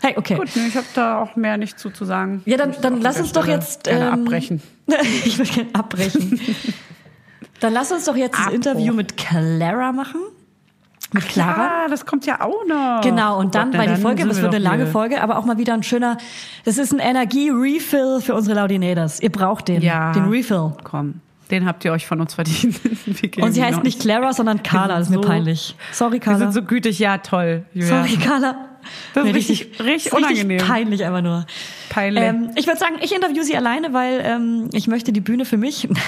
Hey, 0.00 0.14
okay. 0.16 0.36
Gut, 0.36 0.50
nee, 0.54 0.68
ich 0.68 0.76
habe 0.76 0.86
da 0.94 1.20
auch 1.20 1.34
mehr 1.36 1.56
nicht 1.56 1.78
zu, 1.78 1.90
zu 1.90 2.04
sagen. 2.04 2.42
Ja, 2.44 2.56
dann, 2.56 2.70
Ich 2.70 2.76
dann 2.78 3.00
lass 3.00 3.18
uns 3.18 3.32
doch 3.32 3.46
jetzt 3.46 3.84
gerne 3.84 4.06
ähm, 4.08 4.12
abbrechen. 4.24 4.62
ich 5.24 5.38
würde 5.38 5.50
gerne 5.50 5.70
abbrechen. 5.74 6.40
dann 7.60 7.72
lass 7.72 7.90
uns 7.90 8.04
doch 8.04 8.16
jetzt 8.16 8.34
das 8.34 8.40
Abbruch. 8.46 8.54
Interview 8.54 8.94
mit 8.94 9.16
Clara 9.16 9.92
machen. 9.92 10.20
Mit 11.12 11.26
Clara. 11.26 11.82
Ja, 11.84 11.88
das 11.88 12.04
kommt 12.04 12.26
ja 12.26 12.42
auch 12.42 12.66
noch. 12.66 13.00
Genau, 13.00 13.38
und 13.38 13.54
dann, 13.54 13.70
Gott, 13.70 13.80
weil 13.80 13.94
die 13.94 14.00
Folge, 14.00 14.26
das 14.26 14.36
wir 14.36 14.42
wird 14.44 14.54
eine 14.54 14.62
lange 14.62 14.84
hier. 14.84 14.92
Folge, 14.92 15.22
aber 15.22 15.38
auch 15.38 15.44
mal 15.46 15.56
wieder 15.56 15.72
ein 15.72 15.82
schöner, 15.82 16.18
das 16.64 16.76
ist 16.76 16.92
ein 16.92 16.98
Energie-Refill 16.98 18.20
für 18.20 18.34
unsere 18.34 18.56
Laudinators. 18.56 19.18
Ihr 19.20 19.32
braucht 19.32 19.68
den, 19.68 19.80
Ja. 19.80 20.12
den 20.12 20.26
Refill. 20.28 20.74
Komm, 20.84 21.20
den 21.50 21.66
habt 21.66 21.84
ihr 21.84 21.92
euch 21.92 22.06
von 22.06 22.20
uns 22.20 22.34
verdient. 22.34 22.78
Wir 23.06 23.42
Und 23.44 23.52
sie 23.52 23.62
heißt 23.64 23.82
nicht 23.82 24.00
Clara, 24.00 24.32
sondern 24.32 24.62
Carla, 24.62 24.98
das 24.98 25.04
ist 25.08 25.10
mir 25.10 25.22
so- 25.22 25.28
peinlich. 25.28 25.74
Sorry, 25.92 26.14
Wir 26.14 26.20
Carla. 26.20 26.38
sind 26.38 26.52
so 26.52 26.62
gütig, 26.62 26.98
ja, 26.98 27.18
toll. 27.18 27.64
Julia. 27.74 27.88
Sorry, 28.04 28.16
Carla. 28.16 28.68
Das 29.12 29.24
ist 29.24 29.30
Nee, 29.32 29.36
richtig- 29.36 29.80
richtig 29.80 30.06
ist 30.06 30.12
unangenehm. 30.14 30.58
peinlich 30.66 31.04
einfach 31.04 31.20
nur. 31.22 31.46
Peinlich. 31.90 32.22
Ähm, 32.24 32.50
ich 32.54 32.66
würde 32.66 32.78
sagen, 32.78 32.96
ich 33.02 33.14
interview 33.14 33.42
sie 33.42 33.56
alleine, 33.56 33.92
weil 33.92 34.20
ähm, 34.24 34.68
ich 34.72 34.86
möchte 34.88 35.12
die 35.12 35.20
Bühne 35.20 35.44
für 35.44 35.56
mich. 35.58 35.88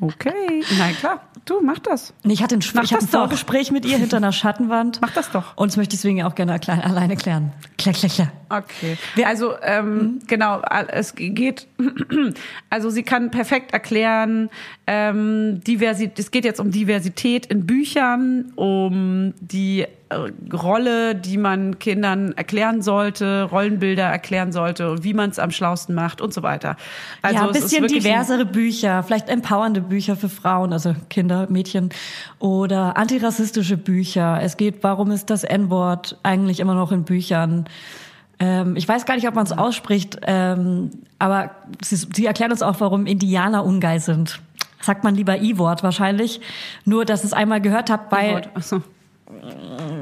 Okay, 0.00 0.62
na 0.78 0.88
klar. 0.92 1.20
Du, 1.44 1.60
mach 1.62 1.78
das. 1.78 2.12
ich 2.24 2.42
hatte 2.42 2.56
ein, 2.56 2.62
Mach 2.74 2.84
ich 2.84 2.92
hatte 2.92 3.04
ein 3.04 3.06
das 3.06 3.10
doch. 3.10 3.18
Vorgespräch 3.20 3.70
mit 3.70 3.84
ihr 3.84 3.96
hinter 3.98 4.18
einer 4.18 4.32
Schattenwand. 4.32 5.00
Mach 5.00 5.10
das 5.12 5.30
doch. 5.30 5.56
Und 5.56 5.70
das 5.70 5.76
möchte 5.76 5.94
ich 5.94 6.00
deswegen 6.00 6.22
auch 6.22 6.34
gerne 6.34 6.58
klein, 6.58 6.80
alleine 6.80 7.16
klären. 7.16 7.52
Klär, 7.78 7.94
klär, 7.94 8.10
klär. 8.10 8.32
Okay. 8.50 8.96
Also 9.24 9.54
ähm, 9.62 10.20
genau, 10.26 10.62
es 10.88 11.14
geht. 11.14 11.66
Also 12.70 12.88
sie 12.90 13.02
kann 13.02 13.30
perfekt 13.30 13.72
erklären, 13.72 14.48
ähm, 14.92 15.60
Diversi 15.64 16.10
es 16.18 16.32
geht 16.32 16.44
jetzt 16.44 16.58
um 16.58 16.72
Diversität 16.72 17.46
in 17.46 17.64
Büchern, 17.64 18.52
um 18.56 19.34
die 19.40 19.82
äh, 20.08 20.16
Rolle, 20.52 21.14
die 21.14 21.36
man 21.36 21.78
Kindern 21.78 22.32
erklären 22.32 22.82
sollte, 22.82 23.44
Rollenbilder 23.44 24.02
erklären 24.02 24.50
sollte 24.50 24.90
und 24.90 25.04
wie 25.04 25.14
man 25.14 25.30
es 25.30 25.38
am 25.38 25.52
schlausten 25.52 25.94
macht 25.94 26.20
und 26.20 26.34
so 26.34 26.42
weiter. 26.42 26.76
Also 27.22 27.36
ja, 27.36 27.46
ein 27.46 27.52
bisschen 27.52 27.82
wirklich 27.84 28.04
ein- 28.04 28.12
diversere 28.12 28.44
Bücher, 28.44 29.04
vielleicht 29.04 29.28
empowernde 29.28 29.80
Bücher 29.80 30.16
für 30.16 30.28
Frauen, 30.28 30.72
also 30.72 30.96
Kinder, 31.08 31.46
Mädchen 31.48 31.90
oder 32.40 32.96
antirassistische 32.96 33.76
Bücher. 33.76 34.40
Es 34.42 34.56
geht, 34.56 34.82
warum 34.82 35.12
ist 35.12 35.30
das 35.30 35.44
N-Wort 35.44 36.18
eigentlich 36.24 36.58
immer 36.58 36.74
noch 36.74 36.90
in 36.90 37.04
Büchern? 37.04 37.66
Ähm, 38.40 38.74
ich 38.74 38.88
weiß 38.88 39.04
gar 39.04 39.14
nicht, 39.14 39.28
ob 39.28 39.34
man 39.34 39.44
es 39.44 39.52
ausspricht, 39.52 40.18
ähm, 40.26 40.90
aber 41.18 41.50
sie, 41.84 41.96
sie 41.96 42.26
erklären 42.26 42.50
uns 42.50 42.62
auch, 42.62 42.80
warum 42.80 43.06
Indianer 43.06 43.64
ungeil 43.64 44.00
sind. 44.00 44.40
Sagt 44.80 45.04
man 45.04 45.14
lieber 45.14 45.38
I-Wort 45.40 45.82
wahrscheinlich. 45.82 46.40
Nur, 46.86 47.04
dass 47.04 47.22
es 47.22 47.34
einmal 47.34 47.60
gehört 47.60 47.90
habt, 47.90 48.10
weil, 48.10 48.48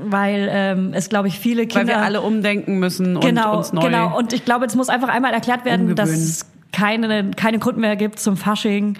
weil 0.05 0.49
ähm, 0.53 0.93
es, 0.95 1.09
glaube 1.09 1.27
ich, 1.27 1.41
viele 1.41 1.63
Weil 1.63 1.67
Kinder... 1.67 1.87
wir 1.89 1.99
alle 1.99 2.21
umdenken 2.21 2.79
müssen 2.79 3.17
und 3.17 3.25
genau, 3.25 3.59
uns 3.59 3.73
neu. 3.73 3.83
Genau, 3.83 4.17
und 4.17 4.33
ich 4.33 4.45
glaube, 4.45 4.67
es 4.67 4.77
muss 4.77 4.89
einfach 4.89 5.09
einmal 5.09 5.35
erklärt 5.35 5.65
werden, 5.65 5.97
dass 5.97 6.11
es 6.11 6.47
keine, 6.73 7.33
keinen 7.33 7.59
Grund 7.59 7.79
mehr 7.79 7.97
gibt, 7.97 8.21
zum 8.21 8.37
Fasching 8.37 8.97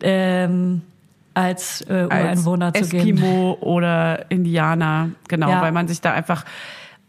ähm, 0.00 0.80
als 1.34 1.82
äh, 1.82 2.06
als 2.08 2.40
Ureinwohner 2.40 2.72
zu 2.72 2.88
gehen. 2.88 3.00
Eskimo 3.18 3.58
oder 3.60 4.30
Indianer, 4.30 5.10
genau, 5.28 5.50
Ja. 5.50 5.60
weil 5.60 5.72
man 5.72 5.88
sich 5.88 6.00
da 6.00 6.12
einfach 6.12 6.44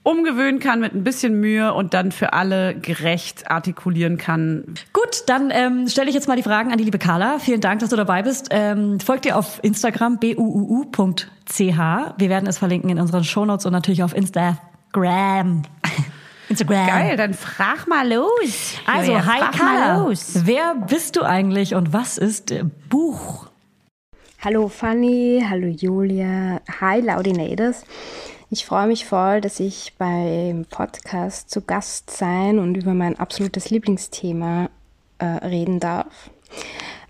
umgewöhnen 0.03 0.59
kann 0.59 0.79
mit 0.79 0.93
ein 0.93 1.03
bisschen 1.03 1.39
Mühe 1.39 1.73
und 1.73 1.93
dann 1.93 2.11
für 2.11 2.33
alle 2.33 2.75
gerecht 2.75 3.51
artikulieren 3.51 4.17
kann. 4.17 4.63
Gut, 4.93 5.23
dann 5.27 5.51
ähm, 5.51 5.87
stelle 5.87 6.09
ich 6.09 6.15
jetzt 6.15 6.27
mal 6.27 6.37
die 6.37 6.43
Fragen 6.43 6.71
an 6.71 6.77
die 6.77 6.83
liebe 6.83 6.99
Carla. 6.99 7.39
Vielen 7.39 7.61
Dank, 7.61 7.79
dass 7.81 7.89
du 7.89 7.95
dabei 7.95 8.23
bist. 8.23 8.47
Ähm, 8.51 8.99
folgt 8.99 9.25
ihr 9.25 9.37
auf 9.37 9.59
Instagram 9.61 10.19
buuu.ch. 10.19 11.57
Wir 11.57 12.29
werden 12.29 12.47
es 12.47 12.57
verlinken 12.57 12.89
in 12.89 12.99
unseren 12.99 13.23
Shownotes 13.23 13.65
und 13.65 13.73
natürlich 13.73 14.03
auf 14.03 14.15
Instagram. 14.15 15.63
Instagram. 16.49 16.87
Geil, 16.87 17.17
dann 17.17 17.33
frag 17.33 17.87
mal 17.87 18.11
los. 18.11 18.75
Also, 18.87 19.11
Julia, 19.11 19.25
hi 19.25 19.39
Carla. 19.57 20.13
Wer 20.33 20.75
bist 20.87 21.17
du 21.17 21.23
eigentlich 21.23 21.75
und 21.75 21.93
was 21.93 22.17
ist 22.17 22.53
Buch? 22.89 23.47
Hallo 24.41 24.69
Fanny, 24.69 25.43
hallo 25.47 25.67
Julia, 25.67 26.61
hi 26.79 27.01
Laudinators. 27.01 27.83
Ich 28.51 28.65
freue 28.65 28.87
mich 28.87 29.05
voll, 29.05 29.41
dass 29.41 29.59
ich 29.59 29.93
beim 29.99 30.65
Podcast 30.65 31.51
zu 31.51 31.61
Gast 31.61 32.09
sein 32.09 32.57
und 32.57 32.73
über 32.73 32.95
mein 32.95 33.19
absolutes 33.19 33.69
Lieblingsthema 33.69 34.71
äh, 35.19 35.25
reden 35.25 35.79
darf. 35.79 36.31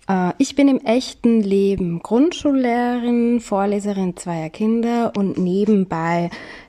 Äh, 0.06 0.32
ich 0.36 0.54
bin 0.54 0.68
im 0.68 0.84
echten 0.84 1.40
Leben 1.40 2.00
Grundschullehrerin, 2.02 3.40
Vorleserin 3.40 4.18
zweier 4.18 4.50
Kinder 4.50 5.14
und 5.16 5.38
nebenbei 5.38 6.28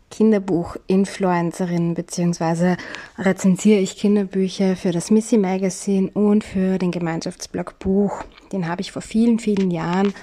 Kinderbuch-Influencerin 0.10 1.94
beziehungsweise 1.94 2.78
rezensiere 3.18 3.82
ich 3.82 3.98
Kinderbücher 3.98 4.78
für 4.78 4.94
das 4.94 5.12
Missy 5.12 5.38
Magazine 5.38 6.10
und 6.14 6.46
für 6.46 6.78
den 6.78 6.92
Gemeinschaftsblog 6.92 7.78
Buch. 7.80 8.24
Den 8.54 8.70
habe 8.70 8.80
ich 8.80 8.94
vor 8.94 9.02
vielen, 9.02 9.38
vielen 9.40 9.70
Jahren 9.70 10.14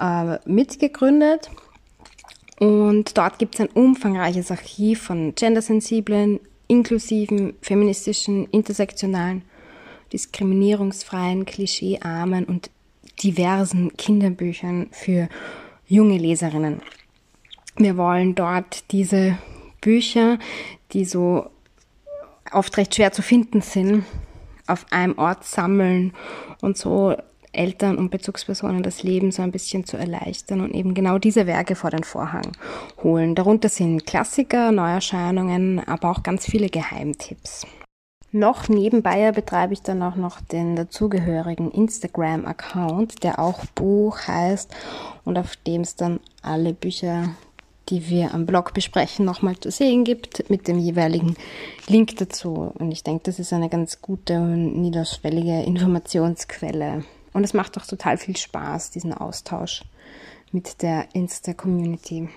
äh, 0.00 0.38
mitgegründet. 0.46 1.48
Und 2.58 3.16
dort 3.18 3.38
gibt 3.38 3.54
es 3.54 3.60
ein 3.60 3.68
umfangreiches 3.68 4.50
Archiv 4.50 5.02
von 5.02 5.34
gendersensiblen, 5.34 6.40
inklusiven, 6.68 7.54
feministischen, 7.60 8.48
intersektionalen, 8.50 9.42
diskriminierungsfreien, 10.12 11.44
klischeearmen 11.44 12.44
und 12.44 12.70
diversen 13.22 13.96
Kinderbüchern 13.96 14.88
für 14.92 15.28
junge 15.86 16.18
Leserinnen. 16.18 16.80
Wir 17.76 17.96
wollen 17.96 18.34
dort 18.34 18.90
diese 18.92 19.38
Bücher, 19.80 20.38
die 20.92 21.04
so 21.04 21.50
oft 22.52 22.76
recht 22.76 22.94
schwer 22.94 23.12
zu 23.12 23.22
finden 23.22 23.60
sind, 23.60 24.04
auf 24.66 24.86
einem 24.90 25.18
Ort 25.18 25.44
sammeln 25.44 26.12
und 26.62 26.78
so 26.78 27.16
Eltern 27.54 27.98
und 27.98 28.10
Bezugspersonen 28.10 28.82
das 28.82 29.02
Leben 29.02 29.32
so 29.32 29.42
ein 29.42 29.52
bisschen 29.52 29.84
zu 29.84 29.96
erleichtern 29.96 30.60
und 30.60 30.74
eben 30.74 30.94
genau 30.94 31.18
diese 31.18 31.46
Werke 31.46 31.74
vor 31.74 31.90
den 31.90 32.04
Vorhang 32.04 32.52
holen. 33.02 33.34
Darunter 33.34 33.68
sind 33.68 34.06
Klassiker, 34.06 34.72
Neuerscheinungen, 34.72 35.80
aber 35.86 36.10
auch 36.10 36.22
ganz 36.22 36.46
viele 36.46 36.68
Geheimtipps. 36.68 37.66
Noch 38.36 38.68
nebenbei 38.68 39.30
betreibe 39.30 39.74
ich 39.74 39.82
dann 39.82 40.02
auch 40.02 40.16
noch 40.16 40.40
den 40.40 40.74
dazugehörigen 40.74 41.70
Instagram-Account, 41.70 43.22
der 43.22 43.38
auch 43.38 43.64
Buch 43.76 44.18
heißt 44.26 44.74
und 45.24 45.38
auf 45.38 45.54
dem 45.54 45.82
es 45.82 45.94
dann 45.94 46.18
alle 46.42 46.72
Bücher, 46.72 47.28
die 47.90 48.08
wir 48.08 48.34
am 48.34 48.44
Blog 48.44 48.74
besprechen, 48.74 49.24
nochmal 49.24 49.56
zu 49.60 49.70
sehen 49.70 50.02
gibt, 50.02 50.50
mit 50.50 50.66
dem 50.66 50.80
jeweiligen 50.80 51.36
Link 51.86 52.16
dazu. 52.16 52.72
Und 52.76 52.90
ich 52.90 53.04
denke, 53.04 53.22
das 53.22 53.38
ist 53.38 53.52
eine 53.52 53.68
ganz 53.68 54.02
gute 54.02 54.40
und 54.40 54.80
niederschwellige 54.80 55.62
Informationsquelle. 55.62 57.04
Und 57.34 57.44
es 57.44 57.52
macht 57.52 57.76
auch 57.76 57.84
total 57.84 58.16
viel 58.16 58.36
Spaß, 58.36 58.90
diesen 58.92 59.12
Austausch 59.12 59.82
mit 60.52 60.80
der 60.80 61.08
Insta-Community. 61.14 62.30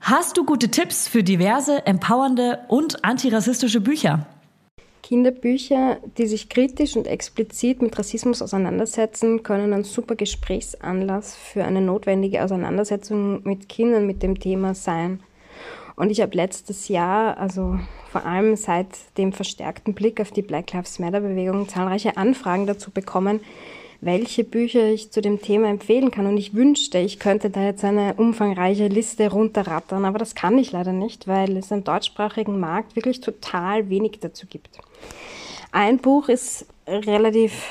Hast 0.00 0.36
du 0.36 0.44
gute 0.44 0.70
Tipps 0.70 1.08
für 1.08 1.24
diverse, 1.24 1.86
empowernde 1.86 2.60
und 2.68 3.04
antirassistische 3.04 3.80
Bücher? 3.80 4.26
Kinderbücher, 5.02 5.98
die 6.16 6.26
sich 6.26 6.48
kritisch 6.48 6.96
und 6.96 7.06
explizit 7.06 7.82
mit 7.82 7.98
Rassismus 7.98 8.40
auseinandersetzen, 8.40 9.42
können 9.42 9.72
ein 9.72 9.84
super 9.84 10.14
Gesprächsanlass 10.14 11.34
für 11.36 11.64
eine 11.64 11.80
notwendige 11.80 12.42
Auseinandersetzung 12.42 13.42
mit 13.44 13.68
Kindern 13.68 14.06
mit 14.06 14.22
dem 14.22 14.38
Thema 14.38 14.74
sein. 14.74 15.20
Und 15.96 16.10
ich 16.10 16.20
habe 16.20 16.36
letztes 16.36 16.88
Jahr, 16.88 17.38
also 17.38 17.78
vor 18.10 18.24
allem 18.24 18.56
seit 18.56 18.88
dem 19.16 19.32
verstärkten 19.32 19.94
Blick 19.94 20.20
auf 20.20 20.30
die 20.30 20.42
Black 20.42 20.72
Lives 20.72 20.98
Matter 20.98 21.20
Bewegung, 21.20 21.68
zahlreiche 21.68 22.16
Anfragen 22.16 22.66
dazu 22.66 22.90
bekommen, 22.90 23.40
welche 24.04 24.44
Bücher 24.44 24.88
ich 24.88 25.10
zu 25.10 25.20
dem 25.20 25.40
Thema 25.40 25.68
empfehlen 25.68 26.10
kann. 26.10 26.26
Und 26.26 26.36
ich 26.36 26.54
wünschte, 26.54 26.98
ich 26.98 27.18
könnte 27.18 27.50
da 27.50 27.62
jetzt 27.62 27.84
eine 27.84 28.14
umfangreiche 28.14 28.88
Liste 28.88 29.30
runterrattern, 29.30 30.04
aber 30.04 30.18
das 30.18 30.34
kann 30.34 30.58
ich 30.58 30.72
leider 30.72 30.92
nicht, 30.92 31.26
weil 31.26 31.56
es 31.56 31.70
im 31.70 31.84
deutschsprachigen 31.84 32.60
Markt 32.60 32.96
wirklich 32.96 33.20
total 33.20 33.88
wenig 33.88 34.18
dazu 34.20 34.46
gibt. 34.46 34.78
Ein 35.72 35.98
Buch 35.98 36.28
ist 36.28 36.66
relativ 36.86 37.68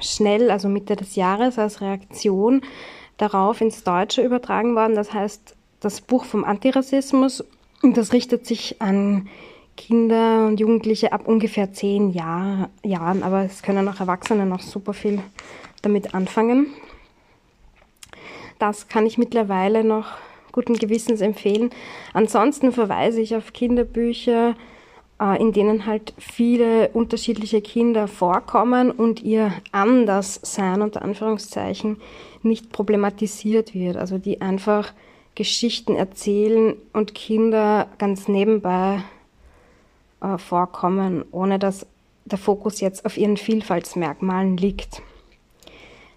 schnell, 0.00 0.50
also 0.50 0.68
Mitte 0.68 0.96
des 0.96 1.16
Jahres, 1.16 1.58
als 1.58 1.80
Reaktion 1.80 2.62
darauf 3.16 3.60
ins 3.60 3.84
Deutsche 3.84 4.22
übertragen 4.22 4.74
worden. 4.74 4.94
Das 4.94 5.12
heißt, 5.12 5.56
das 5.80 6.00
Buch 6.00 6.24
vom 6.24 6.44
Antirassismus. 6.44 7.44
Das 7.82 8.12
richtet 8.12 8.46
sich 8.46 8.80
an 8.80 9.28
Kinder 9.76 10.46
und 10.46 10.60
Jugendliche 10.60 11.12
ab 11.12 11.26
ungefähr 11.26 11.72
zehn 11.72 12.10
Jahr, 12.10 12.68
Jahren, 12.84 13.22
aber 13.22 13.42
es 13.42 13.62
können 13.62 13.88
auch 13.88 14.00
Erwachsene 14.00 14.46
noch 14.46 14.60
super 14.60 14.92
viel 14.92 15.20
damit 15.82 16.14
anfangen. 16.14 16.68
Das 18.58 18.88
kann 18.88 19.06
ich 19.06 19.18
mittlerweile 19.18 19.84
noch 19.84 20.06
guten 20.52 20.74
Gewissens 20.74 21.20
empfehlen. 21.20 21.70
Ansonsten 22.12 22.72
verweise 22.72 23.20
ich 23.20 23.34
auf 23.34 23.52
Kinderbücher, 23.52 24.54
äh, 25.20 25.40
in 25.40 25.52
denen 25.52 25.86
halt 25.86 26.14
viele 26.18 26.88
unterschiedliche 26.90 27.60
Kinder 27.60 28.06
vorkommen 28.06 28.90
und 28.90 29.22
ihr 29.22 29.52
Anderssein 29.72 30.82
unter 30.82 31.02
Anführungszeichen 31.02 32.00
nicht 32.42 32.70
problematisiert 32.70 33.74
wird. 33.74 33.96
Also 33.96 34.18
die 34.18 34.40
einfach 34.40 34.92
Geschichten 35.34 35.96
erzählen 35.96 36.74
und 36.92 37.14
Kinder 37.14 37.88
ganz 37.98 38.28
nebenbei 38.28 39.02
äh, 40.20 40.38
vorkommen, 40.38 41.24
ohne 41.32 41.58
dass 41.58 41.86
der 42.24 42.38
Fokus 42.38 42.80
jetzt 42.80 43.04
auf 43.06 43.16
ihren 43.16 43.36
Vielfaltsmerkmalen 43.36 44.56
liegt. 44.56 45.02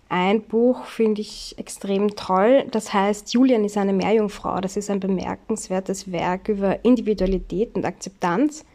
Ein 0.08 0.44
Buch 0.44 0.86
finde 0.86 1.22
ich 1.22 1.56
extrem 1.58 2.16
toll, 2.16 2.66
das 2.70 2.94
heißt 2.94 3.34
Julian 3.34 3.66
ist 3.66 3.76
eine 3.76 3.92
Meerjungfrau. 3.92 4.62
Das 4.62 4.78
ist 4.78 4.92
ein 4.92 5.00
bemerkenswertes 5.00 6.12
Werk 6.12 6.48
über 6.48 6.86
Individualität 6.86 7.74
und 7.76 7.86
Akzeptanz 7.86 8.66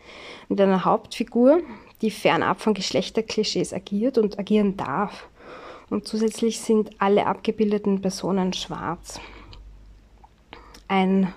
mit 0.49 0.61
einer 0.61 0.85
Hauptfigur, 0.85 1.61
die 2.03 2.11
fernab 2.11 2.61
von 2.61 2.75
Geschlechterklischees 2.75 3.73
agiert 3.73 4.19
und 4.19 4.41
agieren 4.41 4.77
darf. 4.77 5.29
Und 5.89 6.09
zusätzlich 6.09 6.61
sind 6.61 6.91
alle 6.99 7.27
abgebildeten 7.27 8.01
Personen 8.01 8.53
schwarz. 8.53 9.21
Ein 10.89 11.33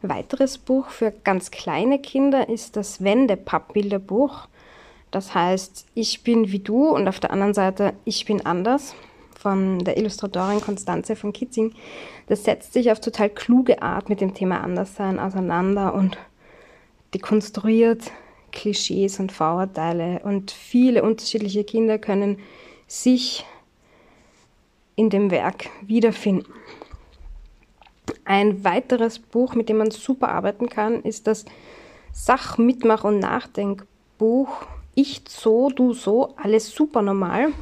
weiteres 0.00 0.58
Buch 0.58 0.90
für 0.90 1.10
ganz 1.10 1.50
kleine 1.50 1.98
Kinder 1.98 2.48
ist 2.48 2.76
das 2.76 3.02
Wendepappbilderbuch. 3.02 4.46
Das 5.10 5.34
heißt, 5.34 5.86
ich 5.94 6.22
bin 6.22 6.52
wie 6.52 6.60
du 6.60 6.88
und 6.88 7.08
auf 7.08 7.18
der 7.18 7.32
anderen 7.32 7.54
Seite 7.54 7.94
ich 8.04 8.24
bin 8.24 8.46
anders 8.46 8.94
von 9.38 9.78
der 9.78 9.96
Illustratorin 9.96 10.60
Constanze 10.60 11.14
von 11.14 11.32
Kitzing. 11.32 11.72
Das 12.26 12.44
setzt 12.44 12.72
sich 12.72 12.90
auf 12.90 13.00
total 13.00 13.30
kluge 13.30 13.80
Art 13.82 14.08
mit 14.08 14.20
dem 14.20 14.34
Thema 14.34 14.60
Anderssein 14.62 15.20
auseinander 15.20 15.94
und 15.94 16.18
dekonstruiert 17.14 18.10
Klischees 18.50 19.20
und 19.20 19.30
Vorurteile. 19.30 20.20
Und 20.24 20.50
viele 20.50 21.04
unterschiedliche 21.04 21.62
Kinder 21.62 21.98
können 21.98 22.38
sich 22.88 23.46
in 24.96 25.08
dem 25.08 25.30
Werk 25.30 25.68
wiederfinden. 25.82 26.52
Ein 28.24 28.64
weiteres 28.64 29.20
Buch, 29.20 29.54
mit 29.54 29.68
dem 29.68 29.76
man 29.76 29.92
super 29.92 30.30
arbeiten 30.30 30.68
kann, 30.68 31.02
ist 31.02 31.28
das 31.28 31.44
Sach-, 32.12 32.58
Mitmach- 32.58 33.04
und 33.04 33.20
Nachdenkbuch 33.20 34.66
Ich 34.96 35.22
so, 35.28 35.70
du 35.70 35.92
so, 35.92 36.34
alles 36.36 36.72
super 36.72 37.02
normal 37.02 37.52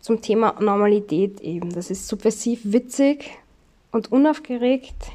zum 0.00 0.22
Thema 0.22 0.54
Normalität 0.60 1.40
eben. 1.40 1.72
Das 1.72 1.90
ist 1.90 2.08
subversiv 2.08 2.60
witzig 2.64 3.30
und 3.92 4.10
unaufgeregt, 4.12 5.12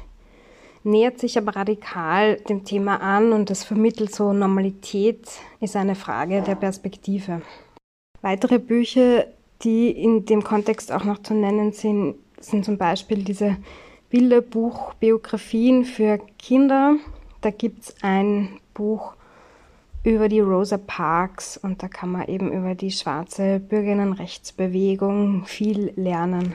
nähert 0.84 1.18
sich 1.18 1.36
aber 1.36 1.56
radikal 1.56 2.36
dem 2.48 2.64
Thema 2.64 3.00
an 3.00 3.32
und 3.32 3.50
das 3.50 3.64
vermittelt 3.64 4.14
so 4.14 4.32
Normalität 4.32 5.28
ist 5.60 5.76
eine 5.76 5.96
Frage 5.96 6.42
der 6.42 6.54
Perspektive. 6.54 7.42
Weitere 8.22 8.58
Bücher, 8.58 9.26
die 9.62 9.90
in 9.90 10.24
dem 10.24 10.44
Kontext 10.44 10.92
auch 10.92 11.04
noch 11.04 11.22
zu 11.22 11.34
nennen 11.34 11.72
sind, 11.72 12.16
sind 12.40 12.64
zum 12.64 12.78
Beispiel 12.78 13.24
diese 13.24 13.56
Bilderbuch 14.10 14.94
Biografien 14.94 15.84
für 15.84 16.20
Kinder. 16.38 16.96
Da 17.40 17.50
gibt 17.50 17.82
es 17.82 17.94
ein 18.02 18.60
Buch 18.74 19.15
über 20.06 20.28
die 20.28 20.38
Rosa 20.38 20.78
Parks 20.78 21.56
und 21.56 21.82
da 21.82 21.88
kann 21.88 22.12
man 22.12 22.28
eben 22.28 22.52
über 22.52 22.76
die 22.76 22.92
schwarze 22.92 23.58
Bürgerinnenrechtsbewegung 23.58 25.44
viel 25.46 25.92
lernen. 25.96 26.54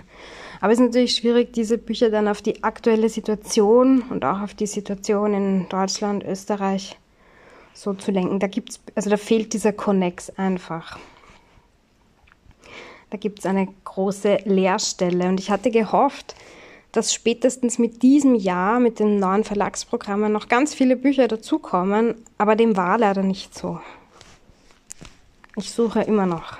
Aber 0.61 0.71
es 0.71 0.79
ist 0.79 0.85
natürlich 0.85 1.15
schwierig, 1.17 1.51
diese 1.51 1.77
Bücher 1.77 2.09
dann 2.09 2.29
auf 2.29 2.41
die 2.41 2.63
aktuelle 2.63 3.09
Situation 3.09 4.03
und 4.03 4.23
auch 4.23 4.39
auf 4.39 4.53
die 4.53 4.67
Situation 4.67 5.33
in 5.33 5.67
Deutschland, 5.67 6.23
Österreich 6.23 6.97
so 7.73 7.93
zu 7.93 8.11
lenken. 8.11 8.39
Da 8.39 8.47
gibt's, 8.47 8.79
also 8.95 9.09
da 9.09 9.17
fehlt 9.17 9.51
dieser 9.51 9.73
Connex 9.73 10.29
einfach. 10.29 10.97
Da 13.09 13.17
gibt 13.17 13.39
es 13.39 13.45
eine 13.45 13.67
große 13.83 14.43
Leerstelle 14.45 15.27
und 15.27 15.41
ich 15.41 15.51
hatte 15.51 15.71
gehofft, 15.71 16.35
dass 16.91 17.13
spätestens 17.13 17.79
mit 17.79 18.01
diesem 18.03 18.35
Jahr, 18.35 18.79
mit 18.79 18.99
den 18.99 19.19
neuen 19.19 19.43
Verlagsprogrammen, 19.43 20.31
noch 20.31 20.49
ganz 20.49 20.73
viele 20.73 20.95
Bücher 20.95 21.27
dazukommen, 21.27 22.15
aber 22.37 22.55
dem 22.55 22.75
war 22.75 22.97
leider 22.97 23.23
nicht 23.23 23.57
so. 23.57 23.79
Ich 25.55 25.71
suche 25.71 26.01
immer 26.01 26.25
noch. 26.25 26.57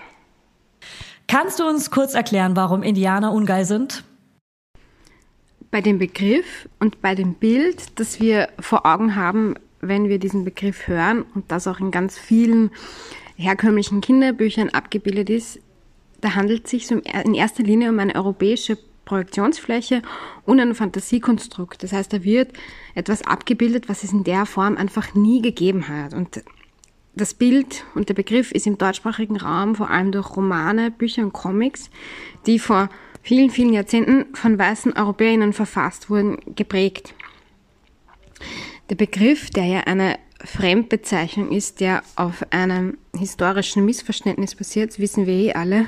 Kannst 1.28 1.60
du 1.60 1.68
uns 1.68 1.92
kurz 1.92 2.14
erklären, 2.14 2.56
warum 2.56 2.84
Indianer 2.84 3.32
ungeil 3.32 3.66
sind? 3.66 4.04
Bei 5.70 5.80
dem 5.82 6.00
Begriff 6.00 6.68
und 6.80 7.02
bei 7.02 7.16
dem 7.16 7.36
Bild, 7.36 8.00
das 8.00 8.20
wir 8.20 8.50
vor 8.60 8.86
Augen 8.86 9.16
haben, 9.16 9.56
wenn 9.80 10.10
wir 10.10 10.20
diesen 10.20 10.44
Begriff 10.44 10.88
hören 10.88 11.24
und 11.34 11.52
das 11.52 11.68
auch 11.68 11.80
in 11.80 11.92
ganz 11.92 12.18
vielen 12.18 12.72
herkömmlichen 13.38 14.02
Kinderbüchern 14.02 14.70
abgebildet 14.70 15.30
ist, 15.30 15.60
Da 16.22 16.36
handelt 16.36 16.66
es 16.66 16.72
sich 16.72 16.92
in 16.92 17.34
erster 17.34 17.64
Linie 17.64 17.90
um 17.90 18.00
eine 18.00 18.16
europäische 18.16 18.78
Projektionsfläche 19.06 20.02
und 20.46 20.60
ein 20.60 20.76
Fantasiekonstrukt. 20.76 21.84
Das 21.84 21.94
heißt, 21.94 22.14
da 22.14 22.24
wird 22.24 22.54
etwas 22.96 23.26
abgebildet, 23.26 23.90
was 23.90 24.04
es 24.04 24.14
in 24.14 24.24
der 24.24 24.46
Form 24.46 24.78
einfach 24.78 25.14
nie 25.16 25.42
gegeben 25.42 25.88
hat. 25.88 26.14
Und 26.14 26.44
das 27.14 27.34
Bild 27.34 27.84
und 27.94 28.08
der 28.10 28.14
Begriff 28.14 28.52
ist 28.52 28.68
im 28.68 28.78
deutschsprachigen 28.78 29.38
Raum 29.38 29.76
vor 29.76 29.90
allem 29.90 30.12
durch 30.12 30.36
Romane, 30.36 30.92
Bücher 30.92 31.24
und 31.24 31.34
Comics, 31.34 31.90
die 32.46 32.58
vor 32.58 32.90
vielen, 33.22 33.50
vielen 33.50 33.74
Jahrzehnten 33.74 34.34
von 34.36 34.58
weißen 34.58 34.94
Europäerinnen 34.94 35.54
verfasst 35.54 36.10
wurden, 36.10 36.38
geprägt. 36.56 37.14
Der 38.90 38.96
Begriff, 38.96 39.50
der 39.50 39.66
ja 39.66 39.80
eine 39.82 40.18
Fremdbezeichnung 40.44 41.52
ist, 41.52 41.82
der 41.82 42.04
auf 42.16 42.46
einem 42.52 42.98
historischen 43.16 43.86
Missverständnis 43.86 44.56
basiert, 44.56 44.98
wissen 45.00 45.28
wir 45.28 45.34
eh 45.34 45.54
alle, 45.54 45.88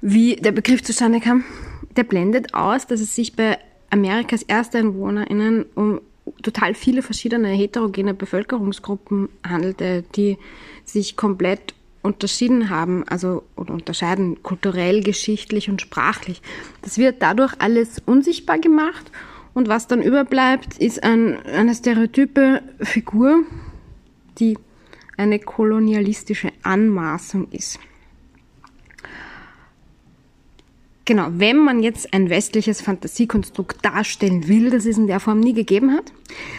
wie 0.00 0.36
der 0.36 0.52
Begriff 0.52 0.82
zustande 0.82 1.20
kam. 1.20 1.44
Der 1.96 2.04
blendet 2.04 2.54
aus, 2.54 2.86
dass 2.86 3.00
es 3.00 3.14
sich 3.14 3.34
bei 3.34 3.58
Amerikas 3.90 4.42
ErsteinwohnerInnen 4.44 5.66
um 5.74 6.00
total 6.42 6.74
viele 6.74 7.02
verschiedene 7.02 7.48
heterogene 7.48 8.14
Bevölkerungsgruppen 8.14 9.28
handelte, 9.46 10.04
die 10.14 10.38
sich 10.84 11.16
komplett 11.16 11.74
unterschieden 12.02 12.70
haben, 12.70 13.06
also 13.08 13.42
oder 13.56 13.74
unterscheiden 13.74 14.42
kulturell, 14.42 15.02
geschichtlich 15.02 15.68
und 15.68 15.80
sprachlich. 15.82 16.40
Das 16.82 16.98
wird 16.98 17.20
dadurch 17.20 17.54
alles 17.58 18.00
unsichtbar 18.06 18.58
gemacht 18.58 19.10
und 19.52 19.68
was 19.68 19.86
dann 19.86 20.02
überbleibt, 20.02 20.78
ist 20.78 21.02
ein, 21.02 21.44
eine 21.44 21.74
stereotype 21.74 22.62
Figur, 22.80 23.42
die 24.38 24.56
eine 25.16 25.38
kolonialistische 25.38 26.52
Anmaßung 26.62 27.48
ist. 27.50 27.78
Genau, 31.04 31.28
wenn 31.32 31.56
man 31.56 31.82
jetzt 31.82 32.12
ein 32.12 32.30
westliches 32.30 32.82
Fantasiekonstrukt 32.82 33.84
darstellen 33.84 34.48
will, 34.48 34.70
das 34.70 34.86
es 34.86 34.98
in 34.98 35.06
der 35.06 35.20
Form 35.20 35.40
nie 35.40 35.54
gegeben 35.54 35.92
hat, 35.92 36.12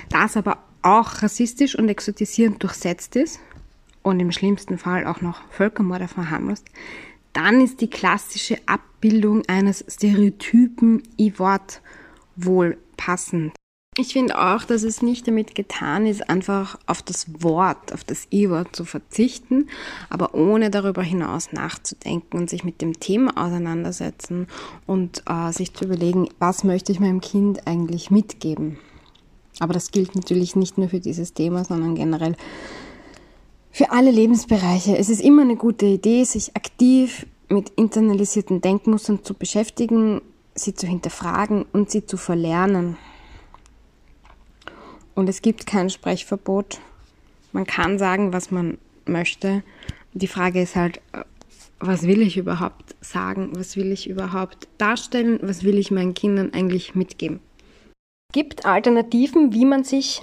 das 0.10 0.36
aber 0.36 0.58
auch 0.82 1.22
rassistisch 1.22 1.76
und 1.76 1.90
exotisierend 1.90 2.62
durchsetzt 2.62 3.16
ist 3.16 3.40
und 4.02 4.20
im 4.20 4.32
schlimmsten 4.32 4.78
Fall 4.78 5.06
auch 5.06 5.22
noch 5.22 5.42
Völkermorde 5.52 6.08
verharmlost, 6.08 6.66
dann 7.34 7.62
ist 7.62 7.82
die 7.82 7.90
klassische 7.90 8.58
Abbildung 8.66 9.44
eines 9.48 9.86
Stereotypen 9.88 11.04
I-Wort 11.20 11.82
wohl 12.36 12.78
passend. 12.98 13.54
Ich 13.98 14.14
finde 14.14 14.40
auch, 14.40 14.64
dass 14.64 14.84
es 14.84 15.02
nicht 15.02 15.28
damit 15.28 15.54
getan 15.54 16.06
ist, 16.06 16.30
einfach 16.30 16.80
auf 16.86 17.02
das 17.02 17.26
Wort, 17.44 17.92
auf 17.92 18.06
das 18.06 18.26
I-Wort 18.32 18.74
zu 18.74 18.86
verzichten, 18.86 19.68
aber 20.10 20.34
ohne 20.34 20.70
darüber 20.70 21.04
hinaus 21.04 21.52
nachzudenken 21.52 22.38
und 22.38 22.50
sich 22.50 22.64
mit 22.64 22.82
dem 22.82 23.02
Thema 23.02 23.36
auseinandersetzen 23.36 24.48
und 24.88 25.24
äh, 25.28 25.52
sich 25.52 25.74
zu 25.74 25.84
überlegen, 25.84 26.30
was 26.40 26.64
möchte 26.64 26.94
ich 26.94 27.02
meinem 27.02 27.20
Kind 27.20 27.68
eigentlich 27.68 28.12
mitgeben. 28.12 28.78
Aber 29.60 29.74
das 29.74 29.92
gilt 29.92 30.16
natürlich 30.16 30.56
nicht 30.56 30.78
nur 30.78 30.88
für 30.88 31.02
dieses 31.02 31.34
Thema, 31.34 31.66
sondern 31.66 31.96
generell 31.96 32.38
für 33.72 33.92
alle 33.92 34.12
Lebensbereiche. 34.12 34.98
Es 34.98 35.10
ist 35.10 35.20
immer 35.20 35.42
eine 35.42 35.58
gute 35.58 35.86
Idee, 35.86 36.24
sich 36.24 36.56
aktiv 36.56 37.26
mit 37.50 37.72
internalisierten 37.72 38.62
Denkmustern 38.62 39.26
zu 39.26 39.34
beschäftigen, 39.34 40.22
sie 40.56 40.74
zu 40.74 40.88
hinterfragen 40.88 41.66
und 41.74 41.92
sie 41.92 42.06
zu 42.06 42.16
verlernen. 42.16 42.96
Und 45.16 45.30
es 45.30 45.42
gibt 45.42 45.66
kein 45.66 45.90
Sprechverbot. 45.90 46.80
Man 47.52 47.66
kann 47.66 48.00
sagen, 48.00 48.34
was 48.34 48.52
man 48.52 48.78
möchte. 49.06 49.64
Die 50.14 50.28
Frage 50.28 50.62
ist 50.62 50.76
halt, 50.76 51.02
was 51.80 52.04
will 52.04 52.22
ich 52.22 52.38
überhaupt 52.38 52.96
sagen? 53.02 53.52
Was 53.56 53.76
will 53.76 53.92
ich 53.92 54.08
überhaupt 54.08 54.68
darstellen? 54.78 55.40
Was 55.42 55.64
will 55.64 55.78
ich 55.78 55.92
meinen 55.92 56.14
Kindern 56.14 56.54
eigentlich 56.54 56.96
mitgeben? 56.96 57.40
Es 58.30 58.34
gibt 58.34 58.66
Alternativen, 58.66 59.54
wie 59.54 59.66
man 59.66 59.84
sich 59.84 60.22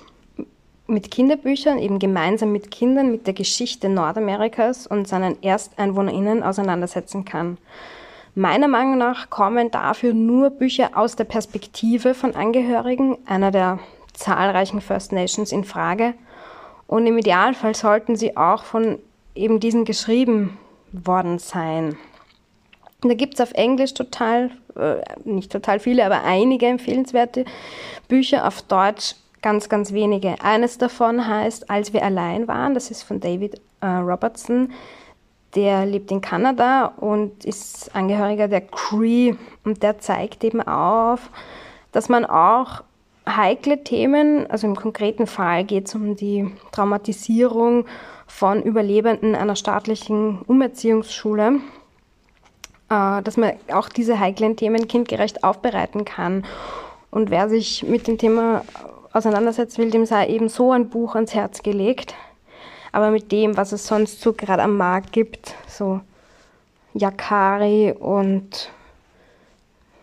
mit 0.87 1.11
Kinderbüchern, 1.11 1.79
eben 1.79 1.99
gemeinsam 1.99 2.53
mit 2.53 2.71
Kindern, 2.71 3.11
mit 3.11 3.27
der 3.27 3.35
Geschichte 3.35 3.91
Nordamerikas 3.91 4.87
und 4.87 5.07
seinen 5.07 5.43
ErsteinwohnerInnen 5.43 6.43
auseinandersetzen 6.43 7.27
kann. 7.27 7.59
Meiner 8.35 8.69
Meinung 8.69 8.97
nach 8.97 9.29
kommen 9.29 9.71
dafür 9.71 10.15
nur 10.15 10.51
Bücher 10.51 10.91
aus 10.95 11.17
der 11.17 11.25
Perspektive 11.25 12.15
von 12.15 12.35
Angehörigen 12.35 13.19
einer 13.27 13.51
der 13.51 13.81
zahlreichen 14.19 14.81
First 14.81 15.13
Nations 15.13 15.53
in 15.53 15.65
Frage. 15.65 16.15
Und 16.87 17.07
im 17.07 17.19
Idealfall 17.19 17.75
sollten 17.75 18.17
sie 18.17 18.37
auch 18.37 18.65
von 18.65 18.99
eben 19.35 19.61
diesen 19.61 19.85
geschrieben 19.85 20.59
worden 20.93 21.39
sein. 21.39 21.97
da 23.03 23.15
gibt 23.15 23.35
es 23.35 23.41
auf 23.41 23.53
Englisch 23.53 23.95
total, 23.95 24.51
äh, 24.75 24.97
nicht 25.25 25.53
total 25.53 25.79
viele, 25.79 26.05
aber 26.05 26.25
einige 26.25 26.67
empfehlenswerte 26.67 27.45
Bücher, 28.09 28.47
auf 28.47 28.63
Deutsch 28.63 29.15
ganz, 29.43 29.69
ganz 29.69 29.93
wenige. 29.93 30.35
Eines 30.43 30.79
davon 30.79 31.29
heißt 31.29 31.71
Als 31.71 31.93
wir 31.93 32.03
allein 32.03 32.49
waren, 32.49 32.75
das 32.75 32.91
ist 32.91 33.03
von 33.03 33.21
David 33.21 33.61
äh, 33.81 33.87
Robertson. 33.87 34.73
Der 35.55 35.87
lebt 35.87 36.11
in 36.11 36.21
Kanada 36.21 36.87
und 36.87 37.45
ist 37.45 37.95
Angehöriger 37.95 38.49
der 38.49 38.63
Cree 38.63 39.35
und 39.65 39.83
der 39.83 39.99
zeigt 39.99 40.45
eben 40.45 40.61
auf, 40.61 41.31
dass 41.93 42.09
man 42.09 42.25
auch 42.27 42.83
heikle 43.37 43.83
Themen, 43.85 44.51
also 44.51 44.67
im 44.67 44.77
konkreten 44.77 45.27
Fall 45.27 45.65
geht 45.65 45.89
es 45.89 45.95
um 45.95 46.17
die 46.17 46.51
Traumatisierung 46.73 47.87
von 48.27 48.63
Überlebenden 48.63 49.35
einer 49.35 49.57
staatlichen 49.57 50.43
Umerziehungsschule, 50.43 51.61
äh, 52.91 53.23
dass 53.23 53.37
man 53.37 53.53
auch 53.73 53.89
diese 53.89 54.19
heiklen 54.19 54.57
Themen 54.57 54.89
kindgerecht 54.89 55.45
aufbereiten 55.45 56.05
kann. 56.05 56.45
Und 57.11 57.31
wer 57.31 57.49
sich 57.49 57.83
mit 57.83 58.07
dem 58.07 58.19
Thema 58.19 58.65
auseinandersetzen 59.13 59.79
will, 59.79 59.91
dem 59.91 60.07
sei 60.07 60.29
eben 60.29 60.49
so 60.49 60.73
ein 60.73 60.89
Buch 60.89 61.15
ans 61.15 61.35
Herz 61.35 61.63
gelegt. 61.63 62.15
Aber 62.93 63.11
mit 63.11 63.33
dem, 63.33 63.57
was 63.57 63.73
es 63.73 63.87
sonst 63.87 64.21
so 64.21 64.33
gerade 64.33 64.63
am 64.63 64.77
Markt 64.77 65.13
gibt, 65.13 65.55
so 65.67 66.01
Yakari 66.95 67.93
und 67.93 68.71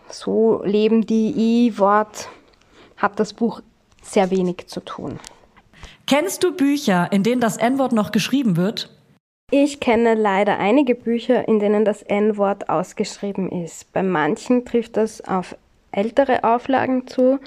so 0.08 0.62
leben 0.64 1.04
die 1.04 1.68
I-Wort 1.68 2.28
hat 2.96 3.18
das 3.20 3.32
Buch 3.32 3.60
sehr 4.02 4.30
wenig 4.30 4.66
zu 4.66 4.80
tun. 4.80 5.18
Kennst 6.06 6.44
du 6.44 6.52
Bücher, 6.54 7.10
in 7.12 7.22
denen 7.22 7.40
das 7.40 7.56
N-Wort 7.56 7.92
noch 7.92 8.12
geschrieben 8.12 8.56
wird? 8.56 8.90
Ich 9.50 9.78
kenne 9.78 10.14
leider 10.14 10.58
einige 10.58 10.94
Bücher, 10.94 11.46
in 11.46 11.60
denen 11.60 11.84
das 11.84 12.02
N-Wort 12.02 12.68
ausgeschrieben 12.68 13.50
ist. 13.50 13.92
Bei 13.92 14.02
manchen 14.02 14.64
trifft 14.64 14.96
das 14.96 15.20
auf 15.20 15.56
ältere 15.92 16.44
Auflagen 16.44 17.06
zu. 17.06 17.38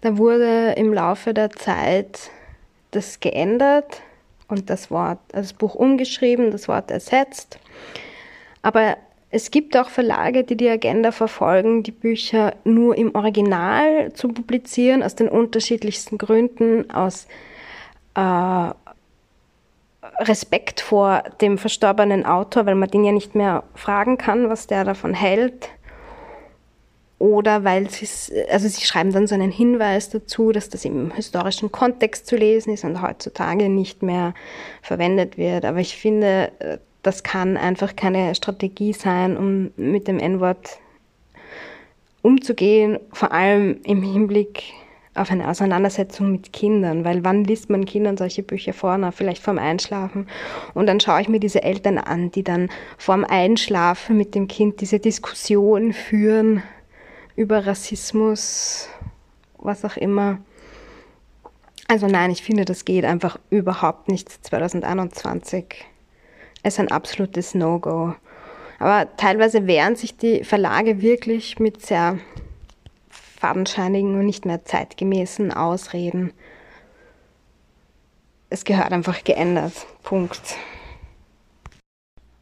Da 0.00 0.16
wurde 0.18 0.72
im 0.76 0.92
Laufe 0.92 1.34
der 1.34 1.50
Zeit 1.50 2.30
das 2.90 3.20
geändert 3.20 4.02
und 4.48 4.70
das 4.70 4.90
Wort, 4.90 5.18
das 5.28 5.52
Buch 5.52 5.74
umgeschrieben, 5.74 6.50
das 6.50 6.68
Wort 6.68 6.90
ersetzt. 6.90 7.58
Aber 8.62 8.96
es 9.34 9.50
gibt 9.50 9.76
auch 9.78 9.88
Verlage, 9.88 10.44
die 10.44 10.58
die 10.58 10.68
Agenda 10.68 11.10
verfolgen, 11.10 11.82
die 11.82 11.90
Bücher 11.90 12.54
nur 12.64 12.98
im 12.98 13.14
Original 13.14 14.12
zu 14.12 14.28
publizieren, 14.28 15.02
aus 15.02 15.14
den 15.14 15.28
unterschiedlichsten 15.28 16.18
Gründen, 16.18 16.90
aus 16.90 17.26
äh, 18.14 18.70
Respekt 20.18 20.82
vor 20.82 21.22
dem 21.40 21.56
verstorbenen 21.56 22.26
Autor, 22.26 22.66
weil 22.66 22.74
man 22.74 22.90
den 22.90 23.04
ja 23.04 23.12
nicht 23.12 23.34
mehr 23.34 23.64
fragen 23.74 24.18
kann, 24.18 24.50
was 24.50 24.66
der 24.66 24.84
davon 24.84 25.14
hält. 25.14 25.70
Oder 27.18 27.64
weil 27.64 27.88
sie, 27.88 28.06
also 28.50 28.68
sie 28.68 28.84
schreiben 28.84 29.12
dann 29.12 29.26
so 29.26 29.34
einen 29.34 29.52
Hinweis 29.52 30.10
dazu, 30.10 30.52
dass 30.52 30.68
das 30.68 30.84
im 30.84 31.10
historischen 31.12 31.72
Kontext 31.72 32.26
zu 32.26 32.36
lesen 32.36 32.74
ist 32.74 32.84
und 32.84 33.00
heutzutage 33.00 33.70
nicht 33.70 34.02
mehr 34.02 34.34
verwendet 34.82 35.38
wird. 35.38 35.64
Aber 35.64 35.78
ich 35.78 35.96
finde, 35.96 36.52
äh, 36.58 36.78
das 37.02 37.22
kann 37.22 37.56
einfach 37.56 37.96
keine 37.96 38.34
Strategie 38.34 38.92
sein, 38.92 39.36
um 39.36 39.72
mit 39.76 40.08
dem 40.08 40.18
N-Wort 40.18 40.78
umzugehen, 42.22 42.98
vor 43.12 43.32
allem 43.32 43.80
im 43.84 44.02
Hinblick 44.02 44.62
auf 45.14 45.30
eine 45.30 45.48
Auseinandersetzung 45.48 46.32
mit 46.32 46.52
Kindern, 46.52 47.04
weil 47.04 47.22
wann 47.22 47.44
liest 47.44 47.68
man 47.68 47.84
Kindern 47.84 48.16
solche 48.16 48.42
Bücher 48.42 48.72
vor? 48.72 48.96
Na, 48.96 49.10
vielleicht 49.10 49.42
vorm 49.42 49.58
Einschlafen. 49.58 50.26
Und 50.72 50.86
dann 50.86 51.00
schaue 51.00 51.20
ich 51.20 51.28
mir 51.28 51.40
diese 51.40 51.62
Eltern 51.62 51.98
an, 51.98 52.30
die 52.30 52.42
dann 52.42 52.70
vorm 52.96 53.24
Einschlafen 53.24 54.16
mit 54.16 54.34
dem 54.34 54.48
Kind 54.48 54.80
diese 54.80 55.00
Diskussion 55.00 55.92
führen 55.92 56.62
über 57.36 57.66
Rassismus, 57.66 58.88
was 59.58 59.84
auch 59.84 59.96
immer. 59.96 60.38
Also 61.88 62.06
nein, 62.06 62.30
ich 62.30 62.42
finde, 62.42 62.64
das 62.64 62.86
geht 62.86 63.04
einfach 63.04 63.38
überhaupt 63.50 64.08
nicht 64.08 64.30
2021 64.30 65.84
ist 66.62 66.78
ein 66.78 66.90
absolutes 66.90 67.54
No-Go. 67.54 68.14
Aber 68.78 69.16
teilweise 69.16 69.66
wehren 69.66 69.96
sich 69.96 70.16
die 70.16 70.44
Verlage 70.44 71.00
wirklich 71.02 71.58
mit 71.58 71.84
sehr 71.84 72.18
fadenscheinigen 73.08 74.18
und 74.18 74.26
nicht 74.26 74.44
mehr 74.44 74.64
zeitgemäßen 74.64 75.52
Ausreden. 75.52 76.32
Es 78.50 78.64
gehört 78.64 78.92
einfach 78.92 79.24
geändert. 79.24 79.72
Punkt. 80.02 80.56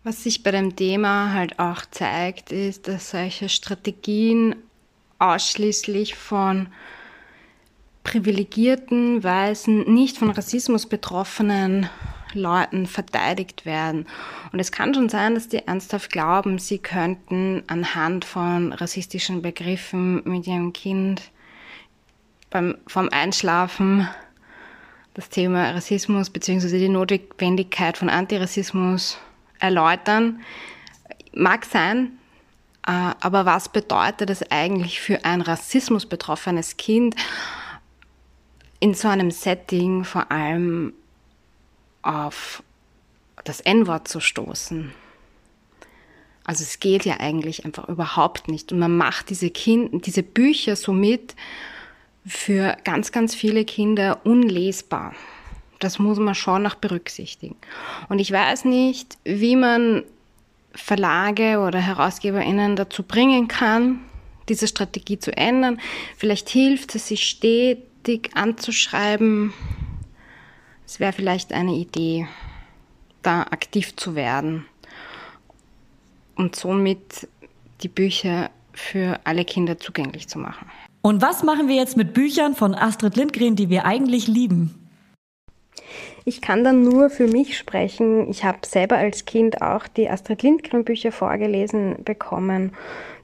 Was 0.02 0.22
sich 0.22 0.42
bei 0.42 0.51
dem 0.51 0.76
Thema 0.76 1.34
halt 1.34 1.59
auch 1.59 1.82
zeigt, 1.90 2.52
ist, 2.52 2.88
dass 2.88 3.10
solche 3.10 3.51
Strategien 3.51 4.56
ausschließlich 5.18 6.14
von 6.14 6.68
privilegierten, 8.02 9.22
weißen, 9.22 9.92
nicht 9.92 10.16
von 10.16 10.30
Rassismus 10.30 10.86
betroffenen 10.86 11.88
Leuten 12.35 12.86
verteidigt 12.86 13.66
werden. 13.66 14.07
Und 14.52 14.61
es 14.61 14.73
kann 14.73 14.94
schon 14.94 15.09
sein, 15.09 15.35
dass 15.35 15.48
die 15.48 15.66
ernsthaft 15.66 16.11
glauben, 16.11 16.59
sie 16.59 16.78
könnten 16.78 17.62
anhand 17.66 18.24
von 18.24 18.73
rassistischen 18.73 19.43
Begriffen 19.43 20.23
mit 20.24 20.47
ihrem 20.47 20.73
Kind 20.73 21.31
beim, 22.51 22.77
vom 22.86 23.09
Einschlafen 23.11 24.09
das 25.15 25.28
Thema 25.28 25.70
Rassismus 25.70 26.31
bzw. 26.31 26.78
die 26.78 26.89
Notwendigkeit 26.89 27.97
von 27.97 28.09
Antirassismus 28.09 29.19
erläutern. 29.59 30.40
Mag 31.32 31.65
sein, 31.65 32.12
äh, 32.86 33.12
aber 33.20 33.44
was 33.44 33.69
bedeutet 33.69 34.31
es 34.31 34.51
eigentlich 34.51 35.01
für 35.01 35.24
ein 35.24 35.40
Rassismus 35.40 36.07
betroffenes 36.07 36.77
Kind 36.77 37.15
in 38.81 38.94
so 38.94 39.09
einem 39.09 39.31
Setting 39.31 40.05
vor 40.05 40.31
allem 40.32 40.94
auf 42.02 42.62
das 43.44 43.60
N-Wort 43.60 44.09
zu 44.09 44.20
stoßen? 44.20 44.93
Also 46.44 46.64
es 46.64 46.81
geht 46.81 47.05
ja 47.05 47.20
eigentlich 47.20 47.64
einfach 47.64 47.89
überhaupt 47.89 48.48
nicht. 48.48 48.72
Und 48.72 48.78
man 48.78 48.97
macht 48.97 49.31
diese, 49.31 49.51
kind, 49.51 50.06
diese 50.06 50.22
Bücher 50.22 50.74
somit 50.77 51.36
für 52.27 52.77
ganz, 52.85 53.12
ganz 53.12 53.35
viele 53.35 53.64
Kinder 53.64 54.20
unlesbar. 54.24 55.14
Das 55.78 55.98
muss 55.98 56.18
man 56.18 56.35
schon 56.35 56.62
noch 56.62 56.74
berücksichtigen. 56.74 57.56
Und 58.09 58.18
ich 58.18 58.32
weiß 58.32 58.64
nicht, 58.64 59.16
wie 59.24 59.56
man 59.56 60.05
Verlage 60.74 61.59
oder 61.60 61.78
HerausgeberInnen 61.78 62.77
dazu 62.77 63.02
bringen 63.02 63.48
kann, 63.48 64.01
diese 64.48 64.66
Strategie 64.66 65.18
zu 65.18 65.36
ändern. 65.36 65.81
Vielleicht 66.16 66.48
hilft 66.48 66.94
es, 66.94 67.09
sich 67.09 67.24
stetig 67.28 68.31
anzuschreiben. 68.35 69.52
Es 70.90 70.98
wäre 70.98 71.12
vielleicht 71.12 71.52
eine 71.52 71.74
Idee, 71.74 72.26
da 73.22 73.42
aktiv 73.42 73.94
zu 73.94 74.16
werden 74.16 74.66
und 76.34 76.56
somit 76.56 77.28
die 77.84 77.88
Bücher 77.88 78.50
für 78.72 79.20
alle 79.22 79.44
Kinder 79.44 79.78
zugänglich 79.78 80.26
zu 80.26 80.40
machen. 80.40 80.68
Und 81.00 81.22
was 81.22 81.44
machen 81.44 81.68
wir 81.68 81.76
jetzt 81.76 81.96
mit 81.96 82.12
Büchern 82.12 82.56
von 82.56 82.74
Astrid 82.74 83.14
Lindgren, 83.14 83.54
die 83.54 83.70
wir 83.70 83.84
eigentlich 83.84 84.26
lieben? 84.26 84.90
Ich 86.24 86.40
kann 86.40 86.64
dann 86.64 86.82
nur 86.82 87.08
für 87.08 87.28
mich 87.28 87.56
sprechen. 87.56 88.28
Ich 88.28 88.42
habe 88.42 88.58
selber 88.66 88.96
als 88.96 89.26
Kind 89.26 89.62
auch 89.62 89.86
die 89.86 90.10
Astrid 90.10 90.42
Lindgren 90.42 90.82
Bücher 90.82 91.12
vorgelesen 91.12 92.02
bekommen. 92.02 92.72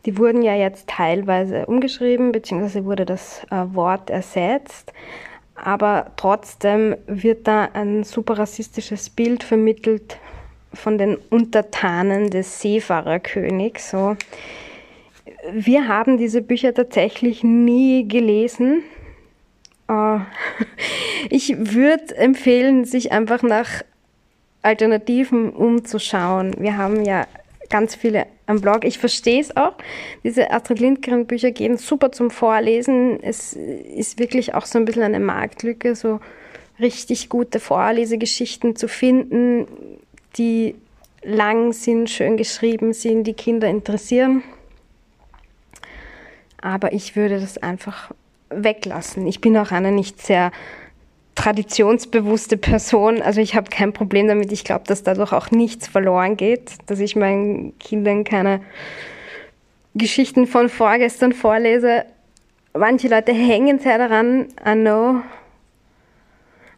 Die 0.04 0.16
wurden 0.18 0.42
ja 0.42 0.54
jetzt 0.54 0.86
teilweise 0.86 1.66
umgeschrieben, 1.66 2.30
beziehungsweise 2.30 2.84
wurde 2.84 3.04
das 3.04 3.42
äh, 3.50 3.74
Wort 3.74 4.08
ersetzt. 4.08 4.92
Aber 5.56 6.12
trotzdem 6.16 6.96
wird 7.06 7.46
da 7.48 7.68
ein 7.72 8.04
super 8.04 8.38
rassistisches 8.38 9.10
Bild 9.10 9.42
vermittelt 9.42 10.18
von 10.72 10.98
den 10.98 11.16
Untertanen 11.30 12.30
des 12.30 12.60
Seefahrerkönigs. 12.60 13.90
So 13.90 14.16
wir 15.52 15.88
haben 15.88 16.18
diese 16.18 16.42
Bücher 16.42 16.74
tatsächlich 16.74 17.44
nie 17.44 18.06
gelesen. 18.08 18.82
Äh, 19.88 20.18
ich 21.30 21.56
würde 21.58 22.16
empfehlen, 22.16 22.84
sich 22.84 23.12
einfach 23.12 23.42
nach 23.42 23.82
Alternativen 24.62 25.50
umzuschauen. 25.50 26.54
Wir 26.58 26.76
haben 26.76 27.04
ja 27.04 27.26
ganz 27.70 27.94
viele 27.94 28.26
am 28.46 28.60
Blog. 28.60 28.84
Ich 28.84 28.98
verstehe 28.98 29.40
es 29.40 29.56
auch. 29.56 29.74
Diese 30.24 30.50
Astrid 30.50 30.80
Lindgren 30.80 31.26
Bücher 31.26 31.50
gehen 31.50 31.76
super 31.76 32.12
zum 32.12 32.30
Vorlesen. 32.30 33.22
Es 33.22 33.52
ist 33.52 34.18
wirklich 34.18 34.54
auch 34.54 34.66
so 34.66 34.78
ein 34.78 34.84
bisschen 34.84 35.02
eine 35.02 35.20
Marktlücke, 35.20 35.94
so 35.94 36.20
richtig 36.78 37.28
gute 37.28 37.60
Vorlesegeschichten 37.60 38.76
zu 38.76 38.88
finden, 38.88 39.66
die 40.36 40.74
lang 41.22 41.72
sind, 41.72 42.10
schön 42.10 42.36
geschrieben 42.36 42.92
sind, 42.92 43.24
die 43.24 43.34
Kinder 43.34 43.68
interessieren 43.68 44.42
aber 46.66 46.92
ich 46.92 47.14
würde 47.14 47.40
das 47.40 47.58
einfach 47.58 48.10
weglassen. 48.50 49.26
Ich 49.26 49.40
bin 49.40 49.56
auch 49.56 49.70
eine 49.70 49.92
nicht 49.92 50.20
sehr 50.20 50.50
traditionsbewusste 51.36 52.56
Person. 52.56 53.22
Also 53.22 53.40
ich 53.40 53.54
habe 53.54 53.70
kein 53.70 53.92
Problem 53.92 54.26
damit. 54.26 54.50
Ich 54.50 54.64
glaube, 54.64 54.84
dass 54.86 55.04
dadurch 55.04 55.32
auch 55.32 55.52
nichts 55.52 55.86
verloren 55.86 56.36
geht, 56.36 56.72
dass 56.86 56.98
ich 56.98 57.14
meinen 57.14 57.78
Kindern 57.78 58.24
keine 58.24 58.60
Geschichten 59.94 60.46
von 60.46 60.68
vorgestern 60.68 61.32
vorlese. 61.32 62.04
Manche 62.74 63.08
Leute 63.08 63.32
hängen 63.32 63.78
sehr 63.78 63.98
daran, 63.98 64.48
I 64.66 64.74
know. 64.74 65.22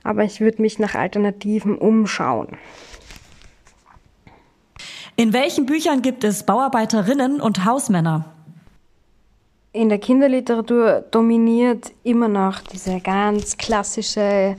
Aber 0.05 0.25
ich 0.25 0.41
würde 0.41 0.63
mich 0.63 0.79
nach 0.79 0.95
Alternativen 0.95 1.77
umschauen. 1.79 2.49
In 5.17 5.33
welchen 5.33 5.67
Büchern 5.67 6.03
gibt 6.03 6.23
es 6.23 6.45
Bauarbeiterinnen 6.45 7.41
und 7.41 7.65
Hausmänner? 7.65 8.38
In 9.75 9.91
der 9.91 9.99
Kinderliteratur 9.99 11.05
dominiert 11.11 11.93
immer 12.03 12.27
noch 12.27 12.61
diese 12.61 13.01
ganz 13.01 13.59
klassische 13.59 14.57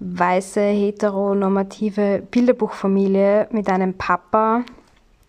weiße 0.00 0.60
heteronormative 0.60 2.22
Bilderbuchfamilie 2.30 3.48
mit 3.52 3.70
einem 3.70 3.94
Papa, 3.94 4.64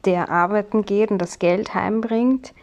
der 0.03 0.29
arbeiten 0.29 0.83
geht 0.83 1.11
und 1.11 1.17
das 1.19 1.39
Geld 1.39 1.73
heimbringt, 1.73 2.53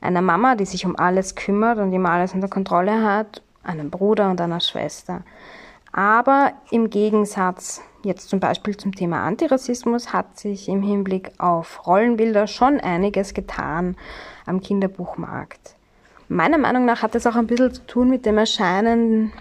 einer 0.00 0.22
Mama, 0.22 0.56
die 0.56 0.66
sich 0.66 0.84
um 0.84 0.96
alles 0.98 1.36
kümmert 1.36 1.78
und 1.78 1.92
immer 1.92 2.10
alles 2.10 2.34
unter 2.34 2.48
Kontrolle 2.48 3.04
hat, 3.04 3.40
einem 3.62 3.88
Bruder 3.88 4.28
und 4.28 4.40
einer 4.40 4.60
Schwester. 4.60 5.22
Aber 5.92 6.52
im 6.72 6.90
Gegensatz 6.90 7.80
jetzt 8.02 8.28
zum 8.28 8.40
Beispiel 8.40 8.76
zum 8.76 8.92
Thema 8.92 9.22
Antirassismus 9.22 10.12
hat 10.12 10.36
sich 10.36 10.68
im 10.68 10.82
Hinblick 10.82 11.30
auf 11.38 11.86
Rollenbilder 11.86 12.48
schon 12.48 12.80
einiges 12.80 13.34
getan 13.34 13.96
am 14.46 14.60
Kinderbuchmarkt. 14.60 15.75
Meiner 16.28 16.58
Meinung 16.58 16.84
nach 16.84 17.02
hat 17.02 17.14
das 17.14 17.26
auch 17.26 17.36
ein 17.36 17.46
bisschen 17.46 17.72
zu 17.72 17.86
tun 17.86 18.10
mit 18.10 18.26
dem 18.26 18.36
Erscheinen 18.36 19.32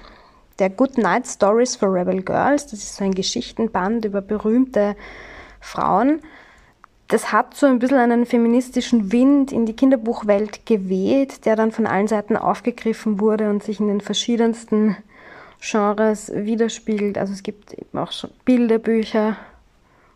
der 0.59 0.69
Good 0.69 0.97
Night 0.99 1.25
Stories 1.25 1.75
for 1.75 1.91
Rebel 1.91 2.21
Girls. 2.21 2.67
Das 2.67 2.79
ist 2.79 2.95
so 2.95 3.03
ein 3.03 3.13
Geschichtenband 3.13 4.05
über 4.05 4.21
berühmte 4.21 4.95
Frauen. 5.59 6.21
Das 7.07 7.31
hat 7.31 7.55
so 7.55 7.65
ein 7.65 7.79
bisschen 7.79 7.97
einen 7.97 8.25
feministischen 8.25 9.11
Wind 9.11 9.51
in 9.51 9.65
die 9.65 9.75
Kinderbuchwelt 9.75 10.65
geweht, 10.65 11.45
der 11.45 11.55
dann 11.55 11.71
von 11.71 11.87
allen 11.87 12.07
Seiten 12.07 12.37
aufgegriffen 12.37 13.19
wurde 13.19 13.49
und 13.49 13.63
sich 13.63 13.79
in 13.79 13.87
den 13.87 14.01
verschiedensten 14.01 14.95
Genres 15.59 16.31
widerspiegelt. 16.33 17.17
Also 17.17 17.33
es 17.33 17.41
gibt 17.41 17.73
eben 17.73 17.97
auch 17.97 18.11
schon 18.11 18.29
Bilderbücher 18.43 19.37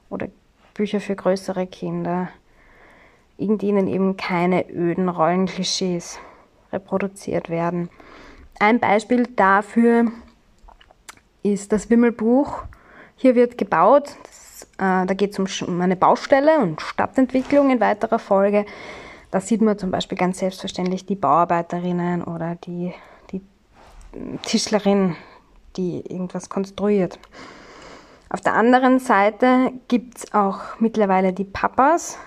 oder 0.10 0.28
Bücher 0.76 1.00
für 1.00 1.16
größere 1.16 1.66
Kinder, 1.66 2.30
in 3.38 3.58
denen 3.58 3.88
eben 3.88 4.18
keine 4.18 4.70
öden 4.70 5.10
Rollenklischees 5.10 6.20
reproduziert 6.72 7.50
werden. 7.50 7.90
Ein 8.60 8.80
Beispiel 8.80 9.28
dafür 9.36 10.12
ist 11.44 11.72
das 11.72 11.90
Wimmelbuch. 11.90 12.64
Hier 13.16 13.36
wird 13.36 13.58
gebaut, 13.58 14.16
das, 14.24 14.64
äh, 14.78 15.06
da 15.06 15.14
geht 15.14 15.38
es 15.38 15.62
um 15.62 15.82
eine 15.82 15.96
Baustelle 15.96 16.60
und 16.60 16.82
Stadtentwicklung 16.82 17.70
in 17.70 17.80
weiterer 17.80 18.20
Folge. 18.20 18.66
Da 19.32 19.40
sieht 19.40 19.62
man 19.62 19.78
zum 19.78 19.92
Beispiel 19.92 20.18
ganz 20.18 20.40
selbstverständlich 20.40 21.06
die 21.06 21.16
Bauarbeiterinnen 21.16 22.24
oder 22.24 22.56
die, 22.56 22.94
die 23.32 23.42
Tischlerin, 24.44 25.16
die 25.78 26.02
irgendwas 26.02 26.50
konstruiert. 26.50 27.20
Auf 28.30 28.42
der 28.42 28.56
anderen 28.56 29.00
Seite 29.00 29.72
gibt 29.88 30.18
es 30.18 30.34
auch 30.34 30.60
mittlerweile 30.80 31.34
die 31.34 31.46
Papas, 31.46 32.18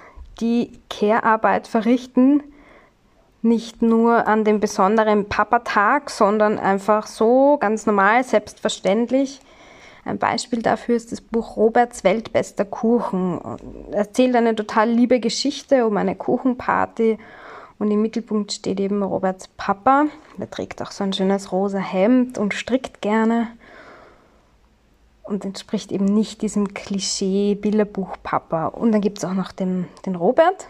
die 0.41 0.73
Care-Arbeit 0.91 1.69
verrichten, 1.69 2.43
nicht 3.43 3.83
nur 3.83 4.27
an 4.29 4.45
dem 4.45 4.61
besonderen 4.61 5.29
Papatag, 5.29 6.11
sondern 6.11 6.59
einfach 6.59 7.07
so 7.07 7.59
ganz 7.59 7.87
normal, 7.87 8.23
selbstverständlich. 8.25 9.41
Ein 10.05 10.19
Beispiel 10.19 10.63
dafür 10.63 10.97
ist 10.97 11.13
das 11.13 11.21
Buch 11.21 11.57
Roberts 11.57 12.03
weltbester 12.05 12.65
Kuchen. 12.65 13.41
Er 13.91 13.99
erzählt 13.99 14.35
eine 14.35 14.55
total 14.55 14.91
liebe 14.91 15.21
Geschichte 15.21 15.87
um 15.87 15.97
eine 15.97 16.17
Kuchenparty 16.17 17.19
und 17.79 17.91
im 17.91 18.03
Mittelpunkt 18.03 18.53
steht 18.53 18.81
eben 18.81 19.03
Roberts 19.03 19.49
Papa. 19.49 20.07
Der 20.39 20.51
trägt 20.51 20.83
auch 20.83 20.93
so 20.93 21.05
ein 21.05 21.13
schönes 21.13 21.53
rosa 21.53 21.79
Hemd 21.79 22.39
und 22.39 22.55
strickt 22.55 23.01
gerne 23.01 23.49
und 25.25 25.45
entspricht 25.45 25.93
eben 25.93 26.05
nicht 26.05 26.43
diesem 26.43 26.75
Klischee 26.75 27.55
Bilderbuch 27.55 28.17
Papa. 28.23 28.67
Und 28.67 28.93
dann 28.93 29.01
gibt 29.01 29.19
es 29.19 29.25
auch 29.25 29.35
noch 29.35 29.53
den, 29.53 29.87
den 30.07 30.17
Robert, 30.17 30.67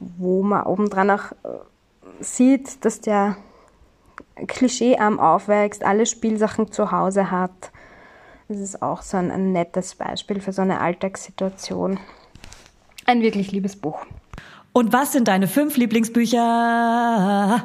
wo 0.00 0.42
man 0.42 0.64
obendran 0.64 1.10
auch 1.10 1.32
sieht, 2.20 2.84
dass 2.84 3.00
der 3.00 3.36
klischeearm 4.46 5.18
aufwächst, 5.20 5.84
alle 5.84 6.06
Spielsachen 6.06 6.70
zu 6.70 6.92
Hause 6.92 7.30
hat. 7.30 7.70
Das 8.48 8.58
ist 8.58 8.82
auch 8.82 9.02
so 9.02 9.16
ein, 9.16 9.30
ein 9.30 9.52
nettes 9.52 9.94
Beispiel 9.94 10.40
für 10.40 10.52
so 10.52 10.62
eine 10.62 10.80
Alltagssituation. 10.80 11.98
Ein 13.04 13.22
wirklich 13.22 13.52
liebes 13.52 13.76
Buch. 13.76 14.06
Und 14.72 14.92
was 14.92 15.12
sind 15.12 15.28
deine 15.28 15.48
fünf 15.48 15.76
Lieblingsbücher? 15.76 17.64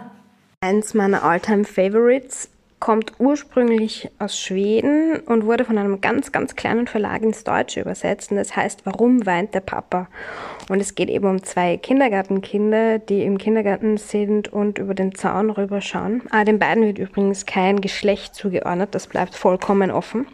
Eins 0.62 0.94
meiner 0.94 1.24
Alltime 1.24 1.66
Favorites 1.66 2.50
kommt 2.84 3.14
ursprünglich 3.18 4.12
aus 4.20 4.38
Schweden 4.38 5.22
und 5.22 5.46
wurde 5.46 5.64
von 5.64 5.78
einem 5.78 6.02
ganz, 6.02 6.34
ganz 6.34 6.58
kleinen 6.58 6.86
Verlag 6.86 7.22
ins 7.22 7.46
Deutsche 7.46 7.80
übersetzt. 7.80 8.30
Und 8.32 8.36
das 8.36 8.58
heißt, 8.58 8.86
Warum 8.86 9.26
weint 9.26 9.54
der 9.54 9.62
Papa? 9.62 10.10
Und 10.68 10.82
es 10.82 10.94
geht 10.94 11.10
eben 11.10 11.26
um 11.30 11.42
zwei 11.44 11.78
Kindergartenkinder, 11.78 13.00
die 13.00 13.24
im 13.24 13.38
Kindergarten 13.38 13.96
sind 13.96 14.52
und 14.52 14.80
über 14.80 14.96
den 14.96 15.16
Zaun 15.16 15.50
rüberschauen. 15.50 16.24
Ah, 16.30 16.44
den 16.44 16.60
beiden 16.60 16.84
wird 16.84 17.00
übrigens 17.00 17.46
kein 17.46 17.80
Geschlecht 17.80 18.36
zugeordnet, 18.36 18.94
das 18.94 19.08
bleibt 19.08 19.34
vollkommen 19.34 19.90
offen. 19.90 20.28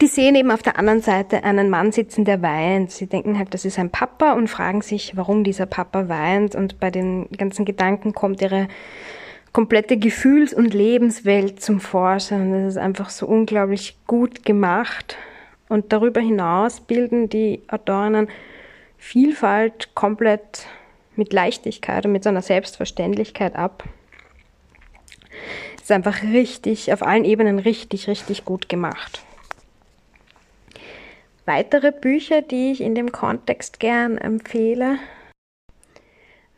Die 0.00 0.06
sehen 0.06 0.36
eben 0.36 0.52
auf 0.52 0.62
der 0.62 0.78
anderen 0.78 1.02
Seite 1.02 1.42
einen 1.42 1.68
Mann 1.68 1.90
sitzen, 1.90 2.24
der 2.24 2.42
weint. 2.42 2.92
Sie 2.92 3.08
denken 3.08 3.36
halt, 3.38 3.54
das 3.54 3.64
ist 3.64 3.80
ein 3.80 3.90
Papa 3.90 4.34
und 4.34 4.46
fragen 4.46 4.82
sich, 4.82 5.16
warum 5.16 5.42
dieser 5.42 5.66
Papa 5.66 6.08
weint. 6.08 6.54
Und 6.54 6.78
bei 6.78 6.92
den 6.92 7.28
ganzen 7.36 7.64
Gedanken 7.64 8.12
kommt 8.12 8.40
ihre 8.40 8.68
komplette 9.52 9.96
Gefühls- 9.96 10.54
und 10.54 10.74
Lebenswelt 10.74 11.60
zum 11.60 11.80
Vorschein. 11.80 12.52
Das 12.52 12.74
ist 12.74 12.78
einfach 12.78 13.10
so 13.10 13.26
unglaublich 13.26 13.96
gut 14.06 14.44
gemacht. 14.44 15.16
Und 15.68 15.92
darüber 15.92 16.20
hinaus 16.20 16.80
bilden 16.80 17.28
die 17.28 17.62
Autorinnen 17.68 18.28
Vielfalt 18.98 19.94
komplett 19.94 20.66
mit 21.16 21.32
Leichtigkeit 21.32 22.04
und 22.04 22.12
mit 22.12 22.22
so 22.22 22.28
einer 22.28 22.42
Selbstverständlichkeit 22.42 23.56
ab. 23.56 23.84
Ist 25.80 25.90
einfach 25.90 26.22
richtig, 26.22 26.92
auf 26.92 27.02
allen 27.02 27.24
Ebenen 27.24 27.58
richtig, 27.58 28.08
richtig 28.08 28.44
gut 28.44 28.68
gemacht. 28.68 29.22
Weitere 31.46 31.92
Bücher, 31.92 32.42
die 32.42 32.72
ich 32.72 32.80
in 32.80 32.94
dem 32.94 33.10
Kontext 33.10 33.80
gern 33.80 34.18
empfehle, 34.18 34.98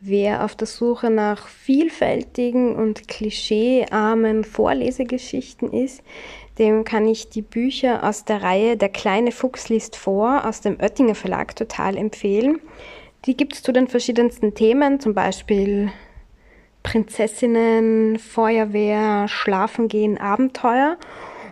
Wer 0.05 0.43
auf 0.43 0.53
der 0.53 0.67
Suche 0.67 1.09
nach 1.09 1.47
vielfältigen 1.47 2.75
und 2.75 3.07
klischeearmen 3.07 4.43
Vorlesegeschichten 4.43 5.71
ist, 5.71 6.03
dem 6.59 6.83
kann 6.83 7.07
ich 7.07 7.29
die 7.29 7.41
Bücher 7.41 8.03
aus 8.03 8.25
der 8.25 8.43
Reihe 8.43 8.75
Der 8.75 8.89
kleine 8.89 9.31
Fuchs 9.31 9.69
liest 9.69 9.95
vor 9.95 10.45
aus 10.45 10.59
dem 10.59 10.77
Oettinger 10.81 11.15
Verlag 11.15 11.55
total 11.55 11.95
empfehlen. 11.95 12.59
Die 13.23 13.37
gibt 13.37 13.53
es 13.53 13.63
zu 13.63 13.71
den 13.71 13.87
verschiedensten 13.87 14.53
Themen, 14.53 14.99
zum 14.99 15.13
Beispiel 15.13 15.89
Prinzessinnen, 16.83 18.19
Feuerwehr, 18.19 19.29
Schlafengehen, 19.29 20.17
Abenteuer. 20.17 20.97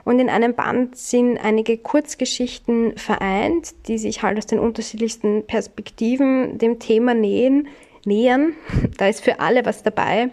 Und 0.04 0.20
in 0.20 0.30
einem 0.30 0.56
Band 0.56 0.98
sind 0.98 1.38
einige 1.38 1.78
Kurzgeschichten 1.78 2.98
vereint, 2.98 3.88
die 3.88 3.98
sich 3.98 4.24
halt 4.24 4.38
aus 4.38 4.46
den 4.46 4.60
unterschiedlichsten 4.60 5.48
Perspektiven 5.48 6.58
dem 6.58 6.80
Thema 6.80 7.14
nähen 7.14 7.70
nähern. 8.06 8.54
Da 8.98 9.08
ist 9.08 9.24
für 9.24 9.40
alle 9.40 9.66
was 9.66 9.84
dabei. 9.84 10.30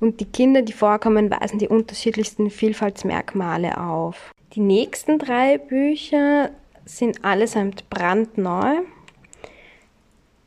Und 0.00 0.20
die 0.20 0.26
Kinder, 0.26 0.62
die 0.62 0.72
vorkommen, 0.72 1.30
weisen 1.30 1.58
die 1.58 1.68
unterschiedlichsten 1.68 2.50
Vielfaltsmerkmale 2.50 3.78
auf. 3.78 4.32
Die 4.54 4.60
nächsten 4.60 5.18
drei 5.18 5.58
Bücher 5.58 6.50
sind 6.84 7.24
allesamt 7.24 7.88
brandneu. 7.90 8.78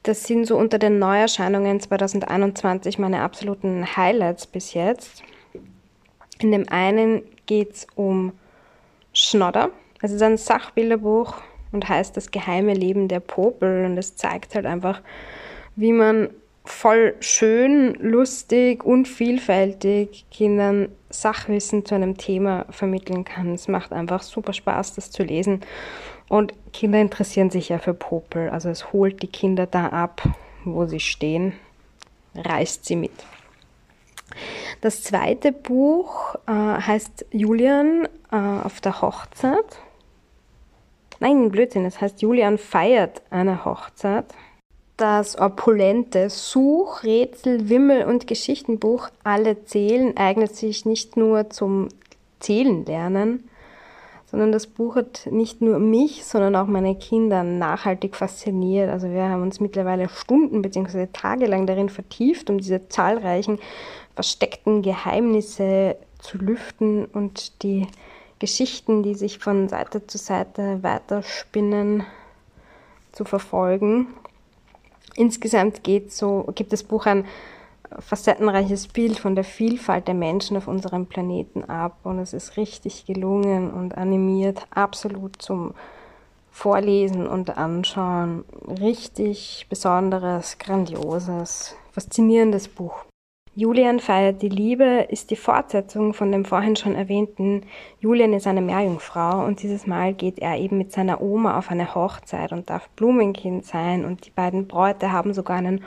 Das 0.03 0.26
sind 0.26 0.45
so 0.45 0.57
unter 0.57 0.80
den 0.80 0.99
Neuerscheinungen 0.99 1.80
2021 1.80 2.99
meine 2.99 3.22
absoluten 3.22 3.95
Highlights 3.95 4.48
bis 4.48 4.73
jetzt. 4.73 5.23
In 6.40 6.52
dem 6.52 6.68
einen 6.68 7.22
geht 7.45 7.72
es 7.72 7.88
um 7.95 8.34
Schnodder. 9.14 9.69
Es 10.02 10.11
ist 10.11 10.22
ein 10.22 10.35
Sachbilderbuch 10.35 11.35
und 11.72 11.88
heißt 11.88 12.18
Das 12.18 12.31
geheime 12.31 12.73
Leben 12.73 13.07
der 13.07 13.22
Popel. 13.22 13.85
Und 13.85 13.98
es 13.98 14.18
zeigt 14.18 14.56
halt 14.56 14.65
einfach, 14.65 15.02
wie 15.77 15.94
man 15.94 16.30
voll 16.65 17.15
schön, 17.19 17.95
lustig 17.95 18.84
und 18.84 19.07
vielfältig 19.07 20.26
Kindern 20.31 20.90
Sachwissen 21.10 21.85
zu 21.85 21.95
einem 21.95 22.18
Thema 22.18 22.65
vermitteln 22.69 23.26
kann. 23.26 23.53
Es 23.53 23.68
macht 23.68 23.94
einfach 23.94 24.22
super 24.22 24.53
Spaß, 24.53 24.95
das 24.95 25.11
zu 25.11 25.23
lesen. 25.23 25.61
Und 26.30 26.53
Kinder 26.72 26.99
interessieren 26.99 27.49
sich 27.49 27.69
ja 27.69 27.77
für 27.77 27.94
Popel. 27.94 28.49
Also 28.49 28.69
es 28.69 28.94
holt 28.94 29.22
die 29.22 29.27
Kinder 29.27 29.68
da 29.68 29.88
ab, 29.90 30.23
wo 30.64 30.85
sie 30.85 30.99
stehen, 30.99 31.53
reißt 32.35 32.85
sie 32.85 32.95
mit. 32.95 33.11
Das 34.81 35.03
zweite 35.03 35.52
Buch 35.52 36.35
äh, 36.48 36.52
heißt 36.52 37.26
Julian 37.31 38.07
äh, 38.31 38.35
auf 38.35 38.81
der 38.81 39.02
Hochzeit. 39.02 39.77
Nein, 41.19 41.52
Blödsinn, 41.52 41.85
es 41.85 42.02
heißt 42.02 42.22
Julian 42.22 42.57
feiert 42.57 43.22
eine 43.30 43.64
Hochzeit. 43.64 44.26
Das 44.97 45.39
opulente 45.39 46.29
Such-, 46.29 47.03
Rätsel-, 47.03 47.69
Wimmel- 47.69 48.05
und 48.05 48.27
Geschichtenbuch 48.27 49.09
Alle 49.23 49.65
Zählen 49.65 50.15
eignet 50.17 50.55
sich 50.55 50.85
nicht 50.85 51.17
nur 51.17 51.49
zum 51.49 51.89
Zählenlernen, 52.39 53.49
sondern 54.25 54.51
das 54.51 54.67
Buch 54.67 54.95
hat 54.95 55.27
nicht 55.31 55.61
nur 55.61 55.79
mich, 55.79 56.25
sondern 56.25 56.55
auch 56.55 56.67
meine 56.67 56.95
Kinder 56.95 57.43
nachhaltig 57.43 58.15
fasziniert. 58.15 58.89
Also 58.89 59.09
wir 59.09 59.23
haben 59.23 59.41
uns 59.41 59.59
mittlerweile 59.59 60.09
Stunden 60.09 60.61
bzw. 60.61 61.07
tagelang 61.11 61.65
darin 61.65 61.89
vertieft, 61.89 62.49
um 62.49 62.59
diese 62.59 62.87
zahlreichen 62.89 63.59
versteckten 64.13 64.83
Geheimnisse 64.83 65.95
zu 66.19 66.37
lüften 66.37 67.05
und 67.05 67.63
die 67.63 67.87
Geschichten, 68.39 69.03
die 69.03 69.15
sich 69.15 69.39
von 69.39 69.69
Seite 69.69 70.05
zu 70.05 70.17
Seite 70.17 70.83
weiterspinnen, 70.83 72.03
zu 73.11 73.25
verfolgen. 73.25 74.07
Insgesamt 75.15 75.81
so, 76.10 76.45
gibt 76.56 76.73
das 76.73 76.84
Buch 76.84 77.06
ein 77.06 77.26
facettenreiches 77.99 78.88
Bild 78.88 79.19
von 79.19 79.35
der 79.35 79.44
Vielfalt 79.44 80.07
der 80.07 80.15
Menschen 80.15 80.57
auf 80.57 80.68
unserem 80.68 81.06
Planeten 81.06 81.64
ab 81.64 81.98
und 82.03 82.19
es 82.19 82.34
ist 82.34 82.57
richtig 82.57 83.06
gelungen 83.06 83.72
und 83.72 83.98
animiert, 83.98 84.65
absolut 84.72 85.41
zum 85.41 85.73
Vorlesen 86.52 87.27
und 87.27 87.57
Anschauen. 87.57 88.45
Richtig 88.68 89.65
besonderes, 89.69 90.57
grandioses, 90.60 91.76
faszinierendes 91.91 92.68
Buch. 92.68 93.06
Julian 93.55 93.99
feiert 93.99 94.41
die 94.41 94.49
Liebe 94.49 95.07
ist 95.09 95.30
die 95.30 95.35
Fortsetzung 95.35 96.13
von 96.13 96.31
dem 96.31 96.43
vorhin 96.43 96.75
schon 96.75 96.95
erwähnten 96.95 97.61
Julian 97.99 98.34
ist 98.34 98.47
eine 98.47 98.61
Meerjungfrau 98.61 99.45
und 99.45 99.61
dieses 99.61 99.85
Mal 99.85 100.13
geht 100.13 100.39
er 100.39 100.57
eben 100.57 100.80
mit 100.80 100.91
seiner 100.91 101.21
Oma 101.21 101.57
auf 101.57 101.69
eine 101.69 101.93
Hochzeit 101.93 102.51
und 102.51 102.69
darf 102.69 102.89
Blumenkind 102.89 103.65
sein 103.65 104.05
und 104.05 104.25
die 104.25 104.31
beiden 104.31 104.67
Bräute 104.67 105.11
haben 105.11 105.34
sogar 105.34 105.57
einen 105.57 105.84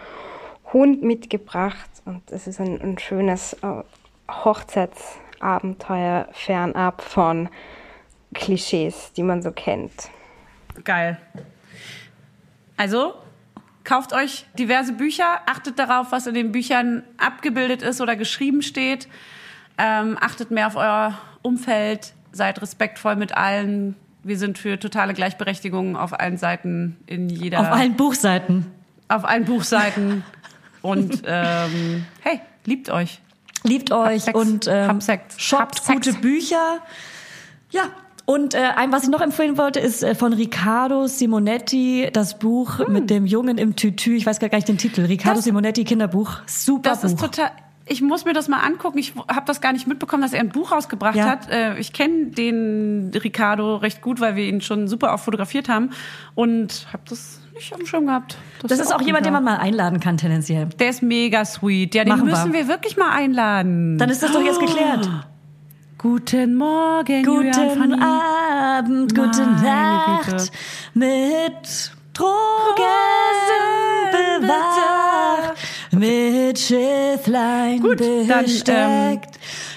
Hund 0.73 1.03
mitgebracht 1.03 1.91
und 2.05 2.31
es 2.31 2.47
ist 2.47 2.61
ein, 2.61 2.81
ein 2.81 2.99
schönes 2.99 3.55
äh, 3.55 3.83
Hochzeitsabenteuer 4.31 6.29
fernab 6.33 7.03
von 7.03 7.49
Klischees, 8.35 9.13
die 9.17 9.23
man 9.23 9.43
so 9.43 9.51
kennt. 9.51 10.11
Geil. 10.85 11.19
Also, 12.77 13.15
Kauft 13.87 14.13
euch 14.13 14.47
diverse 14.59 14.93
Bücher, 14.93 15.43
achtet 15.47 15.79
darauf, 15.79 16.11
was 16.11 16.27
in 16.27 16.35
den 16.35 16.51
Büchern 16.51 17.05
abgebildet 17.19 17.83
ist 17.83 18.01
oder 18.01 18.17
geschrieben 18.17 18.63
steht. 18.63 19.07
Ähm, 19.79 20.19
achtet 20.21 20.51
mehr 20.51 20.67
auf 20.67 20.75
euer 20.75 21.17
Umfeld, 21.43 22.13
seid 22.33 22.61
respektvoll 22.61 23.15
mit 23.15 23.37
allen. 23.37 23.95
Wir 24.25 24.39
sind 24.39 24.59
für 24.59 24.77
totale 24.81 25.15
Gleichberechtigung 25.15 25.97
auf 25.97 26.19
allen 26.19 26.37
Seiten 26.37 26.97
in 27.07 27.29
jeder. 27.29 27.61
Auf 27.61 27.69
allen 27.69 27.95
Buchseiten. 27.95 28.67
Auf 29.07 29.25
allen 29.25 29.45
Buchseiten. 29.45 30.25
Und 30.83 31.23
ähm, 31.25 32.07
hey, 32.23 32.41
liebt 32.65 32.91
euch. 32.91 33.21
Liebt 33.63 33.93
euch 33.93 34.25
Sex. 34.25 34.37
und 34.37 34.67
ähm, 34.67 34.89
Hab 34.89 35.03
Sex. 35.05 35.41
shoppt 35.41 35.77
Hab 35.77 35.85
Sex. 35.85 36.07
gute 36.09 36.19
Bücher. 36.19 36.81
Ja. 37.71 37.85
Und 38.27 38.55
äh, 38.55 38.59
ein, 38.77 38.91
was 38.93 39.05
ich 39.05 39.09
noch 39.09 39.21
empfehlen 39.21 39.57
wollte, 39.57 39.79
ist 39.81 40.03
äh, 40.03 40.15
von 40.17 40.33
Riccardo 40.33 41.07
Simonetti 41.07 42.09
das 42.13 42.39
Buch 42.39 42.87
mit 42.89 43.09
dem 43.09 43.25
Jungen 43.25 43.57
im 43.57 43.77
Tütü. 43.77 44.17
Ich 44.17 44.27
weiß 44.27 44.41
gar 44.41 44.49
nicht 44.53 44.67
den 44.69 44.79
Titel. 44.79 45.03
Riccardo 45.03 45.35
Hm. 45.35 45.39
Das- 45.39 45.45
Simonetti 45.45 45.85
Kinderbuch. 45.85 46.41
Super 46.47 46.91
Das 46.91 47.01
Buch. 47.03 47.09
ist 47.11 47.21
total. 47.21 47.51
Ich 47.89 48.03
muss 48.03 48.25
mir 48.25 48.33
das 48.33 48.49
mal 48.49 48.59
angucken. 48.59 48.99
Ich 48.99 49.15
habe 49.29 49.43
das 49.47 49.61
gar 49.61 49.73
nicht 49.73 49.87
mitbekommen, 49.87 50.21
dass 50.23 50.33
er 50.33 50.41
ein 50.41 50.49
Buch 50.49 50.73
rausgebracht 50.73 51.15
Ja. 51.15 51.27
hat. 51.27 51.49
Äh, 51.51 51.79
Ich 51.79 51.93
kenne 51.93 52.27
den 52.33 53.13
Ricardo 53.15 53.77
recht 53.77 54.03
gut, 54.03 54.19
weil 54.21 54.35
wir 54.35 54.45
ihn 54.45 54.61
schon 54.61 54.89
super 54.89 55.15
auch 55.15 55.21
fotografiert 55.21 55.69
haben 55.69 55.91
und 56.35 56.89
habe 56.93 57.05
das 57.09 57.41
nicht 57.55 57.73
auf 57.73 57.79
dem 57.79 57.87
Schirm 57.87 58.07
gehabt. 58.07 58.39
das 58.65 58.81
ist 58.81 58.93
auch 58.93 59.01
jemand, 59.03 59.25
den 59.25 59.33
man 59.35 59.45
mal 59.45 59.59
einladen 59.59 60.01
kann 60.01 60.17
tendenziell. 60.17 60.67
Der 60.81 60.89
ist 60.91 61.01
mega 61.01 61.45
sweet. 61.45 61.95
Ja, 61.95 62.03
den 62.03 62.09
Machen 62.09 62.27
wir. 62.27 62.33
müssen 62.37 62.53
wir. 62.53 62.67
wirklich 62.67 62.97
mal 62.97 63.11
einladen. 63.13 63.99
Dann 63.99 64.11
ist 64.11 64.21
das 64.21 64.33
doch 64.33 64.43
jetzt 64.43 64.59
geklärt. 64.59 65.09
Guten 65.99 66.57
Morgen, 66.57 67.23
Guten 67.25 67.53
Fanny. 67.53 68.03
Abend, 68.03 69.15
gute 69.15 69.41
Meine 69.41 70.21
Güte. 70.21 70.37
Nacht. 70.37 70.53
Mit 70.93 71.91
Drogen 72.13 72.87
bewacht, 74.13 75.55
mit 75.93 76.59
Schifflein 76.59 77.81
Gut, 77.81 78.01
dann, 78.01 78.45
besteckt. 78.45 78.69
ähm, 78.69 79.21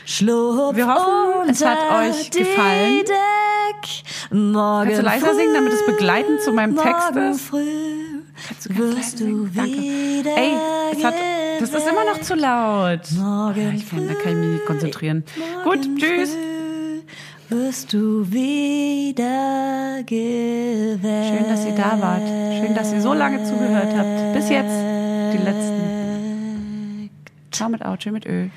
Schlupf 0.06 0.76
wir 0.76 0.88
hoffen, 0.94 1.50
es 1.50 1.64
hat 1.66 1.78
euch 2.02 2.30
die 2.32 2.40
gefallen. 2.40 2.98
Deck 3.06 4.04
Morgen 4.32 4.88
Kannst 4.88 5.00
du 5.00 5.04
leiser 5.06 5.36
singen, 5.36 5.54
damit 5.54 5.74
es 5.74 5.86
begleitend 5.86 6.41
zu 6.41 6.52
meinem 6.52 6.76
Text 6.76 7.16
ist? 7.16 7.41
Früh 7.41 8.19
Kannst 8.48 8.70
du 8.70 8.78
wirst 8.78 9.20
du 9.20 9.53
wieder 9.53 10.38
Ey, 10.38 10.53
es 10.91 11.03
hat, 11.03 11.14
das 11.60 11.74
ist 11.74 11.88
immer 11.88 12.06
noch 12.06 12.22
zu 12.22 12.36
laut. 12.36 13.11
Morgen 13.11 13.76
Ich 13.76 13.90
kann, 13.90 14.07
da 14.07 14.14
kann 14.14 14.32
ich 14.32 14.38
mich 14.38 14.49
nicht 14.53 14.66
konzentrieren. 14.66 15.24
Gut, 15.64 15.80
tschüss. 15.98 16.36
wirst 17.49 17.94
du 17.94 18.32
wieder 18.32 20.03
gewählt. 20.06 21.02
Schön, 21.02 21.49
dass 21.49 21.66
ihr 21.66 21.76
da 21.76 21.99
wart. 22.02 22.28
Schön, 22.60 22.76
dass 22.76 22.94
ihr 22.94 23.02
so 23.02 23.14
lange 23.14 23.44
zugehört 23.44 23.94
habt. 23.95 24.34
Bis 24.34 24.49
jetzt, 24.49 24.76
die 25.34 25.44
letzten. 25.44 27.10
Ciao 27.52 27.70
mit 27.70 27.84
Au, 27.84 27.95
tschö 27.98 28.11
mit 28.11 28.26
Ö. 28.26 28.48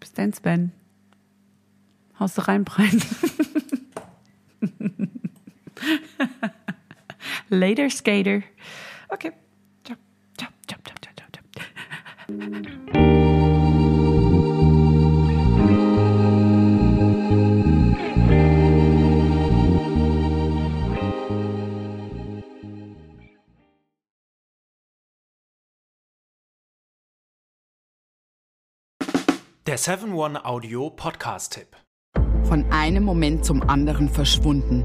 Bis 0.00 0.12
dann, 0.12 0.32
Sven. 0.32 0.72
Haust 2.18 2.36
du 2.36 2.46
rein, 2.46 2.64
Brein. 2.64 3.02
Later, 7.52 7.90
Skater. 7.90 8.42
Okay. 9.10 9.30
Ciao, 9.84 9.96
ciao, 10.38 10.48
ciao, 10.66 10.78
ciao, 10.82 10.96
ciao, 11.02 11.12
ciao. 11.14 11.42
Der 29.66 29.78
7-One-Audio-Podcast-Tipp. 29.78 31.76
Von 32.44 32.64
einem 32.72 33.04
Moment 33.04 33.44
zum 33.44 33.62
anderen 33.62 34.08
verschwunden, 34.08 34.84